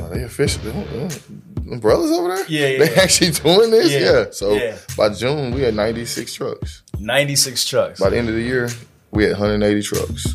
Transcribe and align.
Are 0.00 0.08
they 0.10 0.22
official? 0.22 0.62
Them, 0.62 1.08
them 1.64 1.80
brothers 1.80 2.10
over 2.10 2.36
there? 2.36 2.46
Yeah, 2.48 2.68
yeah, 2.68 2.78
They 2.78 2.94
actually 2.96 3.30
doing 3.30 3.70
this? 3.70 3.92
Yeah, 3.92 3.98
Yeah. 4.00 4.24
So 4.30 4.52
yeah. 4.54 4.76
by 4.96 5.10
June, 5.10 5.52
we 5.52 5.62
had 5.62 5.74
96 5.74 6.34
trucks. 6.34 6.82
96 6.98 7.64
trucks. 7.66 8.00
By 8.00 8.10
the 8.10 8.18
end 8.18 8.28
of 8.28 8.34
the 8.34 8.42
year, 8.42 8.68
we 9.10 9.24
had 9.24 9.32
180 9.32 9.82
trucks. 9.82 10.34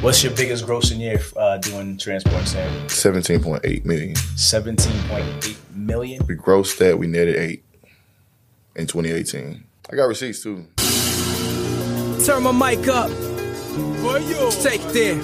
What's 0.00 0.22
your 0.22 0.34
biggest 0.34 0.66
grossing 0.66 0.98
year 0.98 1.20
uh, 1.36 1.56
doing 1.58 1.96
transport, 1.96 2.46
Sam? 2.46 2.70
17.8 2.88 3.84
million. 3.84 4.14
17.8 4.14 5.56
million. 5.74 6.26
We 6.26 6.36
grossed 6.36 6.78
that, 6.78 6.98
we 6.98 7.06
netted 7.06 7.36
eight 7.36 7.64
in 8.76 8.86
2018. 8.86 9.64
I 9.90 9.96
got 9.96 10.04
receipts 10.04 10.42
too. 10.42 10.66
Turn 12.24 12.42
my 12.42 12.52
mic 12.52 12.86
up. 12.88 13.10
For 13.10 14.18
you. 14.18 14.50
Take 14.62 14.82
there. 14.92 15.16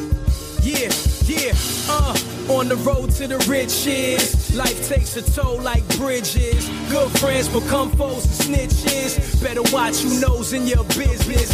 Yeah, 0.63 0.91
yeah, 1.27 1.53
uh. 1.89 2.30
On 2.51 2.67
the 2.67 2.75
road 2.77 3.11
to 3.13 3.29
the 3.29 3.39
riches. 3.49 4.55
Life 4.57 4.89
takes 4.89 5.17
a 5.17 5.23
toll 5.23 5.61
like 5.61 5.87
bridges. 5.97 6.69
Good 6.91 7.09
friends 7.21 7.49
become 7.49 7.93
foes 7.93 8.49
and 8.49 8.59
snitches. 8.59 9.41
Better 9.43 9.63
watch 9.73 10.01
who 10.01 10.21
knows 10.21 10.53
in 10.53 10.67
your 10.67 10.83
business. 10.85 11.51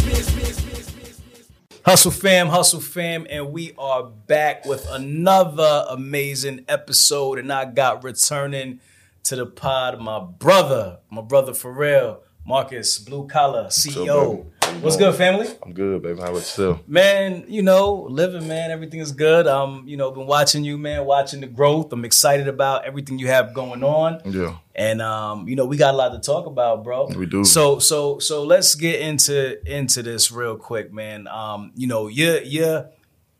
Hustle 1.85 2.11
fam, 2.11 2.47
hustle 2.47 2.81
fam, 2.81 3.27
and 3.29 3.53
we 3.53 3.73
are 3.77 4.03
back 4.03 4.65
with 4.65 4.85
another 4.89 5.85
amazing 5.87 6.65
episode. 6.67 7.37
And 7.37 7.53
I 7.53 7.65
got 7.65 8.03
returning 8.03 8.79
to 9.25 9.35
the 9.35 9.45
pod 9.45 10.01
my 10.01 10.19
brother, 10.19 10.97
my 11.11 11.21
brother 11.21 11.51
Pharrell, 11.51 12.21
Marcus, 12.45 12.97
Blue 12.97 13.27
Collar, 13.27 13.67
CEO. 13.67 14.47
What's 14.81 14.97
good, 14.97 15.15
family? 15.15 15.47
I'm 15.63 15.73
good, 15.73 16.01
baby. 16.01 16.19
How 16.19 16.27
about 16.27 16.35
yourself? 16.35 16.87
Man, 16.87 17.45
you 17.47 17.61
know, 17.61 18.07
living, 18.09 18.47
man, 18.47 18.69
everything 18.69 18.99
is 18.99 19.11
good. 19.11 19.47
Um, 19.47 19.83
you 19.87 19.97
know, 19.97 20.11
been 20.11 20.27
watching 20.27 20.63
you, 20.63 20.77
man, 20.77 21.05
watching 21.05 21.41
the 21.41 21.47
growth. 21.47 21.91
I'm 21.91 22.05
excited 22.05 22.47
about 22.47 22.85
everything 22.85 23.17
you 23.17 23.27
have 23.27 23.53
going 23.53 23.83
on. 23.83 24.21
Yeah. 24.25 24.57
And 24.75 25.01
um, 25.01 25.47
you 25.47 25.55
know, 25.55 25.65
we 25.65 25.77
got 25.77 25.93
a 25.93 25.97
lot 25.97 26.09
to 26.09 26.19
talk 26.19 26.45
about, 26.45 26.83
bro. 26.83 27.07
We 27.07 27.25
do. 27.25 27.43
So 27.43 27.79
so 27.79 28.19
so 28.19 28.43
let's 28.43 28.75
get 28.75 29.01
into 29.01 29.59
into 29.71 30.03
this 30.03 30.31
real 30.31 30.57
quick, 30.57 30.93
man. 30.93 31.27
Um, 31.27 31.71
you 31.75 31.87
know, 31.87 32.07
your 32.07 32.41
your 32.41 32.89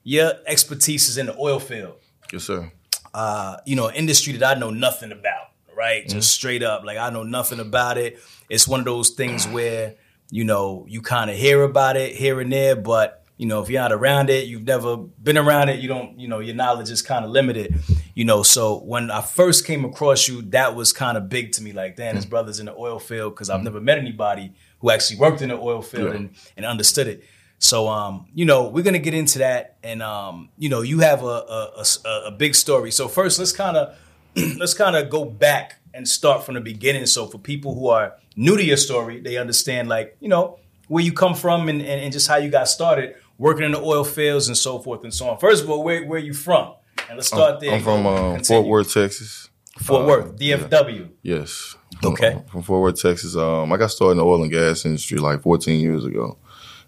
your 0.04 0.32
expertise 0.46 1.10
is 1.10 1.18
in 1.18 1.28
the 1.28 1.38
oil 1.38 1.60
field. 1.60 1.96
Yes, 2.32 2.46
sir. 2.46 2.72
Uh, 3.14 3.58
you 3.66 3.76
know, 3.76 3.92
industry 3.92 4.34
that 4.34 4.58
I 4.58 4.60
know 4.60 4.70
nothing 4.70 5.12
about, 5.12 5.52
right? 5.76 6.04
Mm-hmm. 6.04 6.18
Just 6.18 6.32
straight 6.32 6.64
up. 6.64 6.84
Like 6.84 6.98
I 6.98 7.10
know 7.10 7.24
nothing 7.24 7.60
about 7.60 7.98
it. 7.98 8.20
It's 8.50 8.68
one 8.68 8.80
of 8.80 8.86
those 8.86 9.10
things 9.10 9.46
where, 9.48 9.96
you 10.30 10.44
know, 10.44 10.86
you 10.90 11.02
kind 11.02 11.30
of 11.30 11.38
hear 11.38 11.64
about 11.64 11.96
it 11.98 12.16
here 12.16 12.40
and 12.42 12.52
there, 12.52 12.76
but 12.76 13.24
you 13.38 13.46
know, 13.46 13.62
if 13.62 13.70
you're 13.70 13.80
not 13.82 13.92
around 13.92 14.32
it, 14.32 14.48
you've 14.48 14.64
never 14.64 14.98
been 14.98 15.38
around 15.38 15.70
it, 15.70 15.80
you 15.80 15.88
don't, 15.88 16.20
you 16.20 16.28
know, 16.28 16.40
your 16.40 16.56
knowledge 16.56 16.90
is 16.90 17.04
kind 17.04 17.24
of 17.24 17.30
limited. 17.30 17.76
You 18.16 18.26
know, 18.26 18.42
so 18.42 18.80
when 18.80 19.12
I 19.12 19.22
first 19.22 19.64
came 19.68 19.86
across 19.86 20.28
you, 20.28 20.42
that 20.50 20.76
was 20.76 20.92
kind 20.92 21.18
of 21.20 21.30
big 21.30 21.52
to 21.52 21.62
me. 21.62 21.72
Like, 21.72 21.96
damn, 21.98 22.16
this 22.16 22.26
Mm-hmm. 22.26 22.32
brother's 22.32 22.60
in 22.60 22.66
the 22.66 22.76
oil 22.76 22.98
field 22.98 23.36
because 23.36 23.52
I've 23.52 23.62
never 23.64 23.80
met 23.80 24.00
anybody 24.00 24.54
who 24.80 24.90
actually 24.90 25.20
worked 25.20 25.44
in 25.44 25.50
the 25.50 25.56
oil 25.60 25.84
field 25.84 26.10
Yeah. 26.10 26.16
and, 26.16 26.30
and 26.58 26.66
understood 26.66 27.08
it. 27.08 27.24
So, 27.60 27.88
um, 27.88 28.26
you 28.34 28.46
know, 28.46 28.70
we're 28.70 28.84
gonna 28.84 28.98
get 29.00 29.14
into 29.16 29.40
that, 29.40 29.78
and 29.84 30.02
um, 30.04 30.50
you 30.58 30.70
know, 30.70 30.82
you 30.82 31.00
have 31.00 31.24
a 31.24 31.26
a, 31.26 31.86
a, 32.06 32.10
a 32.28 32.32
big 32.32 32.54
story. 32.56 32.92
So 32.92 33.08
first, 33.08 33.38
let's 33.40 33.52
kind 33.52 33.78
of 33.78 33.96
let's 34.58 34.74
kind 34.76 34.96
of 34.96 35.10
go 35.10 35.26
back 35.26 35.80
and 35.98 36.08
start 36.08 36.44
from 36.46 36.56
the 36.56 36.62
beginning. 36.62 37.06
So 37.08 37.26
for 37.26 37.40
people 37.40 37.74
who 37.76 37.90
are 37.90 38.14
new 38.36 38.56
to 38.56 38.64
your 38.64 38.78
story, 38.78 39.20
they 39.20 39.38
understand 39.38 39.90
like 39.90 40.16
you 40.22 40.30
know 40.30 40.60
where 40.88 41.04
you 41.04 41.12
come 41.12 41.34
from 41.36 41.68
and, 41.68 41.82
and, 41.82 42.00
and 42.02 42.14
just 42.14 42.28
how 42.30 42.38
you 42.38 42.50
got 42.50 42.70
started 42.70 43.16
working 43.38 43.66
in 43.66 43.72
the 43.72 43.82
oil 43.82 44.04
fields 44.06 44.48
and 44.48 44.56
so 44.56 44.80
forth 44.80 45.04
and 45.04 45.14
so 45.14 45.28
on. 45.30 45.38
First 45.40 45.64
of 45.64 45.70
all, 45.70 45.84
where 45.84 46.06
where 46.06 46.20
you 46.20 46.34
from? 46.34 46.74
And 47.10 47.18
let's 47.18 47.28
start 47.28 47.60
there. 47.60 47.74
I'm 47.74 47.84
from 47.84 48.06
um. 48.06 48.44
Fort 48.44 48.68
Worth, 48.68 48.94
Texas. 48.94 49.50
Fort 49.80 50.04
Uh, 50.04 50.08
Worth, 50.08 50.42
yeah. 50.42 50.58
DFW. 50.58 51.10
Yes. 51.24 51.76
Okay. 52.04 52.32
From, 52.34 52.44
from 52.46 52.62
Fort 52.64 52.82
Worth, 52.82 53.02
Texas. 53.02 53.36
Um, 53.36 53.72
I 53.74 53.78
got 53.78 53.92
started 53.92 54.14
in 54.14 54.18
the 54.18 54.26
oil 54.26 54.42
and 54.44 54.52
gas 54.52 54.86
industry 54.86 55.18
like 55.18 55.42
14 55.42 55.80
years 55.80 56.06
ago. 56.06 56.38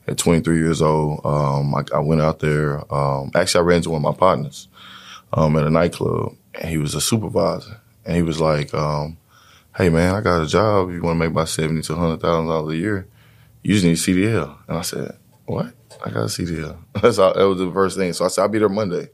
At 0.07 0.17
23 0.17 0.57
years 0.57 0.81
old, 0.81 1.21
um, 1.23 1.75
I, 1.75 1.83
I 1.93 1.99
went 1.99 2.21
out 2.21 2.39
there. 2.39 2.81
Um, 2.91 3.29
actually, 3.35 3.59
I 3.59 3.63
ran 3.63 3.77
into 3.77 3.91
one 3.91 4.03
of 4.03 4.11
my 4.11 4.17
partners 4.17 4.67
um, 5.33 5.55
at 5.55 5.67
a 5.67 5.69
nightclub, 5.69 6.35
and 6.55 6.67
he 6.69 6.79
was 6.79 6.95
a 6.95 7.01
supervisor. 7.01 7.79
And 8.09 8.15
he 8.15 8.23
was 8.23 8.41
like, 8.41 8.73
um, 8.73 9.19
"Hey, 9.77 9.89
man, 9.89 10.15
I 10.15 10.21
got 10.21 10.41
a 10.41 10.47
job. 10.47 10.89
You 10.89 10.99
want 11.03 11.17
to 11.17 11.19
make 11.19 11.29
about 11.29 11.47
seventy 11.47 11.83
to 11.83 11.95
hundred 11.95 12.21
thousand 12.21 12.47
dollars 12.47 12.73
a 12.73 12.77
year? 12.77 13.07
You 13.61 13.75
just 13.75 13.85
need 13.85 13.91
a 13.91 13.95
CDL." 14.33 14.57
And 14.67 14.77
I 14.79 14.81
said, 14.81 15.15
"What? 15.45 15.75
I 16.03 16.09
got 16.09 16.21
a 16.23 16.25
CDL." 16.25 16.75
That's 16.99 17.19
all, 17.19 17.35
that 17.35 17.47
was 17.47 17.59
the 17.59 17.71
first 17.71 17.97
thing. 17.97 18.11
So 18.13 18.25
I 18.25 18.29
said, 18.29 18.41
"I'll 18.41 18.47
be 18.47 18.57
there 18.57 18.67
Monday." 18.67 19.09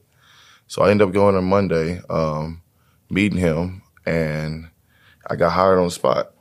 So 0.68 0.82
I 0.82 0.92
ended 0.92 1.06
up 1.10 1.14
going 1.14 1.36
on 1.36 1.44
Monday, 1.44 2.00
um, 2.10 2.62
meeting 3.10 3.38
him, 3.38 3.82
and 4.06 4.70
I 5.30 5.36
got 5.36 5.50
hired 5.50 5.78
on 5.78 5.86
the 5.88 5.92
spot. 5.92 6.32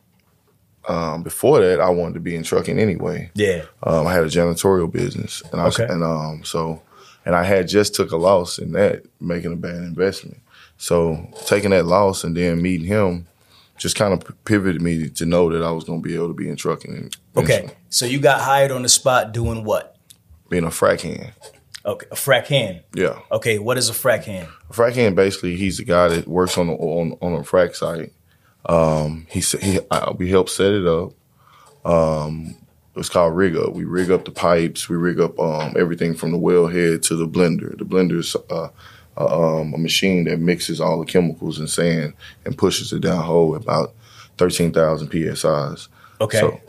Um, 0.89 1.25
before 1.25 1.61
that, 1.61 1.81
I 1.81 1.91
wanted 1.91 2.15
to 2.15 2.21
be 2.21 2.37
in 2.37 2.45
trucking 2.45 2.79
anyway. 2.79 3.33
Yeah. 3.35 3.65
Um, 3.83 4.07
I 4.07 4.13
had 4.15 4.23
a 4.23 4.29
janitorial 4.29 4.93
business, 4.93 5.43
and 5.51 5.61
I 5.61 5.65
was, 5.65 5.81
Okay. 5.81 5.93
and 5.93 6.05
um, 6.05 6.45
so, 6.45 6.83
and 7.27 7.35
I 7.35 7.43
had 7.43 7.67
just 7.67 7.97
took 7.97 8.13
a 8.13 8.17
loss 8.17 8.59
in 8.61 8.71
that, 8.73 9.03
making 9.21 9.53
a 9.53 9.57
bad 9.57 9.77
investment. 9.77 10.39
So 10.77 11.29
taking 11.47 11.71
that 11.71 11.87
loss 11.87 12.25
and 12.25 12.37
then 12.37 12.61
meeting 12.61 12.87
him, 12.87 13.27
just 13.79 13.97
kind 13.97 14.13
of 14.13 14.45
pivoted 14.45 14.83
me 14.83 15.09
to 15.09 15.27
know 15.27 15.51
that 15.51 15.65
I 15.65 15.71
was 15.71 15.85
going 15.85 16.03
to 16.03 16.09
be 16.09 16.15
able 16.15 16.29
to 16.29 16.35
be 16.35 16.49
in 16.49 16.57
trucking. 16.57 17.11
Okay. 17.37 17.71
So 17.89 18.07
you 18.07 18.21
got 18.21 18.41
hired 18.41 18.71
on 18.71 18.83
the 18.83 18.89
spot 18.89 19.33
doing 19.33 19.65
what? 19.65 19.95
being 20.49 20.65
a 20.65 20.69
frac 20.69 21.01
hand. 21.01 21.33
Okay, 21.87 22.07
a 22.11 22.15
frac 22.15 22.47
hand. 22.47 22.83
Yeah, 22.95 23.19
Okay, 23.31 23.59
what 23.59 23.77
is 23.77 23.89
a 23.91 23.93
frac 23.93 24.25
hand? 24.25 24.49
a 24.71 24.73
frac 24.73 24.95
hand 24.95 25.17
basically 25.17 25.57
he's 25.57 25.79
the 25.79 25.85
guy 25.85 26.09
that 26.09 26.29
works 26.29 26.57
on 26.57 26.69
the, 26.69 26.75
on 26.75 27.19
on 27.21 27.33
a 27.35 27.41
frac 27.41 27.75
site. 27.75 28.13
Um, 28.67 29.27
he 29.29 29.41
he 29.41 29.81
I, 29.91 30.13
we 30.13 30.31
help 30.31 30.49
set 30.49 30.73
it 30.73 30.87
up. 30.87 31.13
Um, 31.85 32.55
it's 32.97 33.09
called 33.09 33.37
rig 33.37 33.57
up. 33.57 33.73
We 33.73 33.85
rig 33.85 34.11
up 34.11 34.25
the 34.25 34.31
pipes. 34.31 34.89
We 34.89 34.97
rig 34.97 35.21
up 35.21 35.39
um, 35.39 35.75
everything 35.77 36.15
from 36.15 36.31
the 36.31 36.39
wellhead 36.39 37.03
to 37.09 37.17
the 37.17 37.27
blender. 37.27 37.77
The 37.77 37.85
blender 37.85 38.19
is 38.19 38.37
uh, 38.49 38.69
uh, 39.17 39.59
um, 39.61 39.75
a 39.75 39.79
machine 39.79 40.25
that 40.25 40.39
mixes 40.41 40.81
all 40.81 40.99
the 41.01 41.07
chemicals 41.07 41.59
and 41.59 41.69
sand 41.71 42.15
and 42.45 42.57
pushes 42.59 42.93
it 42.93 43.01
down 43.01 43.23
hole 43.25 43.55
about 43.55 43.95
thirteen 44.39 44.73
thousand 44.73 45.11
psi's. 45.11 45.89
Okay. 46.21 46.39
So- 46.41 46.61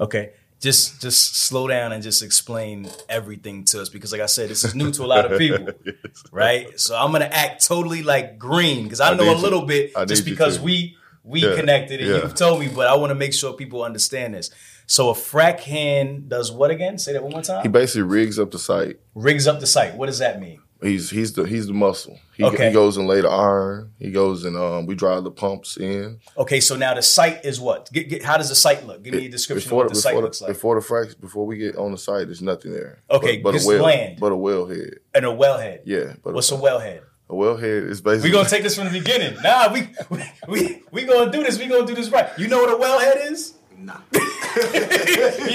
okay. 0.00 0.32
Just 0.58 1.02
just 1.02 1.36
slow 1.36 1.68
down 1.68 1.92
and 1.92 2.02
just 2.02 2.22
explain 2.22 2.88
everything 3.10 3.64
to 3.64 3.82
us 3.82 3.90
because 3.90 4.10
like 4.10 4.22
I 4.22 4.26
said, 4.26 4.48
this 4.48 4.64
is 4.64 4.74
new 4.74 4.90
to 4.92 5.04
a 5.04 5.06
lot 5.06 5.30
of 5.30 5.38
people. 5.38 5.68
Right? 6.32 6.80
So 6.80 6.96
I'm 6.96 7.12
gonna 7.12 7.26
act 7.26 7.66
totally 7.66 8.02
like 8.02 8.38
green 8.38 8.84
because 8.84 9.00
I, 9.00 9.10
I 9.12 9.16
know 9.16 9.24
a 9.24 9.36
you. 9.36 9.42
little 9.42 9.66
bit 9.66 9.92
I 9.94 10.06
just 10.06 10.24
because 10.24 10.58
we 10.58 10.96
we 11.22 11.42
Yeah, 11.46 11.56
connected 11.56 12.00
and 12.00 12.08
yeah. 12.08 12.16
you've 12.22 12.34
told 12.34 12.60
me, 12.60 12.68
but 12.68 12.86
I 12.88 12.94
want 12.96 13.10
to 13.10 13.14
make 13.14 13.34
sure 13.34 13.52
people 13.52 13.82
understand 13.84 14.34
this. 14.34 14.50
So 14.86 15.10
a 15.10 15.14
frac 15.14 15.60
hand 15.60 16.28
does 16.30 16.50
what 16.50 16.70
again? 16.70 16.98
Say 16.98 17.12
that 17.12 17.22
one 17.22 17.32
more 17.32 17.42
time. 17.42 17.62
He 17.62 17.68
basically 17.68 18.02
rigs 18.02 18.38
up 18.38 18.50
the 18.50 18.58
site. 18.58 18.98
Rigs 19.14 19.46
up 19.46 19.60
the 19.60 19.66
site. 19.66 19.94
What 19.94 20.06
does 20.06 20.20
that 20.20 20.40
mean? 20.40 20.60
He's 20.82 21.08
he's 21.10 21.32
the 21.32 21.44
he's 21.44 21.66
the 21.66 21.72
muscle. 21.72 22.18
He, 22.36 22.44
Okay. 22.44 22.68
he 22.68 22.72
goes 22.74 22.96
and 22.98 23.06
lay 23.06 23.22
the 23.22 23.28
iron. 23.30 23.92
He 23.98 24.10
goes 24.10 24.44
and 24.44 24.56
um, 24.56 24.84
we 24.86 24.94
drive 24.94 25.24
the 25.24 25.30
pumps 25.30 25.78
in. 25.78 26.20
Okay, 26.36 26.60
so 26.60 26.76
now 26.76 26.92
the 26.92 27.02
site 27.02 27.44
is 27.44 27.58
what? 27.58 27.90
Get, 27.92 28.10
get, 28.10 28.22
how 28.22 28.36
does 28.36 28.50
the 28.50 28.54
site 28.54 28.86
look? 28.86 29.02
Give 29.02 29.14
me 29.14 29.26
a 29.26 29.28
description 29.30 29.70
of 29.70 29.76
what 29.76 29.88
the, 29.88 29.94
site 29.94 30.12
before 30.12 30.22
looks 30.22 30.40
like. 30.42 30.48
Before 30.48 30.78
the 30.78 30.86
frac, 30.86 31.18
before 31.20 31.46
we 31.46 31.56
get 31.56 31.76
on 31.76 31.92
the 31.92 31.98
site, 31.98 32.26
there's 32.26 32.42
nothing 32.42 32.72
there. 32.72 32.98
Okay, 33.10 33.38
but, 33.38 33.52
but 33.52 33.62
a 33.62 33.66
well, 33.66 33.82
land. 33.84 34.18
but 34.20 34.32
a 34.32 34.36
wellhead. 34.36 34.98
and 35.14 35.24
a 35.24 35.28
wellhead. 35.28 35.80
Yeah, 35.84 36.14
but 36.22 36.34
What's 36.34 36.52
a, 36.52 36.56
a 36.56 36.58
wellhead? 36.58 37.00
a 37.28 37.32
wellhead 37.32 37.90
is 37.90 38.00
basically 38.00 38.30
We're 38.30 38.36
gonna 38.36 38.48
take 38.48 38.62
this 38.62 38.76
from 38.76 38.84
the 38.84 38.92
beginning. 38.98 39.36
Nah, 39.42 39.72
we 39.72 39.88
we 40.10 40.22
we, 40.46 40.82
we 40.92 41.04
gonna 41.04 41.32
do 41.32 41.42
this. 41.42 41.58
We 41.58 41.66
gonna 41.66 41.86
do 41.86 41.94
this 41.94 42.10
right. 42.10 42.28
You 42.38 42.48
know 42.48 42.58
what 42.60 42.70
a 42.70 42.76
wellhead 42.76 43.32
is? 43.32 43.54
Nah. 43.78 43.98
you 44.12 44.20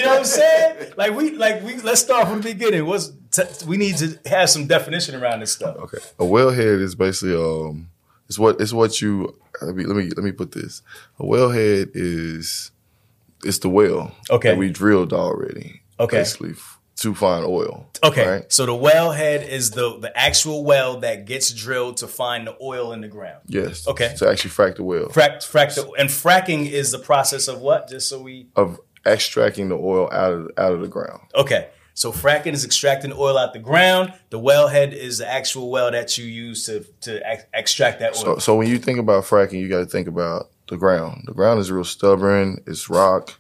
know 0.04 0.10
what 0.12 0.20
I'm 0.20 0.26
saying? 0.26 0.94
Like 0.98 1.14
we 1.16 1.32
like 1.32 1.64
we 1.64 1.78
let's 1.82 2.02
start 2.02 2.28
from 2.28 2.42
the 2.42 2.54
beginning. 2.54 2.86
What's 2.86 3.12
t- 3.32 3.44
we 3.68 3.78
need 3.78 3.98
to 3.98 4.20
have 4.28 4.50
some 4.50 4.68
definition 4.68 5.16
around 5.16 5.40
this 5.40 5.52
stuff. 5.52 5.76
okay. 5.78 5.98
A 6.20 6.24
wellhead 6.24 6.82
is 6.82 6.96
basically 6.96 7.36
um, 7.36 7.90
it's 8.28 8.38
what 8.38 8.62
it's 8.62 8.74
what 8.74 9.02
you 9.02 9.36
let 9.62 9.76
me 9.76 9.86
let 9.86 9.96
me 9.96 10.06
let 10.16 10.24
me 10.24 10.32
put 10.32 10.52
this. 10.52 10.82
A 11.20 11.24
wellhead 11.24 11.92
is 11.94 12.72
it's 13.44 13.60
the 13.60 13.70
well 13.70 14.16
Okay. 14.30 14.50
that 14.50 14.58
we 14.58 14.70
drilled 14.70 15.14
already. 15.14 15.82
Okay. 16.00 16.18
basically 16.18 16.52
f- 16.52 16.80
to 17.02 17.16
find 17.16 17.44
oil. 17.44 17.90
Okay, 18.04 18.28
right? 18.28 18.52
so 18.54 18.66
the 18.68 18.74
wellhead 18.74 19.48
is 19.48 19.72
the 19.72 19.98
the 20.00 20.16
actual 20.18 20.64
well 20.64 21.00
that 21.00 21.26
gets 21.26 21.52
drilled 21.52 21.98
to 21.98 22.08
find 22.08 22.46
the 22.46 22.56
oil 22.62 22.94
in 22.94 23.02
the 23.02 23.08
ground. 23.08 23.42
Yes. 23.48 23.88
Okay. 23.88 24.14
To 24.18 24.30
actually 24.30 24.52
frack 24.52 24.76
the 24.76 24.84
well. 24.84 25.08
Frack, 25.08 25.38
frack 25.38 25.74
the, 25.74 25.90
and 26.00 26.10
fracking 26.10 26.70
is 26.70 26.92
the 26.92 27.00
process 27.00 27.48
of 27.48 27.60
what? 27.60 27.90
Just 27.90 28.08
so 28.08 28.22
we 28.22 28.50
of 28.56 28.80
extracting 29.06 29.70
the 29.70 29.76
oil 29.76 30.10
out 30.12 30.32
of 30.32 30.52
out 30.58 30.74
of 30.74 30.82
the 30.82 30.88
ground. 30.88 31.22
okay. 31.36 31.70
So 31.94 32.12
fracking 32.12 32.54
is 32.54 32.64
extracting 32.64 33.12
oil 33.12 33.38
out 33.38 33.52
the 33.52 33.60
ground. 33.60 34.14
The 34.30 34.40
wellhead 34.40 34.94
is 34.94 35.18
the 35.18 35.30
actual 35.30 35.70
well 35.70 35.92
that 35.92 36.18
you 36.18 36.26
use 36.26 36.66
to 36.68 36.86
to 37.02 37.28
ex- 37.28 37.46
extract 37.54 38.00
that 38.00 38.16
oil. 38.16 38.24
So, 38.24 38.38
so 38.38 38.56
when 38.56 38.68
you 38.68 38.78
think 38.78 39.00
about 39.00 39.26
fracking, 39.26 39.60
you 39.60 39.68
got 39.68 39.80
to 39.80 39.86
think 39.86 40.08
about 40.08 40.52
the 40.70 40.78
ground. 40.78 41.24
The 41.26 41.34
ground 41.34 41.60
is 41.60 41.72
real 41.72 41.84
stubborn. 41.84 42.64
It's 42.66 42.90
rock. 42.90 43.34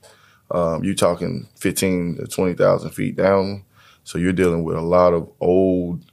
Um, 0.52 0.84
you're 0.84 0.96
talking 0.96 1.48
15 1.56 2.18
to 2.18 2.28
20,000 2.28 2.92
feet 2.92 3.16
down. 3.16 3.64
So 4.04 4.18
you're 4.18 4.34
dealing 4.34 4.64
with 4.64 4.76
a 4.76 4.82
lot 4.82 5.14
of 5.14 5.30
old, 5.40 6.04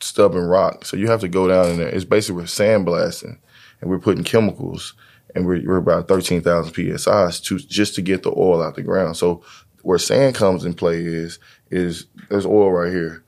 stubborn 0.00 0.46
rock. 0.46 0.84
So 0.84 0.96
you 0.96 1.08
have 1.08 1.20
to 1.20 1.28
go 1.28 1.48
down 1.48 1.68
in 1.70 1.76
there. 1.78 1.88
It's 1.88 2.04
basically 2.04 2.42
we're 2.42 2.46
sandblasting 2.46 3.38
and 3.80 3.90
we're 3.90 3.98
putting 3.98 4.24
chemicals 4.24 4.94
and 5.34 5.46
we're, 5.46 5.62
we're 5.66 5.76
about 5.76 6.08
13,000 6.08 6.98
psi 6.98 7.30
to 7.30 7.58
just 7.58 7.94
to 7.94 8.02
get 8.02 8.22
the 8.22 8.30
oil 8.30 8.62
out 8.62 8.74
the 8.74 8.82
ground. 8.82 9.16
So 9.16 9.42
where 9.82 9.98
sand 9.98 10.34
comes 10.34 10.64
in 10.64 10.74
play 10.74 10.98
is 10.98 11.38
is 11.70 12.06
there's 12.28 12.46
oil 12.46 12.70
right 12.70 12.92
here. 12.92 13.24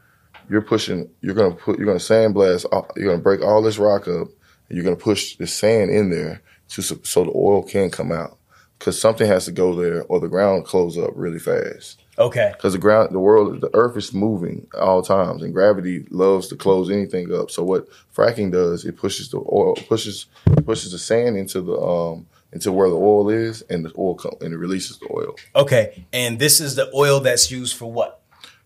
You're 0.49 0.62
pushing. 0.62 1.11
You're 1.20 1.34
gonna 1.34 1.55
put. 1.55 1.78
You're 1.78 1.87
gonna 1.87 1.99
sandblast. 1.99 2.66
You're 2.96 3.11
gonna 3.11 3.22
break 3.22 3.43
all 3.43 3.62
this 3.62 3.78
rock 3.78 4.06
up. 4.08 4.28
And 4.69 4.76
you're 4.76 4.84
gonna 4.84 4.96
push 4.96 5.37
the 5.37 5.46
sand 5.46 5.90
in 5.90 6.11
there 6.11 6.43
to 6.69 6.82
so 6.82 7.25
the 7.25 7.32
oil 7.34 7.62
can 7.62 7.90
come 7.90 8.12
out. 8.12 8.38
Because 8.84 9.00
something 9.00 9.26
has 9.26 9.46
to 9.46 9.52
go 9.52 9.75
there, 9.75 10.02
or 10.10 10.20
the 10.20 10.28
ground 10.28 10.66
close 10.66 10.98
up 10.98 11.12
really 11.14 11.38
fast. 11.38 12.02
okay. 12.19 12.50
Because 12.52 12.75
the 12.75 12.78
ground, 12.78 13.14
the 13.14 13.19
world, 13.19 13.62
the 13.62 13.70
earth 13.72 13.96
is 13.96 14.12
moving 14.12 14.66
at 14.75 14.81
all 14.81 15.00
times, 15.00 15.42
and 15.42 15.54
gravity 15.54 16.06
loves 16.10 16.48
to 16.48 16.56
close 16.56 16.90
anything 16.90 17.32
up. 17.32 17.50
So 17.50 17.62
what 17.64 17.88
fracking 18.14 18.52
does, 18.52 18.84
it 18.84 18.98
pushes 18.98 19.31
the 19.31 19.38
oil, 19.38 19.75
pushes 19.88 20.26
pushes 20.66 20.92
the 20.92 20.98
sand 20.98 21.38
into 21.38 21.62
the 21.62 21.72
um 21.81 22.26
into 22.52 22.70
where 22.72 22.90
the 22.90 22.96
oil 22.96 23.31
is, 23.31 23.62
and 23.70 23.86
the 23.86 23.92
oil 23.98 24.16
come, 24.16 24.34
and 24.42 24.52
it 24.52 24.58
releases 24.58 24.98
the 24.98 25.08
oil. 25.10 25.34
Okay. 25.56 26.04
And 26.12 26.38
this 26.38 26.60
is 26.60 26.75
the 26.76 26.90
oil 26.94 27.20
that's 27.20 27.50
used 27.50 27.75
for 27.78 27.90
what? 27.90 28.20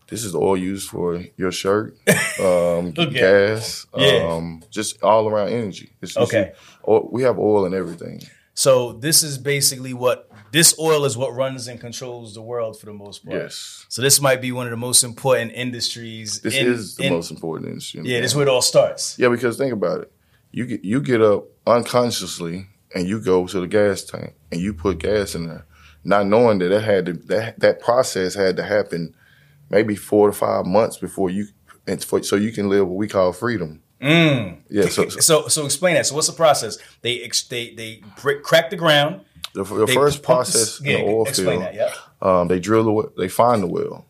This 0.09 0.25
is 0.25 0.33
the 0.33 0.39
oil 0.39 0.57
used 0.57 0.89
for 0.89 1.23
your 1.37 1.53
shirt, 1.53 1.95
um, 2.41 2.93
Okay. 2.97 3.09
gas, 3.11 3.85
Yeah. 3.95 4.27
um, 4.33 4.63
just 4.69 5.01
all 5.01 5.29
around 5.29 5.49
energy. 5.49 5.91
It's, 6.01 6.11
it's- 6.17 6.27
Okay. 6.27 6.51
oil- 6.85 7.07
we 7.09 7.21
have 7.23 7.39
oil 7.39 7.65
in 7.65 7.73
everything. 7.73 8.21
So 8.59 8.91
this 8.91 9.23
is 9.23 9.37
basically 9.37 9.93
what 9.93 10.29
this 10.51 10.77
oil 10.77 11.05
is 11.05 11.15
what 11.15 11.33
runs 11.33 11.69
and 11.69 11.79
controls 11.79 12.33
the 12.33 12.41
world 12.41 12.77
for 12.77 12.87
the 12.87 12.93
most 12.93 13.25
part. 13.25 13.37
Yes, 13.43 13.85
So 13.87 14.01
this 14.01 14.19
might 14.19 14.41
be 14.41 14.51
one 14.51 14.65
of 14.67 14.71
the 14.71 14.75
most 14.89 15.01
important 15.01 15.53
industries. 15.53 16.41
this 16.41 16.57
in- 16.57 16.67
is 16.67 16.95
the 16.97 17.03
in- 17.05 17.13
most 17.13 17.31
important 17.31 17.69
industry. 17.69 18.01
in 18.01 18.05
Yeah, 18.05 18.19
this 18.19 18.31
is 18.31 18.35
where 18.35 18.45
it 18.45 18.49
all 18.49 18.61
starts. 18.61 19.17
Yeah, 19.17 19.29
because 19.29 19.55
think 19.55 19.71
about 19.71 20.01
it. 20.01 20.11
You 20.51 20.65
get 20.65 20.83
you 20.83 20.99
get 20.99 21.21
up 21.21 21.45
unconsciously 21.65 22.67
and 22.93 23.07
you 23.07 23.21
go 23.21 23.47
to 23.47 23.61
the 23.61 23.67
gas 23.67 24.03
tank 24.03 24.33
and 24.51 24.59
you 24.59 24.73
put 24.73 24.97
gas 24.97 25.35
in 25.35 25.47
there, 25.47 25.65
not 26.03 26.27
knowing 26.27 26.59
that 26.59 26.67
that 26.67 26.81
had 26.83 27.05
to 27.05 27.13
that 27.13 27.61
that 27.61 27.79
process 27.79 28.33
had 28.33 28.57
to 28.57 28.63
happen 28.63 29.15
maybe 29.69 29.95
four 29.95 30.27
to 30.27 30.33
five 30.33 30.65
months 30.65 30.97
before 30.97 31.29
you 31.29 31.47
and 31.87 32.03
for, 32.03 32.21
so 32.23 32.35
you 32.35 32.51
can 32.51 32.67
live 32.67 32.85
what 32.85 32.97
we 32.97 33.07
call 33.07 33.31
freedom. 33.31 33.81
Mm. 34.01 34.57
Yeah, 34.69 34.87
so, 34.87 35.09
so 35.09 35.19
So 35.19 35.47
so 35.47 35.65
explain 35.65 35.95
that. 35.95 36.05
So 36.05 36.15
what's 36.15 36.27
the 36.27 36.33
process? 36.33 36.77
They 37.01 37.21
ex- 37.21 37.43
they 37.43 37.73
they 37.73 38.01
brick, 38.21 38.43
crack 38.43 38.69
the 38.69 38.75
ground. 38.77 39.21
the, 39.53 39.63
the 39.63 39.85
They 39.85 39.93
first 39.93 40.23
pump 40.23 40.45
the- 40.45 40.51
process 40.51 40.81
yeah, 40.81 40.97
in 40.99 41.05
the 41.05 41.11
oil 41.11 41.25
explain 41.27 41.59
field, 41.59 41.61
that. 41.63 41.73
Yeah. 41.75 41.93
um, 42.21 42.47
they 42.47 42.59
drill 42.59 42.83
the 42.85 42.91
well, 42.91 43.11
they 43.17 43.27
find 43.27 43.61
the 43.61 43.67
well. 43.67 44.05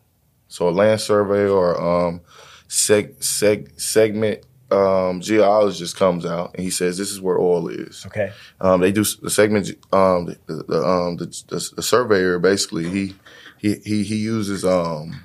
So 0.48 0.68
a 0.68 0.70
land 0.70 1.00
survey 1.00 1.48
or 1.48 1.80
um, 1.80 2.20
seg, 2.68 3.16
seg, 3.18 3.80
segment 3.80 4.44
um, 4.70 5.20
geologist 5.20 5.96
comes 5.96 6.24
out 6.24 6.54
and 6.54 6.62
he 6.62 6.70
says 6.70 6.96
this 6.98 7.10
is 7.10 7.20
where 7.20 7.38
oil 7.38 7.66
is. 7.68 8.04
Okay. 8.06 8.32
Um, 8.60 8.80
they 8.80 8.92
do 8.92 9.04
the 9.22 9.30
segment. 9.30 9.70
Um, 9.92 10.26
the 10.26 10.38
the, 10.46 10.84
um, 10.86 11.16
the, 11.16 11.26
the 11.48 11.70
the 11.76 11.82
surveyor 11.82 12.38
basically 12.38 12.88
he 12.88 13.14
he 13.58 13.74
he 13.84 14.04
he 14.04 14.16
uses 14.16 14.64
um 14.64 15.20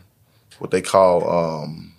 what 0.57 0.71
they 0.71 0.81
call 0.81 1.29
um 1.29 1.93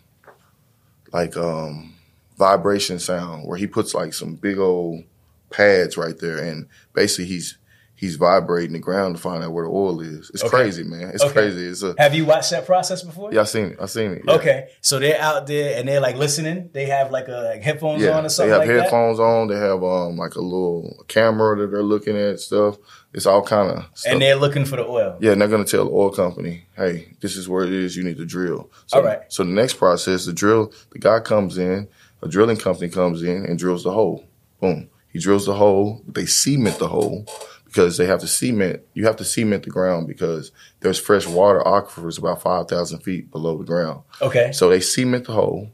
like 1.13 1.37
um 1.37 1.93
vibration 2.37 2.99
sound 2.99 3.47
where 3.47 3.59
he 3.59 3.67
puts 3.67 3.95
like 3.95 4.13
some 4.15 4.35
big 4.35 4.59
old 4.59 5.03
pads 5.51 5.97
right 5.97 6.19
there 6.19 6.39
and 6.39 6.67
basically 6.93 7.25
he's 7.27 7.59
he's 7.99 8.17
vibrating 8.17 8.75
the 8.75 8.79
ground 8.79 9.17
to 9.17 9.23
find 9.23 9.43
out 9.43 9.51
where 9.53 9.65
the 9.65 9.71
oil 9.71 10.01
is. 10.03 10.31
It's 10.35 10.43
Okay. 10.45 10.51
crazy, 10.51 10.83
man. 10.85 11.13
It's 11.15 11.25
Okay. 11.25 11.33
crazy. 11.33 11.67
It's 11.67 11.83
a 11.83 11.95
Have 11.97 12.15
you 12.15 12.27
watched 12.27 12.51
that 12.51 12.67
process 12.67 13.03
before? 13.03 13.33
yeah. 13.33 13.41
I 13.41 13.45
seen 13.45 13.69
it. 13.69 13.79
I 13.81 13.87
seen 13.87 14.11
it. 14.13 14.23
yeah. 14.27 14.35
Okay. 14.35 14.69
So 14.83 14.99
they're 14.99 15.19
out 15.19 15.47
there 15.47 15.79
and 15.79 15.89
they're 15.89 16.01
like 16.01 16.17
listening. 16.17 16.69
They 16.75 16.85
have 16.87 17.11
like 17.11 17.29
a 17.29 17.53
like 17.55 17.63
headphones 17.63 18.03
Yeah, 18.03 18.19
on 18.19 18.27
or 18.27 18.29
something 18.29 18.51
they 18.51 18.59
have 18.59 18.69
like 18.69 18.83
headphones 18.83 19.19
on. 19.19 19.49
They 19.49 19.57
have 19.57 19.83
um 19.83 20.19
like 20.19 20.35
a 20.35 20.43
little 20.43 21.05
camera 21.09 21.57
that 21.57 21.69
they're 21.71 21.83
looking 21.83 22.19
at 22.19 22.39
stuff. 22.39 22.77
It's 23.15 23.25
all 23.25 23.41
kind 23.41 23.71
of. 23.71 23.87
And 24.07 24.21
they're 24.21 24.37
looking 24.37 24.67
for 24.67 24.77
the 24.77 24.85
oil. 24.87 25.17
Yeah, 25.23 25.33
and 25.33 25.41
they're 25.41 25.49
gonna 25.49 25.65
tell 25.65 25.87
the 25.87 25.91
oil 25.91 26.11
company, 26.11 26.67
"Hey, 26.77 27.15
this 27.23 27.35
is 27.35 27.49
where 27.49 27.65
it 27.65 27.73
is. 27.73 27.97
You 27.97 28.05
need 28.05 28.19
to 28.19 28.27
drill." 28.27 28.71
So, 28.89 28.99
All 28.99 29.05
right. 29.07 29.21
So 29.29 29.43
the 29.43 29.49
next 29.53 29.75
process, 29.79 30.27
the 30.27 30.35
drill, 30.35 30.71
the 30.93 30.99
guy 30.99 31.21
comes 31.21 31.57
in, 31.57 31.89
a 32.23 32.29
drilling 32.29 32.57
company 32.57 32.89
comes 32.89 33.23
in 33.23 33.45
and 33.45 33.59
drills 33.59 33.85
the 33.85 33.93
hole. 33.93 34.27
Boom. 34.61 34.89
He 35.13 35.19
drills 35.19 35.47
the 35.47 35.55
hole. 35.55 36.03
They 36.07 36.27
cement 36.27 36.79
the 36.79 36.89
hole 36.89 37.27
because 37.65 37.97
they 37.97 38.07
have 38.07 38.21
to 38.21 38.27
cement. 38.27 38.83
You 38.95 39.07
have 39.07 39.17
to 39.17 39.25
cement 39.25 39.63
the 39.65 39.71
ground 39.71 40.07
because 40.07 40.53
there's 40.81 40.99
fresh 40.99 41.27
water 41.27 41.61
aquifers 41.61 42.19
about 42.19 42.43
five 42.43 42.69
thousand 42.69 43.01
feet 43.01 43.31
below 43.31 43.57
the 43.59 43.65
ground. 43.65 44.03
Okay. 44.21 44.53
So 44.53 44.69
they 44.69 44.81
cement 44.81 45.25
the 45.27 45.33
hole, 45.33 45.71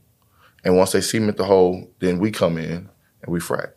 and 0.65 0.77
once 0.77 0.93
they 0.93 1.01
cement 1.01 1.37
the 1.37 1.45
hole, 1.45 1.91
then 1.99 2.19
we 2.19 2.31
come 2.31 2.57
in 2.59 2.89
and 3.23 3.29
we 3.33 3.41
frack. 3.41 3.73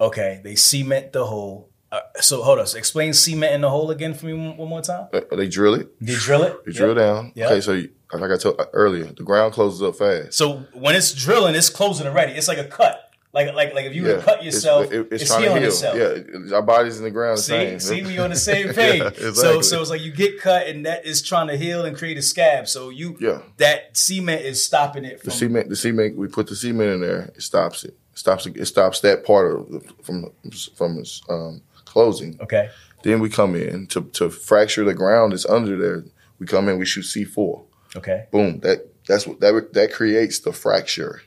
Okay. 0.00 0.40
They 0.42 0.56
cement 0.56 1.12
the 1.12 1.24
hole. 1.26 1.68
Uh, 1.90 2.00
so 2.20 2.42
hold 2.42 2.58
on. 2.58 2.66
So 2.66 2.78
explain 2.78 3.12
cement 3.12 3.52
in 3.54 3.60
the 3.60 3.70
hole 3.70 3.90
again 3.90 4.14
for 4.14 4.24
me 4.26 4.32
one, 4.32 4.56
one 4.56 4.68
more 4.68 4.80
time. 4.82 5.08
Uh, 5.12 5.20
They 5.36 5.46
drill 5.48 5.74
it. 5.74 5.88
They 6.00 6.14
drill 6.14 6.42
it. 6.42 6.64
They 6.64 6.72
drill 6.72 6.96
Yeah. 6.96 7.02
down. 7.04 7.32
Yeah. 7.34 7.46
Okay, 7.48 7.60
so 7.60 7.72
you, 7.72 7.90
like 8.20 8.30
I 8.30 8.36
told 8.36 8.60
earlier, 8.72 9.04
the 9.04 9.22
ground 9.22 9.54
closes 9.54 9.82
up 9.82 9.96
fast. 9.96 10.34
So 10.34 10.58
when 10.74 10.94
it's 10.94 11.12
drilling, 11.12 11.54
it's 11.54 11.70
closing 11.70 12.06
already. 12.06 12.32
It's 12.32 12.48
like 12.48 12.58
a 12.58 12.64
cut. 12.64 13.08
Like 13.34 13.54
like 13.54 13.72
like 13.72 13.86
if 13.86 13.94
you 13.94 14.02
were 14.02 14.16
to 14.16 14.22
cut 14.22 14.40
it's- 14.40 14.44
yourself, 14.56 14.92
it- 14.92 15.08
it's, 15.10 15.26
trying 15.26 15.40
to 15.40 15.46
healing 15.48 15.62
heal. 15.62 15.70
itself. 15.70 15.96
Yeah, 15.96 16.54
our 16.56 16.60
bodies 16.60 16.98
in 16.98 17.04
the 17.04 17.10
ground. 17.10 17.38
See, 17.38 17.52
same. 17.52 17.80
see, 17.80 18.02
we 18.02 18.18
on 18.18 18.28
the 18.28 18.36
same 18.50 18.74
page. 18.74 19.00
Yeah, 19.02 19.10
So, 19.10 19.28
exactly. 19.28 19.62
so 19.62 19.80
it's 19.80 19.88
like 19.90 20.02
you 20.02 20.12
get 20.12 20.38
cut, 20.38 20.66
and 20.66 20.84
that 20.84 21.06
is 21.06 21.22
trying 21.22 21.48
to 21.48 21.56
heal 21.56 21.86
and 21.86 21.96
create 21.96 22.18
a 22.18 22.22
scab. 22.22 22.68
So 22.68 22.90
you, 22.90 23.16
Yeah. 23.18 23.40
that 23.56 23.96
cement 23.96 24.42
is 24.42 24.62
stopping 24.62 25.06
it 25.06 25.20
from. 25.20 25.30
the 25.30 25.34
cement, 25.36 25.68
the 25.70 25.76
cement, 25.76 26.16
we 26.18 26.28
put 26.28 26.46
the 26.48 26.56
cement 26.56 26.90
in 26.90 27.00
there. 27.00 27.32
It 27.34 27.40
stops 27.40 27.84
it. 27.84 27.96
It 28.12 28.18
stops 28.18 28.44
it. 28.44 28.54
It 28.58 28.66
stops 28.66 29.00
that 29.00 29.24
part 29.24 29.50
of 29.50 29.70
the, 29.70 29.80
from 30.02 30.30
from 30.76 31.02
um, 31.30 31.62
closing. 31.86 32.38
Okay, 32.42 32.68
Then 33.02 33.20
we 33.20 33.30
come 33.30 33.54
in 33.54 33.86
to 33.86 34.02
to 34.02 34.28
fracture 34.28 34.84
the 34.84 34.92
ground 34.92 35.32
that's 35.32 35.46
under 35.46 35.78
there. 35.78 36.04
We 36.38 36.46
come 36.46 36.68
in. 36.68 36.76
We 36.78 36.84
shoot 36.84 37.04
C 37.04 37.24
four. 37.24 37.64
Okay, 37.96 38.26
Boom. 38.30 38.60
That 38.60 38.88
that's 39.06 39.26
what 39.26 39.40
that 39.40 39.72
that 39.72 39.92
creates 39.92 40.40
the 40.40 40.52
fracture. 40.52 41.22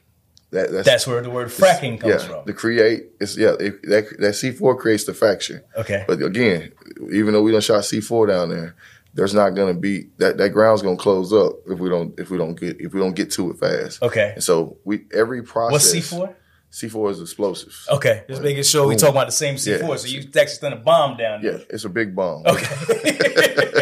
That 0.51 0.72
that's, 0.72 0.86
that's 0.86 1.07
where 1.07 1.22
the 1.22 1.29
word 1.29 1.50
fracking 1.50 2.00
comes 2.00 2.24
yeah. 2.24 2.27
from. 2.29 2.45
The 2.45 2.53
create 2.53 3.07
is 3.19 3.38
yeah. 3.38 3.55
It, 3.60 3.81
that 3.84 4.15
that 4.19 4.34
C 4.34 4.51
four 4.51 4.77
creates 4.77 5.05
the 5.05 5.13
fracture. 5.13 5.65
Okay, 5.77 6.05
But 6.07 6.22
again, 6.22 6.72
even 7.12 7.34
though 7.34 7.41
we 7.41 7.51
don't 7.51 7.63
shot 7.63 7.84
C 7.84 8.00
four 8.00 8.27
down 8.27 8.50
there, 8.50 8.75
there's 9.13 9.34
not 9.34 9.50
gonna 9.51 9.74
be 9.74 10.07
that 10.17 10.38
that 10.38 10.50
ground's 10.50 10.81
gonna 10.81 10.98
close 10.98 11.34
up 11.34 11.55
if 11.67 11.79
we 11.79 11.89
don't 11.89 12.17
if 12.19 12.29
we 12.29 12.38
don't 12.38 12.60
get 12.60 12.79
if 12.79 12.93
we 12.93 13.00
don't 13.00 13.15
get 13.15 13.31
to 13.31 13.51
it 13.51 13.57
fast. 13.57 14.01
okay. 14.03 14.34
And 14.36 14.43
so 14.43 14.77
we 14.86 15.05
every 15.13 15.43
process. 15.43 15.72
What's 15.72 15.91
C 15.91 16.01
four? 16.01 16.36
C 16.69 16.89
four 16.89 17.10
is 17.10 17.22
explosives. 17.22 17.88
Okay, 17.89 18.24
just 18.27 18.41
making 18.41 18.63
sure 18.63 18.86
we 18.86 18.93
Boom. 18.93 19.00
talking 19.00 19.15
about 19.15 19.27
the 19.27 19.31
same 19.31 19.57
C 19.57 19.77
four. 19.77 19.91
Yeah. 19.91 19.95
So 19.95 20.07
you 20.07 20.19
actually 20.19 20.48
sent 20.48 20.74
a 20.74 20.77
bomb 20.77 21.17
down 21.17 21.41
there. 21.41 21.53
Yeah, 21.53 21.57
there. 21.60 21.67
it's 21.69 21.86
a 21.86 21.89
big 21.89 22.15
bomb. 22.15 22.45
Okay. 22.45 22.65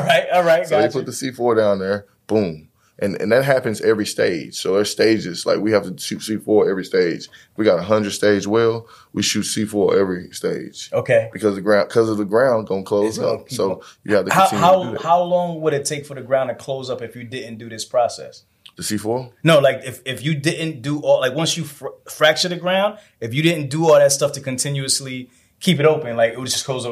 all 0.00 0.06
right, 0.06 0.26
all 0.32 0.42
right, 0.42 0.66
So 0.66 0.80
they 0.80 0.88
put 0.88 1.06
the 1.06 1.12
C 1.12 1.30
four 1.30 1.54
down 1.54 1.78
there. 1.78 2.06
Boom. 2.26 2.68
And 2.98 3.20
and 3.20 3.32
that 3.32 3.44
happens 3.44 3.80
every 3.80 4.06
stage. 4.06 4.54
So 4.54 4.74
there's 4.74 4.90
stages. 4.90 5.44
Like 5.44 5.58
we 5.58 5.72
have 5.72 5.82
to 5.84 5.98
shoot 6.00 6.22
C 6.22 6.36
four 6.36 6.70
every 6.70 6.84
stage. 6.84 7.28
We 7.56 7.64
got 7.64 7.78
a 7.78 7.82
hundred 7.82 8.12
stage 8.12 8.46
well. 8.46 8.86
We 9.12 9.22
shoot 9.22 9.42
C 9.42 9.64
four 9.64 9.98
every 9.98 10.30
stage. 10.30 10.90
okay. 10.92 11.28
Because 11.32 11.56
the 11.56 11.60
ground, 11.60 11.88
because 11.88 12.08
of 12.08 12.18
the 12.18 12.24
ground, 12.24 12.68
gonna 12.68 12.84
close 12.84 13.18
gonna 13.18 13.40
up. 13.42 13.50
So 13.50 13.72
up. 13.72 13.82
you 14.04 14.14
have 14.14 14.26
to 14.26 14.32
How 14.32 14.48
continue 14.48 14.92
to 14.96 15.02
how 15.02 15.08
how 15.08 15.22
long 15.22 15.60
would 15.62 15.74
it 15.74 15.84
take 15.86 16.06
for 16.06 16.14
the 16.14 16.22
ground 16.22 16.50
to 16.50 16.54
close 16.54 16.88
up 16.88 17.02
if 17.02 17.16
you 17.16 17.24
didn't 17.24 17.58
do 17.58 17.68
this 17.68 17.84
process? 17.84 18.44
the 18.76 18.82
C 18.82 18.96
four. 18.96 19.30
No, 19.42 19.58
like 19.60 19.80
if, 19.84 20.00
if 20.04 20.22
you 20.24 20.34
didn't 20.34 20.82
do 20.82 21.00
all 21.00 21.20
like 21.20 21.34
once 21.34 21.56
you 21.56 21.64
fr- 21.64 21.94
fracture 22.08 22.48
the 22.48 22.56
ground, 22.56 22.98
if 23.20 23.34
you 23.34 23.42
didn't 23.42 23.70
do 23.70 23.86
all 23.88 23.94
that 23.98 24.12
stuff 24.12 24.32
to 24.32 24.40
continuously 24.40 25.30
keep 25.60 25.80
it 25.80 25.86
open, 25.86 26.16
like 26.16 26.32
it 26.32 26.38
would 26.38 26.48
just 26.50 26.64
close 26.66 26.84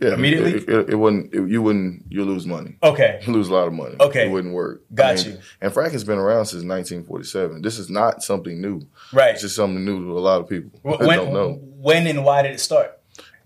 Yeah, 0.00 0.14
immediately. 0.14 0.52
It, 0.54 0.68
it, 0.68 0.88
it 0.90 0.94
wouldn't. 0.96 1.34
it- 1.34 1.48
you 1.48 1.60
wouldn't. 1.62 2.04
You 2.08 2.24
lose 2.24 2.46
money. 2.46 2.76
okay, 2.82 3.20
You 3.26 3.32
lose 3.38 3.48
a 3.48 3.54
lot 3.54 3.66
of 3.66 3.72
money. 3.72 3.96
Okay. 4.00 4.26
it 4.26 4.30
wouldn't 4.30 4.54
work. 4.54 4.82
Got 4.94 5.24
you. 5.26 5.38
And 5.60 5.72
fracking's 5.72 6.04
been 6.04 6.18
around 6.18 6.46
since 6.46 6.64
1947. 6.64 7.62
This 7.62 7.78
is 7.78 7.90
not 7.90 8.22
something 8.22 8.60
new. 8.60 8.82
right. 9.12 9.32
It's 9.32 9.42
just 9.42 9.56
something 9.56 9.84
new 9.84 10.04
to 10.04 10.18
a 10.18 10.20
lot 10.20 10.40
of 10.40 10.48
people. 10.48 10.70
When 10.82 10.98
don't 11.18 11.32
know. 11.32 11.52
when 11.76 12.06
and 12.06 12.24
why 12.24 12.42
did 12.42 12.52
it 12.52 12.60
start? 12.60 12.98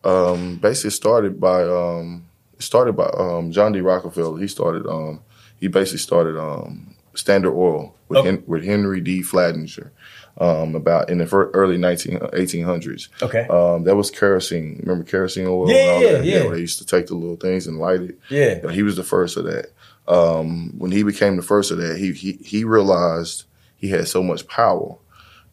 Um, 0.05 0.57
basically, 0.57 0.91
started 0.91 1.41
by 1.41 1.63
um, 1.65 2.27
started 2.61 2.93
by 2.95 3.11
um, 3.19 3.51
John 3.51 3.73
D. 3.73 3.81
Rockefeller. 3.81 4.39
He 4.39 4.47
started. 4.49 4.87
Um, 4.87 5.21
he 5.59 5.67
basically 5.67 5.99
started 5.99 6.39
um, 6.41 6.95
Standard 7.15 7.53
Oil 7.53 7.95
with, 8.09 8.19
Okay. 8.19 8.29
Hen- 8.29 8.45
with 8.47 8.65
Henry 8.65 9.01
D. 9.01 9.23
Fladinger 9.23 9.91
um, 10.39 10.75
about 10.75 11.11
in 11.11 11.19
the 11.19 11.51
early 11.55 11.77
19, 11.77 12.19
1800s. 12.19 13.09
Okay. 13.23 13.47
Um, 13.49 13.85
that 13.85 13.97
was 13.97 14.11
kerosene. 14.11 14.81
Remember 14.83 15.05
kerosene 15.05 15.47
oil? 15.47 15.71
Yeah, 15.71 15.77
and 15.77 15.91
all 15.91 16.03
yeah, 16.03 16.13
that? 16.13 16.25
yeah. 16.25 16.51
They 16.51 16.61
used 16.61 16.79
to 16.79 16.87
take 16.87 17.07
the 17.07 17.15
little 17.15 17.37
things 17.37 17.67
and 17.67 17.79
light 17.79 18.01
it. 18.01 18.19
Yeah. 18.31 18.71
He 18.71 18.83
was 18.83 18.97
the 18.97 19.05
first 19.05 19.37
of 19.37 19.45
that. 19.45 19.73
Um, 20.07 20.79
when 20.79 20.91
he 20.91 21.03
became 21.03 21.37
the 21.37 21.43
first 21.43 21.71
of 21.71 21.79
that, 21.79 21.99
he 21.99 22.13
he, 22.13 22.33
he 22.43 22.65
realized 22.65 23.45
he 23.77 23.91
had 23.91 24.09
so 24.09 24.23
much 24.23 24.49
power, 24.49 24.97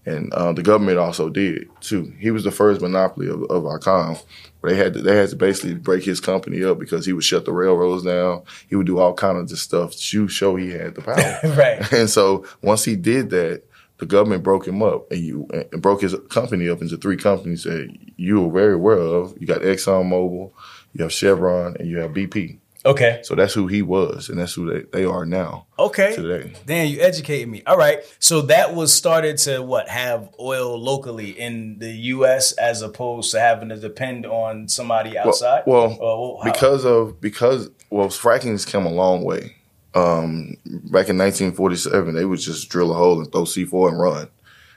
and 0.06 0.32
uh, 0.34 0.54
the 0.54 0.64
government 0.64 0.98
also 0.98 1.30
did 1.30 1.68
too. 1.82 2.14
He 2.18 2.32
was 2.32 2.46
the 2.46 2.52
first 2.52 2.80
monopoly 2.80 3.28
of, 3.28 3.44
of 3.44 3.66
our 3.66 3.80
time. 3.80 4.16
They 4.64 4.76
had 4.76 4.94
to, 4.94 5.02
they 5.02 5.16
had 5.16 5.30
to 5.30 5.36
basically 5.36 5.76
break 5.76 6.04
his 6.04 6.20
company 6.20 6.64
up 6.64 6.80
because 6.80 7.06
he 7.06 7.14
would 7.14 7.24
shut 7.24 7.46
the 7.46 7.52
railroads 7.52 8.04
down. 8.04 8.44
He 8.68 8.76
would 8.76 8.88
do 8.88 8.98
all 8.98 9.14
kind 9.14 9.38
of 9.38 9.48
just 9.48 9.64
stuff 9.64 9.96
to 9.96 10.28
show 10.28 10.56
he 10.56 10.72
had 10.72 10.96
the 10.96 11.02
power. 11.02 11.40
Right. 11.56 11.94
And 11.94 12.10
so 12.10 12.46
once 12.64 12.84
he 12.84 12.96
did 12.96 13.30
that, 13.30 13.64
the 13.98 14.06
government 14.06 14.44
broke 14.44 14.68
him 14.68 14.84
up 14.84 15.12
and 15.12 15.22
you 15.22 15.48
and 15.54 15.82
broke 15.82 16.02
his 16.02 16.16
company 16.30 16.70
up 16.70 16.82
into 16.82 16.98
three 16.98 17.18
companies 17.18 17.64
that 17.64 17.96
you 18.18 18.42
were 18.42 18.52
very 18.52 18.74
aware 18.74 18.98
of. 18.98 19.36
You 19.40 19.48
got 19.48 19.62
Exxon 19.62 20.10
Mobil, 20.10 20.52
you 20.94 21.04
have 21.04 21.14
Chevron, 21.14 21.78
and 21.80 21.88
you 21.90 21.98
have 22.00 22.12
BP. 22.12 22.60
Okay. 22.86 23.20
So 23.24 23.34
that's 23.34 23.54
who 23.54 23.66
he 23.66 23.82
was, 23.82 24.30
and 24.30 24.38
that's 24.38 24.54
who 24.54 24.72
they, 24.72 24.82
they 24.94 25.06
are 25.06 25.26
now 25.26 25.66
Okay. 25.80 26.14
today. 26.16 26.54
Damn, 26.68 26.88
you 26.88 27.02
educated 27.02 27.50
me. 27.50 27.64
All 27.66 27.78
right. 27.78 28.02
So 28.20 28.42
that 28.44 28.76
was 28.76 28.94
started 28.94 29.38
to 29.40 29.64
what 29.64 29.90
have 29.90 30.30
oil 30.40 30.78
locally 30.80 31.32
in 31.32 31.80
the 31.80 31.90
U.S. 31.90 32.52
as 32.54 32.84
opposed 32.84 33.32
to 33.32 33.40
having 33.40 33.70
to 33.70 33.78
depend 33.78 34.28
on 34.28 34.68
somebody 34.68 35.18
outside. 35.18 35.64
Well, 35.66 35.90
how? 35.90 36.52
because 36.52 36.86
of 36.86 37.20
because 37.20 37.72
well, 37.90 38.10
fracking's 38.10 38.66
come 38.66 38.86
a 38.86 38.92
long 38.92 39.24
way. 39.24 39.56
Um, 39.96 40.58
back 40.66 41.08
in 41.10 41.18
1947, 41.18 42.14
they 42.16 42.26
would 42.26 42.40
just 42.40 42.70
drill 42.70 42.92
a 42.92 42.96
hole 42.96 43.20
and 43.20 43.32
throw 43.32 43.44
C4 43.44 43.90
and 43.90 44.00
run. 44.00 44.28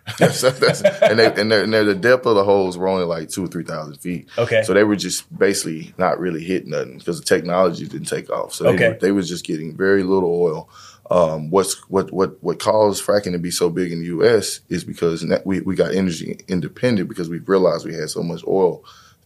That's- 0.18 0.40
that's- 0.40 0.80
and 1.02 1.18
they 1.18 1.26
and, 1.26 1.50
they're, 1.50 1.64
and 1.64 1.72
they're, 1.74 1.84
the 1.84 1.94
depth 1.94 2.24
of 2.24 2.34
the 2.34 2.44
holes 2.44 2.78
were 2.78 2.88
only 2.88 3.04
like 3.04 3.28
two 3.28 3.44
or 3.44 3.46
three 3.46 3.64
thousand 3.64 3.96
feet. 3.96 4.26
Okay. 4.38 4.62
so 4.62 4.72
they 4.72 4.82
were 4.84 4.96
just 4.96 5.36
basically 5.38 5.92
not 5.98 6.18
really 6.18 6.42
hitting 6.42 6.70
nothing 6.70 6.96
because 6.96 7.20
the 7.20 7.26
technology 7.26 7.86
didn't 7.86 8.08
take 8.08 8.30
off. 8.30 8.54
So 8.54 8.64
they, 8.64 8.70
Okay. 8.70 8.88
were, 8.88 8.98
they 9.00 9.12
was 9.12 9.28
just 9.28 9.44
getting 9.44 9.76
very 9.76 10.02
little 10.02 10.30
oil. 10.34 10.70
Um, 11.10 11.50
what's 11.50 11.74
what 11.90 12.10
what 12.10 12.42
what 12.42 12.58
caused 12.58 13.04
fracking 13.04 13.32
to 13.32 13.38
be 13.38 13.50
so 13.50 13.68
big 13.68 13.92
in 13.92 13.98
the 14.00 14.06
U.S. 14.06 14.60
is 14.70 14.82
because 14.82 15.26
we 15.44 15.60
we 15.60 15.74
got 15.74 15.94
energy 15.94 16.38
independent 16.48 17.10
because 17.10 17.28
we 17.28 17.40
realized 17.40 17.84
we 17.84 17.92
had 17.94 18.08
so 18.08 18.22
much 18.22 18.42
oil 18.46 18.82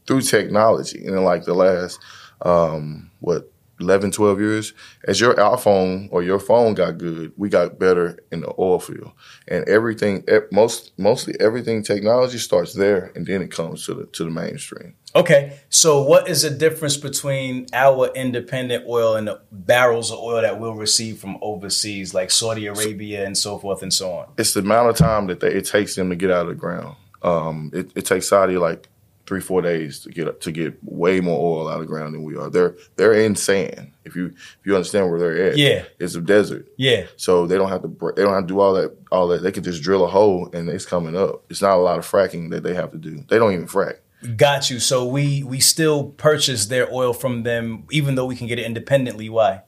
through 0.08 0.22
technology. 0.22 1.06
And 1.06 1.14
in 1.14 1.22
like 1.22 1.44
the 1.44 1.54
last, 1.54 2.00
um, 2.40 3.08
what, 3.20 3.51
11, 3.82 4.12
12 4.12 4.40
years, 4.40 4.72
as 5.04 5.20
your 5.20 5.34
iPhone 5.34 6.08
or 6.10 6.22
your 6.22 6.38
phone 6.38 6.74
got 6.74 6.98
good, 6.98 7.32
we 7.36 7.48
got 7.48 7.78
better 7.78 8.18
in 8.30 8.40
the 8.40 8.54
oil 8.58 8.78
field. 8.78 9.12
And 9.48 9.68
everything, 9.68 10.24
most, 10.50 10.92
mostly 10.98 11.34
everything 11.40 11.82
technology 11.82 12.38
starts 12.38 12.74
there 12.74 13.12
and 13.14 13.26
then 13.26 13.42
it 13.42 13.50
comes 13.50 13.84
to 13.86 13.94
the, 13.94 14.06
to 14.06 14.24
the 14.24 14.30
mainstream. 14.30 14.94
okay. 15.14 15.58
So 15.68 16.02
what 16.02 16.28
is 16.28 16.42
the 16.42 16.50
difference 16.50 16.96
between 16.96 17.66
our 17.72 18.10
independent 18.14 18.86
oil 18.88 19.16
and 19.16 19.26
the 19.26 19.40
barrels 19.50 20.10
of 20.10 20.18
oil 20.18 20.42
that 20.42 20.60
we'll 20.60 20.74
receive 20.74 21.18
from 21.18 21.38
overseas, 21.42 22.14
like 22.14 22.30
Saudi 22.30 22.66
Arabia 22.66 23.26
and 23.26 23.36
so 23.36 23.58
forth 23.58 23.82
and 23.82 23.92
so 23.92 24.12
on? 24.12 24.28
It's 24.38 24.54
the 24.54 24.60
amount 24.60 24.90
of 24.90 24.96
time 24.96 25.26
that 25.26 25.40
they, 25.40 25.48
it 25.48 25.66
takes 25.66 25.96
them 25.96 26.10
to 26.10 26.16
get 26.16 26.30
out 26.30 26.42
of 26.42 26.48
the 26.48 26.54
ground. 26.54 26.96
Um, 27.22 27.70
it, 27.72 27.92
it 27.94 28.06
takes 28.06 28.28
Saudi 28.28 28.58
like 28.58 28.88
three, 29.32 29.40
four 29.40 29.62
days 29.62 30.00
to 30.00 30.10
get 30.10 30.40
to 30.42 30.52
get 30.52 30.76
way 30.84 31.18
more 31.20 31.38
oil 31.40 31.68
out 31.68 31.76
of 31.76 31.80
the 31.80 31.86
ground 31.86 32.12
than 32.14 32.22
we 32.22 32.36
are. 32.36 32.50
They're 32.50 32.76
they're 32.96 33.14
in 33.14 33.34
sand. 33.34 33.90
If 34.04 34.14
you 34.14 34.26
if 34.26 34.58
you 34.64 34.74
understand 34.76 35.08
where 35.08 35.18
they're 35.18 35.46
at, 35.52 35.56
Yeah. 35.56 35.84
it's 35.98 36.14
a 36.14 36.20
desert. 36.20 36.66
Yeah. 36.76 37.06
So 37.16 37.46
they 37.46 37.56
don't 37.56 37.70
have 37.70 37.80
to 37.82 38.12
they 38.14 38.22
don't 38.22 38.34
have 38.34 38.42
to 38.42 38.48
do 38.48 38.60
all 38.60 38.74
that 38.74 38.94
all 39.10 39.28
that. 39.28 39.42
They 39.42 39.50
can 39.52 39.62
just 39.62 39.82
drill 39.82 40.04
a 40.04 40.08
hole 40.08 40.50
and 40.52 40.68
it's 40.68 40.84
coming 40.84 41.16
up. 41.16 41.44
It's 41.48 41.62
not 41.62 41.76
a 41.78 41.80
lot 41.80 41.98
of 41.98 42.04
fracking 42.06 42.50
that 42.50 42.62
they 42.62 42.74
have 42.74 42.90
to 42.92 42.98
do. 42.98 43.24
They 43.28 43.38
don't 43.38 43.54
even 43.54 43.66
frack. 43.68 44.00
Got 44.36 44.68
you. 44.70 44.78
So 44.80 45.06
we 45.06 45.42
we 45.42 45.60
still 45.60 46.10
purchase 46.10 46.66
their 46.66 46.92
oil 46.92 47.14
from 47.14 47.42
them, 47.44 47.84
even 47.90 48.14
though 48.16 48.26
we 48.26 48.36
can 48.36 48.48
get 48.48 48.58
it 48.58 48.66
independently. 48.66 49.30
Why? 49.30 49.62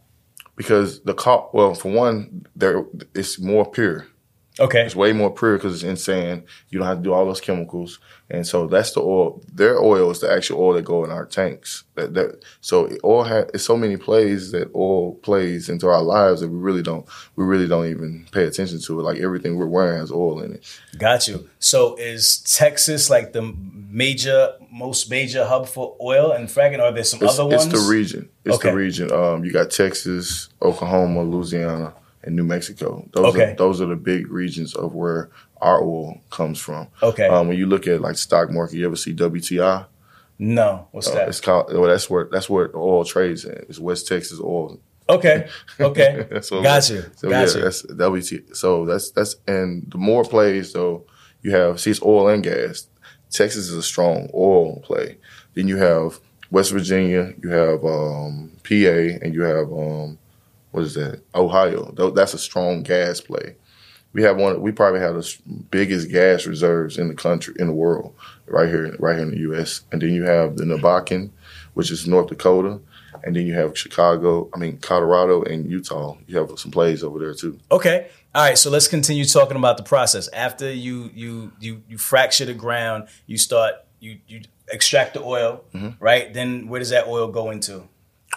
because 0.56 1.00
the 1.02 1.14
cost. 1.14 1.52
Well, 1.54 1.74
for 1.74 1.90
one, 1.90 2.46
there 2.54 2.84
it's 3.14 3.40
more 3.40 3.64
pure. 3.68 4.06
Okay. 4.60 4.82
It's 4.82 4.94
way 4.94 5.12
more 5.12 5.32
pure 5.34 5.56
because 5.56 5.74
it's 5.74 5.82
in 5.82 5.96
sand. 5.96 6.44
You 6.70 6.78
don't 6.78 6.86
have 6.86 6.98
to 6.98 7.02
do 7.02 7.12
all 7.12 7.26
those 7.26 7.40
chemicals, 7.40 7.98
and 8.30 8.46
so 8.46 8.68
that's 8.68 8.92
the 8.92 9.00
oil. 9.00 9.42
Their 9.52 9.80
oil 9.80 10.12
is 10.12 10.20
the 10.20 10.30
actual 10.32 10.60
oil 10.60 10.74
that 10.74 10.84
go 10.84 11.04
in 11.04 11.10
our 11.10 11.26
tanks. 11.26 11.82
That 11.96 12.14
that 12.14 12.44
so 12.60 12.88
oil 13.02 13.24
has 13.24 13.46
it's 13.52 13.64
so 13.64 13.76
many 13.76 13.96
plays 13.96 14.52
that 14.52 14.70
oil 14.74 15.14
plays 15.16 15.68
into 15.68 15.88
our 15.88 16.02
lives 16.02 16.40
that 16.40 16.50
we 16.50 16.58
really 16.58 16.82
don't 16.82 17.04
we 17.34 17.44
really 17.44 17.66
don't 17.66 17.86
even 17.86 18.26
pay 18.30 18.44
attention 18.44 18.80
to 18.82 19.00
it. 19.00 19.02
Like 19.02 19.18
everything 19.18 19.56
we're 19.56 19.66
wearing 19.66 19.98
has 19.98 20.12
oil 20.12 20.40
in 20.40 20.52
it. 20.52 20.80
Got 20.98 21.26
you. 21.26 21.48
So 21.58 21.96
is 21.96 22.38
Texas 22.38 23.10
like 23.10 23.32
the 23.32 23.42
major, 23.42 24.52
most 24.70 25.10
major 25.10 25.44
hub 25.46 25.66
for 25.68 25.96
oil 26.00 26.30
and 26.32 26.48
fracking, 26.48 26.78
or 26.78 26.82
are 26.82 26.92
there 26.92 27.02
some 27.04 27.20
It's, 27.22 27.38
other 27.38 27.48
ones? 27.48 27.66
it's 27.66 27.82
the 27.82 27.90
region. 27.92 28.28
It's 28.44 28.56
Okay. 28.56 28.70
the 28.70 28.76
region. 28.76 29.12
Um, 29.12 29.44
you 29.44 29.52
got 29.52 29.70
Texas, 29.70 30.48
Oklahoma, 30.62 31.22
Louisiana, 31.24 31.94
and 32.24 32.34
New 32.36 32.44
Mexico. 32.44 33.06
Those 33.12 33.34
Okay. 33.34 33.52
are 33.52 33.54
those 33.56 33.80
are 33.80 33.86
the 33.86 33.96
big 33.96 34.30
regions 34.30 34.74
of 34.74 34.94
where 34.94 35.30
our 35.60 35.82
oil 35.82 36.20
comes 36.30 36.58
from. 36.58 36.88
Okay. 37.02 37.26
Um, 37.26 37.48
when 37.48 37.56
you 37.56 37.66
look 37.66 37.86
at 37.86 38.00
like 38.00 38.16
stock 38.16 38.50
market, 38.50 38.76
you 38.76 38.86
ever 38.86 38.96
see 38.96 39.14
WTI? 39.14 39.86
No. 40.38 40.88
What's 40.92 41.08
Uh, 41.08 41.14
that? 41.14 41.28
it's 41.28 41.40
called. 41.40 41.72
Well, 41.72 41.84
that's 41.88 42.10
where 42.10 42.28
that's 42.30 42.50
where 42.50 42.68
the 42.68 42.78
oil 42.78 43.04
trades 43.04 43.44
in. 43.44 43.64
It's 43.68 43.78
West 43.78 44.08
Texas 44.08 44.40
oil. 44.40 44.78
Okay. 45.08 45.48
Okay. 45.80 46.26
What 46.30 46.62
Got 46.62 46.88
you. 46.90 47.04
So 47.16 47.28
Got 47.30 47.48
yeah, 47.48 47.54
you. 47.56 47.62
that's 47.62 47.82
WT. 47.82 48.56
So 48.56 48.84
that's 48.86 49.10
that's 49.10 49.36
and 49.46 49.86
the 49.90 49.98
more 49.98 50.24
plays 50.24 50.72
though 50.72 51.04
you 51.42 51.50
have. 51.52 51.78
See, 51.80 51.90
it's 51.90 52.02
oil 52.02 52.28
and 52.28 52.42
gas. 52.42 52.86
Texas 53.30 53.68
is 53.68 53.74
a 53.76 53.82
strong 53.82 54.30
oil 54.34 54.80
play. 54.80 55.18
Then 55.54 55.68
you 55.68 55.76
have 55.76 56.20
West 56.50 56.72
Virginia. 56.72 57.32
You 57.42 57.48
have 57.50 57.84
um, 57.84 58.52
PA, 58.64 59.18
and 59.22 59.34
you 59.34 59.42
have 59.42 59.70
um, 59.72 60.18
what 60.74 60.82
is 60.84 60.94
that? 60.94 61.22
Ohio. 61.34 61.92
That's 62.10 62.34
a 62.34 62.38
strong 62.38 62.82
gas 62.82 63.20
play. 63.20 63.54
We 64.12 64.22
have 64.22 64.36
one. 64.36 64.60
We 64.60 64.72
probably 64.72 65.00
have 65.00 65.14
the 65.14 65.36
biggest 65.70 66.10
gas 66.10 66.46
reserves 66.46 66.98
in 66.98 67.08
the 67.08 67.14
country, 67.14 67.54
in 67.58 67.66
the 67.68 67.72
world, 67.72 68.14
right 68.46 68.68
here, 68.68 68.94
right 68.98 69.14
here 69.16 69.24
in 69.24 69.30
the 69.30 69.38
U.S. 69.38 69.82
And 69.92 70.00
then 70.02 70.10
you 70.12 70.24
have 70.24 70.56
the 70.56 70.64
Nabakan, 70.64 71.30
which 71.74 71.90
is 71.90 72.06
North 72.06 72.28
Dakota, 72.28 72.80
and 73.24 73.34
then 73.34 73.46
you 73.46 73.54
have 73.54 73.76
Chicago. 73.78 74.48
I 74.54 74.58
mean, 74.58 74.78
Colorado 74.78 75.42
and 75.42 75.68
Utah. 75.70 76.16
You 76.28 76.38
have 76.38 76.50
some 76.58 76.70
plays 76.70 77.02
over 77.02 77.18
there 77.18 77.34
too. 77.34 77.58
Okay. 77.72 78.08
All 78.34 78.42
right. 78.42 78.58
So 78.58 78.70
let's 78.70 78.88
continue 78.88 79.24
talking 79.24 79.56
about 79.56 79.76
the 79.78 79.82
process. 79.84 80.28
After 80.32 80.72
you 80.72 81.10
you 81.14 81.52
you 81.60 81.82
you 81.88 81.98
fracture 81.98 82.44
the 82.44 82.54
ground, 82.54 83.08
you 83.26 83.38
start 83.38 83.74
you 84.00 84.18
you 84.28 84.42
extract 84.72 85.14
the 85.14 85.22
oil, 85.22 85.64
Mm-hmm. 85.74 86.02
right? 86.02 86.32
Then 86.32 86.68
where 86.68 86.78
does 86.80 86.90
that 86.90 87.06
oil 87.08 87.28
go 87.28 87.50
into? 87.50 87.84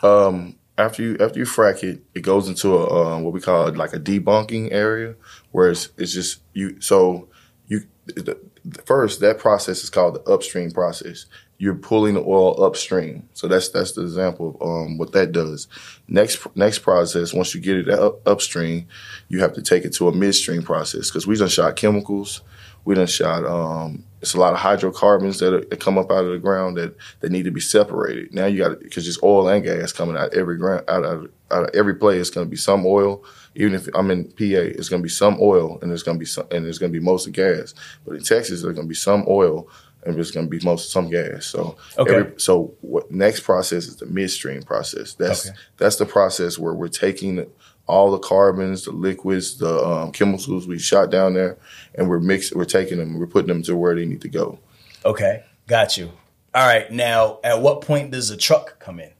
Um, 0.04 0.56
after 0.78 1.02
you 1.02 1.18
after 1.20 1.40
you 1.40 1.46
frack 1.46 1.84
it, 1.84 2.04
it 2.14 2.22
goes 2.22 2.48
into 2.48 2.76
a 2.76 3.16
um, 3.16 3.24
what 3.24 3.34
we 3.34 3.42
call 3.42 3.72
like 3.74 3.94
a 3.94 4.00
debunking 4.00 4.72
area, 4.72 5.16
where 5.52 5.72
it's, 5.72 5.90
it's 5.98 6.14
just 6.14 6.42
you. 6.54 6.80
So 6.82 7.30
you 7.68 7.82
the, 8.06 8.40
the 8.64 8.82
first 8.84 9.20
that 9.22 9.40
process 9.40 9.84
is 9.84 9.90
called 9.90 10.16
the 10.16 10.32
upstream 10.32 10.72
process. 10.72 11.26
You're 11.60 11.76
pulling 11.76 12.14
the 12.14 12.22
oil 12.22 12.64
upstream. 12.64 13.28
So 13.34 13.48
that's 13.48 13.70
that's 13.70 13.94
the 13.94 14.02
example 14.02 14.58
of 14.62 14.68
um, 14.68 14.98
what 15.00 15.14
that 15.14 15.32
does. 15.32 15.68
Next 16.08 16.46
next 16.56 16.80
process, 16.80 17.34
once 17.34 17.56
you 17.56 17.62
get 17.62 17.78
it 17.78 17.90
up, 17.90 18.26
upstream, 18.28 18.88
you 19.30 19.40
have 19.40 19.54
to 19.54 19.64
take 19.64 19.84
it 19.84 19.94
to 19.96 20.08
a 20.08 20.16
midstream 20.16 20.62
process 20.62 21.10
because 21.10 21.26
we 21.26 21.36
done 21.36 21.48
shot 21.48 21.76
chemicals. 21.76 22.42
We 22.88 22.96
done 22.96 23.06
shot. 23.06 23.44
Um, 23.46 24.06
it's 24.22 24.34
a 24.34 24.40
lot 24.40 24.54
of 24.54 24.60
hydrocarbons 24.60 25.40
that, 25.40 25.54
are, 25.54 25.66
that 25.66 25.82
come 25.82 25.98
up 25.98 26.10
out 26.10 26.24
of 26.24 26.32
the 26.32 26.40
ground 26.40 26.78
that, 26.78 26.96
that 27.20 27.34
need 27.34 27.44
to 27.44 27.52
be 27.52 27.60
separated. 27.60 28.34
Now 28.34 28.46
you 28.46 28.60
got 28.60 28.80
because 28.80 29.06
it's 29.06 29.22
oil 29.22 29.50
and 29.50 29.62
gas 29.62 29.92
coming 29.92 30.16
out 30.16 30.34
every 30.34 30.58
ground 30.58 30.86
out 30.88 31.04
of 31.04 31.30
out 31.52 31.64
of 31.66 31.70
every 31.76 31.96
place. 31.96 32.22
It's 32.22 32.30
going 32.30 32.48
to 32.48 32.50
be 32.50 32.56
some 32.56 32.86
oil. 32.86 33.26
Even 33.56 33.74
if 33.76 33.90
I'm 33.94 34.10
in 34.10 34.24
PA, 34.24 34.32
it's 34.40 34.88
going 34.88 35.02
to 35.02 35.06
be 35.06 35.10
some 35.10 35.38
oil 35.42 35.80
and 35.82 35.92
there's 35.92 36.02
going 36.04 36.16
to 36.18 36.20
be 36.20 36.26
some 36.26 36.48
and 36.50 36.64
there's 36.64 36.78
going 36.80 36.94
to 36.94 36.98
be 36.98 37.04
most 37.04 37.28
of 37.28 37.34
gas. 37.34 37.74
But 38.06 38.16
in 38.16 38.24
Texas, 38.24 38.62
there's 38.62 38.74
going 38.76 38.88
to 38.88 38.90
be 38.90 38.96
some 38.96 39.26
oil 39.28 39.68
and 40.06 40.16
there's 40.16 40.32
going 40.32 40.46
to 40.46 40.50
be 40.50 40.64
most 40.66 40.90
some 40.90 41.10
gas. 41.10 41.46
So 41.46 41.76
Okay. 41.98 42.16
every, 42.16 42.40
so 42.40 42.74
what 42.80 43.12
next 43.12 43.42
process 43.42 43.88
is 43.88 43.98
the 43.98 44.06
midstream 44.06 44.62
process. 44.64 45.14
That's 45.14 45.48
Okay. 45.50 45.58
that's 45.76 45.98
the 45.98 46.06
process 46.06 46.58
where 46.58 46.74
we're 46.74 46.88
taking 46.88 47.46
all 47.88 48.12
the 48.12 48.20
carbons, 48.20 48.86
the 48.86 48.92
liquids, 48.92 49.58
the 49.58 49.86
um, 49.86 50.12
chemicals 50.12 50.68
we 50.68 50.78
shot 50.78 51.10
down 51.10 51.34
there, 51.34 51.58
and 51.96 52.10
we're 52.10 52.20
mixing, 52.20 52.58
we're 52.58 52.66
taking 52.66 52.98
them, 52.98 53.18
we're 53.18 53.28
putting 53.28 53.48
them 53.48 53.64
to 53.64 53.76
where 53.76 53.96
they 53.96 54.06
need 54.06 54.22
to 54.22 54.30
go. 54.30 54.60
Okay. 55.06 55.44
Got 55.68 55.98
you. 55.98 56.12
All 56.54 56.66
right. 56.68 56.92
Now, 56.92 57.40
at 57.44 57.62
what 57.62 57.82
point 57.82 58.12
does 58.12 58.30
the 58.30 58.38
truck 58.38 58.80
come 58.80 59.00
in? 59.00 59.12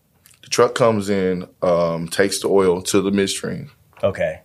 The 0.42 0.50
truck 0.50 0.76
comes 0.76 1.10
in, 1.10 1.48
um, 1.62 2.08
takes 2.08 2.40
the 2.42 2.48
oil 2.48 2.82
to 2.84 3.02
the 3.02 3.12
midstream. 3.12 3.72
Okay. 4.04 4.42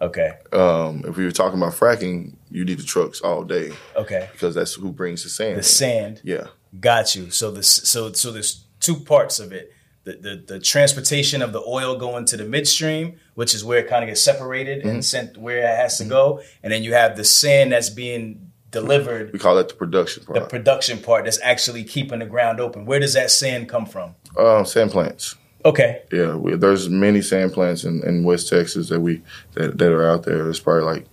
Okay. 0.00 0.32
Um, 0.52 1.04
if 1.06 1.16
we 1.16 1.24
were 1.24 1.30
talking 1.32 1.58
about 1.58 1.72
fracking, 1.72 2.34
you 2.50 2.64
need 2.64 2.78
the 2.78 2.84
trucks 2.84 3.20
all 3.20 3.44
day 3.44 3.72
Okay. 3.96 4.28
because 4.32 4.54
that's 4.54 4.74
who 4.74 4.92
brings 4.92 5.22
the 5.22 5.28
sand. 5.30 5.54
The 5.54 5.58
in. 5.58 5.62
sand. 5.62 6.20
Yeah. 6.24 6.46
Got 6.78 7.14
you. 7.14 7.30
So 7.30 7.50
this 7.50 7.68
so 7.68 8.12
so 8.12 8.30
there's 8.32 8.64
two 8.80 8.96
parts 8.96 9.38
of 9.38 9.52
it. 9.52 9.72
The, 10.06 10.12
the, 10.16 10.54
the 10.54 10.60
transportation 10.60 11.42
of 11.42 11.52
the 11.52 11.60
oil 11.66 11.96
going 11.98 12.24
to 12.26 12.36
the 12.36 12.44
midstream, 12.44 13.16
which 13.34 13.54
is 13.54 13.64
where 13.64 13.78
it 13.80 13.88
kind 13.88 14.02
of 14.04 14.08
gets 14.08 14.20
separated 14.22 14.78
Mm-hmm. 14.80 14.88
and 14.88 15.04
sent 15.04 15.36
where 15.36 15.58
it 15.58 15.76
has 15.76 15.98
to 15.98 16.04
go, 16.04 16.40
and 16.62 16.72
then 16.72 16.82
you 16.82 16.92
have 16.94 17.16
the 17.16 17.24
sand 17.24 17.72
that's 17.72 17.90
being 17.90 18.50
delivered, 18.70 19.32
We 19.32 19.38
call 19.38 19.56
that 19.56 19.68
the 19.68 19.74
production 19.74 20.24
part. 20.24 20.38
the 20.40 20.46
production 20.46 20.98
part 20.98 21.24
that's 21.24 21.40
actually 21.42 21.84
keeping 21.84 22.20
the 22.20 22.26
ground 22.26 22.60
open. 22.60 22.86
Where 22.86 23.00
does 23.00 23.14
that 23.14 23.30
sand 23.30 23.68
come 23.68 23.84
from? 23.86 24.14
um, 24.38 24.64
sand 24.66 24.90
plants. 24.92 25.34
Okay, 25.64 26.02
Yeah, 26.12 26.36
we, 26.36 26.54
there's 26.54 26.88
many 26.88 27.20
sand 27.22 27.52
plants 27.52 27.82
in, 27.84 28.00
in 28.06 28.22
West 28.22 28.48
Texas 28.48 28.88
that 28.90 29.00
we 29.00 29.22
that, 29.54 29.78
that 29.78 29.90
are 29.92 30.08
out 30.08 30.22
there. 30.22 30.44
There's 30.44 30.60
probably 30.60 30.84
like 30.84 31.06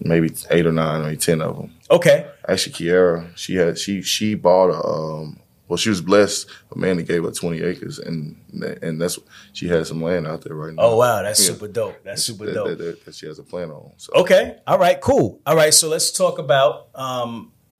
maybe 0.00 0.30
eight 0.50 0.66
or 0.66 0.72
nine, 0.72 1.02
maybe 1.02 1.16
ten 1.18 1.42
of 1.42 1.56
them. 1.58 1.74
okay, 1.90 2.26
Actually, 2.48 2.72
Kiara, 2.74 3.36
she 3.36 3.56
had 3.56 3.78
she 3.78 4.00
she 4.00 4.34
bought 4.34 4.70
a 4.70 4.82
um, 4.82 5.40
well, 5.68 5.76
she 5.76 5.90
was 5.90 6.00
blessed. 6.00 6.48
A 6.74 6.78
man 6.78 6.96
that 6.96 7.04
gave 7.04 7.22
her 7.24 7.30
20 7.30 7.62
acres, 7.62 7.98
and 7.98 8.36
and 8.82 9.00
that's 9.00 9.18
she 9.52 9.68
has 9.68 9.88
some 9.88 10.02
land 10.02 10.26
out 10.26 10.42
there 10.42 10.54
right 10.54 10.74
now. 10.74 10.82
Oh 10.82 10.96
wow, 10.96 11.22
that's 11.22 11.40
Yeah. 11.46 11.52
super 11.54 11.68
dope. 11.68 12.02
That's 12.04 12.24
super 12.24 12.46
that, 12.46 12.54
dope. 12.54 12.68
That, 12.68 12.78
that, 12.78 13.04
that 13.04 13.14
she 13.14 13.26
has 13.26 13.38
a 13.38 13.42
plan 13.42 13.70
on. 13.70 13.92
So 13.98 14.12
Okay. 14.16 14.56
All 14.66 14.78
right. 14.78 15.00
Cool. 15.00 15.40
All 15.46 15.54
right. 15.56 15.72
So 15.72 15.88
let's 15.88 16.10
talk 16.10 16.38
about. 16.38 16.88
Um, 16.94 17.52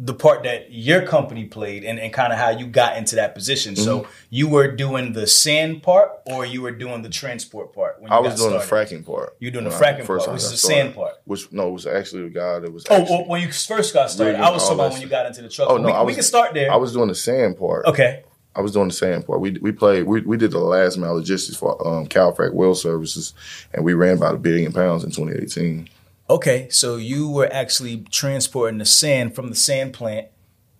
The 0.00 0.14
part 0.14 0.44
that 0.44 0.70
your 0.70 1.02
company 1.02 1.46
played 1.46 1.82
and, 1.82 1.98
and 1.98 2.12
kind 2.12 2.32
of 2.32 2.38
how 2.38 2.50
you 2.50 2.68
got 2.68 2.96
into 2.96 3.16
that 3.16 3.34
position. 3.34 3.74
So 3.74 4.06
you 4.30 4.48
were 4.48 4.70
doing 4.70 5.12
the 5.12 5.26
sand 5.26 5.82
part 5.82 6.12
or 6.24 6.46
you 6.46 6.62
were 6.62 6.70
doing 6.70 7.02
the 7.02 7.08
transport 7.08 7.74
part? 7.74 8.00
When 8.00 8.08
you 8.12 8.16
I 8.16 8.20
was 8.20 8.36
doing 8.36 8.60
started? 8.60 8.90
the 8.90 8.96
fracking 8.96 9.04
part. 9.04 9.36
You 9.40 9.48
were 9.48 9.52
doing 9.52 9.64
the 9.64 9.70
fracking 9.70 10.04
first 10.06 10.26
part, 10.26 10.36
which 10.36 10.44
is 10.44 10.52
the 10.52 10.56
sand 10.56 10.94
part. 10.94 11.14
Which 11.24 11.50
no, 11.52 11.68
it 11.70 11.72
was 11.72 11.86
actually 11.86 12.26
a 12.26 12.30
guy 12.30 12.60
that 12.60 12.72
was. 12.72 12.86
Oh, 12.88 13.02
well, 13.10 13.26
when 13.26 13.42
you 13.42 13.50
first 13.50 13.92
got 13.92 14.08
started, 14.08 14.36
I 14.36 14.50
was 14.50 14.62
talking 14.62 14.78
about 14.78 14.92
when 14.92 15.02
you 15.02 15.08
got 15.08 15.26
into 15.26 15.42
the 15.42 15.48
truck. 15.48 15.68
Oh, 15.68 15.78
no, 15.78 15.86
we, 15.86 15.92
I 15.92 16.00
we 16.02 16.06
was- 16.06 16.14
can 16.14 16.22
start 16.24 16.54
there. 16.54 16.70
I 16.72 16.76
was 16.76 16.92
doing 16.92 17.08
the 17.08 17.14
sand 17.16 17.58
part. 17.58 17.84
okay. 17.86 18.22
I 18.54 18.60
was 18.60 18.72
doing 18.72 18.88
the 18.88 18.94
sand 18.94 19.24
part. 19.26 19.40
We 19.40 19.52
we 19.60 19.70
played. 19.72 20.04
We, 20.04 20.20
we 20.22 20.36
did 20.36 20.50
the 20.52 20.58
last 20.58 20.96
mile 20.96 21.14
logistics 21.14 21.56
for 21.56 21.74
um, 21.86 22.06
Calfrac 22.06 22.52
Well 22.54 22.74
Services, 22.74 23.32
and 23.72 23.84
we 23.84 23.94
ran 23.94 24.16
about 24.16 24.34
a 24.34 24.38
billion 24.38 24.72
pounds 24.72 25.04
in 25.04 25.10
2018. 25.10 25.88
Okay, 26.30 26.68
so 26.70 26.96
you 26.96 27.28
were 27.28 27.48
actually 27.50 27.98
transporting 28.10 28.78
the 28.78 28.84
sand 28.84 29.34
from 29.34 29.48
the 29.48 29.56
sand 29.56 29.94
plant 29.94 30.28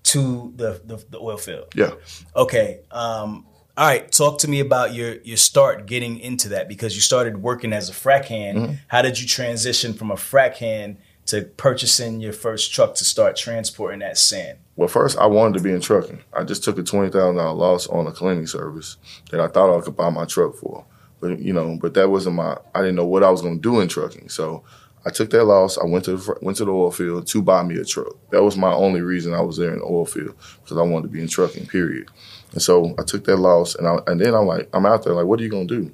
to 0.04 0.52
the, 0.56 0.80
the, 0.84 1.04
the 1.10 1.18
oil 1.18 1.36
field. 1.36 1.66
Yeah. 1.74 1.92
Okay. 2.34 2.80
Um, 2.90 3.46
all 3.76 3.86
right. 3.86 4.10
Talk 4.10 4.40
to 4.40 4.48
me 4.48 4.60
about 4.60 4.92
your 4.92 5.16
your 5.22 5.36
start 5.36 5.86
getting 5.86 6.18
into 6.18 6.50
that 6.50 6.68
because 6.68 6.94
you 6.94 7.00
started 7.00 7.42
working 7.42 7.72
as 7.72 7.88
a 7.88 7.92
frac 7.92 8.24
hand. 8.24 8.58
Mm-hmm. 8.58 8.74
How 8.88 9.02
did 9.02 9.20
you 9.20 9.26
transition 9.26 9.94
from 9.94 10.10
a 10.10 10.14
frac 10.14 10.56
hand 10.56 10.98
to 11.26 11.42
purchasing 11.42 12.20
your 12.20 12.32
first 12.32 12.72
truck 12.72 12.94
to 12.96 13.04
start 13.04 13.36
transporting 13.36 14.00
that 14.00 14.18
sand? 14.18 14.58
Well, 14.76 14.88
first 14.88 15.18
I 15.18 15.26
wanted 15.26 15.58
to 15.58 15.62
be 15.62 15.72
in 15.72 15.80
trucking. 15.80 16.20
I 16.32 16.44
just 16.44 16.64
took 16.64 16.78
a 16.78 16.82
twenty 16.82 17.10
thousand 17.10 17.36
dollar 17.36 17.54
loss 17.54 17.86
on 17.86 18.06
a 18.06 18.12
cleaning 18.12 18.46
service 18.46 18.96
that 19.30 19.40
I 19.40 19.46
thought 19.46 19.76
I 19.76 19.80
could 19.82 19.96
buy 19.96 20.10
my 20.10 20.24
truck 20.24 20.56
for, 20.56 20.84
but 21.20 21.38
you 21.38 21.52
know, 21.52 21.78
but 21.80 21.94
that 21.94 22.10
wasn't 22.10 22.36
my. 22.36 22.56
I 22.74 22.80
didn't 22.80 22.96
know 22.96 23.06
what 23.06 23.22
I 23.22 23.30
was 23.30 23.42
going 23.42 23.56
to 23.56 23.62
do 23.62 23.80
in 23.80 23.88
trucking, 23.88 24.28
so 24.30 24.64
I 25.06 25.10
took 25.10 25.30
that 25.30 25.44
loss. 25.44 25.78
I 25.78 25.84
went 25.84 26.04
to 26.06 26.16
the 26.16 26.38
went 26.42 26.58
to 26.58 26.64
the 26.64 26.72
oil 26.72 26.90
field 26.90 27.26
to 27.28 27.42
buy 27.42 27.62
me 27.62 27.76
a 27.76 27.84
truck. 27.84 28.14
That 28.30 28.42
was 28.42 28.56
my 28.56 28.72
only 28.72 29.00
reason 29.00 29.32
I 29.32 29.40
was 29.40 29.56
there 29.56 29.72
in 29.72 29.78
the 29.78 29.84
oil 29.84 30.04
field 30.04 30.34
because 30.62 30.76
I 30.76 30.82
wanted 30.82 31.08
to 31.08 31.12
be 31.12 31.20
in 31.20 31.28
trucking. 31.28 31.66
Period. 31.66 32.08
And 32.52 32.62
so 32.62 32.94
I 32.98 33.02
took 33.02 33.24
that 33.24 33.36
loss, 33.36 33.74
and 33.74 33.86
I, 33.86 33.98
and 34.06 34.20
then 34.20 34.34
I'm 34.34 34.46
like, 34.46 34.68
I'm 34.72 34.86
out 34.86 35.04
there 35.04 35.14
like, 35.14 35.26
what 35.26 35.40
are 35.40 35.42
you 35.42 35.50
to 35.50 35.64
do? 35.64 35.92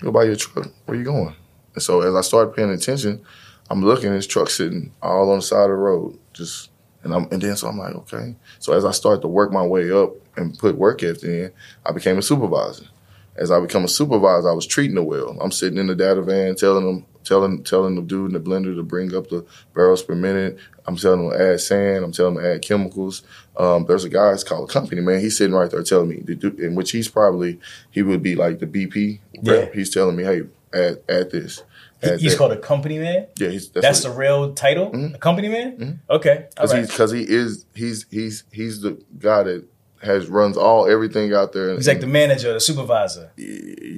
Go 0.00 0.10
buy 0.10 0.24
your 0.24 0.36
truck. 0.36 0.68
Where 0.86 0.96
are 0.96 0.98
you 0.98 1.04
going? 1.04 1.34
And 1.74 1.82
so 1.82 2.00
as 2.02 2.14
I 2.14 2.20
started 2.20 2.54
paying 2.54 2.70
attention, 2.70 3.24
I'm 3.70 3.84
looking 3.84 4.10
at 4.10 4.14
this 4.14 4.26
truck 4.26 4.50
sitting 4.50 4.92
all 5.02 5.30
on 5.30 5.38
the 5.38 5.42
side 5.42 5.64
of 5.64 5.68
the 5.68 5.74
road, 5.74 6.18
just 6.32 6.70
and 7.02 7.14
I'm 7.14 7.28
and 7.30 7.40
then 7.40 7.56
so 7.56 7.68
I'm 7.68 7.78
like, 7.78 7.94
okay. 7.94 8.34
So 8.58 8.72
as 8.72 8.84
I 8.84 8.90
started 8.90 9.22
to 9.22 9.28
work 9.28 9.52
my 9.52 9.64
way 9.64 9.90
up 9.90 10.12
and 10.36 10.58
put 10.58 10.76
work 10.76 11.02
ethic 11.02 11.24
in, 11.24 11.52
I 11.84 11.92
became 11.92 12.18
a 12.18 12.22
supervisor. 12.22 12.86
As 13.36 13.50
I 13.50 13.60
become 13.60 13.84
a 13.84 13.88
supervisor, 13.88 14.48
I 14.48 14.52
was 14.52 14.66
treating 14.66 14.94
the 14.94 15.02
well. 15.02 15.36
I'm 15.40 15.50
sitting 15.50 15.78
in 15.78 15.88
the 15.88 15.94
data 15.94 16.22
van 16.22 16.54
telling 16.54 16.86
them, 16.86 17.06
telling 17.24 17.62
telling 17.64 17.94
the 17.96 18.02
dude 18.02 18.28
in 18.28 18.34
the 18.34 18.40
blender 18.50 18.74
to 18.76 18.82
bring 18.82 19.14
up 19.14 19.28
the 19.28 19.44
barrels 19.74 20.02
per 20.02 20.14
minute. 20.14 20.58
I'm 20.86 20.96
telling 20.96 21.24
him 21.24 21.30
to 21.30 21.40
add 21.52 21.60
sand. 21.60 22.04
I'm 22.04 22.12
telling 22.12 22.36
him 22.36 22.42
to 22.42 22.54
add 22.54 22.62
chemicals. 22.62 23.22
Um, 23.56 23.86
there's 23.86 24.04
a 24.04 24.08
guy, 24.10 24.32
it's 24.32 24.44
called 24.44 24.68
a 24.68 24.72
company 24.72 25.00
man. 25.00 25.20
He's 25.20 25.38
sitting 25.38 25.54
right 25.54 25.70
there 25.70 25.82
telling 25.82 26.08
me, 26.10 26.16
to 26.20 26.34
do, 26.34 26.48
in 26.62 26.74
which 26.74 26.90
he's 26.90 27.08
probably 27.08 27.58
he 27.90 28.02
would 28.02 28.22
be 28.22 28.34
like 28.34 28.58
the 28.58 28.66
BP. 28.66 29.20
rep. 29.42 29.68
Yeah. 29.68 29.74
He's 29.74 29.90
telling 29.94 30.16
me, 30.16 30.24
hey, 30.24 30.42
add 30.74 30.98
add 31.08 31.30
this. 31.30 31.62
Add 32.02 32.20
He's 32.20 32.32
that. 32.32 32.38
called 32.38 32.52
a 32.52 32.58
company 32.58 32.98
man. 32.98 33.28
yeah, 33.38 33.48
he's, 33.48 33.70
That's 33.70 34.04
what- 34.04 34.12
the 34.12 34.18
real 34.18 34.52
title, 34.52 34.92
a 35.14 35.16
company 35.18 35.48
man. 35.48 36.00
Okay, 36.10 36.48
all 36.58 36.66
Because 36.68 37.12
right. 37.14 37.20
he 37.20 37.32
is 37.34 37.64
he's 37.74 38.04
he's 38.10 38.44
he's 38.52 38.80
the 38.82 39.02
guy 39.18 39.44
that 39.44 39.64
has 40.04 40.28
runs 40.28 40.56
all 40.56 40.88
everything 40.88 41.32
out 41.34 41.52
there. 41.52 41.74
He's 41.74 41.88
like 41.88 42.00
the 42.00 42.06
manager, 42.06 42.52
the 42.52 42.60
supervisor. 42.60 43.30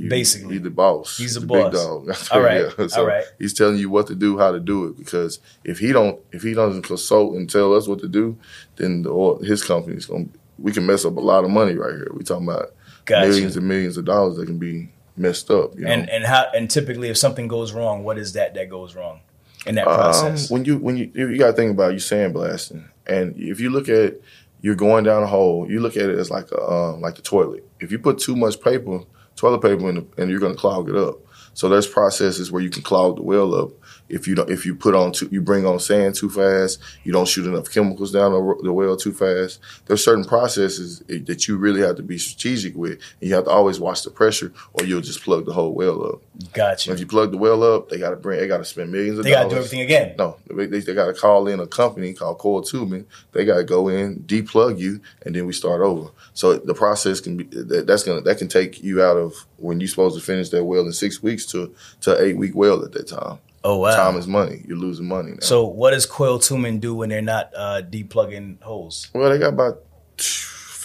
Basically. 0.08 0.54
he's 0.54 0.62
the 0.62 0.70
boss. 0.70 1.18
He's 1.18 1.34
the 1.34 1.40
big 1.40 1.48
boss. 1.48 1.72
dog. 1.72 2.06
That's 2.06 2.30
All 2.30 2.40
right, 2.40 2.70
So 2.90 3.00
all 3.00 3.06
right. 3.06 3.24
He's 3.38 3.54
telling 3.54 3.76
you 3.76 3.90
what 3.90 4.06
to 4.08 4.14
do, 4.14 4.38
how 4.38 4.52
to 4.52 4.60
do 4.60 4.86
it. 4.86 4.96
Because 4.96 5.38
if 5.64 5.78
he 5.78 5.92
don't 5.92 6.20
if 6.32 6.42
he 6.42 6.54
doesn't 6.54 6.82
consult 6.82 7.34
and 7.34 7.48
tell 7.48 7.74
us 7.74 7.88
what 7.88 8.00
to 8.00 8.08
do, 8.08 8.36
then 8.76 9.02
the 9.02 9.10
oil, 9.10 9.38
his 9.42 9.62
company's 9.64 10.06
gonna 10.06 10.26
we 10.58 10.72
can 10.72 10.86
mess 10.86 11.04
up 11.04 11.16
a 11.16 11.20
lot 11.20 11.44
of 11.44 11.50
money 11.50 11.74
right 11.74 11.92
here. 11.94 12.10
We 12.14 12.24
talking 12.24 12.48
about 12.48 12.72
Gotcha. 13.04 13.28
millions 13.28 13.56
and 13.56 13.68
millions 13.68 13.96
of 13.96 14.04
dollars 14.04 14.36
that 14.36 14.46
can 14.46 14.58
be 14.58 14.88
messed 15.16 15.50
up. 15.50 15.74
You 15.76 15.84
know? 15.84 15.90
And 15.90 16.08
and 16.10 16.24
how 16.24 16.46
and 16.54 16.70
typically, 16.70 17.08
if 17.08 17.16
something 17.18 17.48
goes 17.48 17.72
wrong, 17.72 18.04
what 18.04 18.18
is 18.18 18.32
that 18.34 18.54
that 18.54 18.68
goes 18.68 18.94
wrong 18.94 19.20
in 19.66 19.74
that 19.76 19.86
Um, 19.86 19.94
process? 19.96 20.50
when 20.50 20.64
you 20.64 20.78
when 20.78 20.96
you 20.96 21.10
you 21.14 21.38
got 21.38 21.48
to 21.48 21.52
think 21.52 21.70
about 21.72 21.92
you 21.92 21.98
sandblasting, 21.98 22.84
and 23.06 23.34
if 23.36 23.60
you 23.60 23.70
look 23.70 23.88
at 23.88 24.14
you're 24.60 24.74
going 24.74 25.04
down 25.04 25.22
a 25.22 25.26
hole, 25.26 25.70
you 25.70 25.80
look 25.80 25.96
at 25.96 26.08
it 26.08 26.18
as 26.18 26.30
like 26.30 26.50
a 26.50 26.60
um, 26.60 27.00
like 27.00 27.16
the 27.16 27.22
toilet. 27.22 27.64
If 27.80 27.92
you 27.92 27.98
put 27.98 28.18
too 28.18 28.36
much 28.36 28.60
paper, 28.60 29.00
toilet 29.36 29.60
paper, 29.60 29.88
in 29.88 29.94
the, 29.96 30.06
and 30.18 30.30
you're 30.30 30.40
going 30.40 30.54
to 30.54 30.58
clog 30.58 30.88
it 30.88 30.96
up. 30.96 31.18
So 31.54 31.68
there's 31.68 31.86
processes 31.86 32.52
where 32.52 32.62
you 32.62 32.70
can 32.70 32.82
clog 32.82 33.16
the 33.16 33.22
well 33.22 33.54
up 33.54 33.70
if 34.08 34.28
you 34.28 34.34
don't 34.34 34.50
if 34.50 34.64
you 34.64 34.74
put 34.74 34.94
on 34.94 35.12
too, 35.12 35.28
you 35.30 35.40
bring 35.40 35.66
on 35.66 35.78
sand 35.80 36.14
too 36.14 36.30
fast, 36.30 36.78
you 37.04 37.12
don't 37.12 37.28
shoot 37.28 37.46
enough 37.46 37.70
chemicals 37.70 38.12
down 38.12 38.32
the, 38.32 38.62
the 38.62 38.72
well 38.72 38.96
too 38.96 39.12
fast. 39.12 39.60
There's 39.86 40.04
certain 40.04 40.24
processes 40.24 41.00
that 41.08 41.48
you 41.48 41.56
really 41.56 41.80
have 41.80 41.96
to 41.96 42.02
be 42.02 42.18
strategic 42.18 42.76
with, 42.76 43.00
and 43.20 43.28
you 43.28 43.34
have 43.34 43.44
to 43.44 43.50
always 43.50 43.80
watch 43.80 44.02
the 44.02 44.10
pressure, 44.10 44.52
or 44.74 44.84
you'll 44.84 45.00
just 45.00 45.22
plug 45.22 45.46
the 45.46 45.52
whole 45.52 45.74
well 45.74 46.04
up. 46.04 46.22
Gotcha. 46.52 46.92
If 46.92 47.00
you 47.00 47.06
plug 47.06 47.32
the 47.32 47.38
well 47.38 47.62
up, 47.62 47.88
they 47.88 47.98
got 47.98 48.10
to 48.10 48.16
bring 48.16 48.38
they 48.38 48.48
got 48.48 48.58
to 48.58 48.64
spend 48.64 48.92
millions 48.92 49.18
of 49.18 49.24
dollars. 49.24 49.36
They 49.36 49.42
got 49.42 49.48
to 49.48 49.50
do 49.50 49.56
everything 49.56 49.80
again. 49.80 50.14
No, 50.18 50.36
they, 50.48 50.66
they, 50.66 50.94
got 50.94 51.06
to 51.06 51.14
call 51.14 51.48
in 51.48 51.60
a 51.60 51.66
company 51.66 52.12
called 52.12 52.38
Coil 52.38 52.62
Tubing. 52.62 53.06
They 53.32 53.44
got 53.44 53.56
to 53.56 53.64
go 53.64 53.88
in, 53.88 54.20
deplug 54.20 54.78
you, 54.78 55.00
and 55.22 55.34
then 55.34 55.46
we 55.46 55.52
start 55.52 55.80
over. 55.80 56.10
So 56.34 56.56
the 56.56 56.74
process 56.74 57.20
can 57.20 57.38
be 57.38 57.44
that, 57.44 57.86
that's 57.86 58.02
gonna 58.02 58.20
that 58.22 58.38
can 58.38 58.48
take 58.48 58.82
you 58.82 59.02
out 59.02 59.16
of 59.16 59.34
when 59.56 59.80
you're 59.80 59.88
supposed 59.88 60.18
to 60.18 60.24
finish 60.24 60.50
that 60.50 60.64
well 60.64 60.86
in 60.86 60.92
six 60.92 61.22
weeks 61.22 61.46
to 61.46 61.74
to 62.02 62.22
eight 62.22 62.36
week 62.36 62.54
well 62.54 62.84
at 62.84 62.92
that 62.92 63.08
time. 63.08 63.38
Oh 63.66 63.78
wow. 63.78 63.96
Time 63.96 64.16
is 64.16 64.28
money. 64.28 64.62
You're 64.64 64.78
losing 64.78 65.08
money 65.08 65.32
now. 65.32 65.38
so 65.40 65.66
what 65.66 65.90
does 65.90 66.06
coil 66.06 66.38
tubing 66.38 66.78
do 66.78 66.94
when 66.94 67.08
they're 67.08 67.20
not 67.20 67.50
uh, 67.56 67.82
deplugging 67.82 68.62
holes? 68.62 69.08
well, 69.12 69.28
they 69.28 69.38
got 69.38 69.54
about 69.54 69.82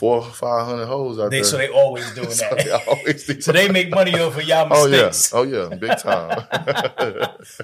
four 0.01 0.17
or 0.17 0.23
five 0.31 0.65
hundred 0.65 0.87
holes 0.87 1.19
out 1.19 1.29
They 1.29 1.37
there. 1.37 1.43
so 1.43 1.57
they 1.57 1.69
always 1.69 2.11
doing 2.15 2.31
So 2.41 2.47
they 2.57 2.63
that. 2.63 2.87
always 2.87 3.23
do- 3.27 3.39
so 3.39 3.51
they 3.51 3.69
make 3.69 3.91
money 3.91 4.13
off 4.19 4.35
of 4.35 4.43
y'all 4.43 4.67
mistakes. 4.67 5.31
Oh 5.31 5.43
yeah, 5.43 5.57
oh 5.57 5.69
yeah, 5.69 5.75
big 5.75 5.95
time. 5.99 6.43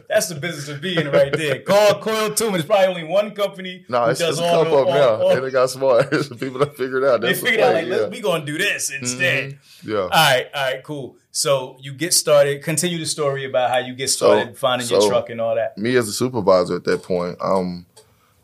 That's 0.07 0.29
the 0.29 0.37
business 0.39 0.67
of 0.69 0.79
being 0.79 1.07
right 1.07 1.33
there. 1.33 1.59
Call 1.61 1.99
Coil 1.99 2.29
Tubing. 2.35 2.53
There's 2.53 2.65
probably 2.65 2.85
only 2.87 3.03
one 3.05 3.31
company 3.31 3.85
no, 3.89 4.05
who 4.05 4.11
it's 4.11 4.19
does 4.19 4.37
just 4.37 4.41
a 4.41 4.53
all 4.55 4.63
couple 4.63 4.79
of 4.83 4.87
now, 4.89 5.15
all- 5.15 5.31
and 5.31 5.43
they 5.45 5.49
got 5.51 5.69
smart. 5.69 6.11
People 6.11 6.59
that 6.59 6.77
figured 6.77 7.03
out. 7.03 7.21
They 7.21 7.27
That's 7.29 7.39
the 7.39 7.45
figured 7.47 7.63
out 7.65 7.73
like, 7.73 7.87
yeah. 7.87 7.95
let's 7.95 8.11
we 8.11 8.21
gonna 8.21 8.45
do 8.45 8.57
this 8.57 8.91
instead. 8.91 9.57
yeah. 9.83 9.97
All 9.97 10.07
right, 10.09 10.45
all 10.53 10.63
right, 10.73 10.83
cool. 10.83 11.17
So 11.31 11.77
you 11.81 11.93
get 11.93 12.13
started. 12.13 12.63
Continue 12.63 12.99
the 12.99 13.05
story 13.05 13.45
about 13.45 13.69
how 13.71 13.77
you 13.79 13.95
get 13.95 14.09
started 14.09 14.57
finding 14.57 14.87
your 14.87 15.07
truck 15.07 15.29
and 15.31 15.41
all 15.41 15.55
that. 15.55 15.77
me 15.77 15.95
as 15.95 16.07
a 16.07 16.13
supervisor 16.13 16.75
at 16.75 16.83
that 16.85 17.01
point, 17.03 17.37
um, 17.41 17.85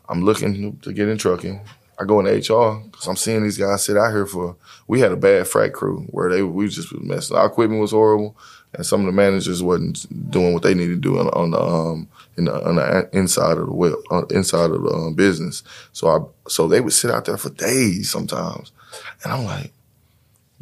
I'm 0.08 0.22
looking 0.24 0.78
to 0.80 0.92
get 0.92 1.08
in 1.08 1.16
trucking. 1.18 1.60
I 1.98 2.04
go 2.04 2.20
into 2.20 2.32
HR 2.32 2.82
because 2.90 3.06
I'm 3.06 3.16
seeing 3.16 3.42
these 3.42 3.58
guys 3.58 3.84
sit 3.84 3.96
out 3.96 4.12
here 4.12 4.26
for. 4.26 4.56
We 4.86 5.00
had 5.00 5.12
a 5.12 5.16
bad 5.16 5.46
frac 5.46 5.72
crew 5.72 6.06
where 6.10 6.30
they 6.30 6.42
we 6.42 6.68
just 6.68 6.92
was 6.92 7.02
messing. 7.02 7.36
Our 7.36 7.46
equipment 7.46 7.80
was 7.80 7.92
horrible, 7.92 8.36
and 8.72 8.84
some 8.84 9.00
of 9.00 9.06
the 9.06 9.12
managers 9.12 9.62
wasn't 9.62 10.30
doing 10.30 10.52
what 10.52 10.62
they 10.62 10.74
needed 10.74 11.02
to 11.02 11.08
do 11.08 11.18
on, 11.18 11.28
on 11.28 11.50
the 11.52 11.60
um 11.60 12.08
in 12.36 12.46
the, 12.46 12.68
on 12.68 12.76
the 12.76 13.08
inside 13.12 13.58
of 13.58 13.66
the 13.66 13.72
well 13.72 14.02
uh, 14.10 14.26
inside 14.26 14.70
of 14.70 14.82
the 14.82 14.90
um, 14.90 15.14
business. 15.14 15.62
So 15.92 16.08
I 16.08 16.48
so 16.48 16.68
they 16.68 16.80
would 16.80 16.92
sit 16.92 17.10
out 17.10 17.24
there 17.26 17.36
for 17.36 17.50
days 17.50 18.10
sometimes, 18.10 18.72
and 19.22 19.32
I'm 19.32 19.44
like, 19.44 19.72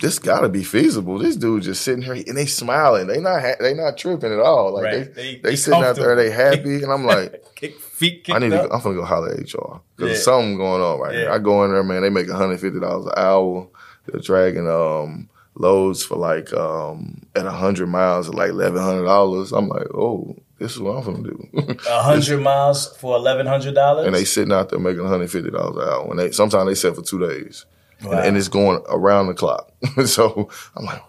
this 0.03 0.19
gotta 0.19 0.51
be 0.51 0.63
feasible. 0.63 1.17
This 1.19 1.37
dude 1.37 1.63
just 1.63 1.81
sitting 1.83 2.03
here 2.03 2.13
and 2.15 2.37
they 2.37 2.45
smiling. 2.45 3.07
They 3.07 3.21
not 3.21 3.41
ha- 3.41 3.57
they 3.59 3.73
not 3.73 3.97
tripping 3.97 4.33
at 4.33 4.41
all. 4.41 4.75
Like 4.75 4.85
Right. 4.85 5.15
they, 5.15 5.23
They- 5.37 5.41
they, 5.43 5.57
sitting 5.57 5.83
out 5.83 5.97
there, 5.97 6.15
they 6.15 6.31
happy, 6.31 6.83
and 6.83 6.93
I'm 6.93 7.07
like, 7.07 7.43
Kick, 7.55 7.81
feet 7.81 8.27
I 8.31 8.39
need 8.41 8.51
to. 8.51 8.57
Go, 8.59 8.69
I'm 8.71 8.83
gonna 8.83 8.97
go 8.97 9.05
holler 9.05 9.31
at 9.31 9.39
HR 9.41 9.81
because 9.97 10.19
Yeah. 10.19 10.23
something 10.23 10.57
going 10.59 10.83
on 10.83 11.01
right 11.01 11.15
Yeah. 11.15 11.21
here. 11.21 11.31
I 11.31 11.39
go 11.39 11.65
in 11.65 11.73
there, 11.73 11.83
man. 11.83 12.03
They 12.03 12.11
make 12.11 12.29
150 12.29 12.79
dollars 12.81 13.07
an 13.07 13.13
hour. 13.17 13.69
They're 14.07 14.21
dragging 14.21 14.69
um 14.69 15.31
loads 15.55 16.03
for 16.05 16.17
like 16.17 16.53
um 16.53 17.23
at 17.35 17.45
100 17.45 17.87
miles 17.87 18.29
at 18.29 18.35
like 18.35 18.51
1100 18.53 19.05
dollars. 19.05 19.53
I'm 19.53 19.69
like, 19.69 19.87
oh, 19.95 20.35
this 20.59 20.73
is 20.73 20.81
what 20.81 20.97
I'm 20.97 21.05
gonna 21.05 21.23
do. 21.23 21.77
Hundred 21.87 22.41
miles 22.41 22.97
for 22.97 23.17
eleven 23.17 23.47
hundred 23.47 23.75
dollars. 23.75 24.07
and 24.07 24.15
they 24.15 24.25
sitting 24.25 24.53
out 24.53 24.69
there 24.71 24.79
making 24.79 25.03
150 25.03 25.51
dollars 25.51 25.77
an 25.77 25.83
hour. 25.89 26.07
And 26.11 26.19
they 26.19 26.31
sometimes 26.33 26.67
they 26.69 26.75
sit 26.75 26.95
for 26.97 27.03
two 27.03 27.19
days, 27.21 27.67
Wow. 28.05 28.13
and, 28.13 28.29
and 28.29 28.37
it's 28.37 28.49
going 28.49 28.83
around 28.89 29.29
the 29.29 29.35
clock. 29.35 29.71
so 30.07 30.49
I'm 30.77 30.85
like, 30.85 31.03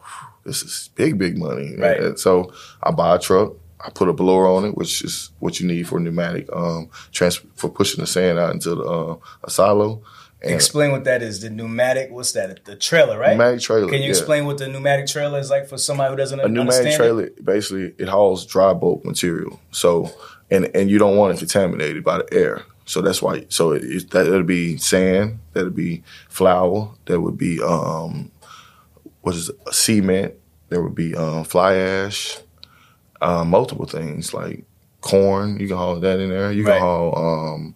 this 0.45 0.63
is 0.63 0.89
big, 0.95 1.17
big 1.17 1.37
money. 1.37 1.75
Right. 1.77 1.99
And 1.99 2.19
so 2.19 2.53
I 2.81 2.91
buy 2.91 3.15
a 3.15 3.19
truck. 3.19 3.53
I 3.85 3.89
put 3.89 4.07
a 4.07 4.13
blower 4.13 4.47
on 4.47 4.63
it, 4.65 4.77
which 4.77 5.03
is 5.03 5.31
what 5.39 5.59
you 5.59 5.67
need 5.67 5.87
for 5.87 5.99
pneumatic 5.99 6.47
um 6.53 6.89
trans 7.11 7.35
for 7.55 7.69
pushing 7.69 7.99
the 8.01 8.07
sand 8.07 8.39
out 8.39 8.53
into 8.53 8.75
the 8.75 8.83
uh, 8.83 9.17
a 9.43 9.49
silo. 9.49 10.01
And 10.41 10.53
Explain 10.53 10.91
what 10.91 11.05
that 11.05 11.21
is. 11.21 11.39
The 11.39 11.49
pneumatic. 11.49 12.11
What's 12.11 12.33
that? 12.33 12.65
The 12.65 12.75
trailer, 12.75 13.17
right? 13.17 13.31
pneumatic 13.31 13.61
trailer. 13.61 13.87
Can 13.87 13.99
you 13.99 14.03
yeah. 14.03 14.09
explain 14.09 14.45
what 14.45 14.57
the 14.57 14.67
pneumatic 14.67 15.07
trailer 15.07 15.39
is 15.39 15.49
like 15.49 15.67
for 15.67 15.77
somebody 15.77 16.11
who 16.11 16.17
doesn't 16.17 16.39
a 16.39 16.47
pneumatic 16.47 16.79
understand 16.79 16.95
trailer 16.97 17.29
basically 17.43 17.93
it 17.97 18.09
hauls 18.09 18.45
dry 18.45 18.73
bulk 18.73 19.05
material 19.05 19.59
so 19.71 20.11
and 20.51 20.69
and 20.75 20.89
you 20.89 20.97
don't 20.97 21.15
want 21.15 21.33
it 21.33 21.39
contaminated 21.39 22.03
by 22.03 22.17
the 22.17 22.33
air 22.33 22.63
so 22.85 23.01
that's 23.01 23.21
why 23.21 23.45
so 23.49 23.71
it, 23.71 23.83
it, 23.83 24.09
that 24.11 24.27
would 24.27 24.45
be 24.47 24.77
sand 24.77 25.39
that 25.53 25.63
would 25.63 25.75
be 25.75 26.03
flour 26.29 26.93
that 27.05 27.21
would 27.21 27.37
be 27.37 27.61
um 27.61 28.31
what 29.21 29.35
is 29.35 29.49
it, 29.49 29.55
cement 29.73 30.33
there 30.69 30.81
would 30.81 30.95
be 30.95 31.15
um 31.15 31.43
fly 31.43 31.75
ash 31.75 32.37
um, 33.21 33.49
multiple 33.49 33.85
things 33.85 34.33
like 34.33 34.65
corn 35.01 35.59
you 35.59 35.67
can 35.67 35.77
haul 35.77 35.99
that 35.99 36.19
in 36.19 36.29
there 36.29 36.51
you 36.51 36.65
Right. 36.65 36.73
can 36.73 36.81
haul 36.81 37.17
um 37.17 37.75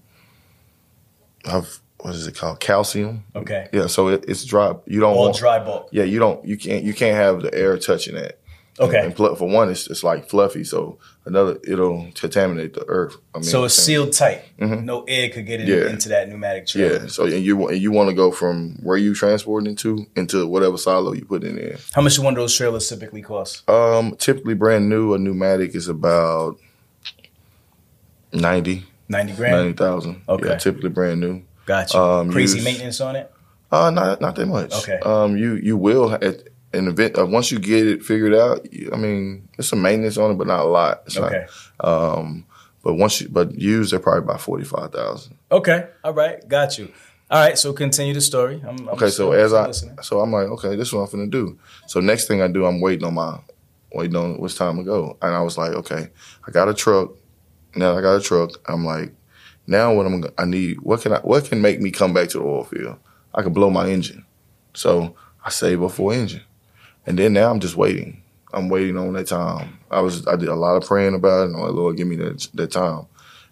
have 1.45 1.79
what 1.99 2.13
is 2.13 2.27
it 2.27 2.35
called 2.35 2.59
calcium? 2.59 3.23
Okay. 3.35 3.67
yeah 3.73 3.87
so 3.87 4.09
it, 4.09 4.23
it's 4.27 4.43
dry 4.45 4.73
you 4.85 4.99
don't 4.99 5.15
All 5.15 5.23
want 5.25 5.35
dry 5.37 5.57
bulk. 5.59 5.89
yeah, 5.91 6.03
you 6.03 6.19
don't, 6.19 6.45
you 6.45 6.57
can't, 6.57 6.83
you 6.83 6.93
can't 6.93 7.15
have 7.15 7.41
the 7.41 7.53
air 7.55 7.77
touching 7.77 8.13
that. 8.15 8.37
Okay. 8.79 8.99
And 9.05 9.15
pl- 9.15 9.35
for 9.35 9.47
one, 9.49 9.69
it's 9.71 9.87
it's 9.89 10.03
like 10.03 10.29
fluffy, 10.29 10.63
so 10.63 10.99
another 11.25 11.57
it'll 11.63 12.07
contaminate 12.13 12.73
the 12.75 12.85
earth. 12.87 13.15
I 13.33 13.39
mean, 13.39 13.43
So 13.43 13.63
it's 13.63 13.73
sealed 13.73 14.13
tight. 14.13 14.43
Mhm. 14.59 14.83
No 14.83 15.03
air 15.07 15.29
could 15.29 15.47
get 15.47 15.61
in, 15.61 15.67
Yeah. 15.67 15.89
into 15.89 16.09
that 16.09 16.29
pneumatic 16.29 16.67
trailer. 16.67 17.01
Yeah. 17.01 17.07
So 17.07 17.25
and 17.25 17.43
you 17.43 17.67
and 17.69 17.81
you 17.81 17.91
want 17.91 18.09
to 18.09 18.15
go 18.15 18.31
from 18.31 18.77
where 18.83 18.97
you 18.97 19.15
transporting 19.15 19.75
to 19.77 20.05
into 20.15 20.45
whatever 20.45 20.77
silo 20.77 21.13
you 21.13 21.25
put 21.25 21.43
in 21.43 21.55
there. 21.55 21.77
How 21.93 22.03
much 22.03 22.15
do 22.17 22.21
one 22.21 22.33
of 22.33 22.37
those 22.37 22.55
trailers 22.55 22.87
typically 22.87 23.23
cost? 23.23 23.67
Um, 23.69 24.15
typically 24.17 24.53
brand 24.53 24.89
new, 24.89 25.13
a 25.15 25.17
pneumatic 25.17 25.73
is 25.73 25.87
about 25.87 26.57
90, 28.33 28.85
Ninety 29.09 29.33
grand. 29.33 29.55
90,000. 29.55 30.21
Okay. 30.27 30.49
Yeah, 30.49 30.55
typically 30.57 30.89
brand 30.89 31.19
new. 31.21 31.41
Gotcha. 31.65 31.97
Um, 31.97 32.31
Crazy 32.31 32.61
maintenance 32.63 32.99
on 33.01 33.15
it. 33.15 33.31
Uh, 33.71 33.89
not 33.89 34.21
not 34.21 34.35
that 34.35 34.45
much. 34.45 34.73
Okay. 34.73 34.99
Um, 35.03 35.35
you 35.37 35.55
you 35.55 35.75
will 35.77 36.13
at 36.13 36.43
event 36.85 37.17
uh, 37.17 37.25
once 37.25 37.51
you 37.51 37.57
get 37.57 37.87
it 37.87 38.03
figured 38.03 38.35
out. 38.35 38.71
You, 38.71 38.91
I 38.93 38.97
mean, 38.97 39.47
it's 39.57 39.69
some 39.69 39.81
maintenance 39.81 40.17
on 40.17 40.31
it, 40.31 40.33
but 40.35 40.45
not 40.45 40.59
a 40.59 40.65
lot. 40.69 41.01
It's 41.07 41.17
not- 41.17 41.33
Okay. 41.33 41.45
um, 41.79 42.45
but 42.83 42.93
once 42.93 43.19
you 43.21 43.29
but 43.29 43.55
used, 43.59 43.91
they're 43.91 43.99
probably 43.99 44.19
about 44.23 44.41
forty 44.41 44.63
five 44.63 44.91
thousand. 44.91 45.37
Okay. 45.51 45.87
All 46.03 46.13
right. 46.13 46.47
Got 46.47 46.77
you. 46.77 46.91
All 47.31 47.39
right. 47.41 47.57
So 47.57 47.73
continue 47.73 48.13
the 48.13 48.21
story. 48.21 48.61
I'm, 48.65 48.77
I'm 48.87 48.89
Okay, 48.89 49.09
so 49.09 49.31
as 49.31 49.51
I 49.53 49.67
listening. 49.67 49.97
so 50.01 50.19
I'm 50.21 50.31
like, 50.31 50.47
okay, 50.47 50.75
this 50.75 50.89
is 50.89 50.93
what 50.93 51.01
I'm 51.11 51.19
gonna 51.19 51.27
do. 51.31 51.57
So 51.87 51.99
next 51.99 52.27
thing 52.27 52.41
I 52.41 52.47
do, 52.47 52.65
I'm 52.65 52.79
waiting 52.79 53.05
on 53.05 53.15
my 53.15 53.39
waiting 53.93 54.15
on 54.15 54.39
what's 54.39 54.55
time 54.55 54.77
to 54.77 54.83
go, 54.83 55.17
and 55.21 55.33
I 55.35 55.41
was 55.41 55.57
like, 55.57 55.71
okay, 55.71 56.09
I 56.47 56.51
got 56.51 56.69
a 56.69 56.73
truck. 56.73 57.11
Now 57.75 57.97
I 57.97 58.01
got 58.01 58.15
a 58.15 58.21
truck. 58.21 58.51
I'm 58.69 58.85
like, 58.85 59.13
now 59.65 59.93
what 59.93 60.05
I'm 60.05 60.23
I 60.37 60.45
need 60.45 60.79
what 60.81 61.01
can 61.01 61.11
I 61.13 61.19
what 61.19 61.43
can 61.45 61.61
make 61.61 61.81
me 61.81 61.91
come 61.91 62.13
back 62.13 62.29
to 62.29 62.37
the 62.37 62.43
oil 62.45 62.63
field? 62.63 62.97
I 63.35 63.41
can 63.41 63.51
blow 63.51 63.69
my 63.69 63.89
engine. 63.89 64.25
So 64.73 65.15
I 65.43 65.49
save 65.49 65.83
up 65.83 65.91
for 65.91 66.13
engine, 66.13 66.43
and 67.07 67.17
then 67.17 67.33
now 67.33 67.49
I'm 67.49 67.59
just 67.59 67.75
waiting. 67.75 68.21
I'm 68.53 68.69
waiting 68.69 68.97
on 68.97 69.13
that 69.13 69.27
time. 69.27 69.79
I 69.89 70.01
was 70.01 70.27
I 70.27 70.35
did 70.35 70.49
a 70.49 70.55
lot 70.55 70.75
of 70.75 70.87
praying 70.87 71.15
about 71.15 71.41
it, 71.41 71.45
and 71.47 71.55
I'm 71.55 71.63
like, 71.63 71.71
Lord, 71.71 71.97
give 71.97 72.07
me 72.07 72.17
that 72.17 72.47
that 72.53 72.71
time, 72.71 73.07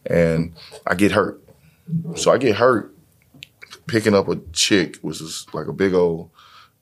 and 0.06 0.54
I 0.86 0.94
get 0.94 1.12
hurt. 1.12 1.42
So 2.16 2.32
I 2.32 2.38
get 2.38 2.56
hurt 2.56 2.94
picking 3.88 4.14
up 4.14 4.28
a 4.28 4.38
chick, 4.52 4.98
which 4.98 5.22
is 5.22 5.48
like 5.54 5.68
a 5.68 5.74
big 5.74 5.94
old 5.94 6.30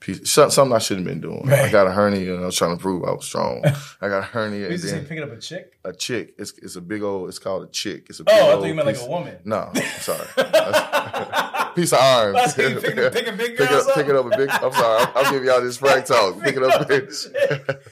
piece, 0.04 0.30
something 0.32 0.72
I 0.74 0.78
shouldn't 0.80 1.08
have 1.08 1.20
been 1.22 1.30
doing. 1.30 1.52
I 1.52 1.70
got 1.72 1.88
a 1.88 1.92
hernia, 1.92 2.36
and 2.36 2.44
I 2.44 2.46
was 2.46 2.56
trying 2.56 2.76
to 2.78 2.82
prove 2.82 3.04
I 3.04 3.12
was 3.12 3.26
strong. 3.26 3.64
I 4.02 4.10
got 4.10 4.20
a 4.20 4.22
hernia, 4.22 4.70
You 4.70 4.78
say 4.78 5.00
picking 5.02 5.24
up 5.24 5.32
a 5.32 5.38
chick? 5.40 5.80
a 5.86 5.94
chick. 5.94 6.36
It's 6.38 6.54
it's 6.62 6.76
a 6.76 6.82
big 6.82 7.02
old. 7.02 7.30
It's 7.30 7.40
called 7.40 7.64
a 7.64 7.72
chick. 7.72 8.08
It's 8.10 8.20
a 8.20 8.24
big 8.24 8.36
Oh, 8.38 8.50
I 8.50 8.52
thought 8.56 8.66
you 8.66 8.76
meant 8.76 8.88
like 8.88 8.98
a 9.02 9.06
woman. 9.08 9.38
No, 9.46 9.72
I'm 9.74 9.82
sorry. 10.00 10.28
Piece 11.76 11.92
of 11.94 12.00
iron. 12.00 12.36
You 12.36 12.80
picking- 12.80 13.10
picking 13.12 13.38
big 13.38 13.58
Pick 13.58 13.72
up, 13.72 13.96
picking 13.96 14.16
up 14.16 14.26
a 14.32 14.38
big. 14.38 14.50
I'm 14.52 14.72
sorry. 14.74 15.02
I'm, 15.04 15.26
I'm 15.26 15.34
giving 15.34 15.48
y'all 15.48 15.62
this 15.62 15.78
frank 15.84 16.06
talk. 16.06 16.40
Picking 16.42 16.64
up. 16.64 16.82
A 16.82 16.86
big, 16.86 17.12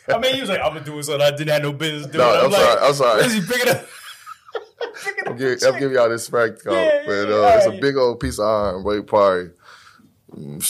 I 0.08 0.20
mean, 0.20 0.36
he 0.36 0.42
was 0.42 0.50
like, 0.50 0.60
I'm 0.62 0.74
gonna 0.74 0.86
do 0.86 1.02
something 1.02 1.22
I 1.22 1.32
didn't 1.32 1.50
have 1.50 1.64
no 1.64 1.74
business 1.74 2.06
doing. 2.12 2.20
No, 2.20 2.30
I'm, 2.30 2.46
I'm 2.46 2.52
like, 2.52 2.62
sorry, 2.62 2.80
I'm 2.88 2.94
sorry. 2.94 3.22
Is 3.24 3.34
he 3.34 3.42
picking 3.42 3.70
up? 3.74 3.86
I'm 5.26 5.38
giving, 5.38 5.54
I'm 5.54 5.60
chick? 5.60 5.80
giving 5.80 5.96
y'all 5.96 6.10
this 6.10 6.28
frank 6.28 6.58
talk, 6.64 6.74
Yeah, 6.74 7.04
but 7.06 7.12
yeah, 7.30 7.36
uh, 7.36 7.54
it's 7.58 7.66
a 7.68 7.80
big 7.80 7.96
old 7.98 8.20
piece 8.20 8.38
of 8.40 8.46
iron, 8.46 8.84
weight 8.84 9.08
probably 9.08 9.52
mm, 10.36 10.62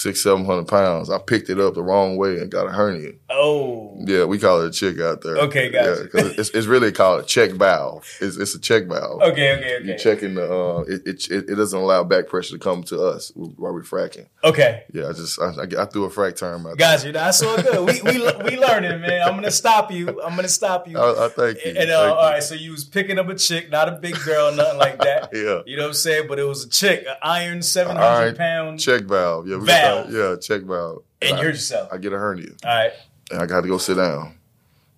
six, 0.00 0.22
seven 0.22 0.44
hundred 0.44 0.68
pounds. 0.68 1.10
I 1.10 1.18
picked 1.18 1.50
it 1.50 1.60
up 1.60 1.74
the 1.74 1.82
wrong 1.82 2.16
way 2.16 2.38
and 2.38 2.50
got 2.50 2.66
a 2.66 2.70
hernia. 2.70 3.12
Oh. 3.28 3.96
Yeah, 4.06 4.24
we 4.24 4.38
call 4.38 4.62
it 4.62 4.68
a 4.68 4.70
chick 4.70 4.98
out 5.00 5.20
there. 5.22 5.36
Okay, 5.36 5.70
gotcha. 5.70 6.08
Yeah, 6.14 6.32
it's, 6.38 6.50
it's 6.50 6.66
really 6.66 6.90
called 6.92 7.20
a 7.20 7.26
check 7.26 7.50
valve. 7.52 8.06
It's, 8.20 8.36
it's 8.36 8.54
a 8.54 8.60
check 8.60 8.86
valve. 8.86 9.20
Okay, 9.22 9.52
okay, 9.56 9.76
okay. 9.76 9.86
You're 9.86 9.98
checking 9.98 10.34
the. 10.34 10.50
Uh, 10.50 10.80
it, 10.88 11.02
it 11.06 11.50
it 11.50 11.54
doesn't 11.54 11.78
allow 11.78 12.02
back 12.04 12.28
pressure 12.28 12.54
to 12.56 12.58
come 12.58 12.82
to 12.84 13.02
us 13.02 13.30
while 13.34 13.72
we're 13.72 13.82
fracking. 13.82 14.26
Okay. 14.42 14.84
Yeah, 14.92 15.08
I 15.08 15.12
just 15.12 15.40
I, 15.40 15.46
I, 15.50 15.82
I 15.82 15.84
threw 15.86 16.04
a 16.04 16.10
frac 16.10 16.36
term 16.38 16.66
out. 16.66 16.78
Got 16.78 17.04
you. 17.04 17.12
That's 17.12 17.42
all 17.42 17.56
good. 17.60 17.86
We 17.86 18.00
we 18.02 18.18
we 18.44 18.56
learning, 18.58 19.00
man. 19.02 19.22
I'm 19.28 19.34
gonna 19.34 19.50
stop 19.50 19.92
you. 19.92 20.08
I'm 20.22 20.34
gonna 20.36 20.48
stop 20.48 20.88
you. 20.88 20.98
I, 20.98 21.26
I 21.26 21.28
thank 21.28 21.64
you. 21.64 21.72
and 21.72 21.90
uh, 21.90 22.00
Thank 22.06 22.16
all 22.16 22.24
you. 22.26 22.30
right, 22.34 22.42
so 22.42 22.54
you 22.54 22.70
was 22.72 22.84
picking 22.84 23.18
up 23.18 23.28
a 23.28 23.34
chick, 23.34 23.70
not 23.70 23.88
a 23.88 23.92
big 23.92 24.16
girl, 24.24 24.54
nothing 24.54 24.78
like 24.78 24.98
that. 24.98 25.30
Yeah. 25.40 25.62
You 25.64 25.76
know 25.76 25.84
what 25.84 25.88
I'm 25.88 25.94
saying? 25.94 26.26
But 26.28 26.38
it 26.38 26.44
was 26.44 26.64
a 26.64 26.68
chick, 26.68 27.04
an 27.06 27.14
iron 27.22 27.62
seven 27.62 27.96
hundred 27.96 28.36
pound, 28.36 28.78
check 28.80 29.02
valve. 29.02 29.46
Yeah, 29.48 29.56
we 29.56 29.66
Valve. 29.66 29.89
Yeah, 30.10 30.36
check 30.40 30.62
valve. 30.62 31.02
and 31.22 31.36
I, 31.36 31.40
you're 31.40 31.50
yourself. 31.50 31.90
I 31.92 31.98
get 31.98 32.12
a 32.12 32.18
hernia. 32.18 32.50
All 32.64 32.70
right. 32.70 32.92
and 33.30 33.40
I 33.42 33.46
got 33.46 33.62
to 33.62 33.68
go 33.68 33.78
sit 33.78 33.96
down. 33.96 34.34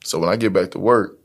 So 0.05 0.19
when 0.19 0.29
I 0.29 0.37
get 0.37 0.53
back 0.53 0.71
to 0.73 0.79
work, 0.79 1.19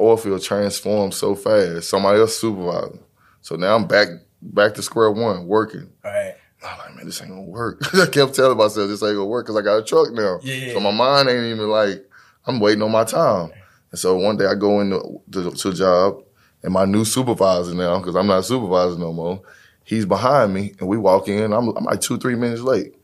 oil 0.00 0.16
field 0.16 0.42
transforms 0.42 1.16
so 1.16 1.34
fast. 1.34 1.88
Somebody 1.88 2.20
else 2.20 2.36
supervising. 2.36 3.00
So 3.40 3.56
now 3.56 3.74
I'm 3.74 3.86
back 3.86 4.08
back 4.42 4.74
to 4.74 4.82
square 4.82 5.10
one 5.10 5.46
working. 5.46 5.90
All 6.04 6.10
right. 6.10 6.34
I'm 6.64 6.78
like, 6.78 6.96
man, 6.96 7.06
this 7.06 7.20
ain't 7.20 7.30
gonna 7.30 7.42
work. 7.42 7.80
I 7.94 8.06
kept 8.06 8.34
telling 8.34 8.58
myself 8.58 8.88
this 8.88 9.02
ain't 9.02 9.14
gonna 9.14 9.26
work 9.26 9.46
because 9.46 9.56
I 9.56 9.62
got 9.62 9.78
a 9.78 9.84
truck 9.84 10.12
now. 10.12 10.40
Yeah. 10.42 10.72
So 10.72 10.80
my 10.80 10.90
mind 10.90 11.28
ain't 11.28 11.44
even 11.44 11.68
like 11.68 12.04
I'm 12.46 12.60
waiting 12.60 12.82
on 12.82 12.90
my 12.90 13.04
time. 13.04 13.52
And 13.90 13.98
so 13.98 14.16
one 14.16 14.36
day 14.36 14.46
I 14.46 14.54
go 14.54 14.80
into 14.80 15.20
to, 15.32 15.50
to 15.50 15.68
a 15.68 15.74
job 15.74 16.22
and 16.62 16.72
my 16.72 16.84
new 16.84 17.04
supervisor 17.04 17.74
now 17.74 17.98
because 17.98 18.16
I'm 18.16 18.26
not 18.26 18.44
supervisor 18.44 18.98
no 18.98 19.12
more. 19.12 19.40
He's 19.88 20.04
behind 20.04 20.52
me 20.52 20.74
and 20.78 20.86
we 20.86 20.98
walk 20.98 21.28
in. 21.28 21.50
I'm, 21.54 21.68
I'm 21.70 21.84
like 21.84 22.02
two 22.02 22.18
three 22.18 22.34
minutes 22.34 22.60
late. 22.60 22.94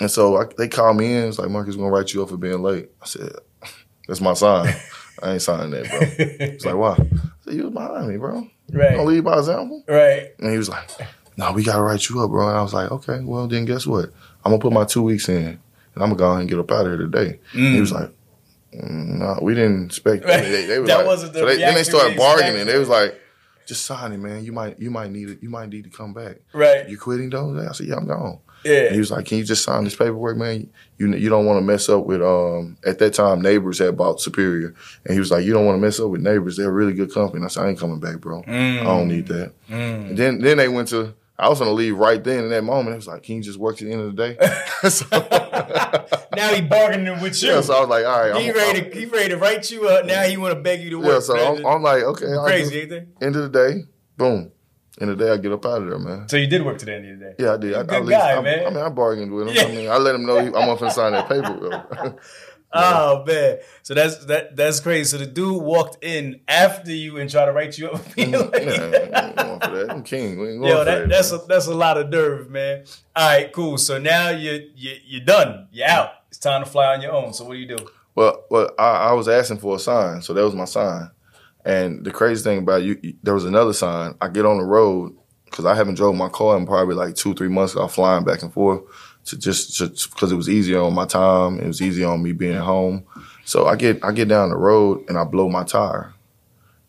And 0.00 0.10
so 0.10 0.38
I, 0.40 0.44
they 0.56 0.66
call 0.66 0.94
me 0.94 1.12
in. 1.14 1.24
It's 1.28 1.38
like, 1.38 1.50
Marcus, 1.50 1.76
going 1.76 1.90
to 1.90 1.94
write 1.94 2.14
you 2.14 2.22
up 2.22 2.30
for 2.30 2.38
being 2.38 2.62
late. 2.62 2.88
I 3.02 3.06
said, 3.06 3.32
that's 4.08 4.22
my 4.22 4.32
sign. 4.32 4.74
I 5.22 5.32
ain't 5.32 5.42
signing 5.42 5.72
that, 5.72 5.84
bro. 5.90 5.98
It's 6.00 6.64
like, 6.64 6.74
why? 6.74 6.92
I 6.92 6.96
said, 7.44 7.54
you 7.54 7.64
was 7.64 7.74
behind 7.74 8.08
me, 8.08 8.16
bro. 8.16 8.48
You 8.68 8.78
right. 8.78 8.94
going 8.94 9.06
to 9.06 9.12
lead 9.12 9.24
by 9.24 9.38
example? 9.38 9.84
Right. 9.86 10.28
And 10.38 10.50
he 10.50 10.56
was 10.56 10.70
like, 10.70 10.88
no, 11.36 11.52
we 11.52 11.62
got 11.62 11.76
to 11.76 11.82
write 11.82 12.08
you 12.08 12.22
up, 12.22 12.30
bro. 12.30 12.48
And 12.48 12.56
I 12.56 12.62
was 12.62 12.72
like, 12.72 12.90
okay, 12.90 13.20
well, 13.22 13.46
then 13.46 13.66
guess 13.66 13.86
what? 13.86 14.06
I'm 14.42 14.52
going 14.52 14.60
to 14.60 14.62
put 14.62 14.72
my 14.72 14.84
two 14.86 15.02
weeks 15.02 15.28
in 15.28 15.36
and 15.46 15.58
I'm 15.96 16.08
going 16.08 16.12
to 16.12 16.16
go 16.16 16.28
ahead 16.30 16.40
and 16.40 16.48
get 16.48 16.58
up 16.58 16.70
out 16.70 16.86
of 16.86 16.92
here 16.92 16.96
today. 16.98 17.40
And 17.52 17.74
he 17.74 17.80
was 17.80 17.92
like, 17.92 18.10
mm, 18.74 19.18
no, 19.18 19.38
we 19.42 19.54
didn't 19.54 19.84
expect 19.86 20.24
Right. 20.24 20.40
They, 20.44 20.64
they 20.66 20.78
was 20.78 20.88
That 20.88 20.98
like, 20.98 21.06
wasn't 21.06 21.32
the 21.34 21.40
so 21.40 21.46
they, 21.46 21.56
then 21.56 21.74
they 21.74 21.82
started 21.84 22.16
bargaining. 22.16 22.52
expected. 22.52 22.74
They 22.74 22.78
was 22.78 22.88
like, 22.88 23.20
just 23.66 23.84
sign 23.84 24.12
it, 24.12 24.18
man. 24.18 24.44
You 24.44 24.52
might, 24.52 24.80
you 24.80 24.90
might 24.90 25.10
need 25.10 25.28
it. 25.28 25.42
You 25.42 25.50
might 25.50 25.68
need 25.68 25.84
to 25.84 25.90
come 25.90 26.14
back. 26.14 26.36
Right. 26.52 26.88
You 26.88 26.96
quitting 26.96 27.30
though? 27.30 27.58
I 27.68 27.72
said, 27.72 27.86
yeah, 27.86 27.96
I'm 27.96 28.06
gone. 28.06 28.38
Yeah. 28.64 28.86
And 28.86 28.94
he 28.94 28.98
was 28.98 29.10
like, 29.10 29.26
"Can 29.26 29.38
you 29.38 29.44
just 29.44 29.62
sign 29.62 29.84
this 29.84 29.94
paperwork, 29.94 30.36
man? 30.36 30.68
You 30.98 31.14
you 31.14 31.28
don't 31.28 31.46
want 31.46 31.58
to 31.58 31.64
mess 31.64 31.88
up 31.88 32.04
with 32.04 32.20
um 32.20 32.76
at 32.84 32.98
that 32.98 33.14
time 33.14 33.40
Nabors 33.40 33.78
had 33.78 33.96
bought 33.96 34.20
Superior, 34.20 34.74
and 35.04 35.14
he 35.14 35.20
was 35.20 35.30
like, 35.30 35.44
you 35.44 35.52
don't 35.52 35.66
want 35.66 35.76
to 35.76 35.80
mess 35.80 36.00
up 36.00 36.10
with 36.10 36.20
Nabors. 36.20 36.56
They're 36.56 36.68
a 36.68 36.72
really 36.72 36.94
good 36.94 37.12
company. 37.12 37.44
I 37.44 37.48
said, 37.48 37.64
I 37.64 37.68
ain't 37.68 37.78
coming 37.78 38.00
back, 38.00 38.20
bro. 38.20 38.42
I 38.46 38.82
don't 38.82 39.08
need 39.08 39.28
that. 39.28 39.52
Mm. 39.68 40.08
And 40.10 40.16
then 40.16 40.40
then 40.40 40.56
they 40.56 40.68
went 40.68 40.88
to. 40.88 41.14
I 41.38 41.48
was 41.50 41.58
gonna 41.58 41.72
leave 41.72 41.96
right 41.98 42.22
then 42.22 42.44
in 42.44 42.50
that 42.50 42.62
moment. 42.64 42.94
It 42.94 42.96
was 42.96 43.06
like, 43.06 43.22
can 43.22 43.36
you 43.36 43.42
just 43.42 43.58
work 43.58 43.76
to 43.78 43.84
the 43.84 43.92
end 43.92 44.00
of 44.00 44.16
the 44.16 44.34
day? 44.34 44.88
so, 44.88 45.04
now 46.36 46.54
he 46.54 46.62
bargaining 46.62 47.20
with 47.20 47.42
you. 47.42 47.50
yeah, 47.50 47.60
so 47.60 47.74
I 47.76 47.80
was 47.80 47.88
like, 47.90 48.06
all 48.06 48.30
right, 48.30 48.40
he 48.40 48.48
I'm, 48.50 48.54
ready 48.56 48.80
I'm- 48.82 48.90
to 48.90 48.98
he 48.98 49.04
ready 49.06 49.28
to 49.30 49.36
write 49.36 49.70
you 49.70 49.88
up. 49.88 50.06
Now 50.06 50.22
he 50.22 50.36
want 50.36 50.54
to 50.54 50.60
beg 50.60 50.80
you 50.80 50.90
to 50.90 50.98
work. 50.98 51.08
yeah. 51.08 51.20
So 51.20 51.36
I'm. 51.36 51.66
I'm 51.66 51.82
like, 51.82 52.02
okay, 52.02 52.26
crazy, 52.42 52.80
ain't 52.80 52.90
they? 52.90 53.06
end 53.26 53.36
of 53.36 53.50
the 53.52 53.58
day, 53.68 53.82
boom. 54.16 54.52
In 54.98 55.08
the 55.08 55.14
day, 55.14 55.30
I 55.30 55.36
get 55.36 55.52
up 55.52 55.66
out 55.66 55.82
of 55.82 55.88
there, 55.90 55.98
man. 55.98 56.26
So 56.26 56.38
you 56.38 56.46
did 56.46 56.64
work 56.64 56.78
to 56.78 56.86
the 56.86 56.94
end 56.94 57.12
of 57.12 57.18
the 57.18 57.24
day. 57.26 57.34
Yeah, 57.38 57.52
I 57.52 57.56
did. 57.58 57.74
I, 57.74 57.82
Good 57.82 57.90
I, 57.92 57.96
at 57.98 58.04
least- 58.06 58.18
guy, 58.18 58.32
I, 58.32 58.40
man. 58.40 58.66
I 58.66 58.70
mean, 58.70 58.78
I 58.78 58.88
bargained 58.88 59.30
with 59.30 59.48
him. 59.48 59.54
Yeah. 59.54 59.64
I 59.64 59.68
mean, 59.68 59.90
I 59.90 59.98
let 59.98 60.14
him 60.14 60.24
know 60.24 60.40
he, 60.40 60.46
I'm 60.48 60.70
up 60.70 60.78
to 60.78 60.90
sign 60.90 61.12
that 61.12 61.28
paper. 61.28 62.16
Oh 62.78 63.24
man, 63.26 63.58
so 63.82 63.94
that's 63.94 64.24
that 64.26 64.56
that's 64.56 64.80
crazy. 64.80 65.04
So 65.04 65.18
the 65.18 65.26
dude 65.26 65.62
walked 65.62 66.04
in 66.04 66.40
after 66.48 66.92
you 66.92 67.18
and 67.18 67.30
tried 67.30 67.46
to 67.46 67.52
write 67.52 67.76
you 67.78 67.90
up. 67.90 68.14
Being 68.14 68.32
mm, 68.32 68.52
like, 68.52 68.62
yeah, 68.64 68.90
we 68.90 69.26
ain't 69.26 69.36
going 69.36 69.60
for 69.60 69.70
that. 69.76 69.90
I'm 69.90 70.02
king. 70.02 70.38
We 70.38 70.48
ain't 70.50 70.60
going 70.60 70.70
Yo, 70.72 70.84
that, 70.84 70.98
that. 71.00 71.08
that's 71.08 71.32
a, 71.32 71.38
that's 71.48 71.66
a 71.66 71.74
lot 71.74 71.96
of 71.98 72.08
nerve, 72.10 72.50
man. 72.50 72.84
All 73.14 73.28
right, 73.28 73.52
cool. 73.52 73.78
So 73.78 73.98
now 73.98 74.30
you 74.30 74.70
you 74.74 74.94
you're 75.06 75.24
done. 75.24 75.68
You're 75.72 75.88
out. 75.88 76.10
It's 76.28 76.38
time 76.38 76.64
to 76.64 76.70
fly 76.70 76.94
on 76.94 77.00
your 77.00 77.12
own. 77.12 77.32
So 77.32 77.44
what 77.44 77.54
do 77.54 77.58
you 77.58 77.66
do? 77.76 77.78
Well, 78.14 78.44
well, 78.50 78.70
I, 78.78 78.90
I 79.08 79.12
was 79.12 79.28
asking 79.28 79.58
for 79.58 79.76
a 79.76 79.78
sign, 79.78 80.22
so 80.22 80.32
that 80.34 80.42
was 80.44 80.54
my 80.54 80.64
sign. 80.64 81.10
And 81.64 82.04
the 82.04 82.10
crazy 82.10 82.42
thing 82.44 82.58
about 82.58 82.82
you, 82.82 82.98
you- 83.02 83.14
there 83.22 83.34
was 83.34 83.44
another 83.44 83.72
sign. 83.72 84.14
I 84.20 84.28
get 84.28 84.46
on 84.46 84.58
the 84.58 84.64
road 84.64 85.16
because 85.44 85.64
I 85.64 85.74
haven't 85.74 85.94
drove 85.94 86.14
my 86.14 86.28
car 86.28 86.56
in 86.56 86.66
probably 86.66 86.94
like 86.94 87.14
two, 87.14 87.34
three 87.34 87.48
months. 87.48 87.74
I'm 87.74 87.88
flying 87.88 88.24
back 88.24 88.42
and 88.42 88.52
forth 88.52 88.82
to 89.26 89.36
just 89.36 89.78
because 90.10 90.32
it 90.32 90.36
was 90.36 90.48
easier 90.48 90.80
on 90.82 90.94
my 90.94 91.04
time. 91.06 91.58
It 91.60 91.66
was 91.66 91.82
easier 91.82 92.08
on 92.08 92.22
me 92.22 92.32
being 92.32 92.56
home. 92.56 93.04
So 93.44 93.66
I 93.66 93.76
get 93.76 94.04
I 94.04 94.12
get 94.12 94.28
down 94.28 94.50
the 94.50 94.56
road 94.56 95.04
and 95.08 95.16
I 95.18 95.24
blow 95.24 95.48
my 95.48 95.64
tire, 95.64 96.14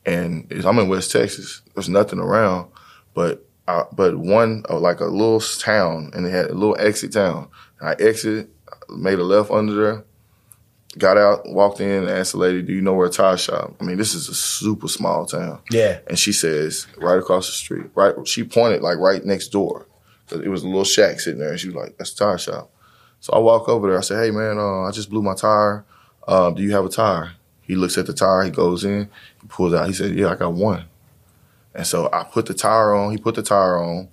and 0.05 0.51
I'm 0.65 0.79
in 0.79 0.89
West 0.89 1.11
Texas. 1.11 1.61
There's 1.75 1.89
nothing 1.89 2.19
around, 2.19 2.69
but 3.13 3.45
I, 3.67 3.83
but 3.91 4.17
one 4.17 4.63
uh, 4.69 4.79
like 4.79 4.99
a 4.99 5.05
little 5.05 5.39
town, 5.39 6.11
and 6.13 6.25
they 6.25 6.31
had 6.31 6.49
a 6.49 6.53
little 6.53 6.77
exit 6.79 7.13
town. 7.13 7.49
I 7.81 7.93
exited, 7.93 8.49
made 8.89 9.19
a 9.19 9.23
left 9.23 9.51
under 9.51 9.73
there 9.75 10.03
got 10.97 11.15
out, 11.17 11.47
walked 11.47 11.79
in, 11.79 11.89
and 12.05 12.09
asked 12.09 12.31
the 12.31 12.39
lady, 12.39 12.61
"Do 12.63 12.73
you 12.73 12.81
know 12.81 12.93
where 12.93 13.05
a 13.05 13.09
tire 13.09 13.37
shop?" 13.37 13.75
I 13.79 13.83
mean, 13.83 13.97
this 13.97 14.15
is 14.15 14.29
a 14.29 14.33
super 14.33 14.87
small 14.87 15.27
town, 15.27 15.59
Yeah. 15.69 15.99
and 16.07 16.17
she 16.17 16.31
says, 16.33 16.87
"Right 16.97 17.19
across 17.19 17.45
the 17.45 17.51
street." 17.51 17.85
Right, 17.93 18.15
she 18.27 18.43
pointed 18.43 18.81
like 18.81 18.97
right 18.97 19.23
next 19.23 19.49
door. 19.49 19.85
It 20.31 20.49
was 20.49 20.63
a 20.63 20.67
little 20.67 20.83
shack 20.83 21.19
sitting 21.19 21.39
there, 21.39 21.51
and 21.51 21.59
she 21.59 21.67
was 21.67 21.75
like, 21.75 21.97
"That's 21.97 22.13
a 22.13 22.17
tire 22.17 22.37
shop." 22.37 22.69
So 23.19 23.33
I 23.33 23.39
walk 23.39 23.69
over 23.69 23.87
there. 23.87 23.97
I 23.97 24.01
say, 24.01 24.25
"Hey 24.25 24.31
man, 24.31 24.57
uh, 24.57 24.83
I 24.83 24.91
just 24.91 25.09
blew 25.09 25.21
my 25.21 25.35
tire. 25.35 25.85
Um, 26.27 26.55
do 26.55 26.63
you 26.63 26.71
have 26.71 26.85
a 26.85 26.89
tire?" 26.89 27.31
He 27.61 27.75
looks 27.75 27.97
at 27.97 28.05
the 28.05 28.13
tire. 28.13 28.43
He 28.43 28.51
goes 28.51 28.83
in. 28.85 29.09
He 29.41 29.47
pulls 29.47 29.73
out. 29.73 29.87
He 29.87 29.93
said, 29.93 30.15
"Yeah, 30.15 30.29
I 30.29 30.35
got 30.35 30.53
one." 30.53 30.85
And 31.73 31.85
so 31.85 32.09
I 32.11 32.23
put 32.23 32.45
the 32.47 32.53
tire 32.53 32.93
on. 32.93 33.11
He 33.11 33.17
put 33.17 33.35
the 33.35 33.43
tire 33.43 33.77
on. 33.77 34.09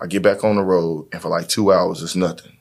I 0.00 0.06
get 0.06 0.22
back 0.22 0.44
on 0.44 0.56
the 0.56 0.62
road, 0.62 1.08
and 1.12 1.20
for 1.20 1.28
like 1.28 1.48
two 1.48 1.72
hours, 1.72 2.02
it's 2.02 2.16
nothing. 2.16 2.56